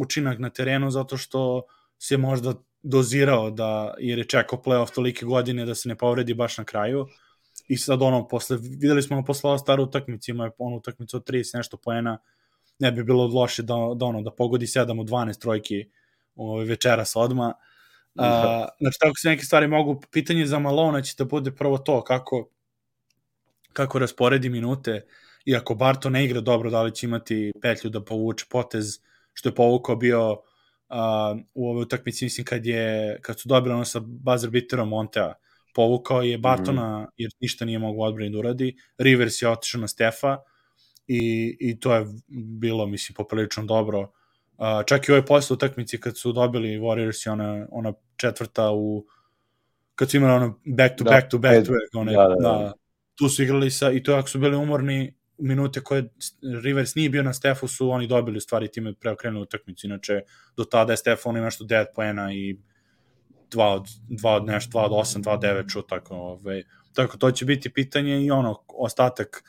učinak 0.00 0.38
na 0.38 0.50
terenu 0.50 0.90
zato 0.90 1.16
što 1.16 1.62
se 1.98 2.16
možda 2.16 2.54
dozirao 2.82 3.50
da 3.50 3.94
jer 3.98 4.18
je 4.18 4.24
čekao 4.24 4.62
playoff 4.64 4.94
tolike 4.94 5.26
godine 5.26 5.66
da 5.66 5.74
se 5.74 5.88
ne 5.88 5.96
povredi 5.96 6.34
baš 6.34 6.58
na 6.58 6.64
kraju 6.64 7.06
i 7.68 7.76
sad 7.76 8.02
ono 8.02 8.28
posle 8.28 8.56
videli 8.60 9.02
smo 9.02 9.24
posle 9.24 9.48
ova 9.48 9.58
stara 9.58 9.82
utakmica 9.82 10.32
ima 10.32 10.44
je 10.44 10.50
ono 10.58 10.76
utakmicu 10.76 11.16
od 11.16 11.30
30 11.30 11.56
nešto 11.56 11.76
poena 11.76 12.18
ne 12.78 12.92
bi 12.92 13.04
bilo 13.04 13.26
loše 13.26 13.62
da, 13.62 13.74
da, 13.96 14.06
ono, 14.06 14.22
da 14.22 14.30
pogodi 14.30 14.66
7 14.66 15.00
u 15.00 15.04
12 15.04 15.40
trojki 15.40 15.90
ovaj, 16.36 16.64
večeras 16.64 17.16
odma. 17.16 17.54
A, 18.18 18.68
znači, 18.80 18.98
tako 19.00 19.14
se 19.16 19.28
neke 19.28 19.44
stvari 19.44 19.68
mogu, 19.68 20.00
pitanje 20.12 20.46
za 20.46 20.58
Malona 20.58 21.02
će 21.02 21.14
da 21.18 21.24
bude 21.24 21.50
prvo 21.50 21.78
to, 21.78 22.04
kako, 22.04 22.48
kako 23.72 23.98
rasporedi 23.98 24.48
minute, 24.48 25.06
i 25.44 25.56
ako 25.56 25.74
Barto 25.74 26.10
ne 26.10 26.24
igra 26.24 26.40
dobro, 26.40 26.70
da 26.70 26.82
li 26.82 26.94
će 26.94 27.06
imati 27.06 27.52
petlju 27.62 27.90
da 27.90 28.04
povuče 28.04 28.44
potez, 28.50 28.98
što 29.32 29.48
je 29.48 29.54
povukao 29.54 29.96
bio 29.96 30.32
uh, 30.32 30.38
u 31.54 31.70
ovoj 31.70 31.82
utakmici, 31.82 32.24
mislim, 32.24 32.44
kad, 32.44 32.66
je, 32.66 33.18
kad 33.22 33.40
su 33.40 33.48
dobili 33.48 33.74
ono 33.74 33.84
sa 33.84 34.00
buzzer 34.04 34.50
biterom 34.50 34.88
Montea, 34.88 35.34
povukao 35.74 36.22
je 36.22 36.38
Bartona, 36.38 36.98
mm 36.98 37.02
-hmm. 37.02 37.10
jer 37.16 37.30
ništa 37.40 37.64
nije 37.64 37.78
mogu 37.78 38.02
odbrani 38.02 38.30
da 38.30 38.38
uradi, 38.38 38.76
Rivers 38.98 39.42
je 39.42 39.48
otišao 39.48 39.80
na 39.80 39.88
Stefa, 39.88 40.36
i, 41.06 41.56
i 41.60 41.80
to 41.80 41.94
je 41.94 42.06
bilo, 42.60 42.86
mislim, 42.86 43.14
poprilično 43.14 43.64
dobro. 43.64 44.12
Uh, 44.58 44.84
čak 44.86 45.08
i 45.08 45.12
ovoj 45.12 45.26
posle 45.26 45.54
utakmici 45.54 46.00
kad 46.00 46.18
su 46.18 46.32
dobili 46.32 46.78
Warriors 46.78 47.26
i 47.26 47.30
ona, 47.30 47.66
ona 47.70 47.92
četvrta 48.16 48.70
u 48.72 49.06
kad 49.94 50.10
su 50.10 50.16
imali 50.16 50.32
ono 50.32 50.60
back 50.64 50.96
to 50.96 51.04
da, 51.04 51.10
back 51.10 51.30
to 51.30 51.38
back 51.38 51.66
to 51.66 51.72
back, 51.72 51.94
one, 51.94 52.12
da, 52.12 52.22
da, 52.22 52.28
da. 52.28 52.34
da, 52.40 52.72
tu 53.14 53.28
su 53.28 53.42
igrali 53.42 53.70
sa, 53.70 53.90
i 53.90 54.02
to 54.02 54.14
ako 54.14 54.28
su 54.28 54.38
bili 54.38 54.56
umorni, 54.56 55.14
minute 55.38 55.80
koje 55.80 56.08
Rivers 56.62 56.94
nije 56.94 57.10
bio 57.10 57.22
na 57.22 57.32
Stefu 57.32 57.68
su 57.68 57.90
oni 57.90 58.06
dobili 58.06 58.40
stvari 58.40 58.68
time 58.68 58.94
preokrenuli 58.94 59.42
utakmicu, 59.42 59.86
inače 59.86 60.20
do 60.56 60.64
tada 60.64 60.92
je 60.92 60.96
Stefan 60.96 61.36
ima 61.36 61.44
nešto 61.44 61.64
9 61.64 61.86
poena 61.94 62.32
i 62.32 62.56
2 63.50 63.62
od, 63.62 63.86
2 64.08 64.28
od 64.28 64.46
nešto, 64.46 64.78
2 64.78 64.82
od 64.84 64.90
8, 64.90 65.22
2 65.22 65.30
od 65.30 65.40
9 65.40 65.72
šut, 65.72 65.88
tako, 65.88 66.14
ovaj, 66.14 66.62
tako 66.94 67.16
to 67.16 67.30
će 67.30 67.44
biti 67.44 67.72
pitanje 67.72 68.24
i 68.24 68.30
ono, 68.30 68.64
ostatak 68.68 69.44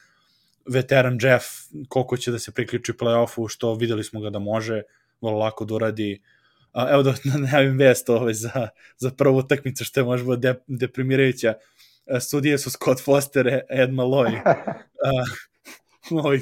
veteran 0.65 1.17
Jeff, 1.21 1.45
koliko 1.89 2.17
će 2.17 2.31
da 2.31 2.39
se 2.39 2.51
priključi 2.51 2.93
play-offu, 2.93 3.49
što 3.49 3.73
videli 3.73 4.03
smo 4.03 4.19
ga 4.19 4.29
da 4.29 4.39
može, 4.39 4.81
vrlo 5.21 5.37
lako 5.37 5.65
da 5.65 5.75
uradi. 5.75 6.21
A, 6.73 6.89
evo 6.91 7.03
da 7.03 7.13
najavim 7.51 7.77
vest 7.77 8.09
ovaj, 8.09 8.33
za, 8.33 8.67
za 8.97 9.11
prvu 9.11 9.37
utakmicu, 9.37 9.85
što 9.85 9.99
je 9.99 10.03
možda 10.03 10.35
de, 10.35 10.55
deprimirajuća. 10.67 11.53
Sudije 12.29 12.57
su 12.57 12.69
Scott 12.69 13.03
Foster, 13.05 13.47
Ed 13.69 13.89
Malloy. 13.89 14.41
A, 15.05 15.23
ovoj 16.11 16.41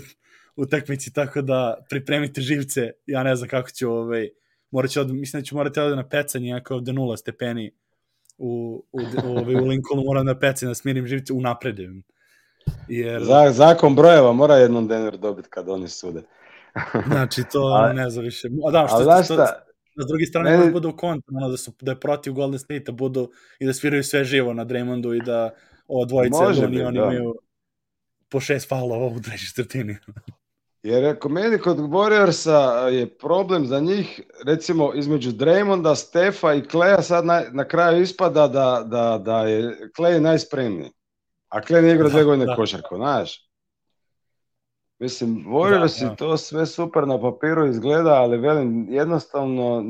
utakmici, 0.56 1.14
tako 1.14 1.42
da 1.42 1.86
pripremite 1.90 2.42
živce, 2.42 2.92
ja 3.06 3.24
ne 3.24 3.36
znam 3.36 3.50
kako 3.50 3.70
ću, 3.72 3.90
ovaj, 3.90 4.30
morat 4.72 4.92
ću, 4.92 5.02
od, 5.02 5.14
mislim 5.14 5.42
da 5.42 5.46
ću 5.46 5.56
morati 5.56 5.80
ovde 5.80 5.96
na 5.96 6.10
pecanje, 6.10 6.54
ako 6.54 6.76
ovde 6.76 6.94
nula 6.94 7.18
stepeni 7.18 7.72
u, 8.38 8.84
u, 8.92 9.00
u, 9.24 9.38
ovaj, 9.38 9.56
u 9.56 9.66
Lincolnu, 9.66 10.04
moram 10.04 10.26
na 10.26 10.40
pecanje, 10.40 10.70
da 10.70 10.76
smirim 10.76 11.08
živce, 11.08 11.34
unapredim. 11.34 12.04
Jer... 12.88 13.24
Za, 13.24 13.52
zakon 13.52 13.96
brojeva 13.96 14.34
mora 14.34 14.56
jednom 14.56 14.88
Denver 14.88 15.18
dobiti 15.18 15.50
kad 15.50 15.70
oni 15.70 15.88
sude. 15.88 16.22
Znači, 17.08 17.44
to 17.52 17.68
a, 17.82 17.94
ne 17.94 18.10
znam 18.10 18.26
više. 18.26 18.48
A 18.68 18.72
da, 18.72 18.88
što, 18.88 19.10
a, 19.10 19.24
što, 19.24 19.34
što, 19.34 19.44
na 19.96 20.06
drugi 20.08 20.26
strane 20.26 20.58
meni... 20.58 20.72
budu 20.72 20.90
u 20.90 20.98
kontra, 20.98 21.34
ono, 21.38 21.50
da, 21.50 21.58
su, 21.58 21.72
da 21.82 21.92
je 21.92 22.00
protiv 22.00 22.34
Golden 22.34 22.60
State, 22.60 22.84
da 22.86 22.92
budu 22.92 23.32
i 23.60 23.66
da 23.66 23.74
sviraju 23.74 24.04
sve 24.04 24.24
živo 24.24 24.54
na 24.54 24.66
Draymondu 24.66 25.18
i 25.18 25.26
da 25.26 25.54
ovo 25.88 26.06
dvojice, 26.06 26.38
oni, 26.38 26.82
oni 26.82 27.00
da. 27.00 27.06
imaju 27.06 27.36
po 28.30 28.40
šest 28.40 28.70
faulova 28.70 29.06
u 29.06 29.22
trećoj 29.22 29.48
četvrtini. 29.48 29.98
Jer 30.84 31.06
ako 31.06 31.30
meni 31.30 31.58
kod 31.58 31.78
Warriorsa 31.78 32.86
je 32.86 33.18
problem 33.18 33.66
za 33.66 33.80
njih, 33.80 34.22
recimo 34.46 34.94
između 34.94 35.32
Draymonda, 35.32 35.96
Stefa 35.96 36.54
i 36.54 36.62
Kleja 36.62 37.02
sad 37.02 37.26
na, 37.26 37.44
na 37.52 37.68
kraju 37.68 38.02
ispada 38.02 38.48
da, 38.48 38.84
da, 38.86 39.18
da 39.18 39.42
je 39.42 39.90
Klej 39.96 40.20
najspremniji. 40.20 40.92
A 41.50 41.62
Klej 41.62 41.82
ne 41.82 41.94
igra 41.94 42.04
da, 42.04 42.10
dve 42.10 42.24
godine 42.24 42.46
da. 42.46 42.56
košarku, 42.56 42.96
znaš? 42.96 43.47
Mislim, 45.00 45.46
Warriors 45.46 46.02
da, 46.02 46.10
da. 46.10 46.16
to 46.16 46.38
sve 46.38 46.66
super 46.66 47.08
na 47.08 47.22
papiru 47.22 47.68
izgleda, 47.68 48.14
ali 48.14 48.38
velim, 48.38 48.88
jednostavno 48.90 49.84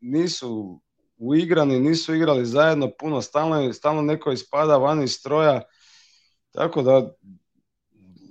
nisu 0.00 0.80
uigrani, 1.16 1.80
nisu 1.80 2.14
igrali 2.14 2.46
zajedno 2.46 2.90
puno, 2.98 3.22
stalno, 3.22 3.72
stalno 3.72 4.02
neko 4.02 4.32
ispada 4.32 4.76
van 4.76 5.02
iz 5.02 5.12
stroja, 5.12 5.62
tako 6.52 6.82
da 6.82 7.10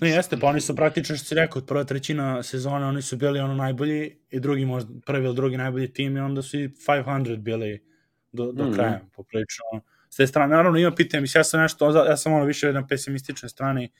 Ne, 0.01 0.09
jeste, 0.09 0.37
pa 0.39 0.47
oni 0.47 0.61
su 0.61 0.75
praktično, 0.75 1.15
što 1.15 1.25
si 1.25 1.35
rekao, 1.35 1.61
prva 1.61 1.83
trećina 1.83 2.43
sezona 2.43 2.87
oni 2.87 3.01
su 3.01 3.17
bili 3.17 3.39
ono 3.39 3.53
najbolji 3.53 4.17
i 4.29 4.39
drugi 4.39 4.65
možda, 4.65 4.93
prvi 5.05 5.25
ili 5.25 5.35
drugi 5.35 5.57
najbolji 5.57 5.93
tim 5.93 6.17
i 6.17 6.19
onda 6.19 6.41
su 6.41 6.59
i 6.59 6.67
500 6.67 7.37
bili 7.37 7.83
do, 8.31 8.51
do 8.51 8.63
mm 8.63 8.67
-hmm. 8.67 8.75
kraja, 8.75 9.01
poprilično. 9.15 9.63
S 10.09 10.15
te 10.15 10.27
strane, 10.27 10.55
naravno 10.55 10.79
ima 10.79 10.91
pitanje, 10.95 11.21
mislim, 11.21 11.39
ja 11.39 11.43
sam 11.43 11.61
nešto, 11.61 12.05
ja 12.07 12.17
sam 12.17 12.33
ono 12.33 12.45
više 12.45 12.73
na 12.73 12.87
pesimističnoj 12.87 13.49
strani, 13.49 13.91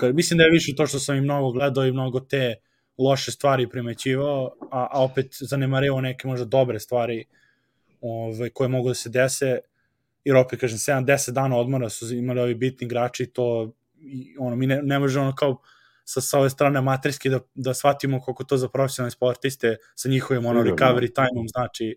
kad, 0.00 0.14
mislim 0.14 0.38
da 0.38 0.44
je 0.44 0.50
više 0.50 0.74
to 0.76 0.86
što 0.86 0.98
sam 0.98 1.16
i 1.16 1.20
mnogo 1.20 1.50
gledao 1.52 1.86
i 1.86 1.92
mnogo 1.92 2.20
te 2.20 2.54
loše 2.98 3.32
stvari 3.32 3.68
primećivao, 3.68 4.52
a, 4.70 4.88
a 4.90 5.04
opet 5.04 5.36
zanemareo 5.40 6.00
neke 6.00 6.28
možda 6.28 6.44
dobre 6.44 6.80
stvari 6.80 7.24
ove, 8.00 8.50
koje 8.50 8.68
mogu 8.68 8.88
da 8.88 8.94
se 8.94 9.08
dese, 9.08 9.58
jer 10.24 10.36
opet, 10.36 10.60
kažem, 10.60 10.78
7-10 10.78 11.30
dana 11.30 11.56
odmora 11.56 11.88
su 11.88 12.14
imali 12.14 12.40
ovi 12.40 12.54
bitni 12.54 12.84
igrači, 12.84 13.26
to 13.26 13.72
i 14.00 14.34
ono, 14.38 14.56
mi 14.56 14.66
ne, 14.66 14.82
ne 14.82 14.98
možemo 14.98 15.34
kao 15.34 15.56
sa, 16.04 16.20
sa 16.20 16.38
ove 16.38 16.50
strane 16.50 16.78
amaterski 16.78 17.30
da, 17.30 17.40
da 17.54 17.74
shvatimo 17.74 18.20
koliko 18.20 18.44
to 18.44 18.56
za 18.56 18.68
profesionalne 18.68 19.10
sportiste 19.10 19.76
sa 19.94 20.08
njihovim 20.08 20.46
ono, 20.46 20.62
recovery 20.62 21.14
time-om 21.14 21.48
znači 21.48 21.96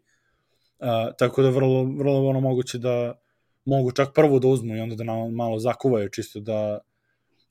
uh, 0.80 0.88
tako 1.18 1.42
da 1.42 1.50
vrlo, 1.50 1.84
vrlo 1.84 2.28
ono 2.30 2.40
moguće 2.40 2.78
da 2.78 3.20
mogu 3.66 3.92
čak 3.92 4.14
prvo 4.14 4.40
da 4.40 4.48
uzmu 4.48 4.76
i 4.76 4.80
onda 4.80 4.96
da 4.96 5.04
nam 5.04 5.34
malo 5.34 5.60
zakuvaju 5.60 6.10
čisto 6.10 6.40
da 6.40 6.80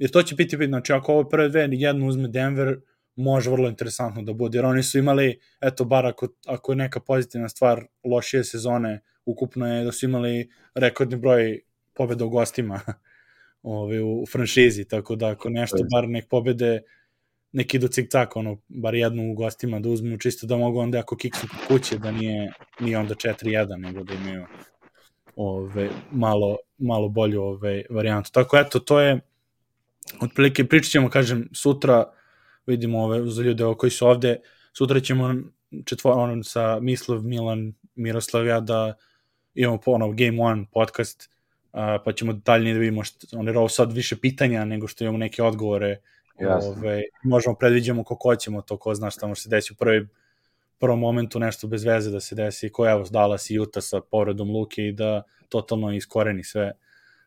jer 0.02 0.10
to 0.10 0.22
će 0.22 0.34
biti 0.34 0.56
bitno, 0.56 0.76
znači 0.76 0.92
ako 0.92 1.12
ovo 1.12 1.28
prve 1.28 1.48
dve 1.48 1.68
jednu 1.70 2.06
uzme 2.06 2.28
Denver, 2.28 2.80
može 3.16 3.50
vrlo 3.50 3.68
interesantno 3.68 4.22
da 4.22 4.32
bude, 4.32 4.58
jer 4.58 4.64
oni 4.64 4.82
su 4.82 4.98
imali, 4.98 5.40
eto, 5.60 5.84
bar 5.84 6.06
ako, 6.06 6.28
ako 6.46 6.72
je 6.72 6.76
neka 6.76 7.00
pozitivna 7.00 7.48
stvar 7.48 7.84
lošije 8.04 8.44
sezone, 8.44 9.00
ukupno 9.26 9.74
je 9.74 9.84
da 9.84 9.92
su 9.92 10.06
imali 10.06 10.50
rekordni 10.74 11.16
broj 11.16 11.60
pobeda 11.94 12.24
u 12.24 12.30
gostima 12.30 12.80
ovaj, 13.62 14.00
u, 14.00 14.22
u 14.22 14.26
franšizi, 14.26 14.88
tako 14.88 15.16
da 15.16 15.28
ako 15.28 15.50
nešto, 15.50 15.76
bar 15.94 16.08
nek 16.08 16.28
pobede 16.28 16.80
neki 17.52 17.78
do 17.78 17.86
cik-cak, 17.86 18.26
ono, 18.34 18.58
bar 18.68 18.94
jednu 18.94 19.30
u 19.30 19.34
gostima 19.34 19.80
da 19.80 19.88
uzmu, 19.88 20.18
čisto 20.18 20.46
da 20.46 20.56
mogu 20.56 20.78
onda 20.78 20.98
ako 20.98 21.16
kiksu 21.16 21.46
kod 21.48 21.66
kuće, 21.68 21.98
da 21.98 22.10
nije, 22.10 22.52
nije 22.80 22.98
onda 22.98 23.14
4-1, 23.14 23.78
nego 23.78 24.04
da 24.04 24.14
imaju 24.14 24.46
ove, 25.36 25.90
malo, 26.10 26.56
malo 26.78 27.08
bolju 27.08 27.42
ove, 27.42 27.82
varijantu. 27.90 28.32
Tako 28.32 28.58
eto, 28.58 28.78
to 28.78 29.00
je 29.00 29.20
otprilike 30.20 30.64
pričat 30.64 30.90
ćemo, 30.90 31.10
kažem, 31.10 31.48
sutra 31.52 32.04
vidimo 32.66 33.04
ove, 33.04 33.30
za 33.30 33.42
ljude 33.42 33.64
koji 33.78 33.90
su 33.90 34.06
ovde, 34.06 34.40
sutra 34.72 35.00
ćemo 35.00 35.34
četvor, 35.84 36.18
ono, 36.18 36.42
sa 36.42 36.80
Mislav, 36.80 37.22
Milan, 37.22 37.74
Miroslav, 37.94 38.46
ja 38.46 38.60
da 38.60 38.94
imamo 39.54 39.78
ono, 39.86 40.12
Game 40.12 40.42
One 40.42 40.66
podcast 40.72 41.30
a, 41.72 41.98
pa 42.04 42.12
ćemo 42.12 42.32
detaljnije 42.32 42.74
da 42.74 42.80
vidimo 42.80 43.04
što, 43.04 43.38
on 43.38 43.48
je 43.48 43.58
ovo 43.58 43.68
sad 43.68 43.92
više 43.92 44.16
pitanja 44.16 44.64
nego 44.64 44.88
što 44.88 45.04
imamo 45.04 45.18
neke 45.18 45.42
odgovore. 45.42 46.00
Jasne. 46.40 46.70
Ove, 46.70 47.02
možemo 47.24 47.56
predviđamo 47.56 48.04
kako 48.04 48.36
ćemo 48.36 48.62
to, 48.62 48.76
ko 48.76 48.94
zna 48.94 49.10
šta 49.10 49.26
može 49.26 49.40
se 49.40 49.48
desiti 49.48 49.72
u 49.72 49.76
prvi, 49.76 50.08
prvom 50.78 50.98
momentu 50.98 51.38
nešto 51.38 51.66
bez 51.66 51.84
veze 51.84 52.10
da 52.10 52.20
se 52.20 52.34
desi, 52.34 52.72
ko 52.72 52.88
evo 52.88 53.04
Dallas 53.10 53.50
i 53.50 53.58
Utah 53.58 53.82
sa 53.82 54.00
povredom 54.00 54.50
Luke 54.50 54.82
i 54.82 54.92
da 54.92 55.22
totalno 55.48 55.92
iskoreni 55.92 56.44
sve. 56.44 56.72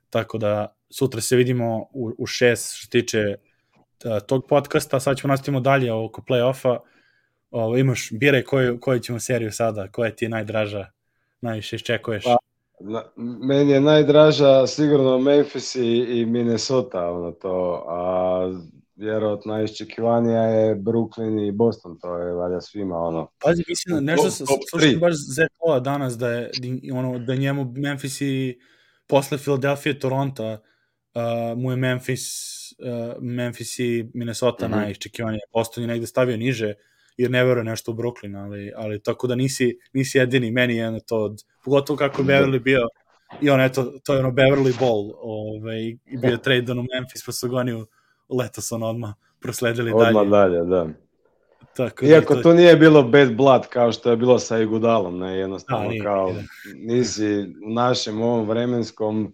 Tako 0.09 0.37
da 0.37 0.75
sutra 0.89 1.21
se 1.21 1.35
vidimo 1.35 1.77
u, 1.93 2.11
u 2.17 2.25
šest 2.25 2.75
što 2.75 2.89
tiče 2.89 3.35
a, 4.05 4.19
tog 4.19 4.45
podcasta, 4.49 4.99
sad 4.99 5.17
ćemo 5.17 5.31
nastavimo 5.31 5.59
dalje 5.59 5.93
oko 5.93 6.21
play-offa. 6.21 6.77
Ovo, 7.51 7.77
imaš, 7.77 8.09
biraj 8.11 8.43
koju, 8.43 8.79
koju 8.79 8.99
ćemo 8.99 9.19
seriju 9.19 9.51
sada, 9.51 9.87
koja 9.91 10.11
ti 10.11 10.25
je 10.25 10.29
najdraža, 10.29 10.85
najviše 11.41 11.75
iščekuješ? 11.75 12.23
Pa, 12.23 12.37
Na, 12.79 13.03
meni 13.17 13.71
je 13.71 13.81
najdraža 13.81 14.67
sigurno 14.67 15.19
Memphis 15.19 15.75
i, 15.75 16.05
i 16.09 16.25
Minnesota, 16.25 17.11
ono 17.11 17.31
to, 17.31 17.85
a 17.87 18.51
vjerojatno 18.95 19.53
najiščekivanija 19.53 20.41
je 20.41 20.75
Brooklyn 20.75 21.47
i 21.47 21.51
Boston, 21.51 21.99
to 21.99 22.17
je 22.17 22.33
valjda 22.33 22.61
svima 22.61 22.97
ono. 22.97 23.27
Pazi, 23.43 23.63
mislim, 23.67 24.05
nešto 24.05 24.31
sam 24.31 24.47
slušao 24.69 24.99
baš 24.99 25.13
ZTO 25.13 25.79
danas 25.79 26.17
da 26.17 26.29
je 26.29 26.51
ono, 26.93 27.19
da 27.19 27.35
njemu 27.35 27.73
Memphis 27.77 28.21
i 28.21 28.59
posle 29.07 29.37
Philadelphia 29.37 29.99
Toronto 29.99 30.53
uh, 30.53 31.57
mu 31.57 31.71
je 31.71 31.77
Memphis 31.77 32.25
uh, 32.79 33.21
Memphis 33.21 33.79
i 33.79 34.11
Minnesota 34.13 34.67
mm 34.67 34.71
-hmm. 34.71 34.75
najiščekivanija. 34.75 35.41
Boston 35.53 35.83
je 35.83 35.87
negde 35.87 36.07
stavio 36.07 36.37
niže, 36.37 36.73
jer 37.17 37.31
ne 37.31 37.43
veruje 37.43 37.63
nešto 37.63 37.91
u 37.91 37.95
Brooklyn, 37.95 38.37
ali, 38.45 38.71
ali 38.75 39.03
tako 39.03 39.27
da 39.27 39.35
nisi, 39.35 39.79
nisi 39.93 40.17
jedini, 40.17 40.51
meni 40.51 40.75
je 40.75 40.99
to, 41.07 41.17
od, 41.23 41.43
pogotovo 41.63 41.97
kako 41.97 42.21
je 42.21 42.25
Beverly 42.25 42.59
bio, 42.59 42.87
i 43.41 43.49
on, 43.49 43.61
eto, 43.61 43.93
to 44.03 44.13
je 44.13 44.19
ono 44.19 44.31
Beverly 44.31 44.79
Ball, 44.79 45.11
ovaj, 45.17 45.81
i 46.05 46.17
bio 46.21 46.37
trade 46.37 46.71
u 46.71 46.75
Memphis, 46.75 47.25
pa 47.25 47.31
su 47.31 47.49
ga 47.49 47.57
oni 47.57 47.85
letos 48.29 48.71
on 48.71 48.83
odmah 48.83 49.13
prosledili 49.39 49.91
odmah 49.91 50.05
dalje. 50.05 50.19
Odmah 50.19 50.39
dalje, 50.39 50.65
da. 50.65 50.87
Tako 51.78 52.05
da 52.05 52.11
Iako 52.11 52.36
da 52.36 52.41
to... 52.41 52.49
to 52.49 52.55
nije 52.55 52.76
bilo 52.76 53.03
bad 53.03 53.36
blood 53.36 53.68
kao 53.68 53.91
što 53.91 54.09
je 54.09 54.18
bilo 54.18 54.39
sa 54.39 54.59
Igudalom, 54.59 55.20
ne, 55.20 55.38
jednostavno 55.38 55.84
da, 55.84 55.89
nije, 55.89 56.03
kao 56.03 56.26
nije. 56.26 56.45
nisi 56.76 57.39
u 57.68 57.74
našem 57.74 58.22
ovom 58.22 58.49
vremenskom 58.49 59.34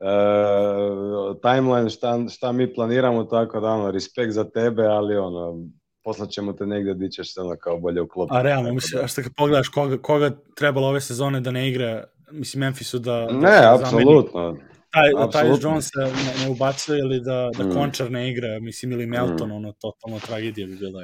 uh, 0.00 1.36
timeline 1.42 1.90
šta, 1.90 2.28
šta 2.28 2.52
mi 2.52 2.74
planiramo, 2.74 3.24
tako 3.24 3.60
da 3.60 3.68
ono, 3.68 3.90
respekt 3.90 4.32
za 4.32 4.44
tebe, 4.44 4.82
ali 4.82 5.16
ono, 5.16 5.68
poslat 6.04 6.30
ćemo 6.30 6.52
te 6.52 6.66
negdje 6.66 6.94
gdje 6.94 7.10
ćeš 7.10 7.34
se 7.34 7.40
ono 7.40 7.56
kao 7.60 7.78
bolje 7.78 8.00
uklopiti. 8.00 8.36
A 8.36 8.42
realno, 8.42 8.72
mislim, 8.72 9.04
a 9.04 9.08
što 9.08 9.22
kad 9.22 9.32
pogledaš 9.36 9.68
koga, 9.68 9.98
koga 9.98 10.30
trebalo 10.56 10.88
ove 10.88 11.00
sezone 11.00 11.40
da 11.40 11.50
ne 11.50 11.68
igra, 11.68 12.04
mislim, 12.32 12.60
Memphisu 12.60 12.98
da... 12.98 13.26
da 13.30 13.38
ne, 13.38 13.74
apsolutno. 13.74 14.56
Taj, 14.90 15.30
taj 15.32 15.48
Jones 15.62 15.90
ne, 15.94 16.04
ne 16.44 16.50
ubacuje 16.50 16.98
ili 16.98 17.20
da, 17.20 17.50
da 17.58 17.64
mm. 17.64 17.72
Končar 17.72 18.10
ne 18.10 18.30
igra, 18.30 18.60
mislim, 18.60 18.92
ili 18.92 19.06
Melton, 19.06 19.48
mm. 19.48 19.52
ono, 19.52 19.72
totalno 19.72 20.18
tragedija 20.18 20.66
bi 20.66 20.76
bila. 20.76 21.00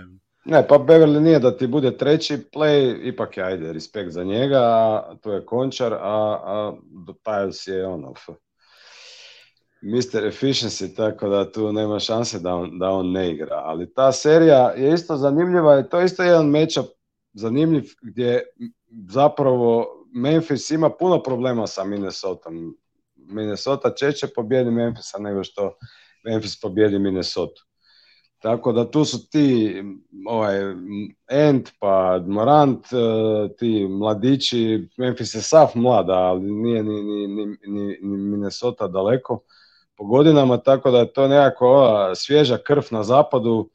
Ne, 0.51 0.67
pa 0.69 0.79
Beverly 0.79 1.21
nije 1.21 1.39
da 1.39 1.57
ti 1.57 1.67
bude 1.67 1.97
treći 1.97 2.39
play, 2.55 3.09
ipak 3.09 3.37
je, 3.37 3.45
ajde, 3.45 3.73
respekt 3.73 4.11
za 4.11 4.25
njega, 4.25 5.03
to 5.23 5.33
je 5.33 5.47
Končar, 5.47 5.93
a, 5.93 5.99
a 6.45 6.73
Tyus 7.25 7.69
je 7.69 7.87
ono, 7.87 8.15
Mr. 9.83 10.25
Efficiency, 10.27 10.97
tako 10.97 11.29
da 11.29 11.53
tu 11.53 11.73
nema 11.73 11.99
šanse 11.99 12.39
da 12.39 12.55
on, 12.55 12.79
da 12.79 12.91
on 12.91 13.13
ne 13.13 13.31
igra. 13.31 13.57
Ali 13.65 13.95
ta 13.95 14.13
serija 14.13 14.73
je 14.77 14.95
isto 14.95 15.17
zanimljiva 15.17 15.81
i 15.81 15.89
to 15.89 15.99
je 15.99 16.05
isto 16.05 16.23
jedan 16.23 16.47
matchup 16.47 16.87
zanimljiv 17.33 17.85
gdje 18.03 18.43
zapravo 19.09 19.87
Memphis 20.15 20.71
ima 20.71 20.91
puno 20.91 21.23
problema 21.23 21.67
sa 21.67 21.85
Minnesota. 21.85 22.51
Minnesota 23.15 23.95
češće 23.95 24.27
pobjedi 24.35 24.71
Memphisa 24.71 25.19
nego 25.19 25.45
što 25.45 25.75
Memphis 26.25 26.61
pobjedi 26.61 26.99
Minnesota. 26.99 27.63
Tako 28.41 28.73
da 28.73 28.91
tu 28.91 29.05
su 29.05 29.31
ti 29.31 29.75
ovaj, 30.27 30.59
Ent 31.29 31.71
pa 31.79 32.21
Morant, 32.27 32.87
e, 32.93 32.97
ti 33.57 33.87
mladići, 33.91 34.89
Memphis 34.97 35.35
je 35.35 35.43
sav 35.43 35.67
mlada, 35.75 36.13
ali 36.13 36.41
nije 36.41 36.83
ni, 36.83 37.03
ni, 37.03 37.27
ni, 37.27 37.99
ni 38.03 38.17
Minnesota 38.17 38.89
daleko 38.89 39.43
po 39.97 40.05
godinama, 40.05 40.57
tako 40.57 40.91
da 40.91 40.99
je 40.99 41.13
to 41.13 41.29
nekako 41.29 41.67
ova 41.67 42.15
svježa 42.15 42.59
krv 42.59 42.83
na 42.91 43.03
zapadu 43.03 43.71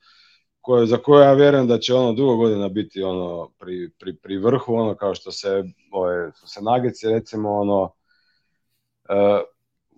koje, 0.61 0.85
za 0.85 0.97
koju 0.97 1.21
ja 1.21 1.33
vjerujem 1.33 1.67
da 1.67 1.79
će 1.79 1.93
ono 1.93 2.13
dugo 2.13 2.35
godina 2.35 2.67
biti 2.67 3.03
ono 3.03 3.51
pri, 3.59 3.89
pri, 3.99 4.15
pri 4.15 4.37
vrhu, 4.37 4.73
ono 4.73 4.95
kao 4.95 5.15
što 5.15 5.31
se, 5.31 5.63
ove, 5.91 6.31
se 6.45 6.61
nagici 6.61 7.09
recimo 7.09 7.51
ono 7.51 7.81
uh, 7.83 9.54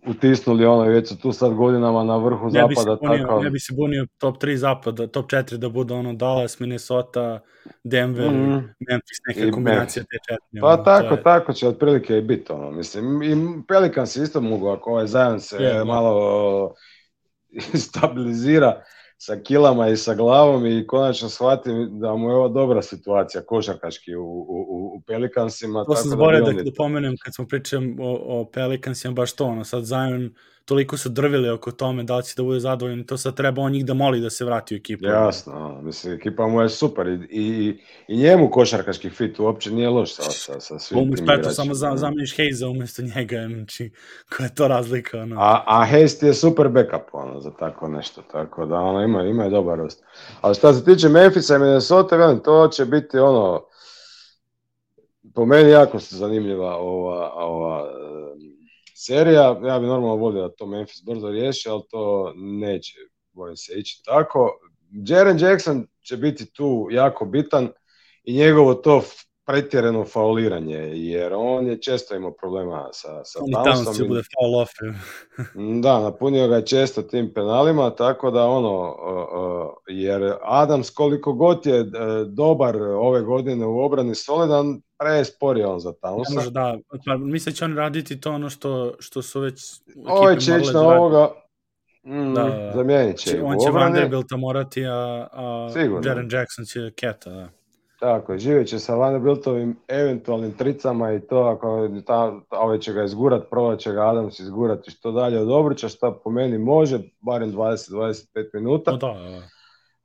utisnuli 0.10 0.66
ono 0.66 0.86
i 0.86 0.90
već 0.90 1.18
tu 1.22 1.32
sad 1.32 1.54
godinama 1.54 2.04
na 2.04 2.18
vrhu 2.18 2.46
ne 2.46 2.52
zapada. 2.52 2.96
Bi 2.96 3.08
bunio, 3.08 3.28
tako... 3.28 3.44
Ne 3.44 3.50
bi 3.50 3.60
se 3.60 3.74
bunio 3.74 4.08
top 4.18 4.44
3 4.44 4.56
zapada, 4.56 5.08
top 5.08 5.32
4 5.32 5.58
da 5.58 5.70
bude 5.70 5.94
ono 5.94 6.14
Dallas, 6.14 6.60
Minnesota, 6.60 7.40
Denver, 7.84 8.32
mm 8.32 8.36
-hmm. 8.36 8.74
Memphis, 8.90 9.18
neka 9.28 9.52
kombinacija 9.52 10.04
te 10.04 10.18
četiri. 10.28 10.62
Pa 10.62 10.68
ono, 10.68 10.84
tako, 10.84 11.14
je... 11.16 11.24
tako 11.24 11.54
će 11.54 11.68
otprilike 11.68 12.18
i 12.18 12.22
biti 12.22 12.52
ono, 12.52 12.72
mislim. 12.72 13.24
I 13.24 13.36
Pelikan 13.68 14.08
se 14.08 14.24
isto 14.24 14.42
mogu, 14.42 14.68
ako 14.68 14.92
ovaj 14.92 15.08
zajedno 15.08 15.40
se 15.40 15.64
je, 15.64 15.86
malo 15.86 16.74
stabilizira, 17.88 18.84
sa 19.18 19.36
kilama 19.44 19.88
i 19.90 19.98
sa 19.98 20.14
glavom 20.14 20.66
i 20.66 20.88
konačno 20.88 21.30
shvatim 21.30 22.00
da 22.00 22.16
mu 22.16 22.30
je 22.30 22.36
ovo 22.36 22.50
dobra 22.50 22.82
situacija 22.82 23.42
košarkaški 23.42 24.16
u, 24.16 24.24
u, 24.24 24.92
u 24.96 25.02
Pelikansima. 25.08 25.86
To 25.86 25.96
sam 25.96 26.10
zaboravio 26.10 26.46
da, 26.46 26.52
da, 26.52 26.64
da 26.64 26.72
pomenem 26.78 27.16
kad 27.24 27.36
smo 27.36 27.48
pričali 27.48 27.96
o, 28.00 28.40
o 28.40 28.46
Pelikansima, 28.46 29.14
baš 29.14 29.36
to, 29.36 29.46
ono, 29.46 29.64
sad 29.64 29.84
Zion 29.84 30.34
toliko 30.68 30.98
su 30.98 31.10
drvili 31.10 31.50
oko 31.50 31.72
tome 31.72 32.04
da 32.04 32.18
li 32.18 32.24
će 32.24 32.34
da 32.38 32.44
bude 32.44 32.60
zadovoljan 32.60 33.04
to 33.04 33.18
sad 33.18 33.36
treba 33.36 33.62
on 33.62 33.72
njih 33.72 33.86
da 33.86 33.94
moli 33.94 34.20
da 34.20 34.30
se 34.30 34.46
vrati 34.46 34.76
u 34.76 34.78
ekipu. 34.78 35.06
Jasno, 35.06 35.82
mislim, 35.82 36.14
ekipa 36.14 36.48
mu 36.48 36.62
je 36.62 36.70
super 36.70 37.08
i, 37.08 37.20
i, 37.30 37.78
i 38.08 38.18
njemu 38.18 38.50
košarkaški 38.50 39.10
fit 39.10 39.40
uopće 39.40 39.72
nije 39.72 39.90
loš 39.90 40.16
sa, 40.16 40.24
sa, 40.24 40.60
sa 40.60 40.80
svim 40.80 41.16
tim 41.16 41.24
igračima. 41.24 41.52
samo 41.52 41.74
za, 41.74 41.92
zameniš 41.96 42.38
Hayza 42.38 42.70
umjesto 42.70 43.02
njega, 43.02 43.48
znači, 43.48 43.92
koja 44.36 44.46
je 44.46 44.56
to 44.56 44.68
razlika. 44.68 45.20
Ono. 45.20 45.36
A, 45.40 45.64
a 45.68 45.88
Hayes 45.92 46.26
je 46.26 46.34
super 46.34 46.70
backup 46.70 47.14
ono, 47.14 47.40
za 47.40 47.52
tako 47.60 47.88
nešto, 47.88 48.22
tako 48.32 48.66
da 48.66 48.76
ono, 48.76 49.02
ima, 49.02 49.24
ima 49.24 49.44
je 49.44 49.50
dobar 49.50 49.78
rost. 49.78 50.04
Ali 50.42 50.56
šta 50.56 50.74
se 50.74 50.86
tiče 50.86 51.10
Memphisa 51.10 51.56
i 51.56 51.60
Minnesota, 51.60 52.40
to 52.40 52.68
će 52.68 52.86
biti 52.86 53.18
ono, 53.18 53.64
po 55.36 55.46
meni 55.46 55.70
jako 55.70 56.00
zanimljiva 56.00 56.76
ova, 56.76 57.34
ova 57.34 57.86
serija. 58.98 59.60
Ja 59.64 59.80
bi 59.80 59.88
normalno 59.88 60.16
volio 60.16 60.42
da 60.42 60.56
to 60.56 60.66
Memphis 60.66 61.04
brzo 61.06 61.30
riješi, 61.30 61.70
ali 61.70 61.82
to 61.90 62.34
neće, 62.36 62.98
bojim 63.32 63.58
se, 63.58 63.74
ići 63.80 64.02
tako. 64.06 64.60
Jaren 64.92 65.40
Jackson 65.40 65.88
će 66.02 66.18
biti 66.18 66.54
tu 66.54 66.88
jako 66.92 67.26
bitan 67.26 67.70
i 68.24 68.34
njegovo 68.38 68.74
to 68.74 69.04
pretjerano 69.46 70.06
fauliranje, 70.06 70.78
jer 70.94 71.34
on 71.36 71.68
je 71.68 71.82
često 71.82 72.16
imao 72.16 72.32
problema 72.32 72.90
sa, 72.92 73.24
sa 73.24 73.40
Townsom. 73.40 73.98
će 73.98 74.04
bude 74.04 74.22
foul 74.22 74.62
off. 74.62 74.72
da, 75.84 76.00
napunio 76.00 76.48
ga 76.48 76.56
je 76.56 76.66
često 76.66 77.02
tim 77.02 77.34
penalima, 77.34 77.90
tako 77.90 78.32
da 78.32 78.46
ono, 78.46 78.96
jer 79.88 80.34
Adams 80.42 80.90
koliko 80.90 81.34
god 81.34 81.66
je 81.66 81.80
e, 81.80 81.86
dobar 82.26 82.82
ove 82.82 83.22
godine 83.22 83.66
u 83.66 83.80
obrani 83.80 84.16
solidan, 84.16 84.82
prespor 85.00 85.58
je 85.58 85.68
on 85.68 85.80
za 85.80 85.94
Townsa. 85.94 86.36
Može 86.36 86.52
da, 86.52 86.78
pa 87.06 87.18
mislim 87.18 87.56
će 87.56 87.66
on 87.66 87.76
raditi 87.76 88.22
to 88.22 88.32
ono 88.32 88.50
što, 88.50 88.94
što 89.00 89.22
su 89.22 89.40
već 89.40 89.82
Ovo 90.06 90.36
će 90.36 90.58
ići 90.62 90.74
na 90.74 90.82
ovoga, 90.82 91.30
Mm, 92.08 92.34
da, 92.34 92.72
zamijenit 92.76 93.18
će. 93.18 93.42
On 93.44 93.58
će 93.60 93.72
Vanderbilta 93.72 94.38
morati, 94.38 94.86
a, 94.86 95.28
a 95.32 95.70
Jaren 96.06 96.30
Jackson 96.32 96.66
će 96.66 96.92
Keta, 96.96 97.30
da. 97.30 97.50
Tako, 98.00 98.38
živjet 98.38 98.68
će 98.68 98.80
sa 98.80 98.96
Vanderbiltovim 98.96 99.76
eventualnim 99.88 100.52
tricama 100.52 101.14
i 101.14 101.20
to 101.20 101.38
ako 101.38 101.90
ta, 102.06 102.40
ove 102.50 102.82
će 102.82 102.94
ga 102.94 103.04
izgurat, 103.04 103.50
probat 103.50 103.80
će 103.80 103.92
ga 103.92 104.10
Adams 104.10 104.40
izgurati 104.40 104.92
što 104.92 105.12
dalje 105.12 105.40
od 105.40 105.52
obruča, 105.52 105.90
što 105.90 106.20
po 106.24 106.30
meni 106.30 106.58
može, 106.58 107.00
barem 107.20 107.52
20-25 107.52 108.24
minuta. 108.54 108.92
No 108.92 108.98
da, 108.98 109.08
da. 109.08 109.42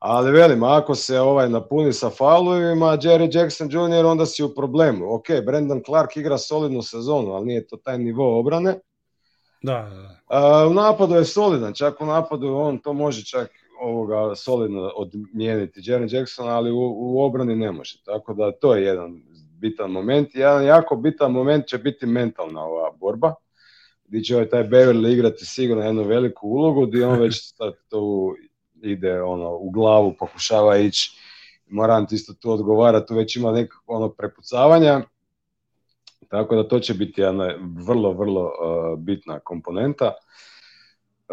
Ali 0.05 0.33
velim, 0.33 0.63
ako 0.63 0.95
se 0.95 1.21
ovaj 1.21 1.49
napuni 1.49 1.93
sa 1.93 2.11
faulovima, 2.11 2.87
Jerry 2.87 3.37
Jackson 3.37 3.69
Jr. 3.71 4.07
onda 4.07 4.27
si 4.27 4.43
u 4.43 4.55
problemu. 4.55 5.15
Ok, 5.15 5.27
Brandon 5.47 5.83
Clark 5.87 6.17
igra 6.17 6.39
solidnu 6.39 6.83
sezonu, 6.83 7.33
ali 7.33 7.47
nije 7.47 7.67
to 7.67 7.77
taj 7.77 7.99
nivo 7.99 8.39
obrane. 8.41 8.79
Da, 9.63 9.73
da. 9.73 10.17
A, 10.27 10.67
u 10.67 10.75
napadu 10.75 11.15
je 11.15 11.25
solidan, 11.25 11.75
čak 11.75 12.01
u 12.01 12.07
napadu 12.07 12.55
on 12.55 12.79
to 12.79 12.93
može 12.93 13.25
čak 13.25 13.51
ovoga 13.81 14.35
solidno 14.35 14.93
odmijeniti 14.97 15.81
Jaren 15.85 16.09
Jackson, 16.11 16.49
ali 16.49 16.71
u, 16.71 16.95
u 16.97 17.23
obrani 17.23 17.57
ne 17.57 17.73
može. 17.73 18.03
Tako 18.05 18.35
da 18.35 18.53
to 18.53 18.75
je 18.75 18.85
jedan 18.85 19.23
bitan 19.61 19.91
moment. 19.91 20.35
Jedan 20.35 20.65
jako 20.65 20.97
bitan 20.97 21.33
moment 21.33 21.67
će 21.67 21.79
biti 21.79 22.07
mentalna 22.07 22.65
ova 22.65 22.91
borba, 23.01 23.35
gdje 24.05 24.23
će 24.23 24.35
ovaj 24.35 24.49
taj 24.49 24.65
Beverly 24.65 25.13
igrati 25.13 25.47
sigurno 25.47 25.85
jednu 25.85 26.03
veliku 26.03 26.49
ulogu, 26.49 26.87
gdje 26.87 27.07
on 27.07 27.19
već 27.19 27.35
sad 27.57 27.73
to 27.89 28.35
ide 28.83 29.23
ono, 29.23 29.57
u 29.57 29.71
glavu, 29.71 30.15
pokušava 30.19 30.79
ići. 30.79 31.19
Morant 31.67 32.13
isto 32.13 32.35
tu 32.35 32.51
odgovara, 32.51 33.07
tu 33.07 33.15
već 33.15 33.37
ima 33.37 33.53
nekako 33.53 33.95
ono 33.95 34.09
prepucavanja. 34.09 35.01
Tako 36.29 36.57
da 36.57 36.69
to 36.69 36.79
će 36.79 36.95
biti 36.95 37.21
jedna 37.21 37.55
vrlo, 37.87 38.13
vrlo 38.13 38.43
uh, 38.43 38.99
bitna 38.99 39.39
komponenta. 39.39 40.13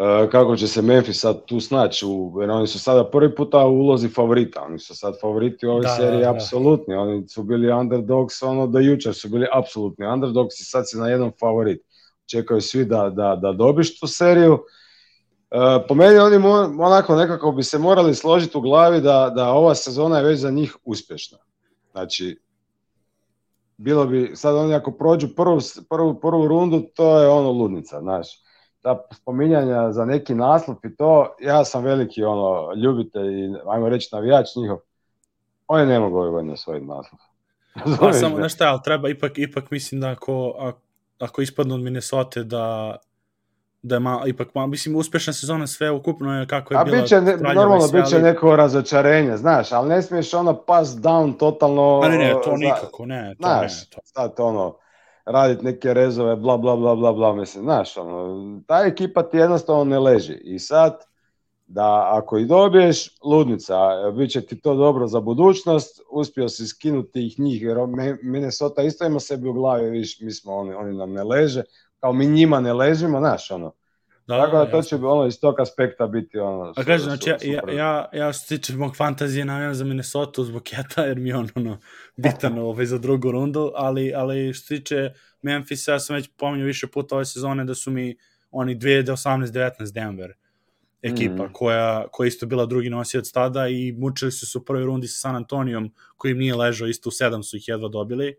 E, 0.00 0.30
kako 0.30 0.56
će 0.56 0.68
se 0.68 0.82
Memphis 0.82 1.20
sad 1.20 1.44
tu 1.44 1.60
snaći, 1.60 2.06
jer 2.40 2.50
oni 2.50 2.66
su 2.66 2.78
sada 2.78 3.10
prvi 3.10 3.34
puta 3.34 3.66
u 3.66 3.74
ulozi 3.74 4.08
favorita, 4.08 4.62
oni 4.62 4.78
su 4.78 4.96
sad 4.96 5.20
favoriti 5.20 5.66
u 5.66 5.70
ovoj 5.70 5.82
da, 5.82 5.88
seriji, 5.88 6.20
da, 6.20 6.24
da. 6.24 6.34
apsolutni, 6.34 6.94
oni 6.94 7.28
su 7.28 7.42
bili 7.42 7.72
underdogs, 7.72 8.42
ono 8.42 8.66
do 8.66 8.78
jučer 8.78 9.14
su 9.14 9.28
bili 9.28 9.46
apsolutni 9.52 10.06
underdogs 10.06 10.60
i 10.60 10.64
sad 10.64 10.88
si 10.88 10.98
na 10.98 11.08
jednom 11.08 11.32
favorit. 11.40 11.82
Čekaju 12.26 12.60
svi 12.60 12.84
da, 12.84 13.10
da, 13.10 13.36
da 13.42 13.52
dobiš 13.52 14.00
tu 14.00 14.06
seriju. 14.06 14.58
E, 15.50 15.86
po 15.88 15.94
meni 15.94 16.18
oni 16.18 16.36
onako 16.78 17.16
nekako 17.16 17.52
bi 17.52 17.62
se 17.62 17.78
morali 17.78 18.14
složiti 18.14 18.58
u 18.58 18.60
glavi 18.60 19.00
da, 19.00 19.32
da 19.34 19.52
ova 19.52 19.74
sezona 19.74 20.18
je 20.18 20.24
već 20.24 20.40
za 20.40 20.50
njih 20.50 20.76
uspješna. 20.84 21.38
Znači, 21.92 22.40
bilo 23.76 24.06
bi, 24.06 24.32
sad 24.34 24.56
oni 24.56 24.74
ako 24.74 24.92
prođu 24.92 25.28
prvu, 25.36 25.60
prvu, 25.90 26.20
prvu 26.20 26.48
rundu, 26.48 26.80
to 26.94 27.20
je 27.20 27.28
ono 27.28 27.50
ludnica, 27.50 28.00
znaš 28.00 28.26
ta 28.82 29.06
spominjanja 29.12 29.92
za 29.92 30.04
neki 30.04 30.34
naslov 30.34 30.76
i 30.84 30.96
to, 30.96 31.36
ja 31.40 31.64
sam 31.64 31.84
veliki 31.84 32.24
ono, 32.24 32.74
ljubitelj 32.74 33.40
i 33.40 33.54
ajmo 33.66 33.88
reći 33.88 34.08
navijač 34.12 34.46
njihov, 34.56 34.78
oni 35.68 35.86
ne 35.86 36.00
mogu 36.00 36.16
ovaj 36.16 36.30
godine 36.30 36.52
osvojiti 36.52 36.86
naslov. 36.86 37.20
Pa 38.00 38.12
samo, 38.12 38.36
znaš 38.36 38.54
šta, 38.54 38.68
ali 38.68 38.80
treba 38.84 39.08
ipak, 39.08 39.38
ipak 39.38 39.70
mislim 39.70 40.00
da 40.00 40.10
ako, 40.10 40.54
ako 41.18 41.42
ispadnu 41.42 41.74
od 41.74 41.80
Minnesota 41.80 42.42
da 42.42 42.96
da 43.82 43.96
je 43.96 44.00
ma, 44.00 44.22
ipak 44.26 44.54
ma, 44.54 44.66
mislim 44.66 44.96
uspešna 44.96 45.32
sezona 45.32 45.66
sve 45.66 45.90
ukupno 45.90 46.40
je 46.40 46.46
kako 46.46 46.74
je 46.74 46.80
A 46.80 46.84
bila. 46.84 46.98
A 46.98 47.00
biće 47.02 47.20
ne, 47.20 47.36
normalno 47.36 47.80
sve, 47.80 48.02
biće 48.02 48.16
ali... 48.16 48.24
neko 48.24 48.56
razočarenje, 48.56 49.36
znaš, 49.36 49.72
ali 49.72 49.88
ne 49.88 50.02
smiješ 50.02 50.34
ono 50.34 50.54
pass 50.54 50.90
down 50.90 51.38
totalno. 51.38 52.00
A 52.04 52.08
ne, 52.08 52.18
ne, 52.18 52.34
to 52.44 52.56
nikako, 52.56 53.06
ne, 53.06 53.34
to 53.40 53.46
znaš, 53.46 53.80
ne. 53.80 53.86
To. 53.90 53.98
Sad 54.04 54.34
ono 54.38 54.76
raditi 55.24 55.64
neke 55.64 55.94
rezove, 55.94 56.36
bla, 56.36 56.56
bla, 56.56 56.76
bla, 56.76 56.94
bla, 56.94 57.12
bla, 57.12 57.34
mislim, 57.34 57.64
znaš, 57.64 57.96
ono, 57.96 58.60
ta 58.66 58.84
ekipa 58.86 59.22
ti 59.22 59.36
jednostavno 59.36 59.84
ne 59.84 59.98
leži 59.98 60.40
i 60.42 60.58
sad, 60.58 61.04
da 61.66 62.08
ako 62.12 62.38
i 62.38 62.46
dobiješ, 62.46 63.18
ludnica, 63.24 63.76
bit 64.16 64.30
će 64.30 64.40
ti 64.40 64.60
to 64.60 64.74
dobro 64.74 65.06
za 65.06 65.20
budućnost, 65.20 66.00
uspio 66.10 66.48
si 66.48 66.66
skinuti 66.66 67.26
ih 67.26 67.40
njih, 67.40 67.62
jer 67.62 67.76
Minnesota 68.22 68.82
isto 68.82 69.06
ima 69.06 69.20
sebi 69.20 69.48
u 69.48 69.52
glavi, 69.52 69.90
viš, 69.90 70.20
mi 70.20 70.32
smo, 70.32 70.54
oni, 70.54 70.74
oni 70.74 70.96
nam 70.96 71.12
ne 71.12 71.24
leže, 71.24 71.62
kao 72.00 72.12
mi 72.12 72.26
njima 72.26 72.60
ne 72.60 72.72
ležimo, 72.72 73.18
znaš, 73.18 73.50
ono, 73.50 73.72
Da, 74.30 74.44
Tako 74.44 74.56
da 74.56 74.70
to 74.70 74.82
će 74.82 74.98
bi 74.98 75.04
ono 75.04 75.26
iz 75.26 75.40
tog 75.40 75.60
aspekta 75.60 76.06
biti 76.06 76.38
ono... 76.38 76.72
A 76.76 76.84
kažem, 76.84 77.04
znači, 77.04 77.30
ja, 77.30 77.36
ja, 77.42 77.62
ja, 77.72 78.08
ja 78.12 78.32
što 78.32 78.46
se 78.46 78.56
tiče 78.56 78.76
mog 78.76 78.96
fantazije 78.96 79.44
navijam 79.44 79.74
za 79.74 79.84
Minnesota 79.84 80.44
zbog 80.44 80.62
Keta, 80.62 81.04
jer 81.04 81.18
mi 81.18 81.28
je 81.28 81.36
on 81.36 81.48
ono, 81.54 81.78
bitan 82.16 82.58
ovaj, 82.68 82.86
za 82.86 82.98
drugu 82.98 83.30
rundu, 83.30 83.72
ali, 83.74 84.14
ali 84.14 84.52
što 84.52 84.66
se 84.66 84.76
tiče 84.76 85.10
Memphisa, 85.42 85.92
ja 85.92 86.00
sam 86.00 86.16
već 86.16 86.30
pominjao 86.36 86.66
više 86.66 86.86
puta 86.86 87.14
ove 87.14 87.24
sezone 87.24 87.64
da 87.64 87.74
su 87.74 87.90
mi 87.90 88.16
oni 88.50 88.76
2018-19 88.76 89.92
Denver 89.92 90.32
ekipa 91.02 91.44
mm. 91.44 91.52
koja, 91.52 92.06
koja 92.12 92.28
isto 92.28 92.46
bila 92.46 92.66
drugi 92.66 92.90
nosioc 92.90 93.30
tada 93.32 93.68
i 93.68 93.92
mučili 93.92 94.32
su 94.32 94.46
se 94.46 94.58
u 94.58 94.64
prvoj 94.64 94.84
rundi 94.84 95.08
sa 95.08 95.20
San 95.20 95.36
Antonijom 95.36 95.94
koji 96.16 96.32
im 96.32 96.38
nije 96.38 96.54
ležao, 96.54 96.88
isto 96.88 97.08
u 97.08 97.12
sedam 97.12 97.42
su 97.42 97.56
ih 97.56 97.68
jedva 97.68 97.88
dobili 97.88 98.36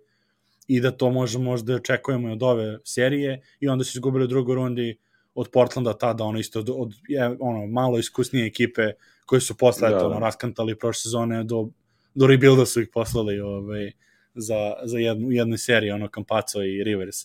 i 0.72 0.80
da 0.82 0.92
to 0.92 1.10
možemo 1.10 1.44
možda 1.44 1.76
očekujemo 1.76 2.30
i 2.30 2.32
od 2.32 2.44
ove 2.44 2.80
serije 2.84 3.42
i 3.60 3.68
onda 3.68 3.84
su 3.84 3.98
izgubili 3.98 4.24
u 4.24 4.28
drugoj 4.28 4.56
rundi 4.56 4.98
od 5.36 5.50
Portlanda 5.50 5.94
tada, 5.94 6.24
ono 6.24 6.40
isto 6.40 6.60
od, 6.60 6.70
od 6.70 6.94
je, 7.08 7.38
ono, 7.40 7.68
malo 7.68 8.00
iskusnije 8.00 8.46
ekipe 8.46 8.92
koje 9.26 9.42
su 9.42 9.58
posle 9.58 9.90
da, 9.90 10.08
ono, 10.08 10.20
raskantali 10.20 10.80
prošle 10.80 11.02
sezone 11.02 11.44
do, 11.44 11.68
do 12.16 12.28
rebuilda 12.28 12.66
su 12.66 12.82
ih 12.82 12.88
poslali 12.94 13.40
ovaj, 13.40 13.92
za, 14.36 14.74
za 14.84 14.98
jednu, 14.98 15.32
jednu 15.32 15.58
seriju, 15.58 15.96
ono, 15.96 16.08
Campazzo 16.08 16.64
i 16.64 16.84
Rivers. 16.84 17.18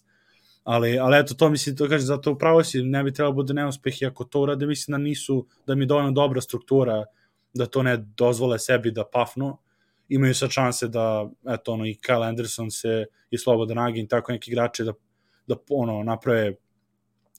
Ali, 0.64 0.98
ali 0.98 1.18
eto, 1.18 1.34
to 1.34 1.48
mislim, 1.48 1.76
to 1.76 1.88
kaže, 1.88 2.04
zato 2.04 2.32
upravo 2.32 2.64
si, 2.64 2.82
ne 2.82 3.04
bi 3.04 3.12
trebalo 3.12 3.34
bude 3.34 3.54
neuspeh, 3.54 4.02
i 4.02 4.06
ako 4.06 4.24
to 4.24 4.40
urade, 4.40 4.66
mislim 4.66 4.92
da 4.92 4.98
nisu, 4.98 5.46
da 5.66 5.74
mi 5.74 5.84
je 5.84 5.86
dovoljno 5.86 6.10
dobra 6.10 6.40
struktura 6.40 7.04
da 7.54 7.66
to 7.66 7.82
ne 7.82 7.96
dozvole 7.96 8.58
sebi 8.58 8.90
da 8.90 9.04
pafnu, 9.04 9.58
imaju 10.08 10.34
sad 10.34 10.50
šanse 10.50 10.88
da, 10.88 11.30
eto, 11.48 11.72
ono, 11.72 11.86
i 11.86 11.94
Kyle 11.94 12.28
Anderson 12.28 12.70
se, 12.70 13.04
i 13.30 13.38
Slobodan 13.38 13.78
Agin, 13.78 14.08
tako 14.08 14.32
neki 14.32 14.50
igrači 14.50 14.84
da, 14.84 14.92
da 15.46 15.56
ono, 15.70 16.02
naprave 16.02 16.54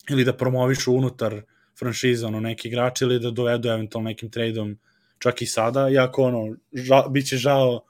ili 0.09 0.25
da 0.25 0.37
promovišu 0.37 0.93
unutar 0.93 1.41
franšiza 1.79 2.27
ono, 2.27 2.39
neki 2.39 2.67
igrači 2.67 3.03
ili 3.03 3.19
da 3.19 3.31
dovedu 3.31 3.69
eventualno 3.69 4.09
nekim 4.09 4.31
tradeom 4.31 4.79
čak 5.19 5.41
i 5.41 5.45
sada, 5.45 5.89
iako 5.89 6.23
ono, 6.23 6.55
ža, 6.73 7.03
bit 7.09 7.27
će 7.27 7.37
žao 7.37 7.83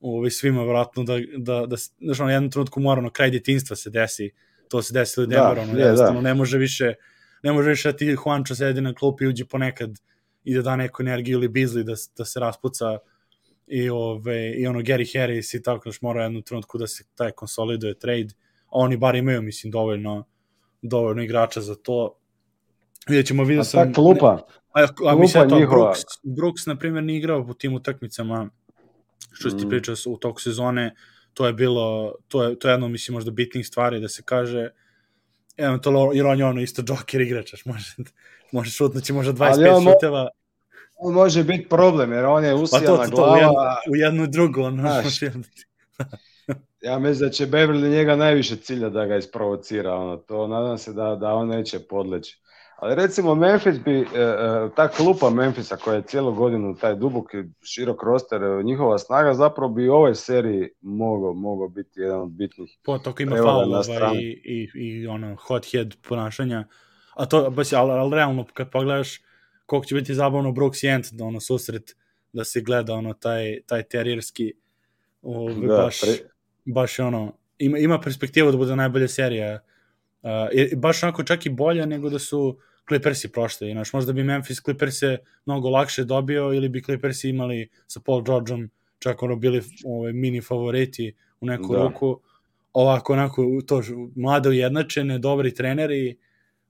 ovaj, 0.00 0.30
svima 0.30 0.64
vratno 0.64 1.04
da, 1.04 1.18
da, 1.36 1.66
da, 1.66 1.76
znaš, 1.76 2.20
ono, 2.20 2.30
jednom 2.30 2.50
trenutku 2.50 2.80
mora, 2.80 2.98
ono, 2.98 3.10
kraj 3.10 3.30
djetinstva 3.30 3.76
se 3.76 3.90
desi, 3.90 4.30
to 4.68 4.82
se 4.82 4.94
desilo 4.94 5.26
da, 5.26 5.36
Denver, 5.36 5.58
ono, 5.58 5.78
jednostavno, 5.78 6.22
da. 6.22 6.28
ne 6.28 6.34
može 6.34 6.58
više, 6.58 6.94
ne 7.42 7.52
može 7.52 7.70
više 7.70 7.92
da 7.92 7.96
ti 7.96 8.16
Juancho 8.24 8.54
sedi 8.54 8.80
na 8.80 8.94
klupi 8.94 9.24
i 9.24 9.28
uđe 9.28 9.44
ponekad 9.44 9.90
i 10.44 10.54
da 10.54 10.62
da 10.62 10.76
neku 10.76 11.02
energiju 11.02 11.38
ili 11.38 11.48
Bizli 11.48 11.84
da, 11.84 11.94
da 12.16 12.24
se 12.24 12.40
raspuca 12.40 12.98
i, 13.70 13.90
ove, 13.90 14.52
i 14.52 14.66
ono 14.66 14.80
Gary 14.80 15.18
Harris 15.18 15.54
i 15.54 15.62
tako, 15.62 15.82
znaš, 15.82 16.02
mora 16.02 16.22
jednu 16.22 16.42
trenutku 16.42 16.78
da 16.78 16.86
se 16.86 17.04
taj 17.14 17.30
konsoliduje 17.30 17.98
trade, 17.98 18.28
a 18.66 18.70
oni 18.70 18.96
bar 18.96 19.14
imaju, 19.14 19.42
mislim, 19.42 19.70
dovoljno 19.70 20.24
dovoljno 20.82 21.22
igrača 21.22 21.60
za 21.60 21.74
to. 21.74 22.16
Vidjet 23.08 23.26
ćemo, 23.26 23.44
vidio 23.44 23.64
sam... 23.64 23.80
A 23.80 23.84
ta 23.84 23.92
klupa, 23.92 24.46
a, 24.72 24.86
a 25.06 25.16
mislim, 25.16 25.48
to, 25.48 25.56
Brooks, 25.56 26.00
Brooks, 26.22 26.66
na 26.66 26.76
primjer, 26.76 27.04
nije 27.04 27.18
igrao 27.18 27.46
po 27.46 27.54
tim 27.54 27.74
utakmicama, 27.74 28.50
što 29.32 29.48
mm. 29.48 29.58
ti 29.58 29.68
pričao 29.68 29.94
u 30.06 30.16
toku 30.16 30.40
sezone, 30.40 30.94
to 31.34 31.46
je 31.46 31.52
bilo, 31.52 32.14
to 32.28 32.44
je, 32.44 32.58
to 32.58 32.68
je 32.68 32.72
jedno, 32.72 32.88
mislim, 32.88 33.14
možda 33.14 33.30
bitnih 33.30 33.66
stvari 33.66 34.00
da 34.00 34.08
se 34.08 34.22
kaže, 34.24 34.70
eventualno, 35.56 36.10
jer 36.14 36.26
on 36.26 36.38
je 36.38 36.44
ono 36.44 36.60
isto 36.60 36.82
joker 36.88 37.20
igračaš, 37.20 37.64
može, 37.64 37.94
može 38.52 38.70
šutnući 38.70 39.12
možda 39.12 39.32
25 39.32 39.92
šuteva. 39.92 40.28
On 41.02 41.14
može 41.14 41.44
biti 41.44 41.68
problem, 41.68 42.12
jer 42.12 42.24
on 42.24 42.44
je 42.44 42.54
usijana 42.54 42.96
pa 42.96 43.04
to, 43.04 43.10
to, 43.10 43.16
to, 43.16 43.16
glava. 43.16 43.36
U 43.36 43.36
jednu, 43.36 43.56
u 43.92 43.96
jednu 43.96 44.26
drugu, 44.26 44.62
on 44.62 44.78
Znaš, 44.80 45.20
Ja 46.82 46.98
mislim 46.98 47.28
da 47.28 47.32
će 47.32 47.46
Beverly 47.46 47.90
njega 47.90 48.16
najviše 48.16 48.56
cilja 48.56 48.88
da 48.88 49.06
ga 49.06 49.16
isprovocira, 49.16 49.94
ono, 49.94 50.16
to 50.16 50.46
nadam 50.46 50.78
se 50.78 50.92
da, 50.92 51.16
da 51.16 51.34
on 51.34 51.48
neće 51.48 51.78
podleći. 51.78 52.40
Ali 52.76 52.94
recimo 52.94 53.34
Memphis 53.34 53.78
bi, 53.84 54.00
e, 54.00 54.04
e, 54.14 54.68
ta 54.76 54.88
klupa 54.88 55.30
Memphisa 55.30 55.76
koja 55.76 55.96
je 55.96 56.02
cijelu 56.02 56.34
godinu 56.34 56.76
taj 56.76 56.94
duboki, 56.94 57.36
širok 57.62 58.02
roster, 58.02 58.42
e, 58.42 58.62
njihova 58.62 58.98
snaga 58.98 59.34
zapravo 59.34 59.72
bi 59.72 59.88
u 59.88 59.92
ovoj 59.92 60.14
seriji 60.14 60.68
mogao 60.80 61.32
mogo 61.32 61.68
biti 61.68 62.00
jedan 62.00 62.20
od 62.20 62.30
bitnih 62.30 62.78
Po 62.82 62.98
toko 62.98 63.22
ima 63.22 63.36
faulova 63.36 63.82
i, 64.14 64.42
i, 64.44 64.68
i 64.74 65.06
ono, 65.06 65.36
hot 65.36 65.66
head 65.70 65.96
ponašanja. 66.08 66.64
A 67.14 67.26
to, 67.26 67.50
baš, 67.50 67.72
ali, 67.72 67.90
ali 67.90 68.14
realno, 68.14 68.44
kad 68.54 68.70
pogledaš 68.70 69.29
koliko 69.70 69.86
će 69.86 69.94
biti 69.94 70.14
zabavno 70.14 70.52
Brooks 70.52 70.82
Jent, 70.82 71.12
da 71.12 71.24
ono 71.24 71.40
susret, 71.40 71.96
da 72.32 72.44
se 72.44 72.60
gleda 72.60 72.94
ono 72.94 73.12
taj, 73.14 73.60
taj 73.66 73.82
terijerski, 73.82 74.52
ovaj, 75.22 75.54
da, 75.54 75.76
baš, 75.76 76.00
pre 76.00 76.10
baš 76.64 76.98
ono, 76.98 77.36
ima, 77.58 77.78
ima 77.78 78.00
perspektivu 78.00 78.50
da 78.50 78.56
bude 78.56 78.76
najbolja 78.76 79.08
serija. 79.08 79.60
Uh, 80.22 80.30
baš 80.76 81.02
onako 81.02 81.22
čak 81.24 81.46
i 81.46 81.50
bolja 81.50 81.86
nego 81.86 82.10
da 82.10 82.18
su 82.18 82.58
Clippersi 82.88 83.30
prošli. 83.32 83.70
Znaš, 83.72 83.92
možda 83.92 84.12
bi 84.12 84.24
Memphis 84.24 84.62
Clippers-e 84.62 85.18
mnogo 85.46 85.70
lakše 85.70 86.04
dobio 86.04 86.52
ili 86.54 86.68
bi 86.68 86.82
Clippersi 86.82 87.28
imali 87.28 87.68
sa 87.86 88.00
Paul 88.00 88.22
Georgeom 88.22 88.70
čak 88.98 89.22
ono 89.22 89.36
bili 89.36 89.62
ove, 89.84 90.12
mini 90.12 90.40
favoriti 90.40 91.14
u 91.40 91.46
neku 91.46 91.72
da. 91.72 91.82
ruku. 91.82 92.20
Ovako, 92.72 93.12
onako, 93.12 93.46
to, 93.66 93.82
mlade 94.16 94.48
ujednačene, 94.48 95.18
dobri 95.18 95.54
treneri, 95.54 96.16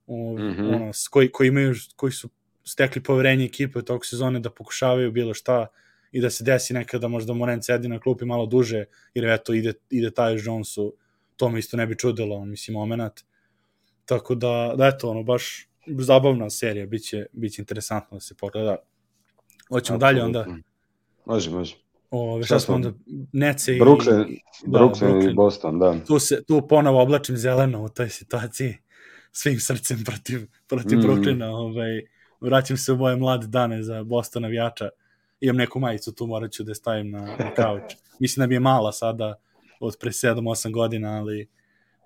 ove, 0.07 0.43
mm 0.43 0.55
-hmm. 0.55 0.75
ono, 0.75 0.93
koji, 1.11 1.33
koji, 1.33 1.49
imaju, 1.49 1.75
koji 1.97 2.13
su 2.13 2.29
stekli 2.71 3.03
poverenje 3.03 3.45
ekipe 3.45 3.83
tog 3.83 4.07
sezone 4.07 4.41
da 4.41 4.51
pokušavaju 4.51 5.13
bilo 5.13 5.35
šta 5.35 5.67
i 6.13 6.21
da 6.21 6.31
se 6.31 6.45
desi 6.45 6.75
nekada 6.75 7.09
možda 7.09 7.35
Moren 7.35 7.63
sedi 7.63 7.89
na 7.89 7.99
klupi 8.01 8.25
malo 8.25 8.47
duže, 8.47 8.85
jer 9.15 9.25
eto 9.25 9.55
ide, 9.55 9.73
ide 9.91 10.11
taj 10.11 10.37
Jonesu, 10.39 10.95
to 11.37 11.49
me 11.49 11.59
isto 11.59 11.77
ne 11.77 11.87
bi 11.87 11.99
čudilo, 11.99 12.45
mislim, 12.45 12.75
moment. 12.75 13.21
Tako 14.05 14.35
da, 14.35 14.75
da 14.79 14.87
eto, 14.87 15.11
ono, 15.11 15.23
baš 15.23 15.69
zabavna 15.87 16.51
serija, 16.51 16.87
biće, 16.87 17.27
biće 17.33 17.63
interesantno 17.63 18.17
da 18.17 18.21
se 18.21 18.35
pogleda. 18.35 18.77
Hoćemo 19.69 19.99
dalje 19.99 20.23
onda. 20.23 20.47
Može, 21.27 21.51
može. 21.51 21.77
O, 22.11 22.43
šta 22.43 22.61
smo 22.61 22.75
onda 22.75 22.93
Nece 23.33 23.77
i 23.77 23.81
Brooklyn, 23.81 24.39
da, 24.67 24.79
Brooklyn, 24.79 25.07
Brooklyn 25.07 25.31
i 25.31 25.35
Boston, 25.35 25.79
da. 25.79 25.95
Tu, 26.07 26.19
se, 26.19 26.43
tu 26.45 26.67
ponovo 26.69 27.03
oblačim 27.03 27.37
zeleno 27.37 27.85
u 27.85 27.89
toj 27.89 28.09
situaciji 28.09 28.77
svim 29.33 29.61
srcem 29.61 30.05
protiv, 30.05 30.47
protiv 30.69 30.99
mm. 30.99 31.03
Brooklyna. 31.03 31.47
Ovaj, 31.47 32.03
vraćam 32.41 32.77
se 32.77 32.93
u 32.93 32.97
moje 32.97 33.17
mlade 33.17 33.47
dane 33.47 33.83
za 33.83 34.03
Boston 34.03 34.43
navijača 34.43 34.89
imam 35.41 35.57
neku 35.57 35.81
majicu 35.81 36.13
tu, 36.15 36.27
morat 36.27 36.53
ću 36.53 36.63
da 36.63 36.71
je 36.71 36.75
stavim 36.75 37.11
na, 37.11 37.21
na 37.21 37.55
kauč. 37.55 37.83
Mislim 38.21 38.43
da 38.43 38.47
mi 38.47 38.55
je 38.55 38.61
mala 38.61 38.93
sada, 38.93 39.35
od 39.81 39.97
pre 40.01 40.11
7-8 40.11 40.73
godina, 40.73 41.19
ali, 41.19 41.49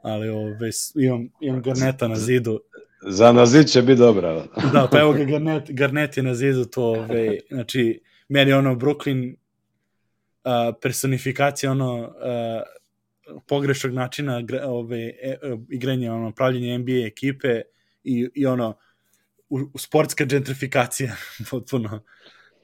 ali 0.03 0.29
ove, 0.29 0.71
imam, 0.95 1.29
imam 1.41 1.63
garneta 1.63 2.09
na 2.09 2.17
zidu. 2.17 2.61
Za 3.07 3.33
na 3.33 3.47
zid 3.47 3.67
će 3.67 3.83
biti 3.83 3.99
dobra. 3.99 4.35
da, 4.73 4.89
pa 4.91 5.01
evo 5.01 5.13
ga 5.13 5.25
garnet, 5.33 5.71
garnet 5.71 6.17
je 6.17 6.23
na 6.23 6.35
zidu, 6.35 6.65
to, 6.65 6.83
ove, 6.83 7.39
znači, 7.51 8.01
meni 8.29 8.53
ono 8.53 8.75
Brooklyn 8.75 9.35
uh, 9.35 10.75
personifikacija 10.83 11.71
ono 11.71 12.01
uh, 12.01 12.09
pogrešnog 13.47 13.93
načina 13.93 14.43
ove, 14.65 14.99
e, 15.23 15.39
igranja, 15.71 16.15
ono, 16.15 16.33
pravljenja 16.33 16.79
NBA 16.79 17.07
ekipe 17.07 17.61
i, 18.05 18.29
i 18.35 18.47
ono, 18.47 18.77
u, 19.55 19.71
u 19.75 19.79
sportska 19.79 20.25
gentrifikacija 20.25 21.17
potpuno 21.51 22.01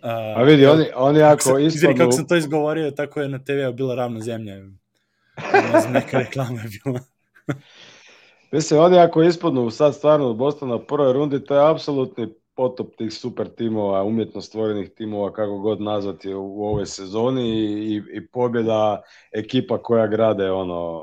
A 0.03 0.43
vidi, 0.43 0.67
oni, 0.67 0.85
oni 0.95 1.23
ako 1.23 1.59
ispadnu... 1.59 1.97
Kako 1.97 2.12
sam 2.12 2.27
to 2.27 2.37
izgovorio, 2.37 2.91
tako 2.91 3.21
je 3.21 3.29
na 3.29 3.39
TV-u 3.39 3.73
bila 3.73 3.95
ravna 3.95 4.21
zemlja. 4.21 4.55
Ne 5.73 5.81
znam, 5.81 5.93
neka 5.93 6.19
reklama 6.19 6.61
je 6.61 6.69
bila. 6.85 7.01
Mislim, 8.53 8.81
oni 8.81 8.99
ako 8.99 9.23
ispadnu 9.23 9.71
sad 9.71 9.95
stvarno 9.95 10.27
od 10.27 10.37
Bostona 10.37 10.75
u 10.75 10.87
prvoj 10.87 11.12
rundi, 11.12 11.45
to 11.45 11.55
je 11.55 11.71
apsolutni 11.71 12.35
potop 12.55 12.97
tih 12.97 13.12
super 13.12 13.49
timova, 13.49 14.03
umjetno 14.03 14.41
stvorenih 14.41 14.91
timova, 14.97 15.33
kako 15.33 15.59
god 15.59 15.81
nazvati 15.81 16.35
u, 16.35 16.43
u 16.43 16.65
ovoj 16.65 16.87
sezoni 16.87 17.49
i, 17.95 18.03
i 18.12 18.27
pobjeda 18.27 19.03
ekipa 19.33 19.83
koja 19.83 20.07
grade 20.07 20.51
ono... 20.51 21.03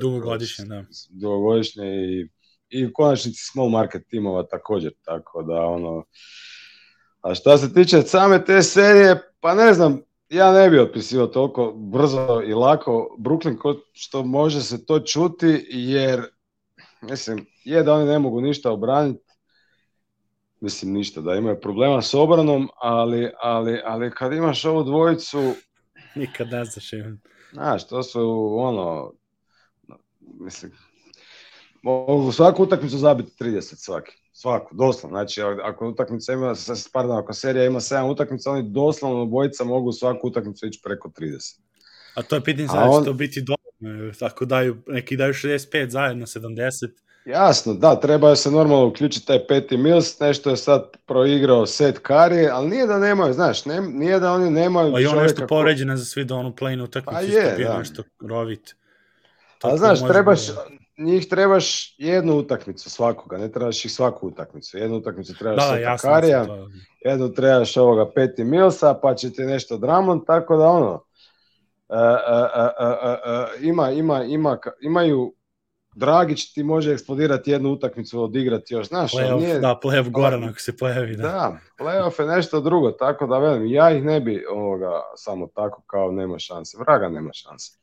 Dugogodišnje, 0.00 0.64
da. 0.64 0.84
Dugogodišnje 1.10 1.84
i, 1.86 2.28
i 2.78 2.86
u 2.86 2.90
konačnici 2.94 3.44
small 3.52 3.68
market 3.68 4.06
timova 4.08 4.42
također, 4.42 4.92
tako 5.04 5.42
da 5.42 5.54
ono. 5.54 6.04
A 7.20 7.34
šta 7.34 7.58
se 7.58 7.74
tiče 7.74 8.02
same 8.02 8.44
te 8.44 8.62
serije, 8.62 9.32
pa 9.40 9.54
ne 9.54 9.74
znam, 9.74 10.00
ja 10.28 10.52
ne 10.52 10.70
bih 10.70 10.80
otpisivao 10.80 11.26
toliko 11.26 11.72
brzo 11.72 12.42
i 12.46 12.54
lako. 12.54 13.16
Brooklyn 13.18 13.58
ko 13.58 13.74
što 13.92 14.24
može 14.24 14.62
se 14.62 14.86
to 14.86 15.00
čuti, 15.00 15.66
jer 15.68 16.22
mislim, 17.02 17.46
je 17.64 17.82
da 17.82 17.94
oni 17.94 18.04
ne 18.04 18.18
mogu 18.18 18.40
ništa 18.40 18.72
obraniti, 18.72 19.24
mislim 20.60 20.92
ništa, 20.92 21.20
da 21.20 21.34
imaju 21.34 21.60
problema 21.60 22.02
s 22.02 22.14
obranom, 22.14 22.68
ali, 22.80 23.30
ali, 23.42 23.80
ali 23.84 24.10
kad 24.10 24.32
imaš 24.32 24.64
ovu 24.64 24.84
dvojicu... 24.84 25.54
Nikad 26.14 26.48
ne 26.50 26.64
znaš 26.64 26.92
im. 26.92 27.20
Znaš, 27.52 27.88
to 27.88 28.02
su 28.02 28.56
ono, 28.58 29.12
mislim, 30.40 30.72
mogu 31.86 32.32
svaku 32.32 32.62
utakmicu 32.62 32.98
zabiti 32.98 33.32
30 33.44 33.74
svaki. 33.76 34.12
Svaku, 34.32 34.74
doslovno. 34.74 35.18
Znači, 35.18 35.42
ako 35.42 35.88
utakmica 35.88 36.32
ima, 36.32 36.54
pardon, 36.92 37.18
ako 37.18 37.32
serija 37.32 37.64
ima 37.64 37.80
7 37.80 38.10
utakmica, 38.10 38.50
oni 38.50 38.62
doslovno 38.62 39.26
bojica 39.26 39.64
mogu 39.64 39.92
svaku 39.92 40.28
utakmicu 40.28 40.66
ići 40.66 40.80
preko 40.84 41.08
30. 41.08 41.60
A 42.14 42.22
to 42.22 42.34
je 42.34 42.44
pitanje 42.44 42.68
sada 42.68 42.90
on... 42.90 43.04
to 43.04 43.12
biti 43.12 43.40
dobro. 43.40 44.12
Ako 44.20 44.44
daju, 44.44 44.76
neki 44.86 45.16
daju 45.16 45.32
65 45.32 45.88
zajedno, 45.88 46.26
70, 46.26 46.88
Jasno, 47.26 47.74
da, 47.74 48.00
treba 48.00 48.36
se 48.36 48.50
normalno 48.50 48.86
uključiti 48.86 49.26
taj 49.26 49.46
peti 49.46 49.76
Mills, 49.76 50.20
nešto 50.20 50.50
je 50.50 50.56
sad 50.56 50.96
proigrao 51.06 51.66
set 51.66 51.98
kari, 51.98 52.46
ali 52.46 52.68
nije 52.68 52.86
da 52.86 52.98
nemaju, 52.98 53.32
znaš, 53.32 53.64
ne, 53.64 53.80
nije 53.80 54.20
da 54.20 54.32
oni 54.32 54.50
nemaju 54.50 54.92
Pa 54.92 55.00
i 55.00 55.06
on 55.06 55.22
nešto 55.22 55.46
povređena 55.46 55.96
za 55.96 56.04
svi 56.04 56.24
da 56.24 56.34
onu 56.34 56.52
play 56.52 56.82
utakmicu 56.82 57.14
pa 57.14 57.20
je, 57.20 57.64
da. 57.64 57.78
nešto 57.78 58.02
rovit. 58.20 58.76
A 59.62 59.76
znaš, 59.76 59.98
trebaš, 60.08 60.40
njih 60.98 61.28
trebaš 61.28 61.94
jednu 61.98 62.36
utakmicu 62.36 62.90
svakoga, 62.90 63.38
ne 63.38 63.52
trebaš 63.52 63.84
ih 63.84 63.92
svaku 63.92 64.26
utakmicu. 64.26 64.78
Jednu 64.78 64.96
utakmicu 64.96 65.34
trebaš 65.38 65.56
da, 65.56 65.76
Seta 65.76 65.96
Karija, 65.96 66.46
jednu 67.04 67.32
trebaš 67.32 67.76
ovoga 67.76 68.10
Peti 68.14 68.44
Milsa, 68.44 68.94
pa 69.02 69.14
će 69.14 69.32
ti 69.32 69.42
nešto 69.42 69.76
Dramon, 69.76 70.24
tako 70.24 70.56
da 70.56 70.64
ono, 70.64 70.92
uh, 70.92 71.96
uh, 71.96 72.70
uh, 73.58 73.64
ima, 73.64 73.90
ima, 73.90 74.24
ima, 74.24 74.58
imaju 74.80 75.32
Dragić 75.96 76.52
ti 76.52 76.62
može 76.62 76.92
eksplodirati 76.92 77.50
jednu 77.50 77.70
utakmicu, 77.70 78.22
odigrati 78.22 78.74
još, 78.74 78.88
znaš. 78.88 79.12
Playoff, 79.12 79.40
nije... 79.40 79.58
Da, 79.60 79.80
playoff 79.82 80.10
Goran 80.10 80.44
ako 80.44 80.60
se 80.60 80.76
pojavi. 80.76 81.16
Da. 81.16 81.22
da, 81.22 81.58
playoff 81.78 82.20
je 82.20 82.26
nešto 82.26 82.60
drugo, 82.60 82.90
tako 82.90 83.26
da 83.26 83.38
velim, 83.38 83.66
ja 83.66 83.90
ih 83.90 84.04
ne 84.04 84.20
bi 84.20 84.44
ovoga, 84.50 84.90
samo 85.14 85.48
tako 85.54 85.82
kao 85.86 86.12
nema 86.12 86.38
šanse. 86.38 86.78
Vraga 86.78 87.08
nema 87.08 87.30
šanse. 87.32 87.78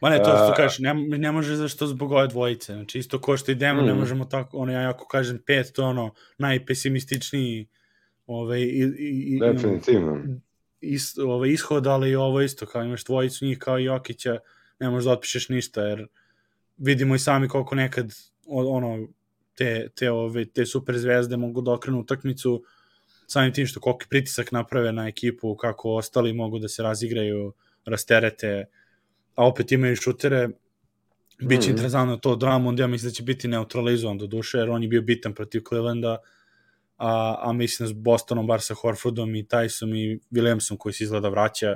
Ma 0.00 0.10
ne, 0.10 0.18
to 0.18 0.36
što 0.36 0.48
uh, 0.48 0.56
kažeš, 0.56 0.78
ne, 0.78 0.94
ne 0.94 1.32
može 1.32 1.56
zašto 1.56 1.86
zbog 1.86 2.12
ove 2.12 2.26
dvojice. 2.28 2.72
Znači, 2.72 2.98
isto 2.98 3.20
ko 3.20 3.36
što 3.36 3.52
idemo, 3.52 3.82
mm. 3.82 3.86
ne 3.86 3.94
možemo 3.94 4.24
tako, 4.24 4.58
ono, 4.58 4.72
ja 4.72 4.90
ako 4.90 5.06
kažem 5.06 5.38
pet, 5.46 5.72
to 5.72 5.84
ono, 5.84 6.14
najpesimističniji 6.38 7.66
ovaj, 8.26 8.60
i, 8.60 8.92
i, 8.98 9.38
Definitivno. 9.40 10.22
Is, 10.80 11.18
ovaj, 11.18 11.50
ishod, 11.50 11.86
ali 11.86 12.14
ovo 12.14 12.40
isto, 12.40 12.66
kao 12.66 12.82
imaš 12.82 13.04
dvojicu 13.04 13.44
njih 13.44 13.58
kao 13.58 13.78
Jokića, 13.78 14.38
ne 14.80 14.90
možeš 14.90 15.04
da 15.04 15.12
otpišeš 15.12 15.48
ništa, 15.48 15.82
jer 15.82 16.06
vidimo 16.76 17.14
i 17.14 17.18
sami 17.18 17.48
koliko 17.48 17.74
nekad 17.74 18.12
ono, 18.46 19.08
te, 19.54 19.88
te, 19.94 20.10
ove, 20.10 20.44
te 20.44 20.66
super 20.66 20.98
zvezde 20.98 21.36
mogu 21.36 21.60
da 21.60 21.72
okrenu 21.72 22.00
utakmicu 22.00 22.62
samim 23.26 23.52
tim 23.52 23.66
što 23.66 23.80
koliki 23.80 24.06
pritisak 24.08 24.52
naprave 24.52 24.92
na 24.92 25.08
ekipu, 25.08 25.56
kako 25.56 25.94
ostali 25.94 26.32
mogu 26.32 26.58
da 26.58 26.68
se 26.68 26.82
razigraju, 26.82 27.52
rasterete, 27.84 28.64
a 29.34 29.46
opet 29.46 29.72
imaju 29.72 29.96
šutere, 29.96 30.48
Biće 31.38 31.68
mm. 31.68 31.70
interesantno 31.70 32.16
to 32.16 32.36
Drummond, 32.36 32.78
ja 32.78 32.86
mislim 32.86 33.10
da 33.10 33.14
će 33.14 33.22
biti 33.22 33.48
neutralizovan 33.48 34.18
do 34.18 34.26
duše, 34.26 34.58
jer 34.58 34.70
on 34.70 34.82
je 34.82 34.88
bio 34.88 35.02
bitan 35.02 35.34
protiv 35.34 35.62
Clevelanda, 35.68 36.16
a, 36.98 37.36
a 37.40 37.52
mislim 37.52 37.88
s 37.88 37.92
Bostonom, 37.92 38.46
bar 38.46 38.60
sa 38.60 38.74
Horfordom 38.74 39.34
i 39.34 39.44
Tyson 39.44 39.96
i 39.96 40.20
Williamsom 40.30 40.76
koji 40.76 40.92
se 40.92 41.04
izgleda 41.04 41.28
vraća, 41.28 41.74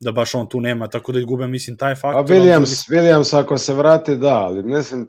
da 0.00 0.12
baš 0.12 0.34
on 0.34 0.48
tu 0.48 0.60
nema, 0.60 0.88
tako 0.88 1.12
da 1.12 1.18
izgube, 1.18 1.46
mislim, 1.46 1.76
taj 1.76 1.94
faktor. 1.94 2.20
A 2.20 2.24
Williams, 2.24 2.90
Williams 2.90 3.38
ako 3.38 3.58
se 3.58 3.74
vrati, 3.74 4.16
da, 4.16 4.38
ali 4.38 4.62
mislim, 4.62 5.08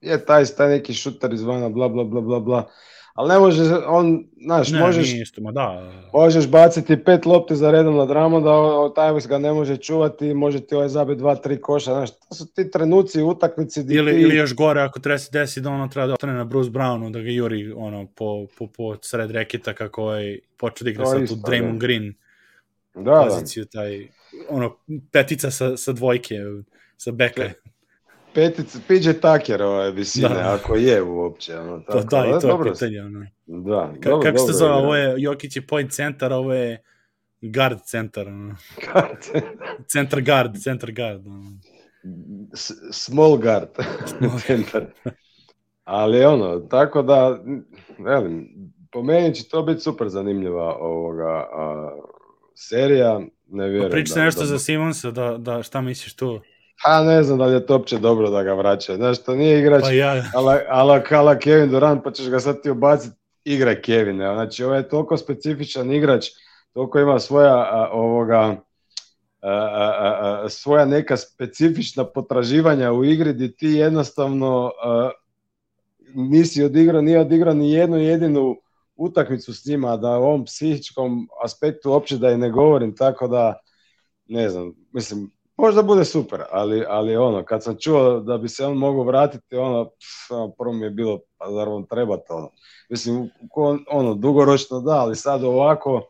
je 0.00 0.24
taj, 0.24 0.44
taj 0.44 0.68
neki 0.68 0.94
šuter 0.94 1.32
izvana, 1.32 1.68
bla, 1.68 1.88
bla, 1.88 2.04
bla, 2.04 2.20
bla, 2.20 2.40
bla, 2.40 2.68
ali 3.16 3.28
ne 3.28 3.38
može, 3.38 3.62
on, 3.86 4.24
znaš, 4.44 4.70
ne, 4.70 4.80
možeš, 4.80 5.14
isto, 5.14 5.40
ma 5.40 5.52
da. 5.52 5.92
možeš 6.12 6.48
baciti 6.48 7.04
pet 7.04 7.26
lopti 7.26 7.56
za 7.56 7.70
redom 7.70 7.96
na 7.96 8.04
dramu, 8.04 8.40
da 8.40 8.50
taj 8.94 9.20
ga 9.28 9.38
ne 9.38 9.52
može 9.52 9.76
čuvati, 9.76 10.34
može 10.34 10.60
ti 10.60 10.74
ovaj 10.74 10.88
zabiti 10.88 11.18
dva, 11.18 11.34
tri 11.34 11.60
koša, 11.60 11.92
znaš, 11.92 12.10
to 12.10 12.34
su 12.34 12.54
ti 12.54 12.70
trenuci 12.70 13.22
utakmici. 13.22 13.80
Ili, 13.80 14.12
ti... 14.12 14.20
ili 14.20 14.36
još 14.36 14.54
gore, 14.54 14.80
ako 14.80 15.00
treba 15.00 15.18
se 15.18 15.30
desi 15.32 15.60
da 15.60 15.70
ono 15.70 15.88
treba 15.88 16.06
da 16.06 16.12
ostane 16.12 16.32
na 16.32 16.44
Bruce 16.44 16.70
Brownu, 16.70 17.10
da 17.10 17.20
ga 17.20 17.30
juri 17.30 17.72
ono, 17.72 18.06
po, 18.14 18.46
po, 18.58 18.66
po 18.66 18.96
sred 19.02 19.30
rekita 19.30 19.72
kako 19.72 20.02
ovaj, 20.02 20.38
počeo 20.56 20.84
da 20.84 20.90
igra 20.90 21.06
sad 21.06 21.28
tu 21.28 21.34
Draymond 21.34 21.72
da. 21.72 21.78
Green 21.78 22.14
da, 22.94 23.26
poziciju, 23.28 23.64
da. 23.64 23.70
taj, 23.70 24.08
ono, 24.48 24.76
petica 25.12 25.50
sa, 25.50 25.76
sa 25.76 25.92
dvojke, 25.92 26.34
sa 26.96 27.10
beka. 27.10 27.50
Petica, 28.36 28.78
PJ 28.88 29.10
Tucker 29.12 29.62
ove 29.62 29.90
visine, 29.90 30.28
da. 30.28 30.54
ako 30.54 30.74
je 30.74 31.02
uopće. 31.02 31.58
Ono, 31.58 31.80
tako. 31.80 31.98
To, 31.98 32.04
da, 32.04 32.26
i 32.26 32.40
to 32.40 32.48
dobro, 32.48 32.68
je 32.68 32.72
pitanje. 32.72 33.00
Ono. 33.00 33.26
Da, 33.46 33.92
Ka, 34.00 34.10
dobro, 34.10 34.30
kako 34.30 34.38
se 34.38 34.52
zove, 34.52 34.72
ovo 34.72 34.96
je 34.96 35.14
Jokić 35.18 35.56
je 35.56 35.66
point 35.66 35.92
centar, 35.92 36.32
ovo 36.32 36.54
je 36.54 36.82
guard 37.40 37.78
centar. 37.84 38.28
Ono. 38.28 38.56
Guard 38.92 39.44
centar 39.86 40.20
guard, 40.20 40.56
centar 40.62 40.92
guard. 40.92 41.26
Ono. 41.26 41.58
S 42.54 42.72
small 42.92 43.36
guard 43.36 43.68
centar. 44.46 44.86
Ali 45.84 46.24
ono, 46.24 46.60
tako 46.60 47.02
da, 47.02 47.38
velim, 47.98 48.48
po 48.92 49.02
meni 49.02 49.34
će 49.34 49.48
to 49.48 49.62
biti 49.62 49.80
super 49.80 50.08
zanimljiva 50.08 50.76
ovoga 50.76 51.48
a, 51.52 51.90
serija. 52.54 53.20
Ne 53.48 53.68
vjerujem. 53.68 53.90
Pa 53.90 53.94
priča 53.94 54.14
da, 54.14 54.24
nešto 54.24 54.40
da, 54.40 54.46
za 54.46 54.58
Simonsa, 54.58 55.10
da, 55.10 55.36
da 55.38 55.62
šta 55.62 55.80
misliš 55.80 56.16
tu? 56.16 56.40
A 56.84 57.02
ne 57.02 57.22
znam 57.22 57.38
da 57.38 57.46
li 57.46 57.54
je 57.54 57.66
to 57.66 57.74
uopće 57.74 57.98
dobro 57.98 58.30
da 58.30 58.42
ga 58.42 58.54
vraća. 58.54 58.96
Znaš, 58.96 59.22
to 59.22 59.34
nije 59.34 59.60
igrač 59.60 59.82
pa 59.82 59.90
ja. 59.90 60.22
ala, 60.34 60.60
ala, 60.68 61.02
ala 61.10 61.38
Kevin 61.38 61.70
Durant, 61.70 62.04
pa 62.04 62.10
ćeš 62.10 62.28
ga 62.28 62.40
sad 62.40 62.62
ti 62.62 62.70
ubaciti 62.70 63.16
igra 63.44 63.80
Kevin. 63.80 64.16
Znači, 64.16 64.64
ovo 64.64 64.74
je 64.74 64.88
toliko 64.88 65.16
specifičan 65.16 65.92
igrač, 65.92 66.26
toliko 66.72 66.98
ima 66.98 67.18
svoja 67.18 67.54
a, 67.54 67.88
ovoga, 67.92 68.56
a, 69.42 69.50
a, 69.50 70.42
a, 70.44 70.48
svoja 70.48 70.84
neka 70.84 71.16
specifična 71.16 72.04
potraživanja 72.04 72.92
u 72.92 73.04
igri 73.04 73.32
gdje 73.32 73.56
ti 73.56 73.66
jednostavno 73.66 74.72
a, 74.82 75.10
nisi 76.14 76.64
odigrao, 76.64 77.02
nije 77.02 77.20
odigrao 77.20 77.54
ni 77.54 77.72
jednu 77.72 77.96
jedinu 77.96 78.56
utakmicu 78.96 79.54
s 79.54 79.66
njima, 79.66 79.96
da 79.96 80.18
u 80.18 80.22
ovom 80.22 80.44
psihičkom 80.44 81.28
aspektu 81.44 81.90
uopće 81.90 82.18
da 82.18 82.30
i 82.30 82.36
ne 82.36 82.50
govorim, 82.50 82.96
tako 82.96 83.28
da 83.28 83.58
ne 84.28 84.48
znam, 84.48 84.74
mislim, 84.92 85.30
možda 85.56 85.82
bude 85.82 86.04
super, 86.04 86.42
ali, 86.50 86.84
ali 86.88 87.16
ono, 87.16 87.44
kad 87.44 87.62
sam 87.62 87.76
čuo 87.80 88.20
da 88.20 88.38
bi 88.38 88.48
se 88.48 88.66
on 88.66 88.76
mogao 88.76 89.04
vratiti, 89.04 89.56
ono, 89.56 89.84
pff, 89.84 90.30
ono, 90.30 90.50
prvo 90.50 90.72
mi 90.72 90.84
je 90.84 90.90
bilo, 90.90 91.20
pa 91.38 91.50
zar 91.50 91.68
vam 91.68 91.86
treba 91.86 92.16
to, 92.16 92.34
ono. 92.34 92.50
Mislim, 92.90 93.30
ono, 93.90 94.14
dugoročno 94.14 94.80
da, 94.80 94.92
ali 94.92 95.16
sad 95.16 95.44
ovako, 95.44 96.02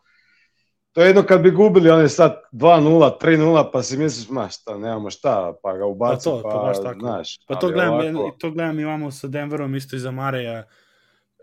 to 0.93 1.01
je 1.01 1.06
jedno 1.06 1.23
kad 1.23 1.40
bi 1.40 1.51
gubili, 1.51 1.90
on 1.90 2.01
je 2.01 2.09
sad 2.09 2.43
2-0, 2.52 3.10
3-0, 3.23 3.70
pa 3.73 3.82
si 3.82 3.97
misliš, 3.97 4.28
ma 4.28 4.48
šta, 4.48 4.78
nemamo 4.78 5.10
šta, 5.10 5.55
pa 5.62 5.77
ga 5.77 5.86
ubaci, 5.86 6.24
pa, 6.24 6.31
to, 6.31 6.43
pa, 6.43 6.73
to 6.73 6.82
tako. 6.82 7.01
znaš. 7.01 7.39
Pa 7.47 7.55
to 7.55 7.68
gledam, 7.68 7.94
ovako... 7.94 8.36
to 8.39 8.51
gledam 8.51 8.81
imamo 8.81 9.10
sa 9.10 9.28
Denverom, 9.28 9.74
isto 9.74 9.97
i 9.97 9.98
za 9.98 10.10
Mareja, 10.10 10.64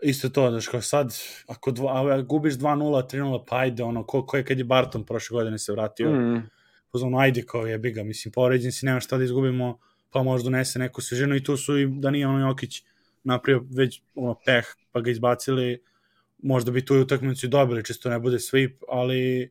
isto 0.02 0.28
to, 0.28 0.50
znaš, 0.50 0.68
kao 0.68 0.80
sad, 0.80 1.14
ako 1.48 1.70
dva, 1.70 2.20
gubiš 2.22 2.54
2-0, 2.54 3.14
3-0, 3.14 3.44
pa 3.48 3.56
ajde, 3.56 3.82
ono, 3.82 4.06
ko, 4.06 4.26
ko 4.26 4.36
je 4.36 4.44
kad 4.44 4.58
je 4.58 4.64
Barton 4.64 5.04
prošle 5.04 5.34
godine 5.34 5.58
se 5.58 5.72
vratio, 5.72 6.10
mm 6.10 6.53
pozvano, 6.94 7.18
ajde 7.18 7.42
kao 7.42 7.66
je 7.66 7.78
biga, 7.78 8.02
mislim, 8.02 8.32
poređen 8.32 8.72
si, 8.72 8.86
nema 8.86 9.00
šta 9.00 9.18
da 9.18 9.24
izgubimo, 9.24 9.78
pa 10.10 10.22
možda 10.22 10.44
donese 10.44 10.78
neku 10.78 11.02
svežinu 11.02 11.36
i 11.36 11.42
tu 11.42 11.56
su 11.56 11.78
i 11.78 11.86
Danijel 11.86 12.40
Jokić 12.40 12.82
napravio 13.24 13.64
već 13.70 14.02
ono, 14.14 14.36
peh, 14.46 14.64
pa 14.92 15.00
ga 15.00 15.10
izbacili, 15.10 15.82
možda 16.38 16.70
bi 16.70 16.84
tu 16.84 16.94
i 16.94 17.00
utakmicu 17.00 17.48
dobili, 17.48 17.84
čisto 17.84 18.10
ne 18.10 18.18
bude 18.18 18.38
sweep, 18.38 18.76
ali 18.88 19.50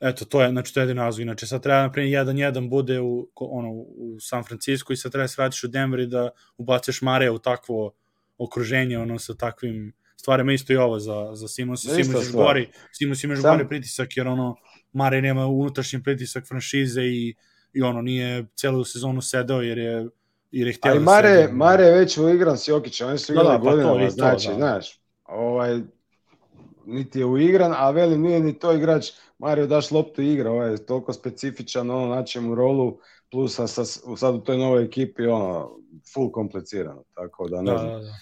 eto, 0.00 0.24
to 0.24 0.42
je, 0.42 0.50
znači, 0.50 0.74
to 0.74 0.80
je 0.80 0.82
jedin 0.82 0.98
razlog. 0.98 1.22
Inače, 1.22 1.46
sad 1.46 1.62
treba, 1.62 1.82
naprimjer, 1.82 2.26
1-1 2.26 2.68
bude 2.68 3.00
u, 3.00 3.28
ono, 3.34 3.70
u 3.72 4.20
San 4.20 4.44
Francisco 4.44 4.92
i 4.92 4.96
sad 4.96 5.12
treba 5.12 5.24
da 5.24 5.28
se 5.28 5.42
vratiš 5.42 5.64
u 5.64 5.68
Denver 5.68 6.00
i 6.00 6.06
da 6.06 6.30
ubaciš 6.58 7.02
Mare 7.02 7.30
u 7.30 7.38
takvo 7.38 7.94
okruženje, 8.38 8.98
ono, 8.98 9.18
sa 9.18 9.34
takvim 9.34 9.92
stvarima, 10.16 10.52
isto 10.52 10.72
i 10.72 10.76
ovo 10.76 10.98
za, 10.98 11.30
za 11.34 11.48
Simons. 11.48 11.80
Simons 11.80 12.26
još 12.26 12.32
gori, 12.32 12.68
Simons 12.92 13.24
imaš 13.24 13.40
gori 13.40 13.68
pritisak, 13.68 14.16
jer 14.16 14.28
ono, 14.28 14.56
Mare 14.94 15.22
nema 15.22 15.46
unutrašnji 15.46 16.02
pritisak 16.02 16.46
franšize 16.48 17.02
i, 17.02 17.34
i 17.72 17.82
ono 17.82 18.02
nije 18.02 18.46
celu 18.54 18.84
sezonu 18.84 19.20
sedao 19.20 19.62
jer 19.62 19.78
je 19.78 20.08
jer 20.50 20.66
je 20.66 20.72
htio 20.72 20.90
Ali 20.90 20.98
da 20.98 21.04
Mare, 21.04 21.34
sedi. 21.34 21.52
Mare 21.52 21.84
je 21.84 21.92
već 21.98 22.18
uigran 22.18 22.58
s 22.58 22.68
Jokićem, 22.68 23.08
oni 23.08 23.18
su 23.18 23.32
igrali 23.32 23.48
da, 23.48 23.58
da, 23.58 23.70
godinama, 23.70 23.94
pa 23.94 24.04
to, 24.04 24.10
znači, 24.10 24.46
to, 24.46 24.52
da. 24.52 24.58
znaš, 24.58 25.00
ovaj, 25.24 25.80
niti 26.86 27.18
je 27.18 27.24
uigran, 27.24 27.72
a 27.76 27.90
velim 27.90 28.22
nije 28.22 28.40
ni 28.40 28.58
to 28.58 28.72
igrač, 28.72 29.10
Mario 29.38 29.66
daš 29.66 29.90
loptu 29.90 30.22
i 30.22 30.32
igra, 30.32 30.50
ovaj 30.50 30.70
je 30.70 30.86
toliko 30.86 31.12
specifičan, 31.12 31.90
ono, 31.90 32.14
naći 32.14 32.40
mu 32.40 32.54
rolu, 32.54 32.98
plus 33.30 33.54
sa, 33.54 33.66
sa, 33.66 33.84
sad 34.16 34.34
u 34.34 34.38
toj 34.38 34.58
novoj 34.58 34.84
ekipi, 34.84 35.26
ono, 35.26 35.70
full 36.14 36.32
komplicirano, 36.32 37.02
tako 37.14 37.48
da 37.48 37.62
ne 37.62 37.72
da, 37.72 37.78
znam. 37.78 37.92
Da, 37.92 37.98
da 37.98 38.12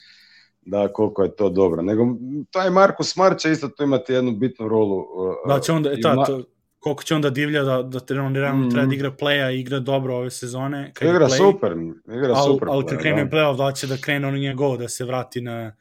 da 0.64 0.88
koliko 0.92 1.22
je 1.22 1.36
to 1.36 1.48
dobro. 1.48 1.82
Nego 1.82 2.06
taj 2.50 2.70
Marko 2.70 3.04
Smart 3.04 3.38
će 3.38 3.50
isto 3.50 3.68
tu 3.68 3.82
imati 3.82 4.12
jednu 4.12 4.32
bitnu 4.32 4.68
rolu. 4.68 5.06
Da 5.48 5.60
će 5.60 5.72
onda, 5.72 5.90
ta, 6.02 6.24
to, 6.24 6.42
koliko 6.82 7.02
će 7.02 7.14
onda 7.14 7.30
divlja 7.30 7.62
da, 7.62 7.82
da 7.82 8.22
on 8.22 8.34
realno 8.34 8.66
mm. 8.66 8.70
treba 8.70 8.86
da 8.86 8.94
igra 8.94 9.10
playa 9.10 9.56
i 9.56 9.60
igra 9.60 9.78
dobro 9.78 10.16
ove 10.16 10.30
sezone. 10.30 10.92
Kad 10.94 11.08
igra 11.08 11.26
play, 11.26 11.36
super, 11.36 11.72
igra 12.16 12.34
al, 12.34 12.44
super. 12.46 12.68
Ali 12.70 12.86
kad 12.86 12.98
krene 12.98 13.24
da. 13.24 13.30
playoff, 13.30 13.56
da 13.56 13.72
će 13.72 13.86
da 13.86 13.96
krene 13.96 14.28
ono 14.28 14.38
njegov, 14.38 14.76
da 14.76 14.88
se 14.88 15.04
vrati 15.04 15.40
na 15.40 15.72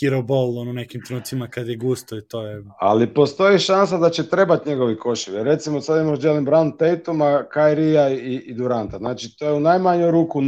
hero 0.00 0.22
ball 0.22 0.58
ono 0.58 0.72
nekim 0.72 1.04
trenucima 1.04 1.48
kad 1.48 1.68
je 1.68 1.76
gusto 1.76 2.18
i 2.18 2.22
to 2.22 2.46
je... 2.46 2.64
Ali 2.78 3.14
postoji 3.14 3.58
šansa 3.58 3.98
da 3.98 4.10
će 4.10 4.28
trebati 4.28 4.68
njegovi 4.68 4.98
koševi. 4.98 5.44
Recimo 5.44 5.80
sad 5.80 6.06
imaš 6.06 6.24
Jalen 6.24 6.46
Brown, 6.46 6.78
Tatuma, 6.78 7.44
Kairija 7.50 8.08
i, 8.08 8.34
i 8.34 8.54
Duranta. 8.54 8.98
Znači 8.98 9.36
to 9.38 9.46
je 9.46 9.52
u 9.52 9.60
najmanju 9.60 10.10
ruku 10.10 10.40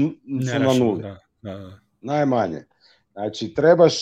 su 0.53 0.59
na 0.59 0.73
nuli. 0.75 1.03
Da, 1.03 1.19
da, 1.43 1.59
da. 1.59 1.79
Najmanje. 2.01 2.65
Znači 3.13 3.55
trebaš 3.55 3.95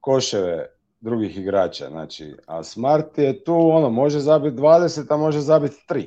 koševe 0.00 0.77
drugih 1.00 1.38
igrača, 1.38 1.88
znači, 1.88 2.34
a 2.46 2.62
Smart 2.62 3.18
je 3.18 3.44
tu, 3.44 3.70
ono, 3.70 3.90
može 3.90 4.18
zabiti 4.18 4.56
20, 4.56 5.14
a 5.14 5.16
može 5.16 5.40
zabiti 5.40 5.76
3. 5.88 6.06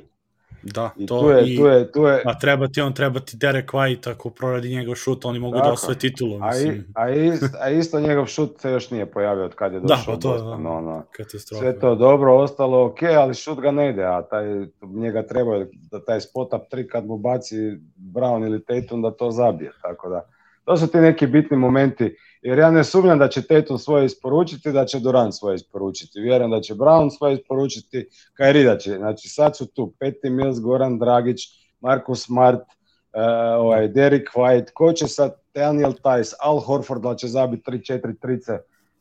Da, 0.63 0.89
I 0.97 1.05
to 1.05 1.19
tu 1.19 1.29
je, 1.29 1.53
i, 1.53 1.57
tu 1.57 1.65
je, 1.65 1.91
tu 1.91 2.01
je, 2.01 2.21
a 2.25 2.39
treba 2.39 2.67
ti 2.67 2.81
on, 2.81 2.93
treba 2.93 3.19
ti 3.19 3.37
Derek 3.37 3.71
White, 3.71 4.11
ako 4.11 4.29
proradi 4.29 4.69
njegov 4.69 4.95
šut, 4.95 5.25
oni 5.25 5.39
mogu 5.39 5.53
da 5.55 5.59
Tako. 5.59 5.67
da 5.69 5.73
osvoje 5.73 5.99
titulu, 5.99 6.39
a, 6.41 6.57
i, 6.57 6.65
mislim. 6.65 6.85
a, 6.95 7.09
ist, 7.09 7.55
a 7.61 7.69
isto 7.69 7.99
njegov 7.99 8.25
šut 8.25 8.59
se 8.59 8.71
još 8.71 8.91
nije 8.91 9.05
pojavio 9.05 9.45
od 9.45 9.55
kad 9.55 9.73
je 9.73 9.79
Da, 9.79 9.85
došao 9.87 10.13
pa 10.13 10.17
u 10.17 10.19
to 10.19 10.35
je 10.35 10.41
da, 10.41 10.45
ono. 10.47 11.03
katastrofa. 11.11 11.61
Sve 11.61 11.79
to 11.79 11.95
dobro, 11.95 12.35
ostalo 12.35 12.85
ok, 12.85 13.03
ali 13.03 13.33
šut 13.33 13.59
ga 13.59 13.71
ne 13.71 13.89
ide, 13.89 14.03
a 14.03 14.21
taj, 14.21 14.45
njega 14.81 15.27
treba 15.27 15.65
da 15.91 16.05
taj 16.05 16.21
spot 16.21 16.53
up 16.53 16.61
3 16.73 16.87
kad 16.87 17.05
mu 17.05 17.17
baci 17.17 17.55
Brown 17.97 18.45
ili 18.45 18.63
Tatum 18.65 19.01
da 19.01 19.11
to 19.11 19.31
zabije, 19.31 19.71
tako 19.81 20.09
da 20.09 20.29
to 20.65 20.77
su 20.77 20.87
ti 20.87 20.97
neki 20.97 21.27
bitni 21.27 21.57
momenti, 21.57 22.15
jer 22.41 22.57
ja 22.59 22.71
ne 22.71 22.83
sumnjam 22.83 23.19
da 23.19 23.27
će 23.27 23.41
Tatum 23.41 23.77
svoje 23.77 24.05
isporučiti, 24.05 24.71
da 24.71 24.85
će 24.85 24.99
Durant 24.99 25.33
svoje 25.33 25.55
isporučiti, 25.55 26.21
vjerujem 26.21 26.51
da 26.51 26.61
će 26.61 26.73
Brown 26.73 27.17
svoje 27.17 27.33
isporučiti, 27.35 28.07
Kairi 28.33 28.63
da 28.63 28.77
će, 28.77 28.91
znači 28.91 29.29
sad 29.29 29.57
su 29.57 29.65
tu 29.65 29.93
Petty 29.99 30.29
Mills, 30.29 30.59
Goran 30.59 30.99
Dragić, 30.99 31.41
Marcus 31.79 32.25
Smart, 32.25 32.61
uh, 32.61 33.21
ovaj, 33.57 33.87
Derek 33.87 34.29
White, 34.35 34.71
ko 34.73 34.93
će 34.93 35.07
sad 35.07 35.33
Daniel 35.53 35.93
Tice, 35.93 36.35
Al 36.39 36.59
Horford 36.59 37.01
da 37.01 37.15
će 37.15 37.27
zabiti 37.27 37.71
3-4 37.71 38.19
trice, 38.21 38.57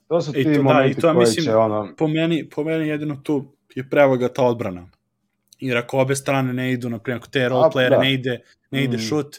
to 0.09 0.21
su 0.21 0.31
I 0.31 0.35
ti 0.35 0.45
to, 0.45 0.51
da, 0.51 0.63
momenti 0.63 0.99
i 0.99 1.01
to, 1.01 1.13
koji 1.13 1.19
mislim, 1.19 1.45
će 1.45 1.57
ono, 1.57 1.89
po 1.99 2.09
meni, 2.09 2.49
po 2.49 2.65
meni 2.65 2.89
jedino 2.89 3.17
tu 3.23 3.45
je 3.75 3.91
prevaga 3.91 4.29
ta 4.29 4.45
odbrana. 4.45 4.87
Jer 5.59 5.77
ako 5.77 5.99
obe 5.99 6.15
strane 6.17 6.53
ne 6.53 6.73
idu, 6.73 6.89
na 6.89 6.99
primjer, 6.99 7.19
ako 7.19 7.29
te 7.31 7.49
role 7.49 7.67
A, 7.67 7.71
playere 7.71 7.91
da. 7.91 7.99
ne 7.99 8.13
ide, 8.13 8.41
ne 8.71 8.85
ide 8.85 8.97
Mm. 8.97 9.01
šut, 9.01 9.37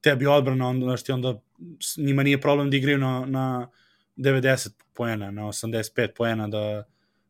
tebi 0.00 0.26
odbrana, 0.26 0.68
onda, 0.68 0.84
znaš 0.84 1.02
ti, 1.02 1.12
onda 1.12 1.40
njima 1.96 2.22
nije 2.22 2.40
problem 2.40 2.70
da 2.70 2.76
igraju 2.76 2.98
na, 2.98 3.24
na 3.26 3.68
90 4.16 4.70
poena, 4.94 5.30
na 5.30 5.42
85 5.42 6.08
poena, 6.16 6.48
da, 6.48 6.84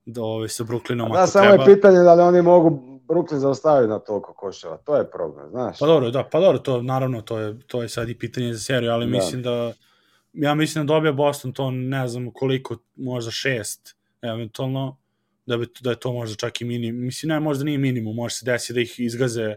da 0.07 0.23
ovaj, 0.23 0.49
sa 0.49 0.65
Brooklynom 0.65 1.13
Da, 1.13 1.19
ako 1.19 1.31
samo 1.31 1.49
treba. 1.49 1.63
je 1.63 1.75
pitanje 1.75 1.99
da 1.99 2.15
li 2.15 2.23
oni 2.23 2.43
mogu 2.43 3.01
Brooklyn 3.09 3.39
zaustaviti 3.39 3.91
na 3.91 3.99
toliko 3.99 4.33
koševa. 4.35 4.77
To 4.77 4.97
je 4.97 5.11
problem, 5.11 5.51
znaš. 5.51 5.79
Pa 5.79 5.87
dobro, 5.87 6.11
da, 6.11 6.29
pa 6.33 6.41
dobro, 6.41 6.59
to 6.59 6.83
naravno, 6.83 7.23
to 7.23 7.39
je, 7.39 7.59
to 7.67 7.83
je 7.83 7.89
sad 7.89 8.09
i 8.09 8.19
pitanje 8.19 8.53
za 8.53 8.59
seriju, 8.61 8.91
ali 8.91 9.07
Da. 9.07 9.11
mislim 9.11 9.43
da, 9.43 9.73
ja 10.33 10.55
mislim 10.55 10.87
da 10.87 10.95
dobija 10.95 11.13
Boston 11.13 11.53
to, 11.53 11.71
ne 11.71 12.09
znam 12.09 12.31
koliko, 12.31 12.77
možda 12.97 13.31
šest, 13.31 13.97
eventualno, 14.23 14.97
da, 15.47 15.57
bi, 15.57 15.67
da 15.81 15.91
je 15.91 15.97
to 15.97 16.13
možda 16.13 16.37
čak 16.37 16.61
i 16.61 16.65
minimum, 16.65 17.05
mislim, 17.05 17.29
ne, 17.29 17.41
možda 17.41 17.65
nije 17.65 17.79
minimum, 17.79 18.17
može 18.17 18.35
se 18.35 18.45
desiti 18.45 18.73
da 18.73 18.81
ih 18.81 19.01
izgaze, 19.01 19.55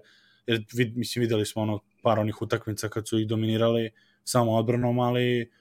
jer 0.48 0.64
vid, 0.74 0.98
mislim, 0.98 1.22
videli 1.22 1.46
smo 1.46 1.62
ono 1.62 1.80
par 2.04 2.20
onih 2.20 2.42
utakmica 2.42 2.90
kad 2.90 3.08
su 3.08 3.20
ih 3.20 3.28
dominirali 3.28 3.92
samo 4.30 4.52
odbranom, 4.52 5.00
ali 5.00 5.52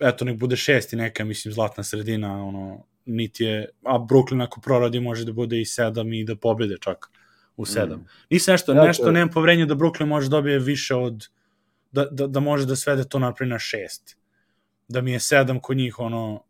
eto, 0.00 0.24
nek 0.24 0.38
bude 0.38 0.56
šesti 0.56 0.96
neka, 0.96 1.24
mislim, 1.24 1.54
zlatna 1.54 1.84
sredina, 1.84 2.44
ono, 2.46 2.84
niti 3.06 3.44
je, 3.44 3.68
a 3.84 3.98
Brooklyn 3.98 4.42
ako 4.44 4.60
proradi 4.60 5.00
može 5.00 5.24
da 5.24 5.32
bude 5.32 5.60
i 5.60 5.64
sedam 5.64 6.12
i 6.12 6.24
da 6.24 6.36
pobede 6.36 6.76
čak 6.80 7.10
u 7.56 7.66
sedam. 7.66 7.98
Mm. 7.98 8.06
Nisam 8.30 8.52
nešto, 8.52 8.72
Ja 8.72 8.84
nešto 8.84 9.04
to- 9.04 9.12
nemam 9.12 9.28
poverenja 9.30 9.66
da 9.66 9.74
Brooklyn 9.74 10.06
može 10.06 10.28
dobije 10.28 10.58
više 10.58 10.94
od, 10.94 11.26
da, 11.92 12.04
da, 12.10 12.26
da 12.26 12.40
može 12.40 12.66
da 12.66 12.76
svede 12.76 13.04
to 13.04 13.18
naprijed 13.18 13.50
na 13.50 13.58
šest. 13.58 14.16
Da 14.88 15.00
mi 15.00 15.12
je 15.12 15.20
sedam 15.20 15.60
kod 15.60 15.76
njih, 15.76 15.98
ono, 15.98 16.42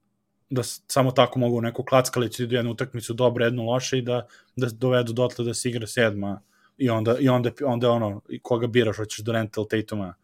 da 0.50 0.62
samo 0.64 1.10
tako 1.10 1.38
mogu 1.38 1.60
neku 1.60 1.84
klackalicu 1.84 2.42
idu 2.42 2.54
jednu 2.54 2.70
utakmicu 2.70 3.14
dobro, 3.14 3.44
jednu 3.44 3.64
loše 3.64 3.98
i 3.98 4.02
da, 4.02 4.26
da 4.56 4.68
dovedu 4.72 5.12
dotle 5.12 5.44
da 5.44 5.54
se 5.54 5.68
igra 5.68 5.86
sedma 5.86 6.40
i 6.78 6.90
onda, 6.90 7.16
i 7.20 7.28
onda, 7.28 7.50
onda 7.64 7.90
ono, 7.90 8.20
i 8.28 8.38
koga 8.38 8.66
biraš, 8.66 8.96
hoćeš 8.96 9.24
Durant 9.24 9.56
ili 9.56 9.68
Tatuma 9.68 10.14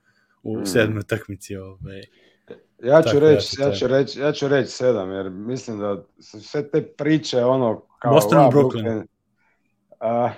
u 0.47 0.61
Mm. 0.61 0.67
sedmoj 0.67 1.01
utakmici. 1.01 1.57
Ovaj. 1.57 2.01
Ja 2.83 3.03
ću 3.03 3.09
Tako, 3.09 3.21
reći, 3.21 3.57
ja 3.61 3.73
ću 3.73 3.87
reći, 3.87 4.21
ja 4.21 4.33
ću 4.33 4.49
reći 4.49 4.71
sedam, 4.71 5.13
jer 5.13 5.31
mislim 5.31 5.79
da 5.79 6.05
sve 6.19 6.71
te 6.71 6.83
priče, 6.83 7.45
ono, 7.45 7.83
kao... 7.99 8.13
Boston 8.13 8.39
ili 8.39 8.47
a, 8.47 8.51
Brooklyn? 8.51 9.07
A, 10.01 10.31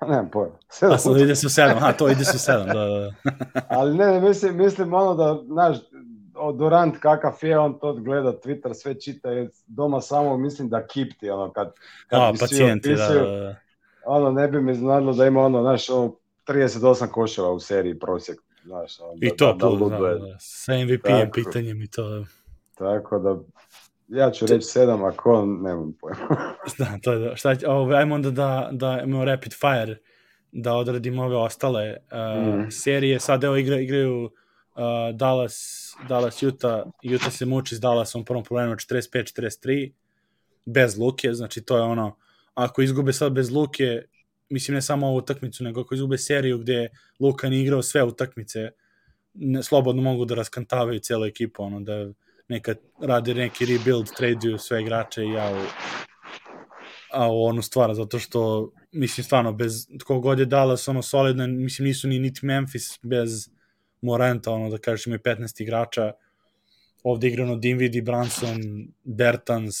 nemam 0.00 0.30
pojma. 0.30 0.54
Sedam 0.70 0.94
A 0.94 0.98
sad 0.98 1.16
ide 1.16 1.36
se 1.36 1.46
u 1.46 1.50
sedam, 1.50 1.76
aha, 1.76 1.92
to 1.92 2.08
ide 2.08 2.24
se 2.24 2.36
u 2.36 2.38
sedam, 2.38 2.66
da, 2.66 2.84
da, 2.84 2.98
da. 2.98 3.10
Ali 3.78 3.96
ne, 3.96 4.06
ne, 4.06 4.20
mislim, 4.20 4.56
mislim 4.56 4.94
ono 4.94 5.14
da, 5.14 5.42
znaš, 5.46 5.76
o 6.34 6.52
Durant 6.52 6.98
kakav 6.98 7.32
je, 7.42 7.58
on 7.58 7.78
to 7.78 7.94
gleda 7.94 8.32
Twitter, 8.32 8.74
sve 8.74 9.00
čita, 9.00 9.30
je 9.30 9.48
doma 9.66 10.00
samo 10.00 10.36
mislim 10.36 10.68
da 10.68 10.86
kipti, 10.86 11.30
ono, 11.30 11.52
kad, 11.52 11.72
kad 12.06 12.20
A, 12.22 12.32
bi 12.32 12.38
svi 12.38 12.44
pacijenti, 12.44 12.94
da, 12.94 13.08
da, 13.08 13.30
da. 13.30 13.56
ono, 14.06 14.30
ne 14.30 14.48
bi 14.48 14.60
mi 14.62 14.74
znalo 14.74 15.12
da 15.12 15.26
ima 15.26 15.40
ono, 15.40 15.62
znaš, 15.62 15.90
ono, 15.90 16.14
38 16.46 17.06
koševa 17.06 17.52
u 17.52 17.60
seriji 17.60 17.98
prosjek, 17.98 18.40
znaš, 18.70 19.00
ono, 19.00 19.12
I 19.16 19.28
da- 19.28 19.36
to 19.36 19.46
da, 19.46 19.52
da 19.54 19.58
plus, 19.68 19.90
da, 19.90 19.98
da, 19.98 20.36
sa 20.38 20.72
MVP-em 20.74 21.00
Tako. 21.20 21.32
pitanjem 21.34 21.82
i 21.82 21.88
to. 21.88 22.24
Tako 22.74 23.18
da, 23.18 23.38
ja 24.10 24.30
ću 24.30 24.46
reći 24.46 24.62
sedam, 24.62 25.04
ako 25.04 25.32
on, 25.32 25.62
nemam 25.62 25.92
pojma. 25.92 26.54
Da, 26.78 26.98
to 27.02 27.12
je 27.12 27.18
da. 27.20 27.36
Šta, 27.36 27.54
će- 27.54 27.68
ovo, 27.68 27.92
ajmo 27.92 28.14
onda 28.14 28.30
da, 28.30 28.68
da 28.72 29.00
imamo 29.00 29.24
rapid 29.24 29.52
fire, 29.54 29.96
da 30.52 30.74
odradimo 30.74 31.22
ove 31.24 31.36
ostale 31.36 31.96
uh, 32.42 32.54
Mhm. 32.54 32.68
serije. 32.70 33.20
Sad 33.20 33.44
evo 33.44 33.56
igra, 33.56 33.76
igraju 33.76 34.24
uh, 34.24 34.30
Dallas, 35.14 35.56
Dallas, 36.08 36.42
Utah. 36.42 36.82
Utah 37.06 37.32
se 37.32 37.46
muči 37.46 37.76
s 37.76 37.80
Dallasom 37.80 38.20
u 38.20 38.24
prvom 38.24 38.44
problemu 38.44 38.74
45-43 38.74 39.92
bez 40.66 40.98
Luke, 40.98 41.32
znači 41.32 41.62
to 41.62 41.76
je 41.76 41.82
ono, 41.82 42.16
ako 42.54 42.82
izgube 42.82 43.12
sad 43.12 43.32
bez 43.32 43.50
Luke, 43.50 44.02
mislim 44.50 44.74
ne 44.74 44.82
samo 44.82 45.06
ovu 45.06 45.16
utakmicu, 45.16 45.64
nego 45.64 45.80
ako 45.80 45.94
izgube 45.94 46.18
seriju 46.18 46.58
gde 46.58 46.88
Luka 47.20 47.48
nije 47.48 47.62
igrao 47.62 47.82
sve 47.82 48.02
utakmice, 48.02 48.70
ne, 49.34 49.62
slobodno 49.62 50.02
mogu 50.02 50.24
da 50.24 50.34
raskantavaju 50.34 50.98
cijelu 51.00 51.24
ekipu, 51.24 51.62
ono, 51.62 51.80
da 51.80 52.12
neka 52.48 52.74
radi 53.00 53.34
neki 53.34 53.66
rebuild, 53.66 54.10
traduju 54.16 54.58
sve 54.58 54.82
igrače 54.82 55.24
i 55.24 55.32
ja 55.32 55.52
u, 55.52 55.64
a 57.12 57.32
u 57.32 57.42
onu 57.42 57.62
stvar, 57.62 57.94
zato 57.94 58.18
što, 58.18 58.72
mislim, 58.92 59.24
stvarno, 59.24 59.52
bez, 59.52 59.86
tko 60.00 60.20
god 60.20 60.38
je 60.38 60.44
Dallas, 60.44 60.88
ono, 60.88 61.02
solidno, 61.02 61.46
mislim, 61.46 61.88
nisu 61.88 62.08
ni 62.08 62.18
niti 62.18 62.46
Memphis 62.46 62.98
bez 63.02 63.48
Moranta, 64.02 64.50
ono, 64.50 64.70
da 64.70 64.78
kažeš, 64.78 65.06
imaju 65.06 65.20
15 65.20 65.62
igrača, 65.62 66.12
ovde 67.02 67.28
igrano 67.28 67.56
Dinwiddie, 67.56 68.04
Branson, 68.04 68.88
Bertans, 69.04 69.76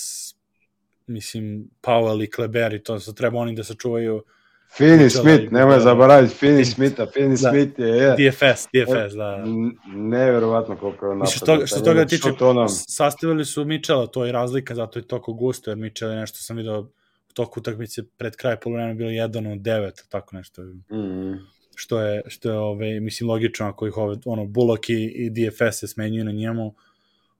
mislim, 1.06 1.70
Powell 1.82 2.24
i 2.24 2.30
Kleber 2.30 2.74
i 2.74 2.82
to, 2.82 2.98
treba 2.98 3.38
oni 3.38 3.54
da 3.54 3.64
sačuvaju 3.64 4.22
Finney 4.70 4.98
Pričala 4.98 5.22
Smith, 5.22 5.52
nemoj 5.52 5.74
da. 5.74 5.80
zaboraviti 5.80 6.34
Finney- 6.36 6.64
Smitha, 6.64 7.06
Finney 7.06 7.42
Da. 7.42 7.50
Smith 7.50 7.78
je, 7.78 7.88
je 7.88 8.10
DFS, 8.20 8.66
DFS, 8.66 9.14
da. 9.14 9.42
n- 9.46 9.76
nevjerovatno 10.08 10.76
koliko 10.76 11.06
je 11.06 11.14
Mislim, 11.14 11.36
što, 11.36 11.46
toga, 11.46 11.66
što 11.66 11.76
Taj 11.76 11.84
toga 11.84 12.04
tiče, 12.04 12.28
šut, 12.28 12.42
ono, 12.42 12.68
sastavili 12.68 13.44
su 13.44 13.64
Mičela, 13.64 14.06
to 14.06 14.24
je 14.24 14.32
razlika, 14.32 14.74
zato 14.74 14.98
je 14.98 15.06
toliko 15.06 15.32
gusto, 15.32 15.70
jer 15.70 15.78
Mičel 15.78 16.10
je 16.10 16.16
nešto 16.16 16.38
sam 16.38 16.56
video 16.56 16.80
u 16.80 16.88
toku 17.34 17.60
utakmice 17.60 18.02
pred 18.08 18.36
kraj 18.36 18.56
polovremena 18.56 18.94
bilo 18.94 19.10
jedan 19.10 19.46
od 19.46 19.58
devet, 19.58 20.06
tako 20.08 20.36
nešto, 20.36 20.62
mm, 20.62 21.38
što 21.74 22.00
je, 22.00 22.22
što 22.26 22.50
je 22.50 22.58
ove, 22.58 23.00
mislim, 23.00 23.30
logično 23.30 23.66
ako 23.66 23.86
ih 23.86 23.96
ove, 23.96 24.16
ono, 24.24 24.44
Bullock 24.46 24.88
i, 24.88 24.94
i 25.04 25.30
DFS 25.30 25.78
se 25.78 25.88
smenjuju 25.88 26.24
na 26.24 26.32
njemu. 26.32 26.74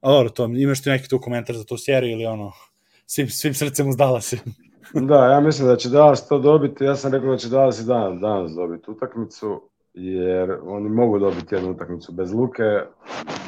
A 0.00 0.10
dobro, 0.10 0.30
to, 0.30 0.44
imaš 0.44 0.82
ti 0.82 0.90
neki 0.90 1.08
tu 1.08 1.20
komentar 1.20 1.56
za 1.56 1.64
tu 1.64 1.76
seriju 1.76 2.12
ili 2.12 2.26
ono, 2.26 2.52
svim, 3.06 3.28
svim 3.28 3.54
srcem 3.54 3.88
uzdala 3.88 4.20
se. 4.20 4.36
Da, 4.94 5.26
ja 5.26 5.40
mislim 5.40 5.68
da 5.68 5.76
će 5.76 5.88
Dallas 5.88 6.28
to 6.28 6.38
dobiti. 6.38 6.84
Ja 6.84 6.96
sam 6.96 7.12
rekao 7.12 7.30
da 7.30 7.36
će 7.36 7.48
Dallas 7.48 7.80
i 7.80 7.86
danas, 7.86 8.20
danas 8.20 8.52
dobiti 8.52 8.90
utakmicu, 8.90 9.70
jer 9.94 10.58
oni 10.62 10.88
mogu 10.88 11.18
dobiti 11.18 11.54
jednu 11.54 11.70
utakmicu 11.70 12.12
bez 12.12 12.32
Luke. 12.32 12.80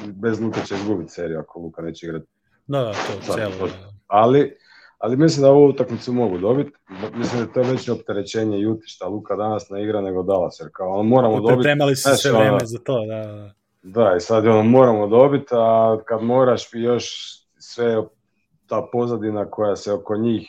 Bez 0.06 0.40
Luke 0.40 0.60
će 0.66 0.74
izgubiti 0.74 1.12
seriju 1.12 1.38
ako 1.38 1.60
Luka 1.60 1.82
neće 1.82 2.06
igrati. 2.06 2.26
Da, 2.66 2.80
da, 2.80 2.92
to 2.92 3.26
Da, 3.26 3.32
cijelo. 3.32 3.66
Da. 3.66 3.92
Ali, 4.06 4.56
ali 4.98 5.16
mislim 5.16 5.42
da 5.42 5.50
ovu 5.50 5.68
utakmicu 5.68 6.12
mogu 6.12 6.38
dobiti. 6.38 6.72
Mislim 7.14 7.40
da 7.40 7.48
je 7.48 7.52
to 7.52 7.72
veće 7.72 7.92
opterećenje 7.92 8.60
Juti 8.60 8.86
šta 8.86 9.06
Luka 9.08 9.36
danas 9.36 9.70
ne 9.70 9.84
igra 9.84 10.00
nego 10.00 10.22
Dallas, 10.22 10.60
jer 10.60 10.68
kao 10.72 10.88
ono 10.88 11.02
moramo 11.02 11.40
dobiti. 11.40 11.56
Pripremali 11.56 11.96
su 11.96 12.10
sve 12.16 12.32
vreme 12.32 12.58
za 12.62 12.78
to, 12.78 13.06
da, 13.06 13.26
da. 13.26 13.52
Da, 13.82 14.14
i 14.16 14.20
sad 14.20 14.44
je 14.44 14.50
ono 14.50 14.62
moramo 14.62 15.06
dobiti, 15.06 15.46
a 15.50 15.98
kad 16.04 16.22
moraš 16.22 16.68
još 16.72 17.04
sve 17.58 18.02
ta 18.66 18.88
pozadina 18.92 19.50
koja 19.50 19.76
se 19.76 19.92
oko 19.92 20.16
njih 20.16 20.48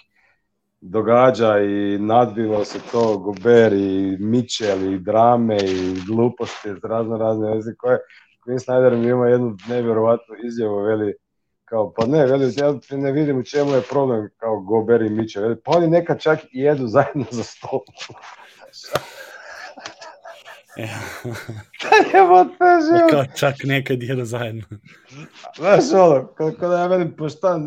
događa 0.83 1.59
i 1.59 1.97
nadvilo 1.99 2.65
se 2.65 2.79
to 2.91 3.17
Gober 3.17 3.73
i 3.73 4.17
Mitchell 4.19 4.93
i 4.93 4.99
drame 4.99 5.57
i 5.57 6.01
gluposti 6.07 6.69
razno 6.83 7.17
razne 7.17 7.55
veze 7.55 7.75
koje 7.77 7.99
Quinn 8.45 8.59
Snyder 8.59 8.95
mi 8.95 9.07
ima 9.07 9.27
jednu 9.27 9.57
nevjerovatnu 9.67 10.35
izjavu 10.43 10.79
veli 10.79 11.13
kao 11.65 11.93
pa 11.93 12.05
ne, 12.05 12.25
veli, 12.25 12.53
ja 12.55 12.73
ne 12.91 13.11
vidim 13.11 13.37
u 13.37 13.43
čemu 13.43 13.73
je 13.73 13.81
problem 13.81 14.29
kao 14.37 14.59
Gober 14.59 15.01
i 15.01 15.09
Mitchell, 15.09 15.43
veli, 15.43 15.61
pa 15.65 15.71
oni 15.71 15.87
nekad 15.87 16.21
čak 16.21 16.39
i 16.43 16.59
jedu 16.59 16.87
zajedno 16.87 17.25
za 17.31 17.43
stol. 17.43 17.79
Evo 22.13 22.45
te 22.45 22.65
život. 22.85 23.11
Kao 23.11 23.25
čak 23.35 23.55
nekad 23.63 24.03
jedu 24.03 24.25
zajedno. 24.25 24.63
Znaš, 25.57 25.83
ono, 25.93 26.27
kako 26.27 26.67
da 26.67 26.79
ja 26.79 26.87
velim, 26.87 27.15
pa 27.17 27.29
šta, 27.29 27.57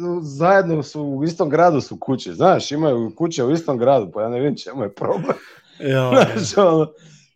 no, 0.00 0.20
zajedno 0.22 0.82
su, 0.82 1.02
u 1.02 1.24
istom 1.24 1.48
gradu 1.48 1.80
su 1.80 1.96
kuće, 1.96 2.32
znaš, 2.32 2.72
imaju 2.72 3.12
kuće 3.16 3.44
u 3.44 3.50
istom 3.52 3.78
gradu, 3.78 4.10
pa 4.12 4.22
ja 4.22 4.28
ne 4.28 4.40
vidim 4.40 4.56
čemu 4.56 4.82
je 4.82 4.94
problem. 4.94 5.36
Ja, 5.80 6.10
Znaš, 6.10 6.56
ono, 6.58 6.92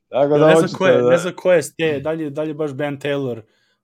tako 0.08 0.38
da 0.38 0.46
ne 0.46 0.52
znam 0.52 0.64
očito 0.64 0.78
ko 0.78 0.86
je, 0.86 1.02
da- 1.02 1.10
ne 1.10 1.18
znam 1.18 1.32
ko 1.36 1.52
je 1.52 1.62
ste, 1.62 2.00
da 2.00 2.10
li, 2.12 2.24
je- 2.24 2.30
da 2.30 2.42
li 2.42 2.50
je 2.50 2.54
baš 2.54 2.72
Ben 2.72 2.98
Taylor 2.98 3.40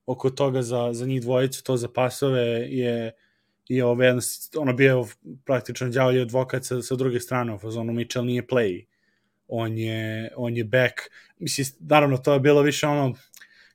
oko 0.06 0.30
toga 0.30 0.62
za, 0.62 0.88
za 0.92 1.06
njih 1.06 1.22
dvojicu, 1.22 1.64
to 1.64 1.76
za 1.76 1.88
pasove 1.88 2.40
je 2.70 3.12
je 3.68 3.84
ove, 3.84 4.14
ono 4.56 4.72
bio 4.72 5.06
praktično 5.44 5.88
đavolji 5.88 6.20
advokat 6.20 6.64
sa, 6.64 6.82
sa 6.82 6.94
druge 6.94 7.20
strane, 7.20 7.54
u 7.54 7.58
fazonu 7.58 7.92
Mitchell 7.92 8.24
nije 8.24 8.46
play 8.46 8.84
on 9.56 9.78
je, 9.78 10.30
on 10.36 10.56
je 10.56 10.64
back. 10.64 10.94
Mislim, 11.38 11.66
naravno, 11.80 12.16
to 12.16 12.32
je 12.32 12.40
bilo 12.40 12.62
više 12.62 12.86
ono, 12.86 13.14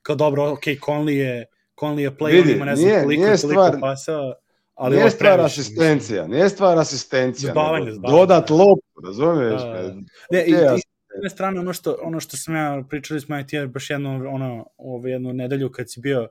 kao 0.02 0.16
dobro, 0.16 0.52
ok, 0.52 0.64
Conley 0.64 1.10
je, 1.10 1.46
Conley 1.76 1.98
je 1.98 2.10
player, 2.10 2.42
Vidi, 2.44 2.52
ima 2.52 2.64
ne 2.64 2.76
znam 2.76 2.88
nije, 2.88 3.02
koliko, 3.02 3.22
nije 3.22 3.38
stvar, 3.38 3.80
pasa, 3.80 4.32
ali 4.74 4.96
nije 4.96 5.10
stvar 5.10 5.40
asistencija, 5.40 6.22
mislim. 6.22 6.30
nije 6.30 6.48
stvar 6.48 6.78
asistencija, 6.78 7.52
zbavanje, 7.52 7.92
zbavanje, 7.92 8.18
dodat 8.18 8.50
lop, 8.50 8.78
razumiješ? 9.04 9.62
Da, 9.62 9.82
da. 9.82 9.94
Ne, 10.30 10.44
i, 10.46 10.50
i, 10.50 10.80
s 11.10 11.14
jedne 11.14 11.30
strane, 11.30 11.60
ono 11.60 11.72
što, 11.72 11.96
ono 12.02 12.20
što 12.20 12.36
sam 12.36 12.54
ja, 12.54 12.84
pričali 12.88 13.20
smo 13.20 13.42
ti 13.42 13.66
baš 13.66 13.90
jednu, 13.90 14.34
ono, 14.34 14.66
ovo, 14.76 15.08
jednu 15.08 15.32
nedelju 15.32 15.70
kad 15.72 15.90
si 15.90 16.00
bio, 16.00 16.28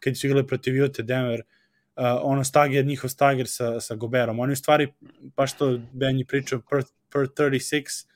kad 0.00 0.18
su 0.18 0.26
igrali 0.26 0.46
protiv 0.46 0.84
Ute 0.84 1.02
Denver, 1.02 1.40
uh, 1.40 2.04
ono 2.22 2.44
stager, 2.44 2.86
njihov 2.86 3.10
stager 3.10 3.48
sa, 3.48 3.80
sa 3.80 3.94
Goberom. 3.94 4.40
Oni 4.40 4.52
u 4.52 4.56
stvari, 4.56 4.92
pa 5.34 5.46
što 5.46 5.78
Benji 5.92 6.24
pričao, 6.24 6.60
per, 6.70 6.82
per 7.12 7.20
36, 7.20 8.06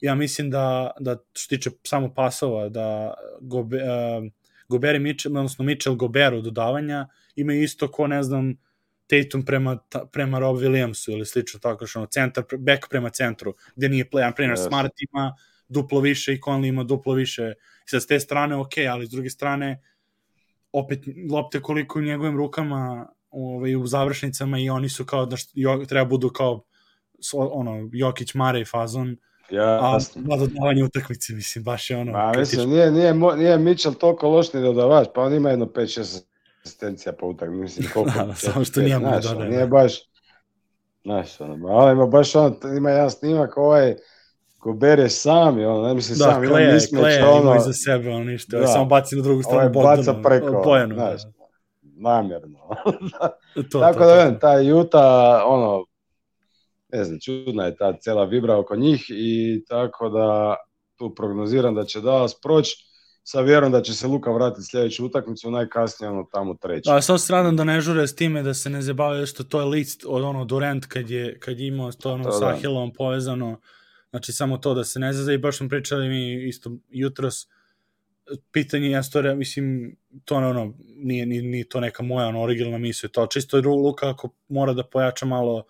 ja 0.00 0.14
mislim 0.14 0.50
da, 0.50 0.90
da 1.00 1.16
što 1.32 1.56
tiče 1.56 1.70
samo 1.86 2.14
pasova, 2.14 2.68
da 2.68 3.14
Gobe, 3.40 3.76
uh, 3.76 4.32
Gober 4.68 4.94
i 4.94 4.98
Mitchell, 4.98 5.36
odnosno 5.36 5.64
Mitchell 5.64 5.96
Goberu 5.96 6.40
dodavanja, 6.40 7.08
imaju 7.36 7.62
isto 7.62 7.90
ko, 7.90 8.06
ne 8.06 8.22
znam, 8.22 8.56
Tatum 9.06 9.44
prema, 9.44 9.76
ta, 9.88 10.04
prema 10.12 10.38
Rob 10.38 10.56
Williamsu 10.56 11.12
ili 11.12 11.26
slično 11.26 11.60
tako 11.60 11.86
što 11.86 11.98
ono, 11.98 12.06
centar, 12.06 12.44
back 12.58 12.88
prema 12.90 13.10
centru, 13.10 13.54
gde 13.76 13.88
nije 13.88 14.10
play, 14.10 14.34
primjer, 14.36 14.58
yes. 14.58 14.68
Smart 14.68 14.92
ima 15.10 15.34
duplo 15.68 16.00
više 16.00 16.34
i 16.34 16.40
Conley 16.40 16.68
ima 16.68 16.84
duplo 16.84 17.14
više. 17.14 17.52
Sad 17.84 18.02
s 18.02 18.06
te 18.06 18.20
strane, 18.20 18.56
ok, 18.56 18.72
ali 18.90 19.06
s 19.06 19.10
druge 19.10 19.30
strane, 19.30 19.82
opet 20.72 21.00
lopte 21.30 21.60
koliko 21.60 21.98
u 21.98 22.02
njegovim 22.02 22.36
rukama 22.36 23.12
ovaj, 23.30 23.76
u 23.76 23.86
završnicama 23.86 24.58
i 24.58 24.70
oni 24.70 24.88
su 24.88 25.04
kao 25.04 25.26
da 25.26 25.36
što, 25.36 25.50
treba 25.88 26.04
budu 26.04 26.28
kao 26.28 26.64
ono, 27.34 27.88
Jokić, 27.92 28.34
Mare 28.34 28.60
i 28.60 28.64
Fazon, 28.64 29.16
Ja, 29.50 29.78
a 29.82 29.98
dva 30.14 30.36
dodavanje 30.36 30.84
utakmice, 30.84 31.32
mislim, 31.32 31.64
baš 31.64 31.90
je 31.90 31.96
ono... 31.96 32.12
Ma, 32.12 32.32
mislim, 32.36 32.70
nije, 32.70 32.90
nije, 32.90 33.14
nije 33.14 33.58
Mitchell 33.58 33.94
toliko 33.94 34.28
loš 34.28 34.52
ni 34.52 34.60
dodavač, 34.60 35.08
pa 35.14 35.22
on 35.22 35.34
ima 35.34 35.50
jedno 35.50 35.66
5-6 35.66 36.22
asistencija 36.64 37.12
po 37.12 37.26
utakmici, 37.26 37.60
mislim, 37.60 37.88
koliko... 37.94 38.26
da, 38.26 38.34
samo 38.34 38.64
što 38.64 38.80
nije 38.80 38.98
mu 38.98 39.10
dodaje. 39.22 39.50
Nije 39.50 39.66
baš, 39.66 39.92
znaš, 41.02 41.40
ono, 41.40 41.68
ali 41.68 41.92
ima 41.92 42.06
baš 42.06 42.34
ono, 42.34 42.56
ima 42.76 42.90
jedan 42.90 43.10
snimak 43.10 43.56
ovaj, 43.56 43.96
ko 44.58 44.72
bere 44.72 45.08
sam 45.08 45.58
i 45.58 45.64
ono, 45.64 45.88
ne 45.88 45.94
mislim 45.94 46.18
da, 46.18 46.24
sam, 46.24 46.48
kleje, 46.48 46.78
ima 46.92 47.00
kleje, 47.00 47.24
ono, 47.24 47.42
ima 47.42 47.56
iza 47.56 47.72
sebe, 47.72 48.10
ono 48.10 48.24
ništa, 48.24 48.58
da, 48.58 48.66
samo 48.66 48.84
baci 48.84 49.16
na 49.16 49.22
drugu 49.22 49.42
stranu 49.42 49.70
ovaj 49.74 49.96
baca 49.96 50.14
preko, 50.22 50.62
pojenu, 50.64 50.94
znaš, 50.94 51.22
da. 51.22 51.30
namjerno. 51.82 52.58
to, 53.70 53.80
Tako 53.80 53.98
to, 53.98 54.06
da, 54.06 54.24
vidim, 54.24 54.38
taj 54.40 54.66
Juta, 54.66 55.42
ono, 55.46 55.84
ne 56.92 57.04
znam, 57.04 57.18
čudna 57.20 57.64
je 57.64 57.76
ta 57.76 57.92
cela 58.00 58.24
vibra 58.24 58.58
oko 58.58 58.76
njih 58.76 59.06
i 59.08 59.64
tako 59.68 60.08
da 60.08 60.56
tu 60.96 61.14
prognoziram 61.14 61.74
da 61.74 61.84
će 61.84 62.00
Dallas 62.00 62.40
proći 62.42 62.90
sa 63.22 63.40
vjerom 63.40 63.72
da 63.72 63.82
će 63.82 63.94
se 63.94 64.06
Luka 64.06 64.30
vratiti 64.32 64.66
sljedeću 64.70 65.06
utakmicu, 65.06 65.50
najkasnije 65.50 66.10
ono 66.10 66.28
tamo 66.32 66.54
treći. 66.54 66.90
Da, 66.90 67.02
sad 67.02 67.20
stradam 67.20 67.56
da 67.56 67.64
ne 67.64 67.80
žure 67.80 68.06
s 68.06 68.14
time 68.14 68.42
da 68.42 68.54
se 68.54 68.70
ne 68.70 68.82
zabavaju 68.82 69.26
što 69.26 69.44
to 69.44 69.60
je 69.60 69.66
list 69.66 70.04
od 70.06 70.22
ono 70.22 70.44
Durant 70.44 70.86
kad 70.86 71.10
je, 71.10 71.38
kad 71.38 71.60
je 71.60 71.66
imao 71.66 71.92
to 71.92 72.12
ono 72.12 72.24
to, 72.24 72.32
sa 72.32 72.56
Hillom 72.56 72.92
povezano, 72.92 73.60
znači 74.10 74.32
samo 74.32 74.58
to 74.58 74.74
da 74.74 74.84
se 74.84 74.98
ne 74.98 75.12
zaza. 75.12 75.32
I 75.32 75.38
baš 75.38 75.58
smo 75.58 75.68
pričali 75.68 76.08
mi 76.08 76.48
isto 76.48 76.70
jutros, 76.88 77.46
pitanje 78.52 78.90
ja 78.90 79.02
to 79.02 79.34
mislim 79.34 79.96
to 80.24 80.34
ono 80.34 80.74
nije 80.96 81.26
ni 81.26 81.42
ni 81.42 81.68
to 81.68 81.80
neka 81.80 82.02
moja 82.02 82.26
ono 82.26 82.42
originalna 82.42 82.78
misao 82.78 83.10
to 83.10 83.26
čisto 83.26 83.56
je 83.56 83.62
Luka 83.62 84.10
ako 84.10 84.28
mora 84.48 84.72
da 84.72 84.84
pojača 84.84 85.26
malo 85.26 85.64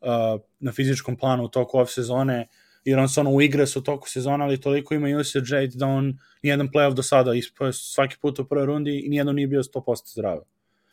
uh, 0.00 0.40
na 0.60 0.72
fizičkom 0.72 1.16
planu 1.16 1.44
u 1.44 1.48
toku 1.48 1.78
off 1.78 1.92
sezone 1.92 2.48
jer 2.84 2.98
on 2.98 3.08
se 3.08 3.20
ono 3.20 3.30
uigra 3.30 3.66
se 3.66 3.78
u 3.78 3.82
toku 3.82 4.08
sezona 4.08 4.44
ali 4.44 4.60
toliko 4.60 4.94
ima 4.94 5.18
usage 5.18 5.66
da 5.74 5.86
on 5.86 6.18
nijedan 6.42 6.68
playoff 6.68 6.94
do 6.94 7.02
sada 7.02 7.34
ispao 7.34 7.72
svaki 7.72 8.16
put 8.22 8.38
u 8.38 8.44
prvoj 8.44 8.66
rundi 8.66 9.02
i 9.04 9.08
nijedno 9.08 9.32
nije 9.32 9.46
bio 9.46 9.62
100% 9.62 10.12
zdrav 10.12 10.38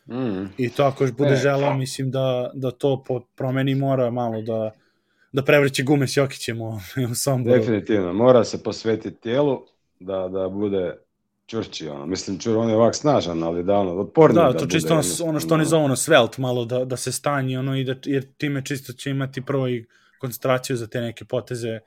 mm. 0.06 0.46
i 0.56 0.70
to 0.70 0.84
ako 0.84 1.04
još 1.04 1.12
bude 1.12 1.32
e, 1.32 1.36
želao 1.36 1.76
mislim 1.76 2.10
da, 2.10 2.50
da 2.54 2.70
to 2.70 3.04
promeni 3.36 3.74
mora 3.74 4.10
malo 4.10 4.42
da 4.42 4.70
da 5.32 5.42
prevrće 5.42 5.82
gume 5.82 6.06
s 6.06 6.16
Jokićem 6.16 6.60
u, 6.60 6.80
u 7.10 7.14
Somboru. 7.14 7.56
Definitivno, 7.56 8.12
mora 8.12 8.44
se 8.44 8.62
posvetiti 8.62 9.20
tijelu 9.20 9.60
da, 10.00 10.28
da 10.28 10.48
bude 10.48 10.96
čvršći, 11.48 11.88
ono. 11.88 12.06
Mislim, 12.06 12.38
čur, 12.38 12.56
on 12.56 12.68
je 12.68 12.76
ovak 12.76 12.94
snažan, 12.94 13.42
ali 13.42 13.64
da, 13.64 13.76
ono, 13.76 14.00
otporni 14.00 14.34
da, 14.34 14.52
da 14.52 14.58
to 14.58 14.66
čisto 14.66 14.94
ono, 14.94 15.02
ono 15.24 15.40
što 15.40 15.54
oni 15.54 15.64
zovu, 15.64 15.84
ono, 15.84 15.96
svelt, 15.96 16.38
malo 16.38 16.64
da, 16.64 16.84
da 16.84 16.96
se 16.96 17.12
stanji, 17.12 17.56
ono, 17.56 17.76
i 17.76 17.84
da, 17.84 17.94
jer 18.04 18.26
time 18.36 18.64
čisto 18.64 18.92
će 18.92 19.10
imati 19.10 19.42
prvo 19.42 19.68
i 19.68 19.84
koncentraciju 20.18 20.76
za 20.76 20.86
te 20.86 21.00
neke 21.00 21.24
poteze 21.24 21.78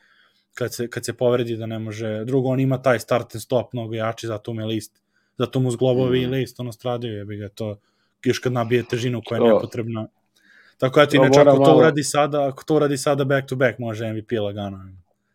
kad 0.53 0.73
se, 0.73 0.87
kad 0.87 1.05
se 1.05 1.13
povredi 1.13 1.57
da 1.57 1.65
ne 1.65 1.79
može, 1.79 2.25
drugo, 2.25 2.49
on 2.49 2.59
ima 2.59 2.81
taj 2.81 2.99
start 2.99 3.35
and 3.35 3.41
stop 3.41 3.73
mnogo 3.73 3.95
jači, 3.95 4.27
zato 4.27 4.53
mu 4.53 4.61
je 4.61 4.65
list, 4.65 5.01
zato 5.37 5.59
mu 5.59 5.71
zglobovi 5.71 6.19
mm. 6.19 6.23
i 6.23 6.27
list, 6.27 6.59
ono, 6.59 6.71
stradaju, 6.71 7.17
je 7.17 7.25
bi 7.25 7.37
ga 7.37 7.49
to, 7.49 7.77
još 8.23 8.39
kad 8.39 8.53
nabije 8.53 8.83
težinu 8.83 9.21
koja 9.25 9.37
je 9.43 9.53
nepotrebna. 9.53 10.07
Tako 10.77 11.05
ti 11.05 11.17
inače, 11.17 11.39
ako 11.39 11.65
to 11.65 11.77
uradi 11.77 12.03
sada, 12.03 12.47
ako 12.47 12.63
to 12.63 12.75
uradi 12.75 12.97
sada 12.97 13.23
back 13.23 13.47
to 13.47 13.55
back, 13.55 13.79
može 13.79 14.13
MVP 14.13 14.31
lagano. 14.31 14.77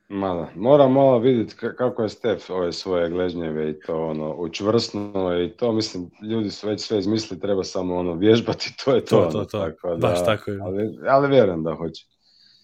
Mada, 0.08 0.48
moram 0.54 0.92
malo 0.92 1.18
vidjeti 1.18 1.54
kako 1.78 2.02
je 2.02 2.08
Stef 2.08 2.50
ove 2.50 2.72
svoje 2.72 3.10
gležnjeve 3.10 3.70
i 3.70 3.80
to 3.80 4.06
ono, 4.06 4.34
učvrsnuo 4.34 5.38
i 5.38 5.50
to, 5.56 5.72
mislim, 5.72 6.10
ljudi 6.30 6.50
su 6.50 6.68
već 6.68 6.80
sve 6.80 6.98
izmislili, 6.98 7.40
treba 7.40 7.64
samo 7.64 7.96
ono, 7.96 8.14
vježbati, 8.14 8.74
to 8.84 8.94
je 8.94 9.04
to. 9.04 9.16
To, 9.16 9.30
to, 9.30 9.38
ono, 9.38 9.44
to. 9.44 9.60
Tako 9.60 9.88
da, 9.88 10.08
baš 10.08 10.24
tako 10.24 10.50
je. 10.50 10.58
Ali, 10.60 10.98
ali 11.08 11.28
vjerujem 11.28 11.62
da 11.62 11.74
hoće. 11.74 12.06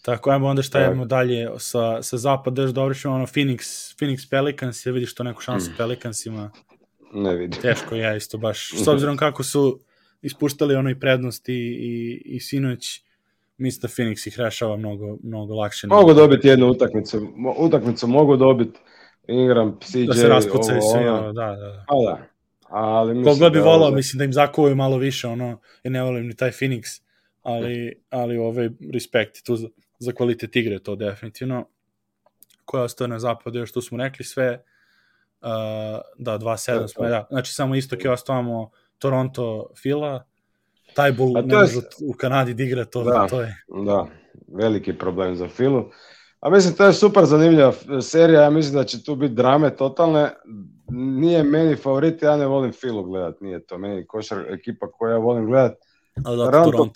Tako, 0.03 0.31
ajmo 0.31 0.47
onda 0.47 0.63
šta 0.63 0.85
imamo 0.85 1.05
dalje 1.05 1.51
sa, 1.59 2.03
sa 2.03 2.17
zapada, 2.17 2.63
još 2.63 2.71
dobro 2.71 2.95
ćemo 2.95 3.15
ono 3.15 3.27
Phoenix, 3.27 3.59
Phoenix 3.99 4.31
Pelicans, 4.31 4.87
je 4.87 4.93
vidiš 4.93 5.15
to 5.15 5.23
neku 5.23 5.41
šansu 5.41 5.71
mm. 5.71 5.75
Pelicansima. 5.77 6.51
Ne 7.13 7.37
vidim. 7.37 7.61
Teško, 7.61 7.95
ja 7.95 8.17
isto 8.17 8.39
baš, 8.39 8.73
s 8.75 8.89
obzirom 8.93 9.17
kako 9.17 9.43
su 9.43 9.81
ispuštali 10.23 10.75
onoj 10.75 11.01
prednosti 11.01 11.55
i, 11.81 12.23
i 12.25 12.41
sinoć, 12.41 13.03
mislim 13.63 13.81
da 13.81 13.89
Phoenix 13.89 14.29
ih 14.29 14.39
rešava 14.39 14.77
mnogo, 14.77 15.17
mnogo 15.23 15.55
lakše. 15.55 15.87
Mogu 15.87 16.15
dobiti 16.15 16.49
jednu 16.49 16.69
utakmicu, 16.69 17.29
utakmicu 17.59 18.07
mogu 18.07 18.37
dobiti 18.37 18.79
Ingram, 19.29 19.79
CJ, 19.81 20.07
da 20.07 20.15
se 20.15 20.29
raspucaju 20.29 20.81
ono, 20.95 21.33
da, 21.33 21.47
da. 21.47 21.57
da. 21.57 21.85
A 21.89 21.95
da, 22.05 22.33
ali 22.69 23.15
mislim 23.15 23.35
Koga 23.35 23.51
bi 23.51 23.59
da 23.59 23.65
volao, 23.65 23.91
mislim 23.91 24.19
da 24.19 24.25
im 24.25 24.33
zakuvaju 24.33 24.77
malo 24.77 24.97
više, 24.97 25.29
ono, 25.29 25.61
ja 25.85 25.91
ne 25.91 26.03
volim 26.03 26.27
ni 26.27 26.37
taj 26.37 26.51
Phoenix, 26.51 27.03
ali, 27.43 28.03
ali 28.11 28.39
ovaj 28.39 28.69
respekt 28.93 29.45
tu 29.45 29.57
za, 29.57 29.69
za 29.99 30.13
kvalitet 30.13 30.57
igre, 30.57 30.79
to 30.79 30.97
definitivno. 30.97 31.69
Koja 32.65 32.83
ostaje 32.83 33.09
na 33.09 33.19
zapadu, 33.19 33.59
još 33.59 33.73
tu 33.73 33.81
smo 33.81 33.99
rekli 33.99 34.25
sve, 34.25 34.63
uh, 35.41 35.49
da, 36.19 36.39
2-7 36.39 36.89
smo, 36.89 37.09
da, 37.09 37.27
znači 37.31 37.53
samo 37.53 37.75
istok 37.75 38.05
je 38.05 38.11
ostavamo 38.11 38.71
Toronto, 38.99 39.71
Fila, 39.83 40.25
taj 40.95 41.13
bol 41.13 41.33
ne 41.33 41.57
može 41.57 41.79
u 42.09 42.13
Kanadi 42.13 42.55
da 42.55 42.63
igra, 42.63 42.85
to, 42.85 43.05
da, 43.05 43.27
to 43.29 43.41
je. 43.41 43.57
Da, 43.87 44.07
veliki 44.59 44.93
problem 44.99 45.37
za 45.37 45.49
Filu. 45.49 45.85
A 46.41 46.51
mislim, 46.51 46.75
to 46.75 46.85
je 46.85 46.93
super 46.93 47.25
zanimljiva 47.25 47.73
serija, 48.03 48.43
ja 48.43 48.51
mislim 48.51 48.75
da 48.75 48.85
će 48.85 49.05
tu 49.05 49.17
biti 49.17 49.35
drame 49.35 49.77
totalne. 49.77 50.31
Nije 50.91 51.43
meni 51.43 51.77
favorit, 51.77 52.23
ja 52.23 52.37
ne 52.37 52.47
volim 52.47 52.73
Filu 52.73 53.03
gledat, 53.03 53.41
nije 53.41 53.67
to 53.67 53.79
meni 53.79 54.07
košar 54.07 54.45
ekipa 54.49 54.91
koja 54.91 55.13
ja 55.13 55.19
volim 55.19 55.47
gledat. 55.47 55.77
A 56.25 56.37
da, 56.37 56.51
Toronto, 56.51 56.71
Toronto, 56.71 56.93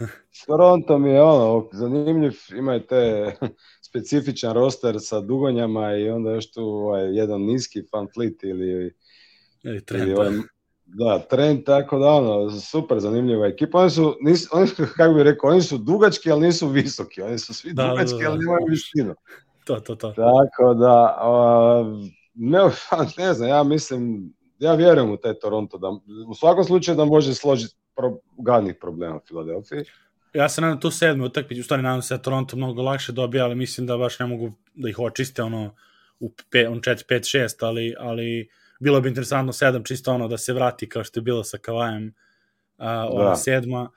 Toronto 0.46 0.98
mi 0.98 1.10
je 1.10 1.22
ono, 1.22 1.68
zanimljiv, 1.72 2.32
imaju 2.56 2.80
te 2.80 3.32
specifičan 3.88 4.54
roster 4.54 4.96
sa 4.98 5.20
dugonjama 5.20 5.96
i 5.96 6.10
onda 6.10 6.30
još 6.30 6.52
tu 6.52 6.62
ovaj, 6.62 7.16
jedan 7.16 7.40
niski 7.40 7.82
fan 7.90 8.06
fleet 8.14 8.42
ili, 8.42 8.70
ili, 8.70 8.94
ili 9.90 10.14
ovaj, 10.14 10.30
Da, 10.92 11.18
trend, 11.18 11.64
tako 11.64 11.98
da, 11.98 12.06
ono, 12.06 12.50
super 12.50 13.00
zanimljiva 13.00 13.46
ekipa. 13.46 13.78
Oni 13.78 13.90
su, 13.90 14.16
nis, 14.20 14.48
oni, 14.52 14.66
kako 14.96 15.14
bih 15.14 15.22
rekao, 15.22 15.50
oni 15.50 15.62
su 15.62 15.78
dugački, 15.78 16.30
ali 16.30 16.46
nisu 16.46 16.68
visoki. 16.68 17.22
Oni 17.22 17.38
su 17.38 17.54
svi 17.54 17.72
da, 17.72 17.88
dugački, 17.88 18.16
da, 18.16 18.22
da. 18.22 18.30
ali 18.30 18.38
nemaju 18.38 18.66
višinu. 18.70 19.14
To, 19.64 19.80
to, 19.80 19.94
to. 19.94 20.12
Tako 20.12 20.74
da, 20.74 21.18
uh, 21.22 21.86
ne, 22.34 22.58
ne 23.24 23.34
znam, 23.34 23.48
ja 23.48 23.62
mislim, 23.62 24.32
ja 24.58 24.74
vjerujem 24.74 25.10
u 25.10 25.16
te 25.16 25.38
Toronto, 25.38 25.78
da 25.78 25.88
u 26.28 26.34
svakom 26.34 26.64
slučaju 26.64 26.96
da 26.96 27.04
može 27.04 27.34
složiti 27.34 27.74
pro, 27.96 28.18
gadnih 28.38 28.74
problema 28.80 29.16
u 29.16 29.20
Filadelfiji. 29.28 29.84
Ja 30.34 30.48
se 30.48 30.60
nadam 30.60 30.80
tu 30.80 30.90
sedmi 30.90 31.24
utakmici, 31.24 31.60
u 31.60 31.64
stvari 31.64 31.82
nadam 31.82 32.02
se 32.02 32.16
da 32.16 32.22
Toronto 32.22 32.56
mnogo 32.56 32.82
lakše 32.82 33.12
dobija, 33.12 33.44
ali 33.44 33.54
mislim 33.54 33.86
da 33.86 33.96
baš 33.96 34.18
ne 34.18 34.26
mogu 34.26 34.52
da 34.74 34.88
ih 34.88 34.98
očiste 34.98 35.42
ono 35.42 35.74
u 36.20 36.28
4, 36.28 36.76
5, 36.84 37.04
6, 37.08 37.66
ali, 37.66 37.94
ali 37.98 38.48
bilo 38.80 39.00
bi 39.00 39.08
interesantno 39.08 39.52
sedam 39.52 39.84
čisto 39.84 40.12
ono 40.12 40.28
da 40.28 40.38
se 40.38 40.52
vrati 40.52 40.88
kao 40.88 41.04
što 41.04 41.20
je 41.20 41.22
bilo 41.22 41.44
sa 41.44 41.58
Kavajem 41.58 42.14
a, 42.78 43.08
ova 43.10 43.30
da. 43.30 43.36
sedma. 43.36 43.90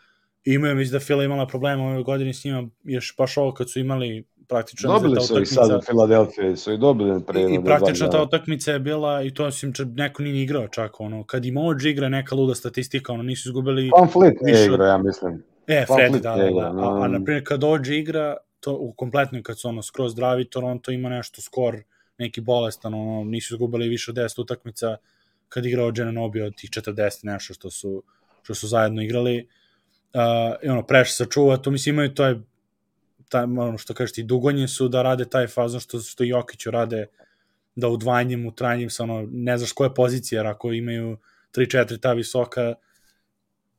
I 0.46 0.54
imaju 0.54 0.76
mislim 0.76 1.00
da 1.00 1.06
Fila 1.06 1.24
imala 1.24 1.48
problema 1.48 1.84
ove 1.84 2.04
godine 2.04 2.34
s 2.34 2.44
njima 2.44 2.68
još 2.84 3.16
baš 3.18 3.38
ovo 3.38 3.54
kad 3.54 3.72
su 3.72 3.80
imali 3.80 4.26
praktično 4.48 4.94
dobili 4.94 5.22
su 5.22 5.42
ih 5.42 5.50
sad 5.50 5.72
u 5.72 5.82
Filadelfiji 5.82 6.56
su 6.56 6.74
i 6.74 6.78
dobili 6.78 7.22
pre 7.28 7.42
i, 7.42 7.56
i 7.56 7.64
praktično 7.66 8.08
ta 8.08 8.24
utakmica 8.24 8.72
je 8.72 8.80
bila 8.80 9.24
i 9.24 9.34
to 9.34 9.46
mislim 9.46 9.74
čak 9.74 9.88
neko 9.96 10.24
nije 10.24 10.44
igrao 10.44 10.68
čak 10.68 11.00
ono 11.00 11.24
kad 11.24 11.46
im 11.46 11.58
Ođe 11.58 11.90
igra 11.90 12.10
neka 12.10 12.36
luda 12.36 12.56
statistika 12.56 13.14
ono 13.14 13.24
nisu 13.24 13.50
izgubili 13.50 13.90
Van 13.98 14.10
Fleet 14.10 14.34
je 14.48 14.66
igra 14.66 14.88
ja 14.88 14.98
mislim. 14.98 15.44
E 15.68 15.86
Fred 15.96 16.12
da, 16.12 16.36
da, 16.36 16.50
da, 16.52 16.62
a, 16.62 17.04
a 17.04 17.08
na 17.08 17.24
primjer 17.24 17.44
kad 17.48 17.64
Ođe 17.64 17.98
igra 17.98 18.38
to, 18.60 18.74
u 18.74 18.94
kompletnoj 18.94 19.44
kad 19.44 19.60
su 19.60 19.68
ono 19.68 19.82
skroz 19.82 20.12
zdravi, 20.12 20.50
Toronto 20.50 20.92
ima 20.92 21.10
nešto 21.10 21.42
skor, 21.42 21.84
neki 22.18 22.42
bolestan, 22.42 22.94
ono, 22.94 23.24
nisu 23.24 23.54
izgubili 23.54 23.90
više 23.90 24.12
od 24.12 24.18
10 24.18 24.42
utakmica 24.42 24.98
kad 25.50 25.66
igrao 25.66 25.92
Genobi 25.92 26.42
od 26.42 26.56
tih 26.56 26.70
40 26.70 27.26
nešto 27.26 27.54
što 27.54 27.70
su, 27.70 28.04
što 28.44 28.56
su 28.56 28.68
zajedno 28.68 29.02
igrali. 29.02 29.48
Uh, 30.14 30.56
I 30.64 30.70
ono, 30.70 30.84
preš 30.84 31.16
sačuva, 31.16 31.58
to 31.58 31.72
mislim 31.72 31.96
imaju 31.96 32.14
to 32.14 32.26
je 32.26 32.42
taj, 33.30 33.44
ono 33.44 33.78
što 33.78 33.94
kažeš 33.94 34.14
ti, 34.14 34.24
dugonje 34.24 34.68
su 34.68 34.88
da 34.88 35.02
rade 35.02 35.26
taj 35.26 35.48
fazon 35.48 35.80
što, 35.80 36.00
što 36.00 36.24
Jokiću 36.24 36.72
rade 36.72 37.06
da 37.76 37.90
udvajanjem, 37.90 38.46
utranjem 38.46 38.90
sa 38.90 39.04
ono, 39.04 39.28
ne 39.32 39.58
znaš 39.58 39.72
koje 39.72 39.94
pozicije, 39.94 40.38
jer 40.38 40.48
ako 40.48 40.72
imaju 40.74 41.18
3-4 41.56 42.00
ta 42.00 42.14
visoka, 42.14 42.74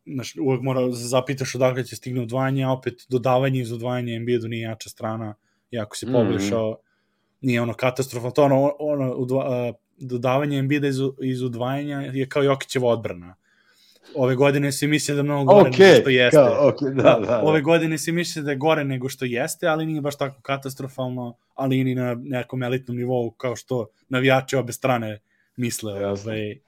znaš, 0.06 0.34
uvek 0.40 0.62
mora 0.62 0.80
da 0.80 0.90
zapitaš 0.90 1.54
odakle 1.54 1.84
će 1.84 1.96
stigne 1.96 2.20
udvajanje, 2.20 2.64
a 2.64 2.72
opet 2.72 3.06
dodavanje 3.08 3.60
iz 3.60 3.72
udvajanja 3.72 4.14
Embiidu 4.14 4.48
nije 4.48 4.62
jača 4.62 4.88
strana, 4.88 5.34
i 5.70 5.78
ako 5.78 5.96
se 5.96 6.06
poboljšao, 6.06 6.70
mm. 6.70 6.93
Nije 7.44 7.62
ono 7.62 7.74
katastrofa, 7.74 8.30
to 8.30 8.44
ono, 8.44 8.76
ono 8.78 9.14
udva, 9.14 9.68
uh, 9.68 9.74
dodavanje 9.98 10.58
Embiida 10.58 10.88
iz, 10.88 10.96
iz 11.22 11.42
udvajanja 11.42 12.00
je 12.00 12.28
kao 12.28 12.42
Jokićeva 12.42 12.88
odbrana. 12.88 13.34
Ove 14.14 14.34
godine 14.34 14.72
se 14.72 14.86
misli 14.86 15.14
da 15.14 15.22
mnogo 15.22 15.54
gore 15.54 15.70
okay, 15.70 15.80
nego 15.80 16.00
što 16.00 16.10
jeste. 16.10 16.36
Kao, 16.36 16.70
okay, 16.70 16.94
da, 16.94 17.02
da, 17.02 17.26
da. 17.26 17.42
Ove 17.42 17.60
godine 17.60 17.98
se 17.98 18.12
misli 18.12 18.42
da 18.42 18.50
je 18.50 18.56
gore 18.56 18.84
nego 18.84 19.08
što 19.08 19.24
jeste, 19.24 19.66
ali 19.66 19.86
nije 19.86 20.00
baš 20.00 20.16
tako 20.16 20.40
katastrofalno, 20.42 21.36
ali 21.54 21.84
ni 21.84 21.94
na 21.94 22.14
nekom 22.14 22.62
elitnom 22.62 22.96
nivou 22.96 23.30
kao 23.30 23.56
što 23.56 23.86
navijači 24.08 24.56
obe 24.56 24.72
strane 24.72 25.18
misle. 25.56 26.06
Ovaj, 26.06 26.58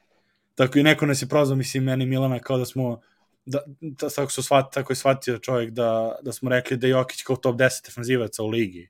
tako 0.54 0.78
i 0.78 0.82
neko 0.82 1.06
nas 1.06 1.22
je 1.22 1.28
prozvao, 1.28 1.56
mislim, 1.56 1.84
meni 1.84 2.06
Milana, 2.06 2.38
kao 2.38 2.58
da 2.58 2.64
smo 2.64 3.00
da, 3.46 3.58
da 3.80 4.08
tako, 4.08 4.32
su 4.32 4.42
shvat, 4.42 4.72
tako 4.74 4.92
je 4.92 4.96
shvatio 4.96 5.38
čovjek 5.38 5.70
da, 5.70 6.16
da 6.22 6.32
smo 6.32 6.50
rekli 6.50 6.76
da 6.76 6.86
Jokić 6.86 7.22
kao 7.22 7.36
top 7.36 7.56
10 7.56 7.84
defanzivaca 7.84 8.42
u 8.42 8.48
ligi. 8.48 8.88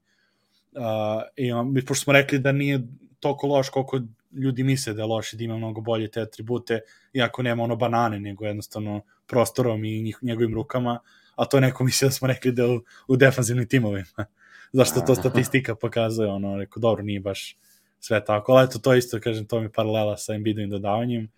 Uh, 0.76 1.22
i 1.36 1.52
on, 1.52 1.72
mi, 1.72 1.84
pošto 1.84 2.04
smo 2.04 2.12
rekli 2.12 2.38
da 2.38 2.52
nije 2.52 2.80
toliko 3.20 3.46
loš 3.46 3.68
koliko 3.68 4.00
ljudi 4.32 4.64
misle 4.64 4.92
da 4.92 5.02
je 5.02 5.06
loš 5.06 5.32
i 5.32 5.36
da 5.36 5.44
ima 5.44 5.56
mnogo 5.56 5.80
bolje 5.80 6.10
te 6.10 6.20
atribute, 6.20 6.80
iako 7.12 7.42
nema 7.42 7.62
ono 7.62 7.76
banane, 7.76 8.20
nego 8.20 8.44
jednostavno 8.44 9.00
prostorom 9.26 9.84
i 9.84 10.02
njih, 10.02 10.18
njegovim 10.22 10.54
rukama, 10.54 10.98
a 11.34 11.44
to 11.44 11.60
neko 11.60 11.84
misle 11.84 12.08
da 12.08 12.12
smo 12.12 12.28
rekli 12.28 12.52
da 12.52 12.66
u, 12.66 12.80
u 13.08 13.16
defanzivnim 13.16 13.68
timovima. 13.68 14.26
Zašto 14.72 15.00
to 15.00 15.14
statistika 15.14 15.74
pokazuje, 15.74 16.28
ono, 16.28 16.56
rekao, 16.56 16.80
dobro, 16.80 17.04
nije 17.04 17.20
baš 17.20 17.56
sve 18.00 18.24
tako, 18.24 18.52
ali 18.52 18.64
eto, 18.64 18.78
to 18.78 18.94
isto, 18.94 19.20
kažem, 19.20 19.46
to 19.46 19.60
mi 19.60 19.72
paralela 19.72 20.16
sa 20.16 20.34
Embiidovim 20.34 20.70
dodavanjem. 20.70 21.28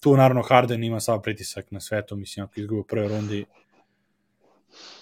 Tu, 0.00 0.16
naravno, 0.16 0.42
Harden 0.42 0.84
ima 0.84 1.00
sav 1.00 1.22
pritisak 1.22 1.70
na 1.70 1.80
svetu, 1.80 2.16
mislim, 2.16 2.44
ako 2.44 2.60
izgubi 2.60 2.80
u 2.80 2.84
prvoj 2.84 3.08
rundi, 3.08 3.44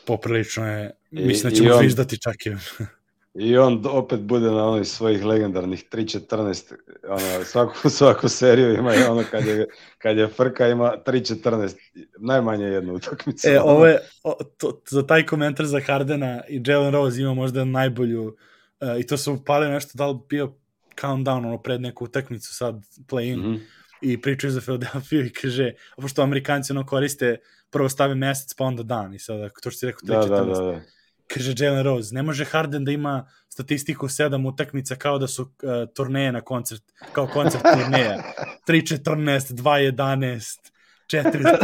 poprilično 0.07 0.67
je, 0.67 0.91
mislim 1.11 1.51
da 1.51 1.57
ćemo 1.57 1.71
on... 1.71 1.79
zviždati 1.79 2.19
čak 2.19 2.47
i 2.47 2.51
I 3.41 3.59
on 3.59 3.83
opet 3.87 4.21
bude 4.21 4.47
na 4.47 4.69
onih 4.69 4.89
svojih 4.89 5.25
legendarnih 5.25 5.85
3-14, 5.93 6.75
ono, 7.09 7.45
svaku, 7.45 7.91
svaku 7.99 8.29
seriju 8.29 8.75
ima 8.75 8.95
i 8.95 9.03
ono 9.03 9.25
kad 9.31 9.47
je, 9.47 9.67
kad 9.99 10.17
je 10.17 10.29
frka 10.29 10.69
ima 10.69 10.95
3-14, 11.07 11.77
najmanje 12.19 12.65
jednu 12.65 12.95
utakmicu. 12.95 13.49
E, 13.49 13.61
ovo 13.61 13.87
je, 13.87 13.99
o, 14.25 14.35
to, 14.57 14.81
za 14.91 15.07
taj 15.07 15.27
komentar 15.27 15.67
za 15.67 15.81
Hardena 15.87 16.43
i 16.49 16.63
Jalen 16.67 16.93
Rose 16.93 17.21
ima 17.21 17.35
možda 17.35 17.65
najbolju, 17.65 18.25
uh, 18.25 19.01
i 19.01 19.07
to 19.07 19.17
su 19.17 19.33
upali 19.33 19.69
nešto, 19.69 19.91
da 19.95 20.07
li 20.07 20.19
bio 20.29 20.55
countdown, 21.01 21.47
ono, 21.47 21.63
pred 21.63 21.81
neku 21.81 22.05
utakmicu 22.05 22.55
sad, 22.55 22.75
play-in, 23.07 23.41
mm 23.41 23.55
-hmm. 23.55 23.61
i 24.01 24.21
pričaju 24.21 24.51
za 24.51 24.61
Philadelphia 24.61 25.25
i 25.25 25.33
kaže, 25.33 25.73
pošto 25.97 26.23
Amerikanci 26.23 26.73
ono 26.73 26.87
koriste, 26.87 27.37
prvo 27.71 27.89
stave 27.89 28.15
mesec, 28.15 28.55
pa 28.55 28.65
onda 28.65 28.83
dan, 28.83 29.15
i 29.15 29.19
sada, 29.19 29.49
to 29.63 29.71
što 29.71 29.79
si 29.79 29.87
rekao, 29.87 30.09
3-14. 30.09 30.29
Da, 30.29 30.37
da, 30.37 30.45
da, 30.45 30.63
da 30.63 30.98
kaže 31.29 31.55
Jalen 31.57 31.83
Rose, 31.83 32.15
ne 32.15 32.23
može 32.23 32.45
Harden 32.45 32.85
da 32.85 32.93
ima 32.93 33.29
statistiku 33.49 34.09
sedam 34.09 34.47
utakmica 34.47 34.95
kao 34.95 35.19
da 35.19 35.27
su 35.27 35.43
uh, 35.43 35.49
turneje 35.95 36.33
na 36.33 36.41
koncert, 36.41 36.83
kao 37.13 37.27
koncert 37.27 37.63
turneja. 37.63 38.23
3-14, 38.69 39.53
2-11, 39.53 40.71
4-15, 41.13 41.59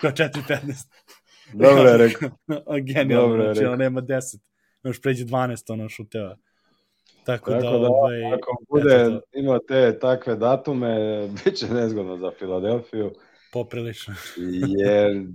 kao 0.00 0.10
4-15. 0.10 0.86
Dobro 1.52 1.88
je 1.88 1.96
rekao. 1.96 2.30
Genijalno, 2.94 3.28
Dobro 3.28 3.42
je 3.44 3.54
znači, 3.54 3.66
ono 3.66 3.76
nema 3.76 4.02
10, 4.02 4.38
još 4.82 5.00
pređe 5.00 5.24
12 5.24 5.72
ono 5.72 5.88
šuteva. 5.88 6.36
Tako, 7.24 7.50
Tako 7.50 7.62
da, 7.62 7.78
da 7.78 7.88
ovaj, 7.88 8.32
ako 8.34 8.64
bude, 8.68 9.20
ima 9.32 9.58
te 9.68 9.98
takve 9.98 10.36
datume, 10.36 10.96
bit 11.44 11.54
će 11.54 11.66
nezgodno 11.68 12.16
za 12.16 12.30
Filadelfiju. 12.38 13.12
Poprilično. 13.54 14.14
Jer, 14.78 15.26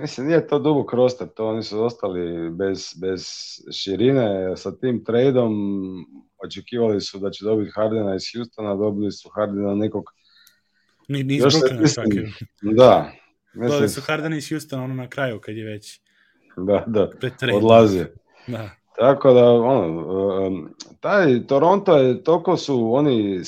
mislim, 0.00 0.26
nije 0.26 0.46
to 0.46 0.58
dubok 0.58 0.92
roster, 0.92 1.28
to 1.28 1.48
oni 1.48 1.62
su 1.62 1.84
ostali 1.84 2.50
bez, 2.50 2.94
bez 3.00 3.26
širine. 3.72 4.56
Sa 4.56 4.76
tim 4.76 5.04
tradom 5.04 5.52
očekivali 6.44 7.00
su 7.00 7.18
da 7.18 7.30
će 7.30 7.44
dobiti 7.44 7.70
Hardena 7.74 8.14
iz 8.14 8.22
Houstona, 8.36 8.74
dobili 8.74 9.12
su 9.12 9.30
Hardena 9.34 9.74
nekog... 9.74 10.04
Ni, 11.08 11.24
ni 11.24 11.36
iz 11.36 11.42
Brooklyna 11.42 11.94
čak. 11.94 12.04
Da. 12.62 13.12
Mislim, 13.54 13.70
dobili 13.70 13.88
su 13.88 14.00
Hardena 14.00 14.36
iz 14.36 14.48
Houstona 14.48 14.84
ono 14.84 14.94
na 14.94 15.08
kraju 15.08 15.40
kad 15.40 15.56
je 15.56 15.64
već... 15.64 16.00
Da, 16.56 16.84
da, 16.86 17.10
odlazi. 17.56 18.04
Da. 18.46 18.70
Tako 18.98 19.32
da, 19.32 19.50
ono, 19.50 20.46
um, 20.46 20.74
taj 21.00 21.46
Toronto 21.46 21.96
je, 21.96 22.24
toliko 22.24 22.56
su 22.56 22.94
oni 22.94 23.40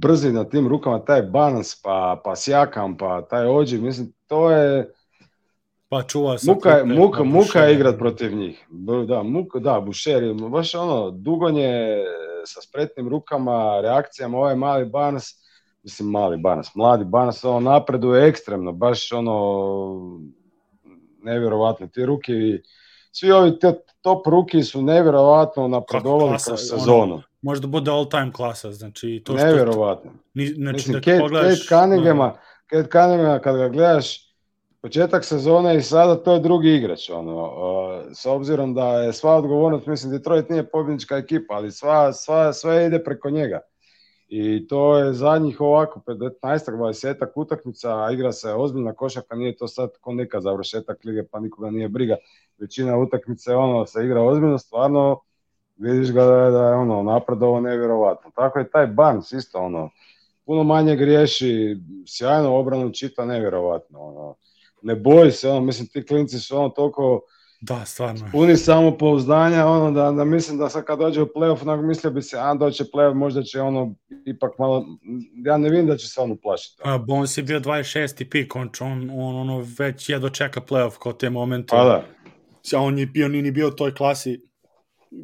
brzi 0.00 0.32
na 0.32 0.44
tim 0.44 0.68
rukama, 0.68 1.04
taj 1.04 1.22
Barnes, 1.22 1.82
pa, 1.82 2.20
pa 2.24 2.36
Sjakam, 2.36 2.96
pa 2.96 3.22
taj 3.22 3.46
Ođi, 3.46 3.78
mislim, 3.78 4.12
to 4.26 4.50
je... 4.50 4.92
Pa 5.88 6.02
čuva 6.02 6.38
se. 6.38 6.50
Muka, 6.50 6.80
kupe, 6.80 6.94
muka, 6.94 7.24
muka 7.24 7.58
je 7.58 7.74
igrat 7.74 7.98
protiv 7.98 8.36
njih. 8.36 8.66
Da, 9.06 9.22
muka, 9.22 9.58
da, 9.58 9.80
Bušer, 9.80 10.34
baš 10.50 10.74
ono, 10.74 11.10
dugonje 11.10 11.98
sa 12.44 12.60
spretnim 12.60 13.08
rukama, 13.08 13.80
reakcijama, 13.80 14.38
ovaj 14.38 14.56
mali 14.56 14.84
Barnes, 14.84 15.24
mislim, 15.82 16.10
mali 16.10 16.36
Barnes, 16.36 16.74
mladi 16.74 17.04
Barnes, 17.04 17.44
ono, 17.44 17.60
napreduje 17.60 18.28
ekstremno, 18.28 18.72
baš 18.72 19.12
ono, 19.12 20.20
nevjerovatno, 21.22 21.86
ti 21.86 22.06
ruke 22.06 22.32
i 22.32 22.62
svi 23.12 23.32
ovi 23.32 23.58
top 24.00 24.26
ruki 24.26 24.62
su 24.62 24.82
nevjerovatno 24.82 25.68
napredovali 25.68 26.36
kroz 26.44 26.60
sezonu. 26.60 27.02
Ono, 27.02 27.22
možda 27.42 27.66
bude 27.66 27.90
all 27.90 28.08
time 28.08 28.32
klasa, 28.32 28.72
znači 28.72 29.22
to 29.24 29.36
što... 29.36 29.46
Nevjerovatno. 29.46 30.10
Ni, 30.34 30.46
znači, 30.46 30.74
Mislim, 30.74 30.92
da 30.92 31.00
Kate, 31.00 31.18
pogledaš... 31.18 31.68
Kate 31.68 31.82
Cunninghama, 31.82 32.38
Kate 32.66 32.88
Cunninghama, 32.90 33.38
kad 33.38 33.56
ga 33.56 33.68
gledaš, 33.68 34.28
početak 34.82 35.24
sezone 35.24 35.76
i 35.76 35.82
sada 35.82 36.16
to 36.22 36.32
je 36.32 36.40
drugi 36.40 36.74
igrač, 36.74 37.10
ono, 37.10 37.42
uh, 37.42 38.12
s 38.12 38.26
obzirom 38.26 38.74
da 38.74 39.02
je 39.02 39.12
sva 39.12 39.36
odgovornost, 39.36 39.86
mislim, 39.86 40.12
Detroit 40.12 40.48
nije 40.48 40.70
pobjednička 40.70 41.16
ekipa, 41.16 41.54
ali 41.54 41.72
sva, 41.72 42.12
sva, 42.12 42.52
sve 42.52 42.86
ide 42.86 43.04
preko 43.04 43.30
njega. 43.30 43.60
I 44.28 44.66
to 44.66 44.98
je 44.98 45.12
zadnjih 45.12 45.60
ovako 45.60 46.00
15-20 46.06 47.26
utakmica, 47.34 48.04
a 48.04 48.12
igra 48.12 48.32
se 48.32 48.52
ozbiljna 48.52 48.94
košaka, 48.94 49.36
nije 49.36 49.56
to 49.56 49.68
sad 49.68 49.90
ko 50.00 50.12
neka 50.12 50.40
završetak 50.40 51.04
lige, 51.04 51.22
pa 51.30 51.40
nikoga 51.40 51.70
nije 51.70 51.88
briga. 51.88 52.16
Većina 52.58 52.98
utakmice 52.98 53.54
ono 53.54 53.86
se 53.86 54.04
igra 54.04 54.22
ozbiljno, 54.22 54.58
stvarno 54.58 55.20
vidiš 55.78 56.12
ga 56.12 56.24
da 56.24 56.36
je, 56.36 56.50
da 56.50 56.68
je 56.68 56.74
ono, 56.74 57.02
napredovo 57.02 57.60
nevjerovatno. 57.60 58.30
Tako 58.34 58.58
je 58.58 58.70
taj 58.70 58.86
Barnes 58.86 59.32
isto, 59.32 59.58
ono, 59.58 59.90
puno 60.46 60.62
manje 60.62 60.96
griješi, 60.96 61.76
sjajno 62.06 62.56
obranu 62.56 62.92
čita 62.92 63.24
nevjerovatno, 63.24 64.00
ono, 64.00 64.34
ne 64.82 64.94
boji 64.94 65.30
se, 65.30 65.48
ono, 65.48 65.60
mislim, 65.60 65.88
ti 65.88 66.06
klinci 66.06 66.38
su 66.38 66.56
ono 66.56 66.68
toliko 66.68 67.20
da, 67.60 67.84
stvarno. 67.84 68.28
Puni 68.32 68.56
samopouzdanja, 68.56 69.66
ono, 69.66 69.90
da, 69.90 70.12
da 70.12 70.24
mislim 70.24 70.58
da 70.58 70.68
sad 70.68 70.84
kad 70.84 70.98
dođe 70.98 71.22
u 71.22 71.26
playoff, 71.26 71.62
onak 71.62 71.84
mislio 71.84 72.10
bi 72.10 72.22
se, 72.22 72.38
a 72.40 72.54
doće 72.54 72.84
playoff, 72.84 73.14
možda 73.14 73.42
će 73.42 73.60
ono, 73.60 73.94
ipak 74.24 74.58
malo, 74.58 74.86
ja 75.44 75.56
ne 75.56 75.68
vidim 75.68 75.86
da 75.86 75.96
će 75.96 76.08
se 76.08 76.20
ono 76.20 76.36
plašiti. 76.36 76.82
A, 76.84 76.98
Bones 76.98 77.38
je 77.38 77.42
bio 77.42 77.60
26. 77.60 78.30
pik, 78.30 78.56
on, 78.56 78.70
on, 78.80 79.10
on 79.10 79.36
ono, 79.36 79.66
već 79.78 80.08
je 80.08 80.18
dočeka 80.18 80.60
playoff 80.60 80.98
kao 80.98 81.12
te 81.12 81.30
momente. 81.30 81.70
Pa 81.70 81.84
da. 81.84 82.04
A 82.76 82.80
on 82.80 82.98
je 82.98 83.06
bio, 83.06 83.28
nije 83.28 83.52
bio 83.52 83.68
u 83.68 83.70
toj 83.70 83.94
klasi 83.94 84.48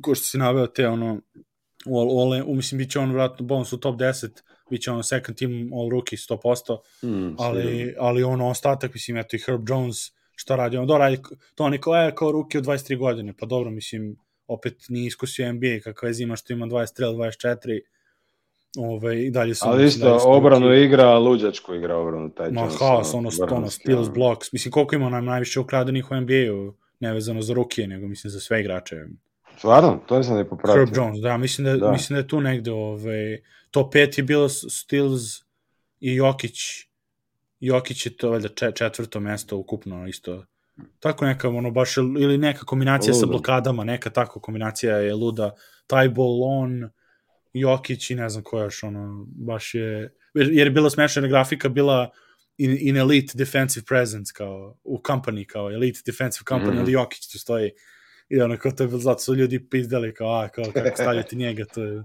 ko 0.02 0.14
što 0.14 0.24
si 0.24 0.38
naveo 0.38 0.66
te 0.66 0.88
ono 0.88 1.20
all, 1.86 2.20
all, 2.20 2.54
mislim 2.54 2.78
bit 2.78 2.90
će 2.90 2.98
on 2.98 3.12
vratno 3.12 3.46
bonus 3.46 3.72
u 3.72 3.80
top 3.80 3.96
10 3.96 4.28
bit 4.70 4.82
će 4.82 4.90
ono 4.90 5.02
second 5.02 5.38
team 5.38 5.70
all 5.72 5.90
rookie 5.90 6.16
100% 6.16 6.78
mm, 7.02 7.34
ali, 7.38 7.94
ali 7.98 8.22
ono 8.22 8.48
ostatak 8.48 8.94
mislim 8.94 9.16
eto 9.16 9.36
i 9.36 9.40
Herb 9.46 9.68
Jones 9.68 9.96
šta 10.36 10.56
radi 10.56 10.76
on, 10.76 10.86
do 10.86 10.98
radi 10.98 11.18
to 11.54 11.68
neko 11.68 11.96
je 11.96 12.14
kao 12.14 12.32
ruki 12.32 12.58
od 12.58 12.64
23 12.64 12.98
godine 12.98 13.34
pa 13.38 13.46
dobro 13.46 13.70
mislim 13.70 14.16
opet 14.46 14.74
nije 14.88 15.06
iskusio 15.06 15.52
NBA 15.52 15.80
kakva 15.84 16.08
je 16.08 16.14
zima 16.14 16.36
što 16.36 16.52
ima 16.52 16.66
23 16.66 17.02
ili 17.02 17.16
24 17.16 17.80
Ove, 18.78 19.24
i 19.24 19.30
dalje 19.30 19.54
su... 19.54 19.64
Ali 19.68 19.86
isto, 19.86 20.18
obranu 20.24 20.68
ruki. 20.68 20.80
igra, 20.80 21.18
luđačku 21.18 21.74
igra 21.74 21.96
obranu, 21.96 22.30
taj 22.30 22.50
Ma, 22.50 22.68
haos, 22.78 23.14
ono, 23.14 23.30
ono, 23.50 23.70
steals, 23.70 24.10
blocks, 24.10 24.52
mislim, 24.52 24.72
koliko 24.72 24.94
ima 24.94 25.10
nam 25.10 25.24
najviše 25.24 25.60
ukradenih 25.60 26.10
u 26.10 26.14
NBA-u, 26.14 26.74
nevezano 27.00 27.42
za 27.42 27.54
rukije, 27.54 27.88
nego 27.88 28.08
mislim 28.08 28.30
za 28.30 28.40
sve 28.40 28.60
igrače. 28.60 28.96
Stvarno? 29.58 30.00
To 30.06 30.18
nisam 30.18 30.36
ne 30.36 30.48
popratio. 30.48 30.86
Herb 30.86 30.96
Jones, 30.96 31.20
da, 31.20 31.36
mislim 31.36 31.64
da, 31.64 31.76
da. 31.76 31.92
mislim 31.92 32.14
da 32.14 32.20
je 32.20 32.28
tu 32.28 32.40
negde 32.40 32.70
ovaj, 32.70 33.42
top 33.70 33.94
5 33.94 34.18
je 34.18 34.22
bilo 34.22 34.48
Stills 34.48 35.22
i 36.00 36.14
Jokić. 36.14 36.58
Jokić 37.60 38.06
je 38.06 38.16
to 38.16 38.30
valjda 38.30 38.72
četvrto 38.72 39.20
mesto 39.20 39.56
ukupno 39.56 40.06
isto 40.06 40.44
Tako 41.00 41.24
neka, 41.24 41.48
ono, 41.48 41.70
baš, 41.70 41.96
ili 41.96 42.38
neka 42.38 42.64
kombinacija 42.64 43.12
luda. 43.12 43.20
sa 43.20 43.26
blokadama, 43.26 43.84
neka 43.84 44.10
tako 44.10 44.40
kombinacija 44.40 44.96
je 44.96 45.14
luda. 45.14 45.54
Taj 45.86 46.08
on, 46.42 46.90
Jokić 47.52 48.10
i 48.10 48.14
ne 48.14 48.28
znam 48.28 48.44
ko 48.44 48.60
još, 48.60 48.82
ono, 48.82 49.26
baš 49.28 49.74
je, 49.74 50.14
jer 50.34 50.66
je 50.66 50.70
bila 50.70 50.90
smešana 50.90 51.28
grafika, 51.28 51.68
bila 51.68 52.10
in, 52.58 52.76
in 52.80 52.96
elite 52.96 53.32
defensive 53.38 53.84
presence, 53.86 54.32
kao 54.36 54.78
u 54.84 54.98
company, 54.98 55.46
kao 55.46 55.70
elite 55.70 56.00
defensive 56.06 56.44
company, 56.48 56.72
mm 56.72 56.76
-hmm. 56.76 56.80
ali 56.80 56.92
Jokić 56.92 57.32
tu 57.32 57.38
stoji. 57.38 57.70
I 58.28 58.40
ono, 58.40 58.56
kao 58.56 58.72
to 58.72 58.82
je 58.82 58.88
bilo, 58.88 59.00
zato 59.00 59.18
su 59.18 59.34
ljudi 59.34 59.68
pizdali, 59.68 60.14
kao, 60.14 60.28
a, 60.28 60.48
kao, 60.48 60.64
kako 60.74 60.96
stavljati 60.96 61.36
njega, 61.36 61.64
to 61.74 61.82
je, 61.82 62.02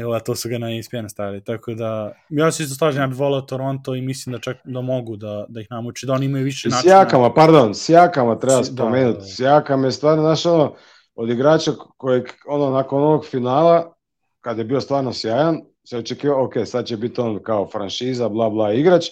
Evo, 0.00 0.20
to 0.20 0.34
su 0.34 0.48
ga 0.48 0.58
na 0.58 0.78
ESPN 0.78 1.08
stavili, 1.08 1.44
tako 1.44 1.74
da 1.74 2.12
ja 2.28 2.52
se 2.52 2.62
isto 2.62 2.74
slažem, 2.74 3.02
ja 3.02 3.06
bih 3.06 3.18
volao 3.18 3.40
Toronto 3.40 3.94
i 3.94 4.00
mislim 4.00 4.32
da 4.32 4.38
čak 4.38 4.56
da 4.64 4.80
mogu 4.80 5.16
da, 5.16 5.46
da 5.48 5.60
ih 5.60 5.66
namuči, 5.70 6.06
da 6.06 6.12
oni 6.12 6.26
imaju 6.26 6.44
više 6.44 6.68
načina. 6.68 6.92
Sjakama, 6.92 7.34
pardon, 7.34 7.74
Sjakama 7.74 8.38
treba 8.38 8.58
da, 8.58 8.64
spomenuti, 8.64 9.18
da, 9.18 9.24
da. 9.24 9.26
Sjakam 9.26 9.84
je 9.84 9.92
stvarno, 9.92 10.22
znaš, 10.22 10.46
ono, 10.46 10.74
od 11.14 11.30
igrača 11.30 11.72
kojeg, 11.96 12.24
ono, 12.46 12.70
nakon 12.70 13.02
ovog 13.02 13.26
finala, 13.26 13.94
kad 14.40 14.58
je 14.58 14.64
bio 14.64 14.80
stvarno 14.80 15.12
sjajan, 15.12 15.60
se 15.84 15.98
očekivao, 15.98 16.44
ok, 16.44 16.52
sad 16.64 16.86
će 16.86 16.96
biti 16.96 17.20
on 17.20 17.42
kao 17.42 17.68
franšiza, 17.68 18.28
bla, 18.28 18.50
bla, 18.50 18.72
igrač, 18.72 19.06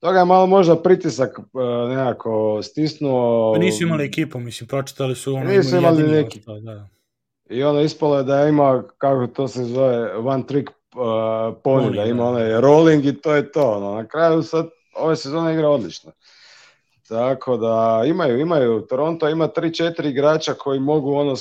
toga 0.00 0.18
je 0.18 0.24
malo 0.24 0.46
možda 0.46 0.82
pritisak 0.82 1.38
uh, 1.38 1.44
nekako 1.88 2.62
stisnuo. 2.62 3.52
Pa 3.52 3.58
nisu 3.58 3.82
imali 3.82 4.04
ekipu, 4.04 4.38
mislim, 4.38 4.68
pročitali 4.68 5.14
su 5.14 5.34
ono, 5.34 5.44
nisu 5.44 5.76
imali 5.76 6.02
neki. 6.02 6.40
Da, 6.46 6.60
da. 6.60 6.88
I 7.50 7.62
ono 7.62 7.80
ispalo 7.80 8.18
je 8.18 8.24
da 8.24 8.46
ima, 8.46 8.82
kako 8.98 9.26
to 9.26 9.48
se 9.48 9.64
zove, 9.64 10.16
one 10.16 10.46
trick 10.46 10.70
uh, 10.70 11.00
pony, 11.64 11.96
da 11.96 12.04
ima 12.04 12.22
da. 12.22 12.28
onaj 12.28 12.60
rolling 12.60 13.06
i 13.06 13.20
to 13.20 13.34
je 13.34 13.52
to. 13.52 13.70
Ono. 13.70 13.94
Na 13.94 14.08
kraju 14.08 14.42
sad 14.42 14.68
ove 14.96 15.16
sezone 15.16 15.54
igra 15.54 15.68
odlično. 15.68 16.12
Tako 17.08 17.56
da 17.56 18.02
imaju, 18.06 18.38
imaju, 18.38 18.80
Toronto 18.80 19.28
ima 19.28 19.48
3-4 19.48 20.10
igrača 20.10 20.54
koji 20.54 20.80
mogu 20.80 21.14
ono 21.14 21.34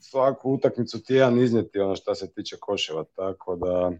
svaku 0.00 0.52
utakmicu 0.52 1.02
tijan 1.02 1.40
iznijeti 1.40 1.80
ono 1.80 1.96
što 1.96 2.14
se 2.14 2.32
tiče 2.32 2.56
koševa, 2.60 3.04
tako 3.16 3.56
da 3.56 3.92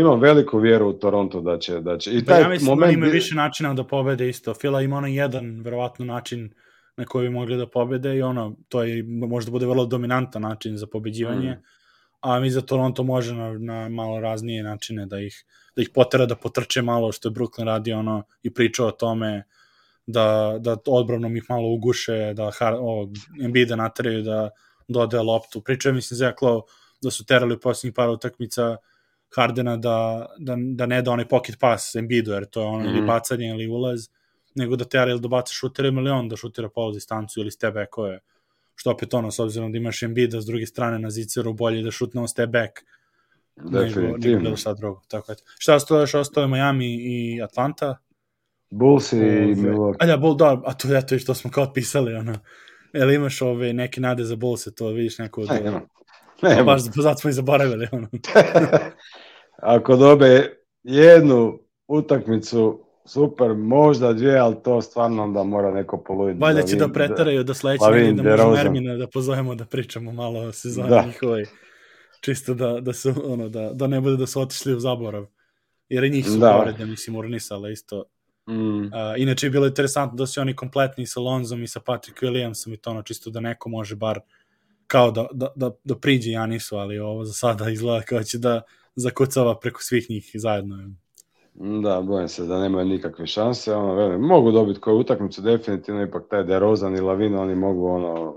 imam 0.00 0.20
veliku 0.20 0.58
vjeru 0.58 0.88
u 0.88 0.92
Toronto 0.92 1.40
da 1.40 1.58
će, 1.58 1.80
da 1.80 1.98
će. 1.98 2.10
I 2.12 2.24
taj 2.24 2.42
ja 2.42 2.48
mislim 2.48 2.66
da 2.66 2.74
moment... 2.74 2.92
da 2.92 2.98
ima 2.98 3.06
više 3.06 3.34
načina 3.34 3.74
da 3.74 3.84
pobede 3.84 4.28
isto. 4.28 4.54
Fila 4.54 4.82
ima 4.82 4.96
ono 4.96 5.06
jedan, 5.06 5.60
verovatno, 5.60 6.04
način 6.04 6.50
na 6.96 7.04
koji 7.04 7.28
bi 7.28 7.34
mogli 7.34 7.56
da 7.56 7.66
pobede 7.66 8.16
i 8.16 8.22
ono, 8.22 8.56
to 8.68 8.82
je, 8.82 9.02
možda 9.02 9.50
bude 9.50 9.66
vrlo 9.66 9.86
dominantan 9.86 10.42
način 10.42 10.76
za 10.76 10.86
pobeđivanje, 10.86 11.50
mm. 11.50 11.62
a 12.20 12.40
mi 12.40 12.50
za 12.50 12.60
Toronto 12.60 13.02
može 13.02 13.34
na, 13.34 13.52
na 13.58 13.88
malo 13.88 14.20
raznije 14.20 14.62
načine 14.62 15.06
da 15.06 15.20
ih, 15.20 15.44
da 15.76 15.82
ih 15.82 15.90
potera 15.94 16.26
da 16.26 16.36
potrče 16.36 16.82
malo, 16.82 17.12
što 17.12 17.28
je 17.28 17.32
Brooklyn 17.32 17.64
radio 17.64 17.98
ono, 17.98 18.22
i 18.42 18.54
pričao 18.54 18.86
o 18.86 18.90
tome 18.90 19.44
da, 20.06 20.56
da 20.60 20.76
odbranom 20.86 21.36
ih 21.36 21.44
malo 21.48 21.68
uguše, 21.68 22.34
da 22.34 22.50
o, 22.80 23.08
Embiida 23.44 23.76
natraju 23.76 24.22
da 24.22 24.50
dode 24.88 25.18
loptu. 25.18 25.60
Pričao 25.60 25.90
je, 25.90 25.94
mislim, 25.94 26.16
Zeklo 26.16 26.62
da 27.02 27.10
su 27.10 27.24
terali 27.24 27.54
u 27.54 27.60
posljednjih 27.60 27.94
par 27.94 28.08
utakmica 28.08 28.76
Hardena 29.34 29.76
da, 29.76 30.26
da, 30.38 30.56
da 30.58 30.86
ne 30.86 31.02
da 31.02 31.10
onaj 31.10 31.28
pocket 31.28 31.58
pass 31.60 31.94
Embiidu, 31.94 32.32
jer 32.32 32.44
to 32.44 32.60
je 32.60 32.66
ono 32.66 32.84
mm. 32.84 32.86
ili 32.86 32.98
mhm. 32.98 33.06
bacanje 33.06 33.48
ili 33.48 33.68
ulaz, 33.68 34.08
nego 34.54 34.76
da 34.76 34.84
tera 34.84 35.10
ili 35.10 35.20
da 35.20 35.28
baca 35.28 35.52
šutere 35.54 35.88
ili 35.88 36.10
on 36.10 36.28
da 36.28 36.36
šutira 36.36 36.68
polu 36.68 36.92
distancu 36.92 37.40
ili 37.40 37.50
step 37.50 37.74
backove, 37.74 38.20
što 38.74 38.90
opet 38.90 39.14
ono, 39.14 39.30
s 39.30 39.38
obzirom 39.38 39.72
da 39.72 39.78
imaš 39.78 40.02
Embiida 40.02 40.40
s 40.40 40.46
druge 40.46 40.66
strane 40.66 40.98
na 40.98 41.10
ziceru, 41.10 41.52
bolje 41.52 41.82
da 41.82 41.90
šutne 41.90 42.20
on 42.20 42.28
step 42.28 42.50
back 42.50 42.72
nego, 43.56 44.00
nego 44.00 44.16
bilo 44.18 44.56
šta 44.56 44.74
drugo. 44.74 45.00
Tako 45.08 45.32
je. 45.32 45.36
Šta 45.58 45.74
ostalo 45.74 46.00
još? 46.00 46.14
Ostao 46.14 46.48
Miami 46.48 46.94
i 46.94 47.42
Atlanta. 47.42 47.96
Bulls 48.70 49.12
i 49.12 49.16
Milwaukee. 49.16 49.96
A 50.00 50.06
ja, 50.06 50.16
Bull, 50.16 50.36
da, 50.36 50.62
a 50.64 50.74
to 50.74 50.94
je 50.94 51.06
to 51.06 51.18
što 51.18 51.34
smo 51.34 51.50
kao 51.50 51.72
pisali, 51.72 52.14
ono. 52.14 52.38
Jel 52.92 53.10
imaš 53.10 53.42
ove 53.42 53.72
neke 53.72 54.00
nade 54.00 54.24
za 54.24 54.36
Bulls, 54.36 54.68
to 54.76 54.88
vidiš 54.88 55.18
neko... 55.18 55.44
Ne, 55.44 55.60
nema. 55.60 55.80
Ne, 56.42 56.62
baš 56.64 56.82
zato 56.82 57.20
smo 57.20 57.30
i 57.30 57.32
zaboravili, 57.32 57.88
ono. 57.92 58.08
Ako 59.76 59.96
dobe 59.96 60.56
jednu 60.82 61.58
utakmicu 61.88 62.86
super, 63.04 63.54
možda 63.54 64.12
dvije, 64.12 64.38
ali 64.38 64.56
to 64.64 64.82
stvarno 64.82 65.22
onda 65.22 65.42
mora 65.42 65.70
neko 65.70 66.04
poluditi. 66.06 66.40
Valjda 66.40 66.62
će 66.62 66.76
da 66.76 66.88
pretaraju 66.88 67.44
do 67.44 67.54
sledeće 67.54 67.84
nedelje 67.92 68.12
da 68.12 68.22
možemo 68.22 68.56
Ermina 68.56 68.96
da 68.96 69.06
pozovemo 69.06 69.54
da 69.54 69.64
pričamo 69.64 70.12
malo 70.12 70.40
o 70.40 70.52
sezoni 70.52 70.88
da. 70.88 71.04
njihovoj. 71.06 71.46
Čisto 72.20 72.54
da, 72.54 72.80
da, 72.80 72.92
su, 72.92 73.14
ono, 73.24 73.48
da, 73.48 73.70
da 73.72 73.86
ne 73.86 74.00
bude 74.00 74.16
da 74.16 74.26
su 74.26 74.40
otišli 74.40 74.74
u 74.74 74.80
zaborav. 74.80 75.26
Jer 75.88 76.04
i 76.04 76.10
njih 76.10 76.26
su 76.26 76.38
da. 76.38 76.56
poredne, 76.58 76.86
mislim, 76.86 77.16
urnisale 77.16 77.72
isto. 77.72 78.04
Mm. 78.48 78.80
Uh, 78.80 78.90
inače 79.16 79.46
je 79.46 79.50
bilo 79.50 79.66
interesantno 79.66 80.16
da 80.16 80.26
su 80.26 80.40
oni 80.40 80.56
kompletni 80.56 81.06
sa 81.06 81.20
Lonzom 81.20 81.62
i 81.62 81.68
sa 81.68 81.80
Patrick 81.80 82.22
Williamsom 82.22 82.74
i 82.74 82.76
to 82.76 82.90
ono 82.90 83.02
čisto 83.02 83.30
da 83.30 83.40
neko 83.40 83.68
može 83.68 83.96
bar 83.96 84.20
kao 84.86 85.10
da, 85.10 85.26
da, 85.32 85.48
da, 85.56 85.70
da 85.84 85.94
priđe 85.94 86.30
Janisu, 86.30 86.76
ali 86.76 86.98
ovo 86.98 87.24
za 87.24 87.32
sada 87.32 87.70
izgleda 87.70 88.02
kao 88.02 88.22
će 88.22 88.38
da 88.38 88.62
zakucava 88.94 89.58
preko 89.58 89.80
svih 89.82 90.10
njih 90.10 90.30
zajedno. 90.34 90.76
Da, 91.82 92.00
bojim 92.00 92.28
se 92.28 92.44
da 92.44 92.60
nemaju 92.60 92.86
nikakve 92.86 93.26
šanse. 93.26 93.74
Ono, 93.74 93.94
velim, 93.94 94.20
mogu 94.20 94.52
dobiti 94.52 94.80
koju 94.80 94.98
utakmicu, 94.98 95.42
definitivno 95.42 96.02
ipak 96.02 96.22
taj 96.30 96.44
DeRozan 96.44 96.96
i 96.96 97.00
Lavina, 97.00 97.40
oni 97.40 97.54
mogu 97.54 97.86
ono 97.86 98.34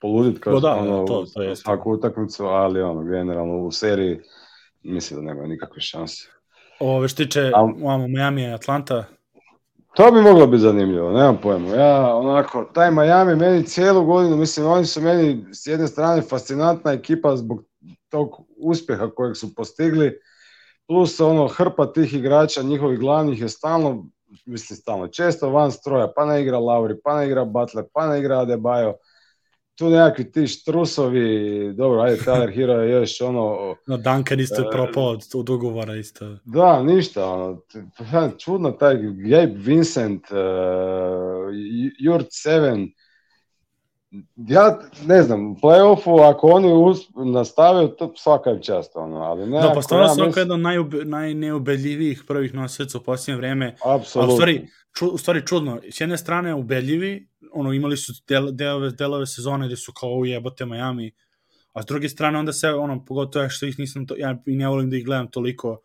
poluditi 0.00 0.40
kao 0.40 0.60
da, 0.60 0.74
ono, 0.74 1.04
to, 1.06 1.24
to 1.34 1.42
je 1.42 1.56
svaku 1.56 1.92
utakmicu, 1.92 2.44
ali 2.44 2.82
ono, 2.82 3.02
generalno 3.02 3.58
u 3.58 3.72
seriji 3.72 4.20
mislim 4.82 5.20
da 5.20 5.26
nemaju 5.26 5.48
nikakve 5.48 5.80
šanse. 5.80 6.28
Ovo 6.80 7.08
što 7.08 7.24
tiče 7.24 7.50
A, 7.54 8.06
Miami 8.08 8.42
i 8.42 8.52
Atlanta? 8.52 9.04
To 9.96 10.10
bi 10.10 10.20
moglo 10.22 10.46
biti 10.46 10.60
zanimljivo, 10.60 11.12
nemam 11.12 11.38
pojma. 11.42 11.68
Ja, 11.68 12.14
onako, 12.16 12.64
taj 12.64 12.90
Miami 12.90 13.36
meni 13.36 13.66
cijelu 13.66 14.04
godinu, 14.04 14.36
mislim, 14.36 14.66
oni 14.66 14.86
su 14.86 15.00
meni 15.00 15.46
s 15.52 15.66
jedne 15.66 15.86
strane 15.88 16.22
fascinantna 16.22 16.92
ekipa 16.92 17.36
zbog 17.36 17.62
tog 18.08 18.28
uspjeha 18.56 19.10
kojeg 19.16 19.36
su 19.36 19.54
postigli, 19.54 20.12
plus 20.86 21.20
ono 21.20 21.48
hrpa 21.48 21.92
tih 21.92 22.14
igrača, 22.14 22.62
njihovih 22.62 22.98
glavnih 22.98 23.40
je 23.40 23.48
stalno, 23.48 24.06
mislim 24.46 24.76
stalno, 24.76 25.08
često 25.08 25.50
van 25.50 25.72
stroja, 25.72 26.12
pa 26.16 26.24
ne 26.24 26.42
igra 26.42 26.58
Lauri, 26.58 26.94
pa 27.04 27.18
ne 27.18 27.26
igra 27.26 27.44
Butler, 27.44 27.84
pa 27.92 28.06
ne 28.06 28.18
igra 28.18 28.38
Adebayo, 28.38 28.94
tu 29.78 29.90
nekakvi 29.90 30.32
ti 30.32 30.46
štrusovi, 30.46 31.72
dobro, 31.76 32.00
ajde, 32.00 32.16
Tyler 32.16 32.54
Hero 32.54 32.72
je 32.72 32.90
još 32.90 33.20
ono... 33.20 33.76
No, 33.86 33.96
Duncan 33.96 34.40
isto 34.40 34.62
je 34.62 34.70
propao 34.70 35.04
od, 35.04 35.22
od 35.34 35.50
ugovora 35.50 35.96
isto. 35.96 36.36
Da, 36.44 36.82
ništa, 36.82 37.26
ono, 37.26 37.60
čudno 38.38 38.70
taj 38.70 38.96
Gabe 39.30 39.54
Vincent, 39.56 40.22
uh, 40.30 40.38
Jurt 41.98 42.26
Seven, 42.30 42.88
ja 44.36 44.78
ne 45.06 45.22
znam, 45.22 45.52
u 45.52 45.54
play-offu 45.54 46.30
ako 46.30 46.46
oni 46.46 46.68
nastave, 47.32 47.96
to 47.96 48.12
svaka 48.16 48.50
je 48.50 48.62
čast, 48.62 48.96
ono, 48.96 49.16
ali 49.16 49.46
ne... 49.46 49.60
Da, 49.60 49.72
pa 49.74 49.82
stvarno 49.82 50.08
su 50.08 50.26
mislim... 50.26 50.42
jedan 50.42 50.60
najube, 50.60 51.04
najneubedljivijih 51.04 52.24
prvih 52.26 52.54
nosaca 52.54 52.98
u 52.98 53.00
posljednje 53.00 53.36
vreme. 53.36 53.76
Apsolutno. 53.84 54.34
u 54.34 54.36
stvari, 54.36 54.68
ču, 54.98 55.06
u 55.08 55.18
stvari 55.18 55.46
čudno, 55.46 55.80
s 55.90 56.00
jedne 56.00 56.18
strane 56.18 56.54
ubedljivi, 56.54 57.28
ono, 57.54 57.72
imali 57.72 57.96
su 57.96 58.12
del, 58.28 58.52
delove, 58.52 58.90
delove 58.90 59.26
sezone 59.26 59.66
gde 59.66 59.76
su 59.76 59.92
kao 59.92 60.10
ujebote 60.10 60.66
Miami, 60.66 61.12
a 61.72 61.82
s 61.82 61.86
druge 61.86 62.08
strane 62.08 62.38
onda 62.38 62.52
se, 62.52 62.68
ono, 62.68 63.04
pogotovo 63.04 63.48
što 63.48 63.66
ih 63.66 63.78
nisam, 63.78 64.06
to, 64.06 64.14
ja 64.18 64.42
i 64.46 64.56
ne 64.56 64.68
volim 64.68 64.90
da 64.90 64.96
ih 64.96 65.04
gledam 65.04 65.30
toliko, 65.30 65.80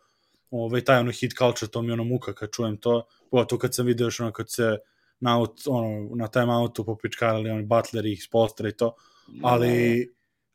ovaj, 0.52 0.82
taj 0.82 1.00
ono 1.00 1.12
hit 1.12 1.34
culture, 1.38 1.72
to 1.72 1.82
mi 1.82 1.92
ono 1.92 2.04
muka 2.04 2.34
kad 2.34 2.50
čujem 2.52 2.78
to, 2.78 3.06
pogotovo 3.32 3.60
kad 3.60 3.76
sam 3.76 3.86
vidio 3.86 4.06
još 4.06 4.20
ono, 4.20 4.32
kad 4.32 4.52
se 4.52 4.78
na, 5.20 5.38
aut, 5.38 5.62
ono, 5.68 6.16
na 6.16 6.28
time 6.28 6.56
outu 6.56 6.86
popičkarali 6.86 7.50
oni 7.50 7.66
Butler 7.66 8.06
i 8.06 8.16
Spolstra 8.16 8.70
i 8.70 8.72
to, 8.72 8.96
ali, 9.44 10.08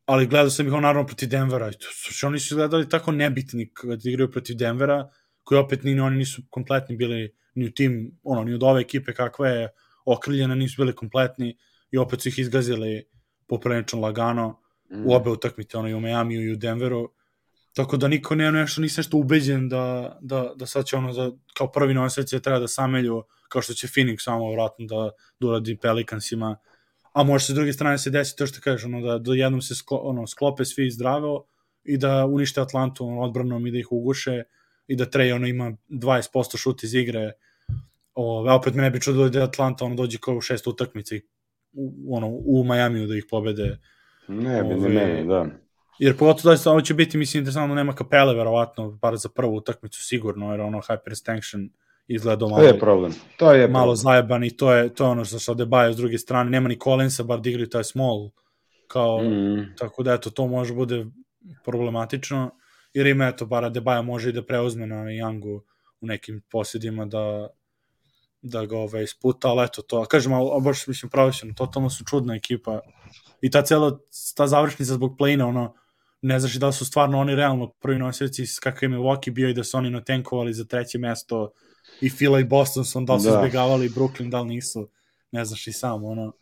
ali 0.06 0.26
gledao 0.26 0.50
sam 0.50 0.66
ih 0.66 0.72
on 0.72 0.82
naravno 0.82 1.06
protiv 1.06 1.28
Denvera. 1.28 1.68
I 1.68 1.72
to, 1.72 1.86
što 1.90 2.26
oni 2.26 2.38
su 2.38 2.56
gledali 2.56 2.88
tako 2.88 3.12
nebitni 3.12 3.70
kad 3.74 4.06
igraju 4.06 4.30
protiv 4.30 4.56
Denvera, 4.56 5.08
koji 5.44 5.58
opet 5.58 5.82
ni 5.82 6.00
oni 6.00 6.16
nisu 6.16 6.42
kompletni 6.50 6.96
bili 6.96 7.34
ni 7.54 7.66
u 7.66 7.70
tim, 7.70 8.18
ono, 8.22 8.44
ni 8.44 8.54
od 8.54 8.62
ove 8.62 8.80
ekipe 8.80 9.12
kakva 9.12 9.48
je 9.48 9.68
okrljena, 10.04 10.54
nisu 10.54 10.82
bili 10.82 10.94
kompletni 10.94 11.56
i 11.90 11.98
opet 11.98 12.20
su 12.20 12.28
ih 12.28 12.38
izgazili 12.38 13.04
poprilično 13.46 14.00
lagano 14.00 14.60
mm. 14.90 15.06
u 15.06 15.12
obe 15.12 15.30
utakmice, 15.30 15.78
ono 15.78 15.88
i 15.88 15.94
u 15.94 16.00
Miami 16.00 16.34
i 16.34 16.52
u 16.52 16.56
Denveru. 16.56 17.12
Tako 17.72 17.96
da 17.96 18.08
niko 18.08 18.34
nema 18.34 18.50
nešto, 18.50 18.80
nisam 18.80 19.02
nešto 19.02 19.16
ubeđen 19.16 19.68
da, 19.68 20.18
da, 20.20 20.52
da 20.56 20.66
sad 20.66 20.86
će 20.86 20.96
ono 20.96 21.12
za, 21.12 21.32
kao 21.54 21.72
prvi 21.72 21.94
nosac 21.94 22.30
treba 22.30 22.58
da 22.58 22.68
samelju 22.68 23.22
kao 23.48 23.62
što 23.62 23.74
će 23.74 23.86
Phoenix 23.86 24.24
samo 24.24 24.52
vratno 24.52 24.86
da, 24.86 25.10
da 25.40 25.46
uradi 25.46 25.76
Pelicansima, 25.76 26.56
a 27.12 27.22
može 27.22 27.44
se 27.44 27.52
s 27.52 27.54
druge 27.54 27.72
strane 27.72 27.98
se 27.98 28.10
desiti 28.10 28.38
to 28.38 28.46
što 28.46 28.60
kažeš, 28.60 28.84
ono, 28.84 29.00
da, 29.00 29.18
da 29.18 29.34
jednom 29.34 29.62
se 29.62 29.74
sklo, 29.74 29.98
ono, 29.98 30.26
sklope 30.26 30.64
svi 30.64 30.90
zdravo 30.90 31.46
i 31.84 31.96
da 31.98 32.26
unište 32.26 32.60
Atlantu 32.60 33.06
ono, 33.06 33.20
odbranom 33.20 33.66
i 33.66 33.70
da 33.70 33.78
ih 33.78 33.92
uguše 33.92 34.42
i 34.86 34.96
da 34.96 35.06
Trey 35.06 35.34
ono, 35.34 35.46
ima 35.46 35.76
20% 35.88 36.58
šut 36.58 36.82
iz 36.82 36.94
igre. 36.94 37.32
Ove, 38.14 38.52
opet 38.52 38.74
me 38.74 38.82
ne 38.82 38.90
bi 38.90 39.00
čudo 39.00 39.28
da 39.28 39.44
Atlanta 39.44 39.84
ono, 39.84 39.94
dođe 39.94 40.18
kao 40.18 40.36
u 40.36 40.40
šest 40.40 40.66
utakmici 40.66 41.22
u, 41.72 42.16
ono, 42.16 42.28
u 42.28 42.64
Majamiju 42.64 43.06
da 43.06 43.16
ih 43.16 43.24
pobede. 43.30 43.78
Ne 44.28 44.62
bi, 44.62 44.74
ne 44.74 44.88
meni, 44.88 45.28
da. 45.28 45.46
Jer 45.98 46.16
pogotovo 46.16 46.54
da 46.54 46.70
ovo 46.70 46.80
će 46.80 46.94
biti, 46.94 47.18
mislim, 47.18 47.40
interesantno, 47.40 47.74
nema 47.74 47.94
kapele, 47.94 48.34
verovatno, 48.34 48.90
bar 48.90 49.16
za 49.16 49.28
prvu 49.28 49.56
utakmicu 49.56 50.02
sigurno, 50.02 50.50
jer 50.50 50.60
ono 50.60 50.78
Hyper 50.78 51.10
Extinction 51.10 51.68
izgledao 52.06 52.48
malo, 52.48 52.62
to 52.62 52.68
je 52.68 52.78
problem. 52.78 53.12
To 53.36 53.52
je 53.52 53.68
malo 53.68 53.84
problem. 53.84 53.96
zajeban 53.96 54.44
i 54.44 54.56
to 54.56 54.72
je, 54.72 54.94
to 54.94 55.04
je 55.04 55.10
ono 55.10 55.24
što 55.24 55.38
se 55.38 55.50
odebaja 55.50 55.92
s 55.92 55.96
druge 55.96 56.18
strane. 56.18 56.50
Nema 56.50 56.68
ni 56.68 56.78
Collinsa, 56.84 57.22
bar 57.22 57.40
da 57.40 57.50
igri 57.50 57.70
taj 57.70 57.84
small. 57.84 58.30
Kao, 58.88 59.22
mm. 59.22 59.74
Tako 59.78 60.02
da, 60.02 60.14
eto, 60.14 60.30
to 60.30 60.46
može 60.46 60.74
bude 60.74 61.06
problematično. 61.64 62.50
Jer 62.94 63.06
ima, 63.06 63.28
eto, 63.28 63.46
bar 63.46 63.64
Adebayo 63.64 64.02
može 64.02 64.30
i 64.30 64.32
da 64.32 64.42
preuzme 64.42 64.86
na 64.86 64.96
Youngu 64.96 65.60
u 66.00 66.06
nekim 66.06 66.42
posjedima 66.50 67.06
da, 67.06 67.48
da 68.44 68.66
ga 68.66 68.78
ove, 68.78 69.04
isputa, 69.04 69.48
ali 69.48 69.64
eto 69.64 69.82
to, 69.82 70.04
kažem, 70.04 70.32
ali 70.32 70.62
baš 70.62 70.86
mislim 70.86 71.10
profesionalno, 71.10 71.54
totalno 71.54 71.90
su 71.90 72.04
čudna 72.04 72.34
ekipa 72.34 72.80
i 73.40 73.50
ta 73.50 73.62
cela, 73.62 73.98
ta 74.36 74.46
završnica 74.46 74.94
zbog 74.94 75.16
play 75.18 75.42
ono, 75.44 75.74
ne 76.22 76.40
znaš 76.40 76.54
da 76.54 76.72
su 76.72 76.84
stvarno 76.84 77.18
oni 77.18 77.34
realno 77.34 77.72
prvi 77.80 77.98
nosioci 77.98 78.44
kakav 78.62 78.82
je 78.82 78.96
Milwaukee 78.96 79.30
bio 79.30 79.48
i 79.48 79.54
da 79.54 79.64
su 79.64 79.76
oni 79.76 79.90
notenkovali 79.90 80.54
za 80.54 80.64
treće 80.64 80.98
mesto 80.98 81.52
i 82.00 82.10
Fila 82.10 82.40
i 82.40 82.44
Boston 82.44 82.84
su, 82.84 83.00
da 83.00 83.14
li 83.14 83.20
su 83.20 83.30
da. 83.30 83.36
izbjegavali 83.36 83.88
Brooklyn, 83.88 84.30
da 84.30 84.40
li 84.40 84.48
nisu, 84.48 84.88
ne 85.32 85.44
znaš 85.44 85.66
i 85.66 85.72
sam, 85.72 86.04
ono. 86.04 86.32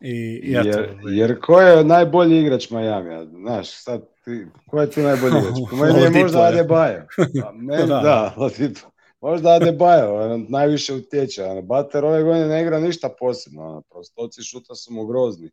I, 0.00 0.40
i 0.44 0.54
eto, 0.58 0.68
jer, 0.68 0.96
jer 1.08 1.40
ko 1.40 1.60
je 1.60 1.84
najbolji 1.84 2.40
igrač 2.40 2.70
Miami? 2.70 3.26
Znaš, 3.30 3.70
sad 3.70 4.02
ti, 4.24 4.46
ko 4.66 4.80
je 4.80 4.90
tu 4.90 5.00
najbolji 5.00 5.34
igrač? 5.38 5.54
Po 5.70 5.76
meni 5.76 6.00
je 6.00 6.22
možda 6.22 6.38
Adebayo. 6.38 7.02
A 7.44 7.52
men, 7.52 7.88
da, 7.88 8.00
da 8.00 8.34
Latipo. 8.36 8.90
Možda 9.20 9.48
Adebayo, 9.50 10.46
najviše 10.48 10.94
utječe. 10.94 11.42
Bater 11.62 12.04
ove 12.04 12.22
godine 12.22 12.46
ne 12.46 12.62
igra 12.62 12.80
ništa 12.80 13.08
posebno. 13.18 13.62
Ono, 13.62 13.82
prostoci 13.90 14.42
šuta 14.42 14.74
su 14.74 14.92
mu 14.92 15.06
grozni. 15.06 15.50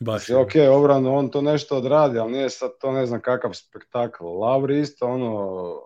Baš. 0.00 0.30
Ok, 0.30 0.52
obrano, 0.72 1.14
on 1.14 1.30
to 1.30 1.42
nešto 1.42 1.76
odradi, 1.76 2.18
ali 2.18 2.32
nije 2.32 2.50
sad 2.50 2.70
to 2.80 2.92
ne 2.92 3.06
znam 3.06 3.20
kakav 3.20 3.52
spektakl. 3.52 4.24
Lavri 4.24 4.80
isto 4.80 5.06
ono, 5.06 5.80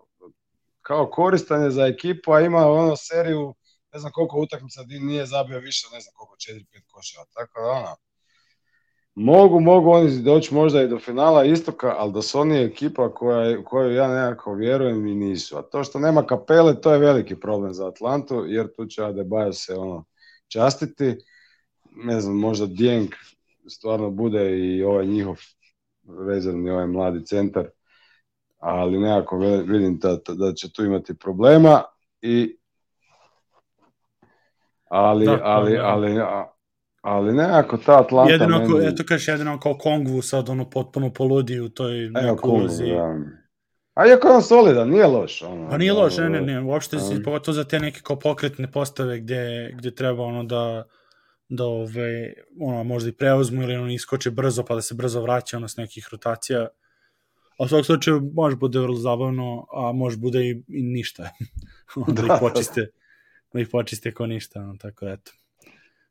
kao 0.82 1.10
koristan 1.10 1.64
je 1.64 1.70
za 1.70 1.86
ekipu, 1.86 2.32
a 2.32 2.40
ima 2.40 2.66
ono 2.66 2.96
seriju, 2.96 3.54
ne 3.92 4.00
znam 4.00 4.12
koliko 4.12 4.40
utakmica 4.40 4.80
nije 4.88 5.26
zabio 5.26 5.58
više, 5.58 5.88
ne 5.92 6.00
znam 6.00 6.12
koliko, 6.16 6.34
4-5 6.34 6.82
koševa. 6.92 7.24
Tako 7.34 7.60
da 7.60 7.68
ono, 7.68 7.96
mogu, 9.14 9.60
mogu 9.60 9.90
oni 9.90 10.22
doći 10.22 10.54
možda 10.54 10.82
i 10.82 10.88
do 10.88 10.98
finala 10.98 11.44
istoka, 11.44 11.94
ali 11.98 12.12
da 12.12 12.22
su 12.22 12.40
oni 12.40 12.58
ekipa 12.58 13.14
koja, 13.14 13.64
koju 13.64 13.94
ja 13.94 14.08
nekako 14.08 14.54
vjerujem 14.54 15.06
i 15.06 15.14
nisu. 15.14 15.58
A 15.58 15.62
to 15.62 15.84
što 15.84 15.98
nema 15.98 16.26
kapele, 16.26 16.80
to 16.80 16.92
je 16.92 16.98
veliki 16.98 17.40
problem 17.40 17.74
za 17.74 17.88
Atlantu, 17.88 18.44
jer 18.46 18.72
tu 18.76 18.86
će 18.86 19.02
Adebayo 19.02 19.52
se 19.52 19.74
ono 19.74 20.04
častiti. 20.48 21.16
Ne 22.04 22.20
znam, 22.20 22.36
možda 22.36 22.66
Djenk 22.66 23.14
stvarno 23.68 24.10
bude 24.10 24.58
i 24.58 24.82
ovaj 24.82 25.06
njihov 25.06 25.36
rezervni, 26.26 26.70
ovaj 26.70 26.86
mladi 26.86 27.26
centar, 27.26 27.68
ali 28.58 28.98
nekako 28.98 29.38
vidim 29.66 29.98
da, 29.98 30.18
da 30.28 30.52
će 30.52 30.72
tu 30.72 30.84
imati 30.84 31.18
problema 31.18 31.82
i 32.22 32.56
ali, 34.88 35.26
da, 35.26 35.38
ali, 35.42 35.76
da. 35.76 35.86
ali, 35.86 36.16
ali, 36.18 36.50
ali 37.00 37.32
nekako 37.32 37.76
ta 37.76 38.00
Atlanta 38.00 38.32
jedino, 38.32 38.58
meni... 38.58 38.86
eto 38.86 39.04
kažeš, 39.08 39.28
jedino 39.28 39.60
kao 39.60 39.74
Kongvu 39.74 40.22
sad 40.22 40.48
ono 40.48 40.70
potpuno 40.70 41.12
poludi 41.12 41.60
u 41.60 41.68
toj 41.68 42.10
nekoj 42.10 42.50
ulozi. 42.50 42.86
Da. 42.86 43.16
A 43.94 44.04
je 44.04 44.18
on 44.24 44.42
solidan, 44.42 44.88
nije 44.88 45.06
loš. 45.06 45.42
Ono, 45.42 45.70
pa 45.70 45.78
nije 45.78 45.92
loš, 45.92 46.18
ne, 46.18 46.30
ne, 46.30 46.40
ne, 46.40 46.62
uopšte 46.62 46.96
um, 46.96 47.22
pogotovo 47.24 47.54
za 47.54 47.64
te 47.64 47.80
neke 47.80 48.00
kao 48.02 48.18
pokretne 48.18 48.72
postave 48.72 49.20
gde, 49.20 49.72
gde 49.74 49.94
treba 49.94 50.24
ono 50.24 50.44
da 50.44 50.84
da 51.50 51.64
ove, 51.64 52.32
ono, 52.60 52.84
možda 52.84 53.08
i 53.08 53.12
preuzmu 53.12 53.62
ili 53.62 53.76
ono 53.76 53.92
iskoče 53.92 54.30
brzo 54.30 54.64
pa 54.64 54.74
da 54.74 54.82
se 54.82 54.94
brzo 54.94 55.22
vraća 55.22 55.56
ono 55.56 55.68
s 55.68 55.76
nekih 55.76 56.08
rotacija. 56.12 56.68
A 57.58 57.64
u 57.64 57.68
svog 57.68 57.86
slučaju 57.86 58.30
može 58.34 58.56
bude 58.56 58.78
vrlo 58.78 58.96
zabavno, 58.96 59.66
a 59.72 59.92
može 59.92 60.16
bude 60.16 60.44
i, 60.44 60.50
i 60.68 60.82
ništa. 60.82 61.22
da, 62.06 62.22
da 62.22 62.34
ih 62.34 62.40
počiste, 62.40 62.90
da 63.52 63.60
ih 63.60 63.68
počiste 63.72 64.14
ko 64.14 64.26
ništa, 64.26 64.60
ono, 64.60 64.76
tako 64.76 65.08
eto. 65.08 65.32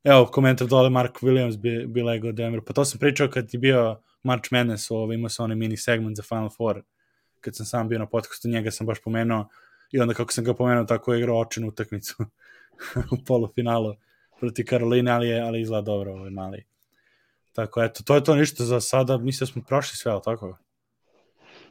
Evo, 0.04 0.26
komentar 0.26 0.68
dole, 0.68 0.90
Mark 0.90 1.22
Williams 1.22 1.58
bi, 1.58 1.86
bi 1.88 2.02
lego 2.02 2.32
Denver. 2.32 2.62
Pa 2.66 2.74
to 2.74 2.86
sam 2.86 3.00
pričao 3.00 3.28
kad 3.30 3.54
je 3.54 3.60
bio 3.60 4.02
March 4.24 4.52
Madness, 4.52 4.92
ovo, 4.92 5.14
imao 5.14 5.30
sam 5.30 5.44
onaj 5.44 5.58
mini 5.58 5.78
segment 5.78 6.18
za 6.18 6.24
Final 6.24 6.50
Four, 6.50 6.82
kad 7.42 7.56
sam 7.56 7.66
sam 7.66 7.90
bio 7.90 8.00
na 8.00 8.06
podcastu, 8.06 8.48
njega 8.48 8.72
sam 8.72 8.88
baš 8.88 9.02
pomenuo 9.04 9.48
i 9.92 10.00
onda 10.00 10.14
kako 10.14 10.34
sam 10.34 10.44
ga 10.44 10.54
pomenuo, 10.54 10.84
tako 10.84 11.14
je 11.14 11.20
igrao 11.20 11.40
očinu 11.40 11.68
utakmicu 11.68 12.16
u 13.14 13.24
polufinalu 13.28 13.96
proti 14.40 14.66
Karoline, 14.66 15.12
ali, 15.12 15.28
je, 15.28 15.42
ali 15.42 15.62
izgleda 15.62 15.82
dobro 15.82 16.14
ovaj 16.14 16.30
mali. 16.30 16.66
Tako, 17.54 17.84
eto, 17.84 18.04
to 18.04 18.16
je 18.16 18.24
to 18.24 18.36
ništa 18.36 18.64
za 18.64 18.82
sada, 18.82 19.18
mislim 19.18 19.46
da 19.46 19.52
smo 19.52 19.62
prošli 19.68 19.98
sve, 19.98 20.12
ali 20.12 20.22
tako? 20.26 20.58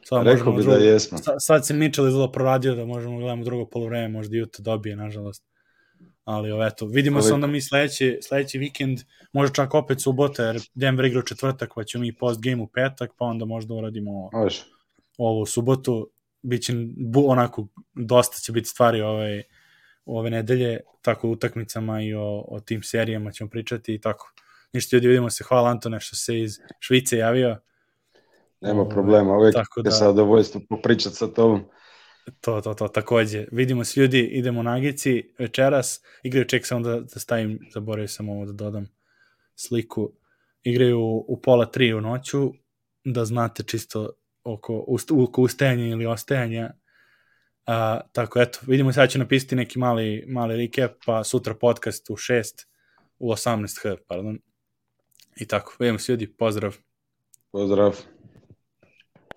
Sad 0.03 0.25
Rekao 0.25 0.51
bi 0.51 0.57
da 0.57 0.63
drugo, 0.63 0.77
da 0.77 0.83
jesmo. 0.83 1.17
Sad, 1.17 1.35
sad 1.39 1.67
se 1.67 1.73
Mitchell 1.73 2.07
izgleda 2.07 2.31
proradio 2.31 2.75
da 2.75 2.85
možemo 2.85 3.13
da 3.13 3.19
gledamo 3.19 3.43
drugo 3.43 3.65
polovreme, 3.65 4.07
možda 4.07 4.37
Utah 4.43 4.61
dobije, 4.61 4.95
nažalost. 4.95 5.43
Ali 6.29 6.51
ovo, 6.51 6.65
eto, 6.65 6.85
vidimo 6.85 7.21
se 7.21 7.33
onda 7.33 7.47
mi 7.47 7.61
sledeći, 7.61 8.19
sledeći 8.21 8.57
vikend, 8.57 8.99
možda 9.33 9.53
čak 9.53 9.73
opet 9.73 10.01
subota, 10.01 10.43
jer 10.43 10.61
Denver 10.73 11.05
igra 11.05 11.19
u 11.19 11.23
četvrtak, 11.23 11.71
pa 11.75 11.83
ćemo 11.83 12.01
mi 12.01 12.15
post 12.15 12.41
game 12.41 12.63
u 12.63 12.67
petak, 12.67 13.11
pa 13.17 13.25
onda 13.25 13.45
možda 13.45 13.73
uradimo 13.73 14.29
Može. 14.33 14.63
ovu 15.17 15.45
subotu. 15.45 16.09
Biće 16.41 16.73
bu, 16.97 17.29
onako, 17.29 17.67
dosta 17.93 18.37
će 18.37 18.51
biti 18.51 18.69
stvari 18.69 19.01
ovaj, 19.01 19.43
ove 20.05 20.29
nedelje, 20.29 20.79
tako 21.01 21.27
o 21.27 21.31
utakmicama 21.31 22.01
i 22.01 22.13
o, 22.13 22.45
o 22.47 22.59
tim 22.59 22.83
serijama 22.83 23.31
ćemo 23.31 23.49
pričati 23.49 23.93
i 23.93 24.01
tako. 24.01 24.33
Ništa 24.73 24.95
ljudi, 24.95 25.07
vidimo 25.07 25.29
se. 25.29 25.43
Hvala 25.43 25.69
Antone 25.69 25.99
što 25.99 26.15
se 26.15 26.39
iz 26.39 26.59
Švice 26.79 27.17
javio. 27.17 27.57
Nema 28.61 28.89
problema, 28.89 29.37
uvijek 29.37 29.55
tako 29.55 29.81
da, 29.81 29.89
je 29.89 29.95
zadovoljstvo 29.95 30.61
popričati 30.69 31.15
sa 31.15 31.27
tobom. 31.27 31.63
To, 32.41 32.61
to, 32.61 32.73
to, 32.73 32.87
takođe. 32.87 33.45
Vidimo 33.51 33.83
se 33.83 33.99
ljudi, 34.01 34.19
idemo 34.19 34.63
na 34.63 34.75
Agici 34.75 35.33
večeras. 35.39 36.01
Igraju, 36.23 36.45
ček 36.45 36.67
samo 36.67 36.81
da, 36.81 36.99
da 36.99 37.19
stavim, 37.19 37.59
zaboravio 37.73 38.07
sam 38.07 38.29
ovo 38.29 38.45
da 38.45 38.51
dodam 38.51 38.87
sliku. 39.55 40.11
Igraju 40.63 40.99
u, 40.99 41.25
u 41.27 41.41
pola 41.41 41.65
tri 41.65 41.93
u 41.93 42.01
noću, 42.01 42.53
da 43.03 43.25
znate 43.25 43.63
čisto 43.63 44.09
oko, 44.43 44.85
oko 45.11 45.41
ustajanja 45.41 45.85
ili 45.85 46.05
ostajanja 46.05 46.71
A, 47.69 48.01
tako, 48.11 48.41
eto, 48.41 48.59
vidimo 48.67 48.93
sad 48.93 49.09
ću 49.09 49.19
napisati 49.19 49.55
neki 49.55 49.79
mali, 49.79 50.25
mali 50.27 50.57
recap, 50.57 50.91
pa 51.05 51.23
sutra 51.23 51.53
podcast 51.53 52.09
u 52.09 52.15
6, 52.15 52.65
u 53.19 53.31
18h, 53.31 53.95
pardon. 54.07 54.39
I 55.35 55.47
tako, 55.47 55.75
vidimo 55.79 55.99
se 55.99 56.11
ljudi, 56.11 56.27
pozdrav. 56.27 56.75
Pozdrav. 57.51 58.18